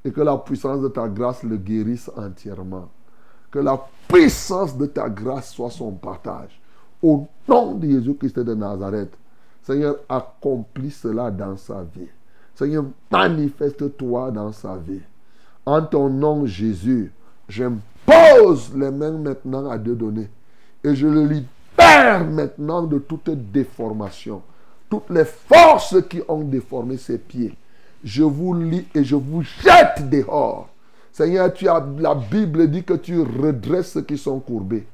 et 0.06 0.12
que 0.12 0.22
la 0.22 0.38
puissance 0.38 0.82
de 0.82 0.88
ta 0.88 1.08
grâce 1.08 1.42
le 1.42 1.58
guérisse 1.58 2.12
entièrement. 2.16 2.90
Que 3.54 3.60
la 3.60 3.80
puissance 4.08 4.76
de 4.76 4.88
ta 4.88 5.08
grâce 5.08 5.54
soit 5.54 5.70
son 5.70 5.92
partage. 5.92 6.60
Au 7.04 7.28
nom 7.48 7.76
de 7.76 7.88
Jésus-Christ 7.88 8.40
de 8.40 8.56
Nazareth, 8.56 9.14
Seigneur, 9.62 9.98
accomplis 10.10 10.90
cela 10.92 11.30
dans 11.30 11.56
sa 11.56 11.84
vie. 11.84 12.10
Seigneur, 12.56 12.86
manifeste-toi 13.12 14.32
dans 14.32 14.52
sa 14.52 14.76
vie. 14.78 15.02
En 15.66 15.84
ton 15.84 16.10
nom, 16.10 16.48
Jésus, 16.48 17.12
j'impose 17.48 18.74
les 18.76 18.92
mains 18.92 19.12
maintenant 19.12 19.70
à 19.70 19.78
Dieu 19.78 19.96
donné. 19.96 20.30
Et 20.84 20.96
je 20.96 21.08
le 21.08 21.26
libère 21.28 22.26
maintenant 22.26 22.82
de 22.82 22.98
toute 22.98 23.30
déformation. 23.30 24.42
Toutes 24.90 25.12
les 25.12 25.26
forces 25.26 26.02
qui 26.10 26.22
ont 26.28 26.42
déformé 26.42 26.98
ses 26.98 27.20
pieds 27.20 27.56
je 28.04 28.24
vous 28.24 28.54
lis 28.54 28.86
et 28.94 29.04
je 29.04 29.16
vous 29.16 29.42
jette 29.42 30.10
dehors. 30.10 30.70
Seigneur, 31.14 31.54
tu 31.54 31.68
as, 31.68 31.86
la 32.00 32.16
Bible 32.16 32.68
dit 32.72 32.84
que 32.84 32.96
tu 32.96 33.22
redresses 33.22 33.92
ceux 33.92 34.02
qui 34.02 34.18
sont 34.18 34.40
courbés, 34.40 34.88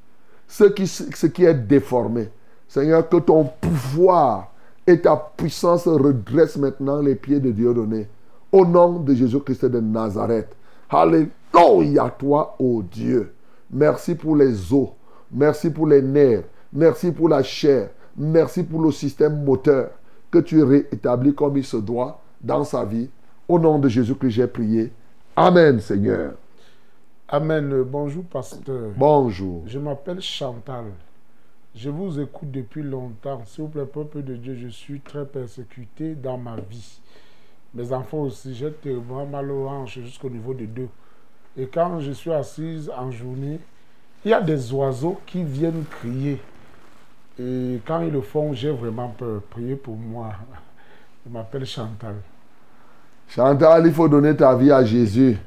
ce 0.50 0.66
qui, 0.66 0.86
ce 0.86 1.26
qui 1.28 1.46
est 1.46 1.54
déformé. 1.54 2.30
Seigneur, 2.68 3.08
que 3.08 3.16
ton 3.18 3.46
pouvoir 3.62 4.52
et 4.86 5.00
ta 5.00 5.16
puissance 5.16 5.88
redressent 5.88 6.58
maintenant 6.58 7.00
les 7.02 7.16
pieds 7.16 7.40
de 7.40 7.52
Dieu 7.52 7.74
donné. 7.74 8.10
Au 8.52 8.66
nom 8.66 9.00
de 9.00 9.14
Jésus-Christ 9.14 9.66
de 9.66 9.80
Nazareth. 9.80 10.50
Alléluia 10.90 12.14
toi, 12.18 12.54
ô 12.60 12.84
Dieu. 12.84 13.34
Merci 13.72 14.14
pour 14.14 14.36
les 14.36 14.74
os. 14.74 14.90
Merci 15.32 15.70
pour 15.70 15.88
les 15.88 16.02
nerfs. 16.02 16.44
Merci 16.74 17.14
pour 17.14 17.30
la 17.30 17.44
chair. 17.44 17.92
Merci 18.18 18.64
pour 18.64 18.82
le 18.82 18.92
système 18.92 19.46
moteur 19.46 19.92
que 20.30 20.40
tu 20.40 20.62
réétablis 20.64 21.34
comme 21.34 21.56
il 21.56 21.64
se 21.64 21.78
doit 21.78 22.20
dans 22.42 22.66
sa 22.66 22.84
vie. 22.84 23.08
Au 23.48 23.58
nom 23.58 23.80
de 23.80 23.88
Jésus 23.88 24.16
que 24.16 24.28
j'ai 24.28 24.48
prié. 24.48 24.92
Amen, 25.42 25.80
Seigneur. 25.80 26.34
Amen. 27.30 27.84
Bonjour, 27.84 28.26
pasteur. 28.26 28.92
Bonjour. 28.98 29.64
Je 29.68 29.80
m'appelle 29.80 30.20
Chantal. 30.20 30.88
Je 31.74 31.90
vous 31.90 32.20
écoute 32.20 32.52
depuis 32.52 32.84
longtemps. 32.84 33.42
S'il 33.46 33.64
vous 33.64 33.70
plaît, 33.70 33.86
peuple 33.86 34.22
de 34.22 34.36
Dieu, 34.36 34.56
je 34.56 34.68
suis 34.68 35.00
très 35.00 35.26
persécuté 35.26 36.14
dans 36.14 36.38
ma 36.38 36.58
vie. 36.58 37.00
Mes 37.74 37.94
enfants 37.94 38.24
aussi, 38.24 38.54
j'ai 38.54 38.70
tellement 38.74 39.26
mal 39.26 39.50
aux 39.50 39.66
hanches 39.66 40.00
jusqu'au 40.00 40.30
niveau 40.30 40.54
de 40.54 40.66
deux. 40.66 40.90
Et 41.56 41.68
quand 41.68 42.02
je 42.02 42.12
suis 42.12 42.34
assise 42.34 42.92
en 42.94 43.10
journée, 43.10 43.62
il 44.26 44.32
y 44.32 44.34
a 44.34 44.42
des 44.42 44.74
oiseaux 44.74 45.22
qui 45.26 45.46
viennent 45.46 45.86
crier. 45.90 46.42
Et 47.40 47.80
quand 47.86 48.02
ils 48.02 48.12
le 48.12 48.20
font, 48.20 48.52
j'ai 48.52 48.72
vraiment 48.72 49.08
peur. 49.18 49.42
Priez 49.52 49.78
pour 49.78 49.96
moi. 49.96 50.34
Je 51.26 51.32
m'appelle 51.32 51.66
Chantal. 51.66 52.16
Chantal, 53.30 53.86
il 53.86 53.94
faut 53.94 54.08
donner 54.08 54.36
ta 54.36 54.56
vie 54.56 54.72
à 54.72 54.84
Jésus. 54.84 55.38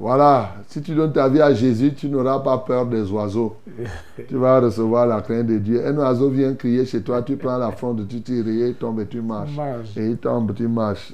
Voilà, 0.00 0.54
si 0.66 0.82
tu 0.82 0.94
donnes 0.94 1.12
ta 1.12 1.28
vie 1.28 1.40
à 1.40 1.52
Jésus, 1.54 1.94
tu 1.94 2.08
n'auras 2.08 2.40
pas 2.40 2.58
peur 2.58 2.86
des 2.86 3.08
oiseaux. 3.10 3.56
tu 4.28 4.36
vas 4.36 4.58
recevoir 4.58 5.06
la 5.06 5.20
crainte 5.20 5.46
de 5.46 5.58
Dieu. 5.58 5.86
Un 5.86 5.96
oiseau 5.98 6.28
vient 6.28 6.54
crier 6.54 6.84
chez 6.86 7.02
toi, 7.02 7.22
tu 7.22 7.36
prends 7.36 7.58
la 7.58 7.70
fronde, 7.70 8.06
tu 8.08 8.20
tires, 8.20 8.48
et 8.48 8.70
il 8.70 8.74
tombe 8.74 9.00
et 9.00 9.06
tu 9.06 9.20
marches. 9.20 9.56
Et 9.96 10.06
il 10.08 10.16
tombe, 10.16 10.54
tu 10.54 10.66
marches. 10.66 11.12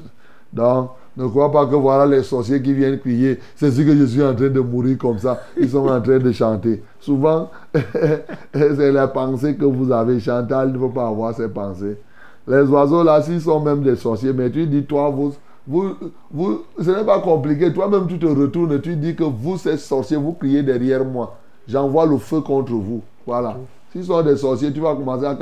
Donc, 0.52 0.92
ne 1.16 1.26
crois 1.26 1.50
pas 1.50 1.66
que 1.66 1.74
voilà 1.74 2.06
les 2.06 2.22
sorciers 2.22 2.62
qui 2.62 2.72
viennent 2.72 2.98
crier. 2.98 3.40
C'est 3.56 3.72
ce 3.72 3.82
que 3.82 3.94
je 3.94 4.04
suis 4.04 4.22
en 4.22 4.34
train 4.34 4.48
de 4.48 4.60
mourir 4.60 4.96
comme 4.96 5.18
ça. 5.18 5.42
Ils 5.58 5.68
sont 5.68 5.86
en 5.88 6.00
train 6.00 6.18
de 6.18 6.32
chanter. 6.32 6.82
Souvent, 7.00 7.50
c'est 8.54 8.92
la 8.92 9.08
pensée 9.08 9.56
que 9.56 9.64
vous 9.64 9.90
avez. 9.90 10.20
Chantal 10.20 10.72
ne 10.72 10.78
faut 10.78 10.88
pas 10.88 11.08
avoir 11.08 11.34
ces 11.34 11.48
pensées. 11.48 11.98
Les 12.46 12.62
oiseaux 12.62 13.02
là, 13.02 13.20
s'ils 13.20 13.42
sont 13.42 13.60
même 13.60 13.82
des 13.82 13.96
sorciers, 13.96 14.32
mais 14.32 14.50
tu 14.50 14.66
dis, 14.66 14.84
toi, 14.84 15.10
vous, 15.10 15.34
vous, 15.68 15.94
vous 16.30 16.62
ce 16.80 16.90
n'est 16.90 17.04
pas 17.04 17.20
compliqué. 17.20 17.70
Toi-même, 17.72 18.06
tu 18.06 18.18
te 18.18 18.24
retournes 18.24 18.72
et 18.72 18.80
tu 18.80 18.96
dis 18.96 19.14
que 19.14 19.24
vous, 19.24 19.58
ces 19.58 19.76
sorciers, 19.76 20.16
vous 20.16 20.32
criez 20.32 20.62
derrière 20.62 21.04
moi. 21.04 21.36
J'envoie 21.68 22.06
le 22.06 22.16
feu 22.16 22.40
contre 22.40 22.72
vous. 22.72 23.02
Voilà. 23.26 23.58
S'ils 23.92 24.04
sont 24.04 24.22
des 24.22 24.38
sorciers, 24.38 24.72
tu 24.72 24.80
vas 24.80 24.94
commencer 24.94 25.26
à... 25.26 25.36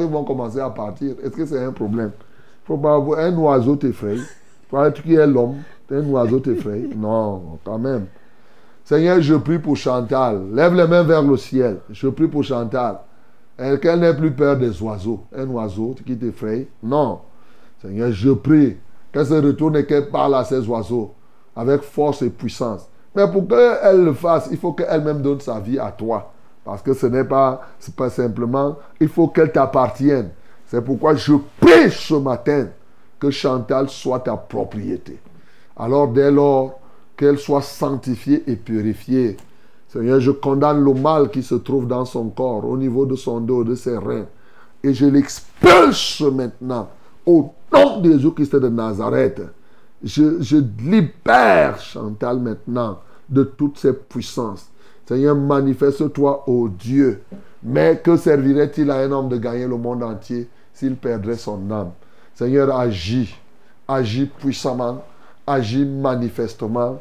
Ils 0.00 0.06
vont 0.06 0.22
commencer 0.22 0.60
à 0.60 0.70
partir. 0.70 1.16
Est-ce 1.24 1.32
que 1.32 1.44
c'est 1.44 1.62
un 1.62 1.72
problème? 1.72 2.12
Faut 2.64 2.76
pas 2.76 2.96
Un 2.96 3.36
oiseau 3.36 3.74
t'effraie. 3.74 4.18
Tu 4.94 5.02
qui 5.02 5.14
es 5.14 5.26
l'homme, 5.26 5.56
un 5.90 6.06
oiseau 6.06 6.38
t'effraie. 6.38 6.88
Non, 6.96 7.58
quand 7.64 7.78
même. 7.78 8.06
Seigneur, 8.84 9.20
je 9.20 9.34
prie 9.34 9.58
pour 9.58 9.76
Chantal. 9.76 10.40
Lève 10.52 10.74
les 10.74 10.86
mains 10.86 11.02
vers 11.02 11.22
le 11.22 11.36
ciel. 11.36 11.78
Je 11.90 12.06
prie 12.06 12.28
pour 12.28 12.44
Chantal. 12.44 12.98
Qu'elle 13.80 14.00
n'ait 14.00 14.14
plus 14.14 14.30
peur 14.30 14.56
des 14.56 14.80
oiseaux. 14.80 15.24
Un 15.36 15.48
oiseau 15.48 15.96
qui 16.06 16.16
t'effraie. 16.16 16.68
Non. 16.82 17.18
Seigneur, 17.80 18.12
je 18.12 18.30
prie 18.30 18.76
qu'elle 19.12 19.26
se 19.26 19.34
retourne 19.34 19.76
et 19.76 19.86
qu'elle 19.86 20.08
parle 20.10 20.34
à 20.34 20.44
ces 20.44 20.66
oiseaux 20.66 21.14
avec 21.54 21.82
force 21.82 22.22
et 22.22 22.30
puissance. 22.30 22.88
Mais 23.14 23.30
pour 23.30 23.46
qu'elle 23.46 24.04
le 24.04 24.14
fasse, 24.14 24.48
il 24.50 24.56
faut 24.56 24.72
qu'elle-même 24.72 25.20
donne 25.20 25.40
sa 25.40 25.60
vie 25.60 25.78
à 25.78 25.90
toi. 25.90 26.32
Parce 26.64 26.80
que 26.80 26.94
ce 26.94 27.06
n'est 27.06 27.24
pas, 27.24 27.60
pas 27.96 28.08
simplement, 28.08 28.78
il 29.00 29.08
faut 29.08 29.28
qu'elle 29.28 29.52
t'appartienne. 29.52 30.30
C'est 30.66 30.82
pourquoi 30.82 31.14
je 31.14 31.34
prie 31.60 31.90
ce 31.90 32.14
matin 32.14 32.68
que 33.18 33.30
Chantal 33.30 33.88
soit 33.88 34.20
ta 34.20 34.36
propriété. 34.36 35.18
Alors 35.76 36.08
dès 36.08 36.30
lors 36.30 36.80
qu'elle 37.16 37.38
soit 37.38 37.62
sanctifiée 37.62 38.42
et 38.46 38.56
purifiée, 38.56 39.36
Seigneur, 39.88 40.20
je 40.20 40.30
condamne 40.30 40.82
le 40.82 40.94
mal 40.94 41.28
qui 41.28 41.42
se 41.42 41.54
trouve 41.54 41.86
dans 41.86 42.06
son 42.06 42.30
corps, 42.30 42.64
au 42.64 42.78
niveau 42.78 43.04
de 43.04 43.14
son 43.14 43.40
dos, 43.40 43.62
de 43.62 43.74
ses 43.74 43.98
reins. 43.98 44.24
Et 44.82 44.94
je 44.94 45.04
l'expulse 45.04 46.22
maintenant 46.22 46.88
au 47.26 47.52
nom 47.72 48.00
de 48.00 48.12
Jésus-Christ 48.12 48.56
de 48.56 48.68
Nazareth. 48.68 49.42
Je, 50.02 50.42
je 50.42 50.56
libère 50.80 51.78
Chantal 51.80 52.38
maintenant 52.40 52.98
de 53.28 53.44
toutes 53.44 53.78
ses 53.78 53.92
puissances. 53.92 54.68
Seigneur, 55.06 55.36
manifeste-toi, 55.36 56.44
ô 56.48 56.68
Dieu. 56.68 57.22
Mais 57.62 58.00
que 58.02 58.16
servirait-il 58.16 58.90
à 58.90 58.96
un 58.96 59.12
homme 59.12 59.28
de 59.28 59.36
gagner 59.36 59.66
le 59.66 59.76
monde 59.76 60.02
entier 60.02 60.48
s'il 60.72 60.96
perdrait 60.96 61.36
son 61.36 61.70
âme? 61.70 61.90
Seigneur, 62.34 62.74
agis. 62.76 63.34
Agis 63.86 64.26
puissamment. 64.26 65.02
Agis 65.46 65.84
manifestement. 65.84 66.98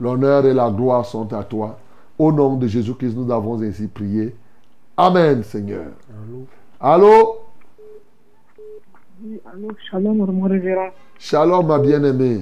L'honneur 0.00 0.44
et 0.46 0.54
la 0.54 0.70
gloire 0.70 1.06
sont 1.06 1.32
à 1.32 1.44
toi. 1.44 1.78
Au 2.18 2.32
nom 2.32 2.56
de 2.56 2.66
Jésus-Christ, 2.66 3.16
nous 3.16 3.32
avons 3.32 3.62
ainsi 3.62 3.86
prié. 3.86 4.34
Amen, 4.96 5.42
Seigneur. 5.42 5.86
Allô? 6.10 6.46
Allô? 6.80 7.41
Oui, 9.24 9.40
allô, 9.46 9.68
shalom, 9.88 10.42
révérend. 10.46 10.88
Shalom, 11.16 11.66
ma 11.68 11.78
bien-aimée. 11.78 12.40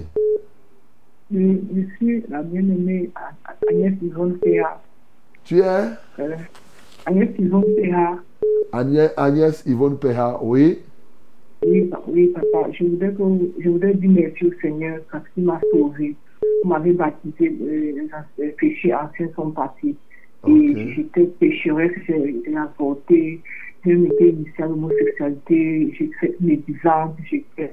Je, 1.31 1.39
je 1.75 1.97
suis 1.97 2.25
la 2.31 2.43
bien-aimée 2.43 3.11
Agnès 3.69 3.93
Yvonne 4.01 4.39
Théa. 4.39 4.81
Tu 5.45 5.59
es? 5.59 5.63
Euh, 5.63 6.37
Agnès 7.05 7.29
Yvonne 7.39 7.75
Théa. 7.77 8.19
Agnès, 8.73 9.11
Agnès 9.19 9.63
Yvonne 9.67 9.99
Péha, 9.99 10.39
oui. 10.43 10.79
Oui, 11.67 11.91
oui, 12.09 12.29
papa. 12.29 12.71
Je 12.73 12.85
voudrais, 12.85 13.13
que, 13.13 13.23
je 13.59 13.69
voudrais 13.69 13.93
dire 13.95 14.11
merci 14.11 14.47
au 14.47 14.53
Seigneur 14.63 15.01
parce 15.13 15.29
qu'il 15.35 15.45
m'a 15.45 15.61
sauvé. 15.71 16.17
Vous 16.63 16.71
m'avez 16.71 16.93
baptisé, 16.93 17.59
euh, 17.61 18.09
les 18.39 18.49
péchés 18.53 18.95
anciens 18.95 19.29
sont 19.37 19.51
partis. 19.51 19.97
Et 20.49 20.95
j'étais 20.95 21.25
pécheresse, 21.25 21.93
j'ai 22.07 22.57
avorté, 22.57 23.43
j'ai 23.85 23.93
été 23.93 24.29
initiée 24.31 24.65
à 24.65 24.67
l'homosexualité, 24.67 25.93
j'étais 25.99 26.37
médisante, 26.41 27.17
j'étais 27.31 27.73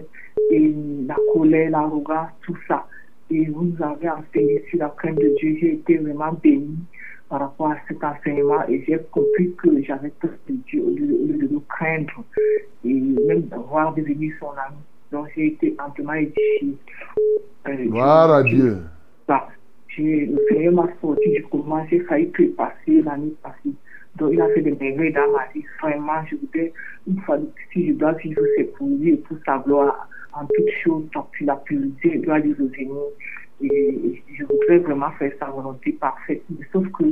et 0.51 0.73
la 1.07 1.15
colère, 1.33 1.71
l'arrogance, 1.71 2.29
tout 2.41 2.57
ça. 2.67 2.87
Et 3.29 3.45
vous 3.47 3.65
nous 3.65 3.83
avez 3.83 4.09
enseigné 4.09 4.63
sur 4.69 4.79
la 4.79 4.89
crainte 4.97 5.17
de 5.17 5.33
Dieu. 5.39 5.57
J'ai 5.59 5.73
été 5.73 5.97
vraiment 5.97 6.31
bénie 6.41 6.77
par 7.29 7.41
rapport 7.41 7.71
à 7.71 7.77
cet 7.87 8.01
enseignement 8.03 8.65
et 8.69 8.81
j'ai 8.87 8.97
compris 9.11 9.53
que 9.57 9.81
j'avais 9.83 10.09
peur 10.21 10.31
de 10.47 10.53
Dieu 10.67 10.81
au 10.83 10.89
lieu, 10.91 11.37
de 11.37 11.47
nous 11.51 11.63
craindre 11.67 12.23
et 12.85 12.93
même 12.93 13.41
d'avoir 13.43 13.93
devenu 13.93 14.33
son 14.39 14.51
ami. 14.51 14.77
Donc 15.11 15.27
j'ai 15.35 15.47
été 15.47 15.75
amplement 15.85 16.13
édifiée. 16.13 16.77
Euh, 17.67 17.75
Gloire 17.87 18.31
à 18.31 18.45
je- 18.45 18.55
Dieu. 18.55 18.77
J'ai- 19.89 20.27
Le 20.27 20.39
Seigneur 20.47 20.73
m'a 20.73 20.87
sorti 21.01 21.29
du 21.29 21.43
coma, 21.45 21.85
j'ai 21.89 21.99
failli 22.01 22.27
passer 22.55 23.01
l'année 23.01 23.33
passée. 23.41 23.73
Donc 24.17 24.31
il 24.33 24.41
a 24.41 24.49
fait 24.49 24.61
des 24.61 24.71
merveilles 24.71 25.13
dans 25.13 25.31
ma 25.31 25.45
vie. 25.53 25.63
Vraiment, 25.81 26.25
je 26.29 26.35
voudrais, 26.37 26.73
une 27.07 27.19
fois, 27.21 27.37
si 27.71 27.87
je 27.89 27.93
dois 27.93 28.13
vivre, 28.13 28.41
c'est 28.55 28.65
pour 28.75 28.87
lui 28.87 29.09
et 29.13 29.17
pour 29.17 29.37
sa 29.45 29.59
gloire. 29.59 30.09
En 30.33 30.45
toutes 30.45 30.69
choses, 30.83 31.05
tant 31.13 31.29
que 31.37 31.45
la 31.45 31.55
purité, 31.55 32.17
doit 32.19 32.39
lui 32.39 32.53
revenir. 32.53 32.95
Et 33.61 34.23
je 34.37 34.43
voudrais 34.43 34.77
vraiment 34.79 35.11
faire 35.17 35.31
sa 35.39 35.47
volonté 35.47 35.93
parfaite. 35.93 36.43
Sauf 36.71 36.87
que 36.91 37.03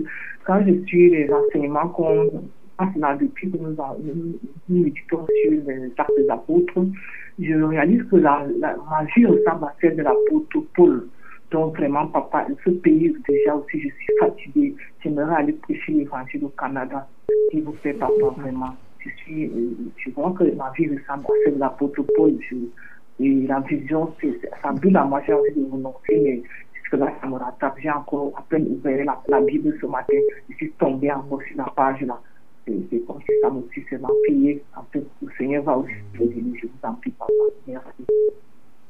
quand 0.46 0.64
je 0.66 0.86
suis 0.86 1.10
les 1.10 1.32
enseignements 1.32 1.88
qu'on 1.90 2.44
passe 2.78 2.96
là 2.98 3.16
depuis 3.16 3.52
que 3.52 3.58
nous, 3.58 3.76
en- 3.80 3.98
nous 4.00 4.38
méditons 4.84 5.26
sur 5.42 5.52
les 5.52 5.92
actes 5.98 6.12
des 6.18 6.30
apôtres, 6.30 6.86
je 7.40 7.54
réalise 7.54 8.04
que 8.12 8.18
la, 8.18 8.46
la, 8.60 8.76
ma 8.90 9.04
vie 9.16 9.26
ressemble 9.26 9.66
à 9.66 9.76
celle 9.82 9.96
de 9.96 10.04
l'apôtre 10.04 10.60
Paul. 10.76 11.08
Donc 11.52 11.78
vraiment, 11.78 12.08
papa, 12.08 12.48
ce 12.64 12.70
pays 12.72 13.16
déjà 13.28 13.56
aussi, 13.56 13.80
je 13.80 13.90
suis 13.90 14.14
fatiguée. 14.20 14.76
J'aimerais 15.04 15.36
aller 15.36 15.54
prêcher 15.54 15.92
l'évangile 15.92 16.46
au 16.46 16.50
Canada. 16.50 17.08
S'il 17.50 17.64
vous 17.64 17.74
plaît, 17.74 17.94
papa, 17.94 18.14
vraiment. 18.38 18.76
Je 19.00 19.10
suis, 19.18 19.46
euh, 19.46 19.76
je 19.98 20.10
vois 20.12 20.34
que 20.38 20.44
ma 20.56 20.72
vie 20.72 20.88
ressemble 20.88 21.26
à 21.26 21.34
celle 21.44 21.56
de 21.56 21.60
l'apôtre 21.60 22.02
Paul. 22.16 22.34
Et 23.20 23.48
la 23.48 23.60
vision, 23.62 24.14
ça 24.62 24.72
brûle 24.72 24.98
à 24.98 25.06
moi, 25.06 25.22
j'ai 25.26 25.34
envie 25.34 25.54
de 25.54 25.72
renoncer, 25.72 26.20
mais 26.22 26.44
jusque 26.74 26.94
là, 26.94 27.14
ça 27.22 27.28
me 27.28 27.36
rattrape. 27.36 27.78
J'ai 27.80 27.92
encore 27.92 28.34
à 28.36 28.42
peine 28.50 28.68
ouvert 28.68 29.06
la, 29.28 29.42
Bible 29.42 29.78
ce 29.80 29.86
matin. 29.86 30.18
Je 30.50 30.56
suis 30.56 30.72
tombée 30.72 31.12
encore 31.12 31.42
sur 31.44 31.58
la 31.58 31.66
page 31.66 32.02
là. 32.02 32.20
C'est, 32.66 33.06
comme 33.06 33.22
si 33.22 33.32
ça 33.42 33.52
me 33.52 33.60
aussi 33.60 33.86
c'est 33.90 34.02
prier. 34.26 34.64
En 34.76 34.84
fait, 34.92 35.06
le 35.22 35.32
Seigneur 35.38 35.64
va 35.64 35.78
aussi 35.78 35.94
m'aider. 36.20 36.44
Je 36.60 36.66
vous 36.66 36.74
en 36.82 36.94
prie, 36.96 37.12
papa. 37.12 37.32
Merci. 37.68 38.06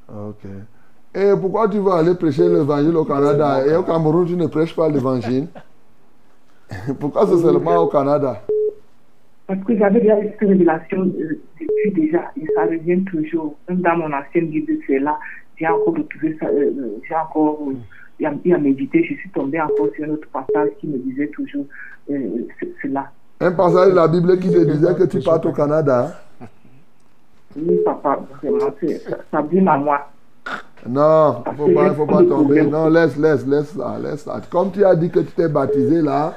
Ok. 0.08 0.46
Et 1.18 1.32
pourquoi 1.40 1.70
tu 1.70 1.80
vas 1.80 1.96
aller 1.96 2.14
prêcher 2.16 2.48
l'évangile 2.50 2.96
au 2.98 3.06
Canada 3.06 3.66
et 3.66 3.74
au 3.76 3.84
Cameroun, 3.84 4.26
tu 4.28 4.36
ne 4.36 4.48
prêches 4.48 4.76
pas 4.76 4.90
l'évangile 4.90 5.48
Pourquoi 7.00 7.26
c'est 7.26 7.38
seulement 7.38 7.78
au 7.78 7.88
Canada 7.88 8.42
Parce 9.48 9.64
que 9.64 9.78
j'avais 9.78 10.02
déjà 10.02 10.20
eu 10.20 10.28
cette 10.32 10.50
révélation 10.50 11.06
depuis 11.06 11.92
déjà, 11.96 12.32
et 12.36 12.46
ça 12.54 12.64
revient 12.66 13.02
toujours. 13.06 13.56
Même 13.70 13.80
dans 13.80 13.96
mon 13.98 14.12
ancienne 14.12 14.48
Bible, 14.50 14.74
c'est 14.86 15.00
là. 15.00 15.18
J'ai 15.58 15.68
encore 15.68 15.94
retrouvé 15.96 16.36
ça, 16.38 16.48
euh, 16.48 16.72
euh, 16.78 16.98
j'ai 17.08 17.16
encore 17.16 17.60
euh, 17.70 17.76
eu 18.20 18.26
à- 18.26 18.34
eu 18.44 18.54
à 18.54 18.58
méditer. 18.58 19.06
Je 19.06 19.14
suis 19.14 19.30
tombée 19.30 19.62
encore 19.62 19.88
sur 19.96 20.04
un 20.04 20.10
autre 20.10 20.28
passage 20.34 20.72
qui 20.82 20.88
me 20.88 20.98
disait 20.98 21.28
toujours 21.28 21.66
euh, 22.12 22.46
cela. 22.82 23.10
Un 23.40 23.52
passage 23.54 23.92
de 23.92 23.96
la 23.96 24.08
Bible 24.10 24.38
qui 24.40 24.50
te 24.52 24.58
disait 24.66 24.96
que 24.96 25.04
tu 25.06 25.20
partes 25.22 25.46
au 25.46 25.54
Canada 25.54 26.12
Oui, 27.56 27.78
papa, 27.86 28.20
vraiment, 28.42 28.60
ça, 28.60 29.18
ça 29.32 29.38
à 29.38 29.78
moi. 29.78 30.10
Non, 30.88 31.44
il 31.46 31.52
ne 31.52 31.58
faut 31.58 31.74
pas, 31.74 31.94
faut 31.94 32.06
pas 32.06 32.24
tomber. 32.24 32.62
Non, 32.64 32.90
laisse, 32.90 33.18
laisse, 33.18 33.46
laisse 33.46 33.74
ça, 33.76 33.98
laisse 34.02 34.24
ça. 34.24 34.42
Comme 34.50 34.72
tu 34.72 34.86
as 34.86 34.96
dit 34.96 35.10
que 35.10 35.20
tu 35.20 35.32
t'es 35.32 35.48
baptisé 35.48 36.02
là, 36.02 36.34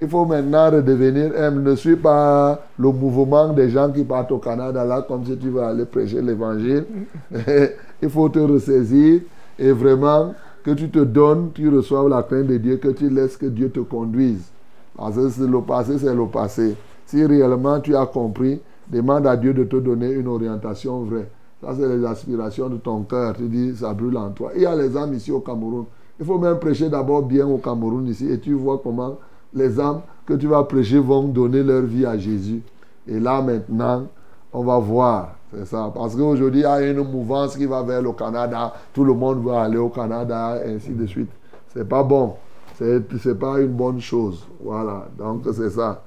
il 0.00 0.08
faut 0.08 0.24
maintenant 0.24 0.70
redevenir 0.70 1.32
humble. 1.38 1.62
Ne 1.62 1.76
suis 1.76 1.96
pas 1.96 2.60
le 2.78 2.90
mouvement 2.90 3.48
des 3.52 3.70
gens 3.70 3.90
qui 3.90 4.02
partent 4.04 4.32
au 4.32 4.38
Canada 4.38 4.84
là, 4.84 5.02
comme 5.06 5.24
si 5.24 5.36
tu 5.36 5.48
veux 5.48 5.62
aller 5.62 5.84
prêcher 5.84 6.20
l'évangile. 6.20 6.84
il 8.02 8.10
faut 8.10 8.28
te 8.28 8.40
ressaisir 8.40 9.20
et 9.58 9.72
vraiment 9.72 10.34
que 10.64 10.72
tu 10.72 10.88
te 10.88 10.98
donnes, 10.98 11.50
tu 11.54 11.68
reçoives 11.68 12.08
la 12.08 12.22
crainte 12.22 12.46
de 12.46 12.56
Dieu, 12.56 12.76
que 12.78 12.88
tu 12.88 13.08
laisses 13.08 13.36
que 13.36 13.46
Dieu 13.46 13.70
te 13.70 13.80
conduise. 13.80 14.50
Parce 14.96 15.16
que 15.16 15.44
le 15.44 15.60
passé, 15.60 15.98
c'est 15.98 16.14
le 16.14 16.26
passé. 16.26 16.74
Si 17.06 17.24
réellement 17.24 17.80
tu 17.80 17.94
as 17.94 18.06
compris, 18.06 18.60
demande 18.88 19.26
à 19.26 19.36
Dieu 19.36 19.52
de 19.52 19.64
te 19.64 19.76
donner 19.76 20.10
une 20.12 20.26
orientation 20.26 21.00
vraie. 21.00 21.28
Ça, 21.64 21.74
c'est 21.78 21.88
les 21.88 22.04
aspirations 22.04 22.68
de 22.68 22.76
ton 22.76 23.02
cœur. 23.04 23.34
Tu 23.34 23.44
dis, 23.44 23.74
ça 23.76 23.94
brûle 23.94 24.16
en 24.18 24.30
toi. 24.30 24.50
Il 24.54 24.62
y 24.62 24.66
a 24.66 24.76
les 24.76 24.94
âmes 24.96 25.14
ici 25.14 25.32
au 25.32 25.40
Cameroun. 25.40 25.86
Il 26.20 26.26
faut 26.26 26.38
même 26.38 26.58
prêcher 26.58 26.90
d'abord 26.90 27.22
bien 27.22 27.46
au 27.46 27.56
Cameroun 27.56 28.06
ici. 28.06 28.30
Et 28.30 28.38
tu 28.38 28.52
vois 28.52 28.80
comment 28.82 29.16
les 29.54 29.80
âmes 29.80 30.00
que 30.26 30.34
tu 30.34 30.46
vas 30.46 30.62
prêcher 30.64 30.98
vont 30.98 31.28
donner 31.28 31.62
leur 31.62 31.82
vie 31.82 32.04
à 32.04 32.18
Jésus. 32.18 32.62
Et 33.08 33.18
là, 33.18 33.40
maintenant, 33.40 34.06
on 34.52 34.62
va 34.62 34.78
voir. 34.78 35.36
C'est 35.54 35.64
ça. 35.64 35.90
Parce 35.94 36.14
qu'aujourd'hui, 36.14 36.60
il 36.60 36.64
y 36.64 36.66
a 36.66 36.82
une 36.82 37.02
mouvance 37.02 37.56
qui 37.56 37.64
va 37.64 37.82
vers 37.82 38.02
le 38.02 38.12
Canada. 38.12 38.74
Tout 38.92 39.04
le 39.04 39.14
monde 39.14 39.42
veut 39.42 39.52
aller 39.52 39.78
au 39.78 39.88
Canada, 39.88 40.60
ainsi 40.66 40.90
de 40.90 41.06
suite. 41.06 41.30
C'est 41.72 41.88
pas 41.88 42.02
bon. 42.02 42.34
C'est 42.74 43.38
pas 43.38 43.58
une 43.60 43.72
bonne 43.72 44.00
chose. 44.00 44.46
Voilà. 44.62 45.06
Donc, 45.16 45.42
c'est 45.52 45.70
ça. 45.70 46.02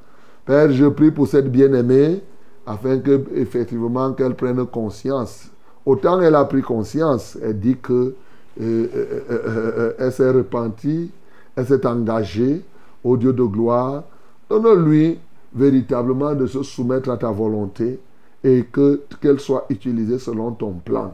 Père, 0.45 0.71
je 0.71 0.85
prie 0.85 1.11
pour 1.11 1.27
cette 1.27 1.51
bien-aimée 1.51 2.21
afin 2.67 2.99
que 2.99 3.23
effectivement 3.33 4.11
qu'elle 4.11 4.35
prenne 4.35 4.65
conscience. 4.65 5.49
Autant 5.85 6.21
elle 6.21 6.35
a 6.35 6.43
pris 6.43 6.61
conscience, 6.61 7.37
elle 7.41 7.59
dit 7.59 7.77
que 7.77 8.13
euh, 8.59 8.87
euh, 8.93 9.21
euh, 9.29 9.93
elle 9.97 10.11
s'est 10.11 10.29
repentie, 10.29 11.11
elle 11.55 11.65
s'est 11.65 11.85
engagée 11.87 12.63
au 13.03 13.15
Dieu 13.15 13.31
de 13.31 13.43
gloire. 13.43 14.03
Donne-lui 14.49 15.17
véritablement 15.55 16.35
de 16.35 16.45
se 16.45 16.61
soumettre 16.61 17.09
à 17.09 17.17
ta 17.17 17.31
volonté 17.31 17.99
et 18.43 18.65
que 18.69 19.01
qu'elle 19.21 19.39
soit 19.39 19.65
utilisée 19.69 20.19
selon 20.19 20.51
ton 20.51 20.73
plan. 20.73 21.13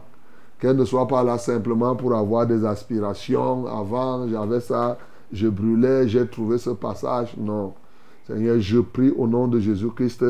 Qu'elle 0.60 0.76
ne 0.76 0.86
soit 0.86 1.08
pas 1.08 1.24
là 1.24 1.38
simplement 1.38 1.96
pour 1.96 2.16
avoir 2.16 2.48
des 2.48 2.66
aspirations. 2.66 3.68
Avant, 3.68 4.28
j'avais 4.28 4.60
ça, 4.60 4.98
je 5.32 5.48
brûlais, 5.48 6.08
j'ai 6.08 6.26
trouvé 6.26 6.58
ce 6.58 6.72
passage. 6.72 7.36
Non. 7.38 7.74
Seigneur, 8.26 8.60
je 8.60 8.80
prie 8.80 9.12
au 9.12 9.28
nom 9.28 9.48
de 9.48 9.60
Jésus-Christ 9.60 10.24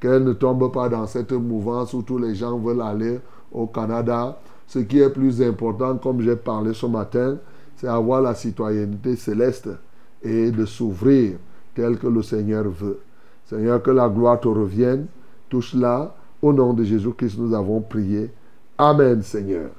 qu'elle 0.00 0.24
ne 0.24 0.32
tombe 0.32 0.72
pas 0.72 0.88
dans 0.88 1.06
cette 1.06 1.32
mouvance 1.32 1.94
où 1.94 2.02
tous 2.02 2.18
les 2.18 2.34
gens 2.34 2.58
veulent 2.58 2.82
aller 2.82 3.20
au 3.52 3.66
Canada. 3.66 4.38
Ce 4.66 4.78
qui 4.80 5.00
est 5.00 5.10
plus 5.10 5.42
important, 5.42 5.96
comme 5.96 6.20
j'ai 6.20 6.36
parlé 6.36 6.74
ce 6.74 6.86
matin, 6.86 7.36
c'est 7.76 7.88
avoir 7.88 8.20
la 8.20 8.34
citoyenneté 8.34 9.16
céleste 9.16 9.68
et 10.22 10.50
de 10.50 10.64
s'ouvrir 10.64 11.36
tel 11.74 11.98
que 11.98 12.06
le 12.06 12.22
Seigneur 12.22 12.64
veut. 12.64 13.00
Seigneur, 13.44 13.82
que 13.82 13.90
la 13.90 14.08
gloire 14.08 14.40
te 14.40 14.48
revienne. 14.48 15.06
Touche-la. 15.48 16.14
Au 16.42 16.52
nom 16.52 16.72
de 16.74 16.84
Jésus-Christ, 16.84 17.38
nous 17.38 17.54
avons 17.54 17.80
prié. 17.80 18.30
Amen, 18.76 19.22
Seigneur. 19.22 19.70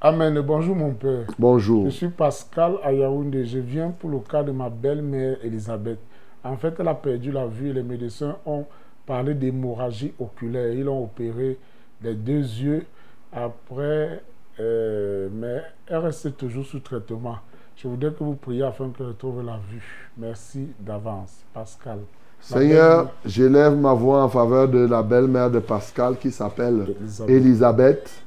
Amen. 0.00 0.40
Bonjour, 0.40 0.74
mon 0.74 0.92
père. 0.94 1.26
Bonjour. 1.38 1.84
Je 1.84 1.90
suis 1.90 2.08
Pascal 2.08 2.76
à 2.82 2.92
Yaoundé. 2.92 3.44
Je 3.44 3.58
viens 3.58 3.90
pour 3.90 4.10
le 4.10 4.18
cas 4.18 4.42
de 4.42 4.50
ma 4.50 4.68
belle-mère 4.68 5.36
Elisabeth. 5.44 5.98
En 6.42 6.56
fait, 6.56 6.74
elle 6.78 6.88
a 6.88 6.94
perdu 6.94 7.30
la 7.30 7.46
vue 7.46 7.68
et 7.68 7.72
les 7.72 7.84
médecins 7.84 8.36
ont 8.44 8.64
parlé 9.06 9.34
d'hémorragie 9.34 10.12
oculaire. 10.18 10.72
Ils 10.72 10.88
ont 10.88 11.04
opéré 11.04 11.58
les 12.02 12.14
deux 12.14 12.40
yeux 12.40 12.84
après, 13.32 14.22
euh, 14.60 15.28
mais 15.32 15.62
elle 15.86 15.98
reste 15.98 16.36
toujours 16.36 16.64
sous 16.64 16.80
traitement. 16.80 17.38
Je 17.76 17.88
voudrais 17.88 18.12
que 18.12 18.22
vous 18.22 18.34
priez 18.34 18.62
afin 18.62 18.90
qu'elle 18.90 19.06
retrouve 19.06 19.44
la 19.44 19.58
vue. 19.70 20.10
Merci 20.16 20.68
d'avance. 20.78 21.44
Pascal. 21.52 22.00
Seigneur, 22.40 23.10
j'élève 23.24 23.76
ma 23.76 23.94
voix 23.94 24.24
en 24.24 24.28
faveur 24.28 24.68
de 24.68 24.80
la 24.80 25.02
belle-mère 25.02 25.50
de 25.50 25.60
Pascal 25.60 26.16
qui 26.18 26.30
s'appelle 26.30 26.94
Elisabeth. 27.00 27.30
Elisabeth. 27.30 28.24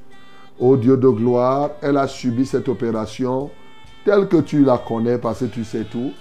Ô 0.58 0.76
Dieu 0.76 0.96
de 0.96 1.08
gloire, 1.08 1.72
elle 1.82 1.98
a 1.98 2.08
subi 2.08 2.46
cette 2.46 2.68
opération 2.68 3.50
telle 4.06 4.26
que 4.26 4.38
tu 4.38 4.64
la 4.64 4.78
connais 4.78 5.18
parce 5.18 5.40
que 5.40 5.44
tu 5.46 5.64
sais 5.64 5.84
tout. 5.84 6.12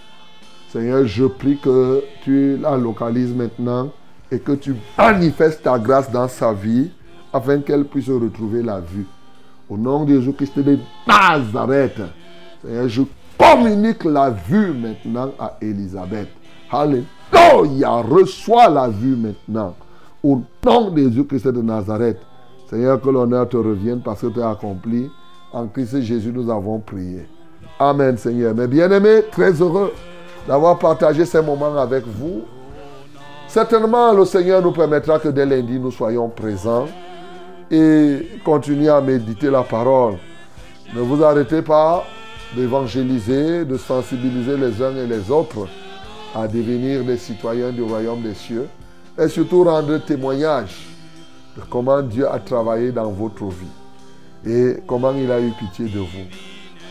Seigneur, 0.70 1.06
je 1.06 1.24
prie 1.24 1.58
que 1.58 2.04
tu 2.22 2.58
la 2.58 2.76
localises 2.76 3.34
maintenant 3.34 3.92
et 4.32 4.40
que 4.40 4.54
tu 4.54 4.76
manifestes 4.98 5.64
ta 5.64 5.78
grâce 5.78 6.12
dans 6.12 6.28
sa 6.28 6.54
vie 6.54 6.90
afin 7.32 7.60
qu'elle 7.60 7.86
puisse 7.86 8.10
retrouver 8.10 8.64
la 8.64 8.80
vue. 8.80 9.06
Au 9.70 9.78
nom 9.78 10.06
de 10.06 10.14
Jésus-Christ 10.14 10.60
de 10.60 10.78
Nazareth, 11.08 12.00
Seigneur, 12.64 12.88
je 12.88 13.02
communique 13.38 14.04
la 14.04 14.30
vue 14.30 14.74
maintenant 14.74 15.32
à 15.40 15.58
Elisabeth. 15.62 16.30
Alléluia, 16.72 18.02
reçois 18.02 18.70
la 18.70 18.88
vue 18.88 19.16
maintenant. 19.16 19.76
Au 20.24 20.42
nom 20.66 20.92
de 20.92 21.02
Jésus-Christ 21.02 21.48
de 21.48 21.62
Nazareth, 21.62 22.20
Seigneur, 22.70 23.00
que 23.02 23.10
l'honneur 23.10 23.48
te 23.48 23.58
revienne 23.58 24.02
parce 24.04 24.22
que 24.22 24.28
tu 24.28 24.42
as 24.42 24.50
accompli. 24.52 25.10
En 25.52 25.68
Christ 25.68 26.02
Jésus, 26.02 26.32
nous 26.34 26.50
avons 26.50 26.80
prié. 26.80 27.28
Amen, 27.80 28.18
Seigneur. 28.18 28.56
Mes 28.56 28.68
bien-aimés, 28.68 29.24
très 29.32 29.52
heureux 29.62 29.94
d'avoir 30.48 30.78
partagé 30.78 31.26
ces 31.26 31.42
moments 31.42 31.76
avec 31.78 32.06
vous. 32.06 32.44
Certainement, 33.56 34.12
le 34.12 34.26
Seigneur 34.26 34.62
nous 34.62 34.74
permettra 34.74 35.18
que 35.18 35.30
dès 35.30 35.46
lundi, 35.46 35.80
nous 35.80 35.90
soyons 35.90 36.28
présents 36.28 36.88
et 37.72 38.42
continuer 38.44 38.90
à 38.90 39.00
méditer 39.00 39.50
la 39.50 39.64
parole. 39.64 40.16
Ne 40.94 41.00
vous 41.00 41.24
arrêtez 41.24 41.62
pas 41.62 42.04
d'évangéliser, 42.54 43.64
de 43.64 43.78
sensibiliser 43.78 44.58
les 44.58 44.82
uns 44.84 44.94
et 44.98 45.08
les 45.08 45.32
autres 45.32 45.70
à 46.36 46.50
devenir 46.50 47.06
des 47.06 47.16
citoyens 47.16 47.72
du 47.72 47.82
royaume 47.82 48.24
des 48.24 48.34
cieux 48.34 48.68
et 49.18 49.30
surtout 49.30 49.64
rendre 49.64 50.00
témoignage 50.00 50.88
de 51.56 51.62
comment 51.70 52.02
Dieu 52.02 52.30
a 52.30 52.40
travaillé 52.40 52.92
dans 52.92 53.10
votre 53.10 53.46
vie 53.46 54.46
et 54.46 54.84
comment 54.86 55.14
il 55.14 55.32
a 55.32 55.40
eu 55.40 55.52
pitié 55.52 55.86
de 55.86 56.00
vous. 56.00 56.28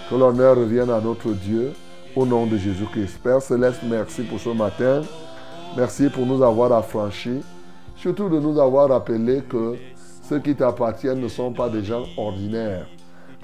Que 0.09 0.15
l'honneur 0.15 0.57
revienne 0.57 0.89
à 0.89 0.99
notre 1.03 1.28
Dieu 1.28 1.74
au 2.16 2.24
nom 2.24 2.47
de 2.47 2.57
Jésus-Christ. 2.57 3.19
Père 3.23 3.43
Céleste, 3.43 3.81
merci 3.86 4.23
pour 4.23 4.41
ce 4.41 4.49
matin. 4.49 5.03
Merci 5.77 6.09
pour 6.09 6.25
nous 6.25 6.41
avoir 6.43 6.73
affranchis. 6.73 7.41
Surtout 7.97 8.29
de 8.29 8.39
nous 8.39 8.61
avoir 8.61 8.89
rappelé 8.91 9.43
que 9.49 9.75
ceux 10.23 10.39
qui 10.39 10.55
t'appartiennent 10.55 11.21
ne 11.21 11.27
sont 11.27 11.53
pas 11.53 11.69
des 11.69 11.83
gens 11.83 12.05
ordinaires. 12.17 12.87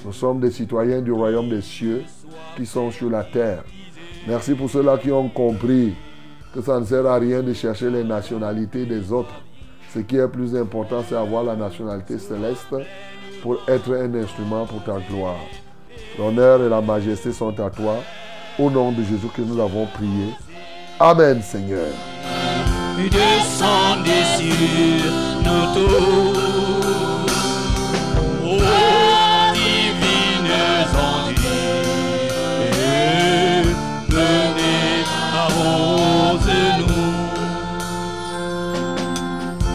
Nous 0.04 0.12
sommes 0.12 0.38
des 0.38 0.52
citoyens 0.52 1.00
du 1.00 1.10
royaume 1.10 1.48
des 1.48 1.60
cieux 1.60 2.04
qui 2.56 2.64
sont 2.66 2.90
sur 2.92 3.10
la 3.10 3.24
terre. 3.24 3.64
Merci 4.28 4.54
pour 4.54 4.70
ceux-là 4.70 4.96
qui 4.98 5.10
ont 5.10 5.28
compris 5.28 5.94
que 6.54 6.60
ça 6.60 6.78
ne 6.78 6.84
sert 6.84 7.04
à 7.06 7.16
rien 7.16 7.42
de 7.42 7.52
chercher 7.52 7.90
les 7.90 8.04
nationalités 8.04 8.86
des 8.86 9.12
autres. 9.12 9.34
Ce 9.92 9.98
qui 9.98 10.16
est 10.16 10.28
plus 10.28 10.54
important, 10.54 11.02
c'est 11.08 11.16
avoir 11.16 11.42
la 11.42 11.56
nationalité 11.56 12.16
céleste 12.18 12.74
pour 13.42 13.58
être 13.66 13.92
un 13.92 14.14
instrument 14.14 14.66
pour 14.66 14.84
ta 14.84 15.00
gloire. 15.00 15.40
L'honneur 16.16 16.62
et 16.62 16.68
la 16.68 16.80
majesté 16.80 17.32
sont 17.32 17.58
à 17.58 17.70
toi. 17.70 17.96
Au 18.58 18.70
nom 18.70 18.92
de 18.92 19.02
Jésus 19.02 19.28
que 19.34 19.42
nous 19.42 19.58
avons 19.60 19.86
prié. 19.86 20.32
Amen, 21.00 21.42
Seigneur. 21.42 21.88
Descendez 22.98 24.22
sur 24.36 24.54
nous 25.42 25.74
tous. 25.74 26.36
Oh. 28.44 28.99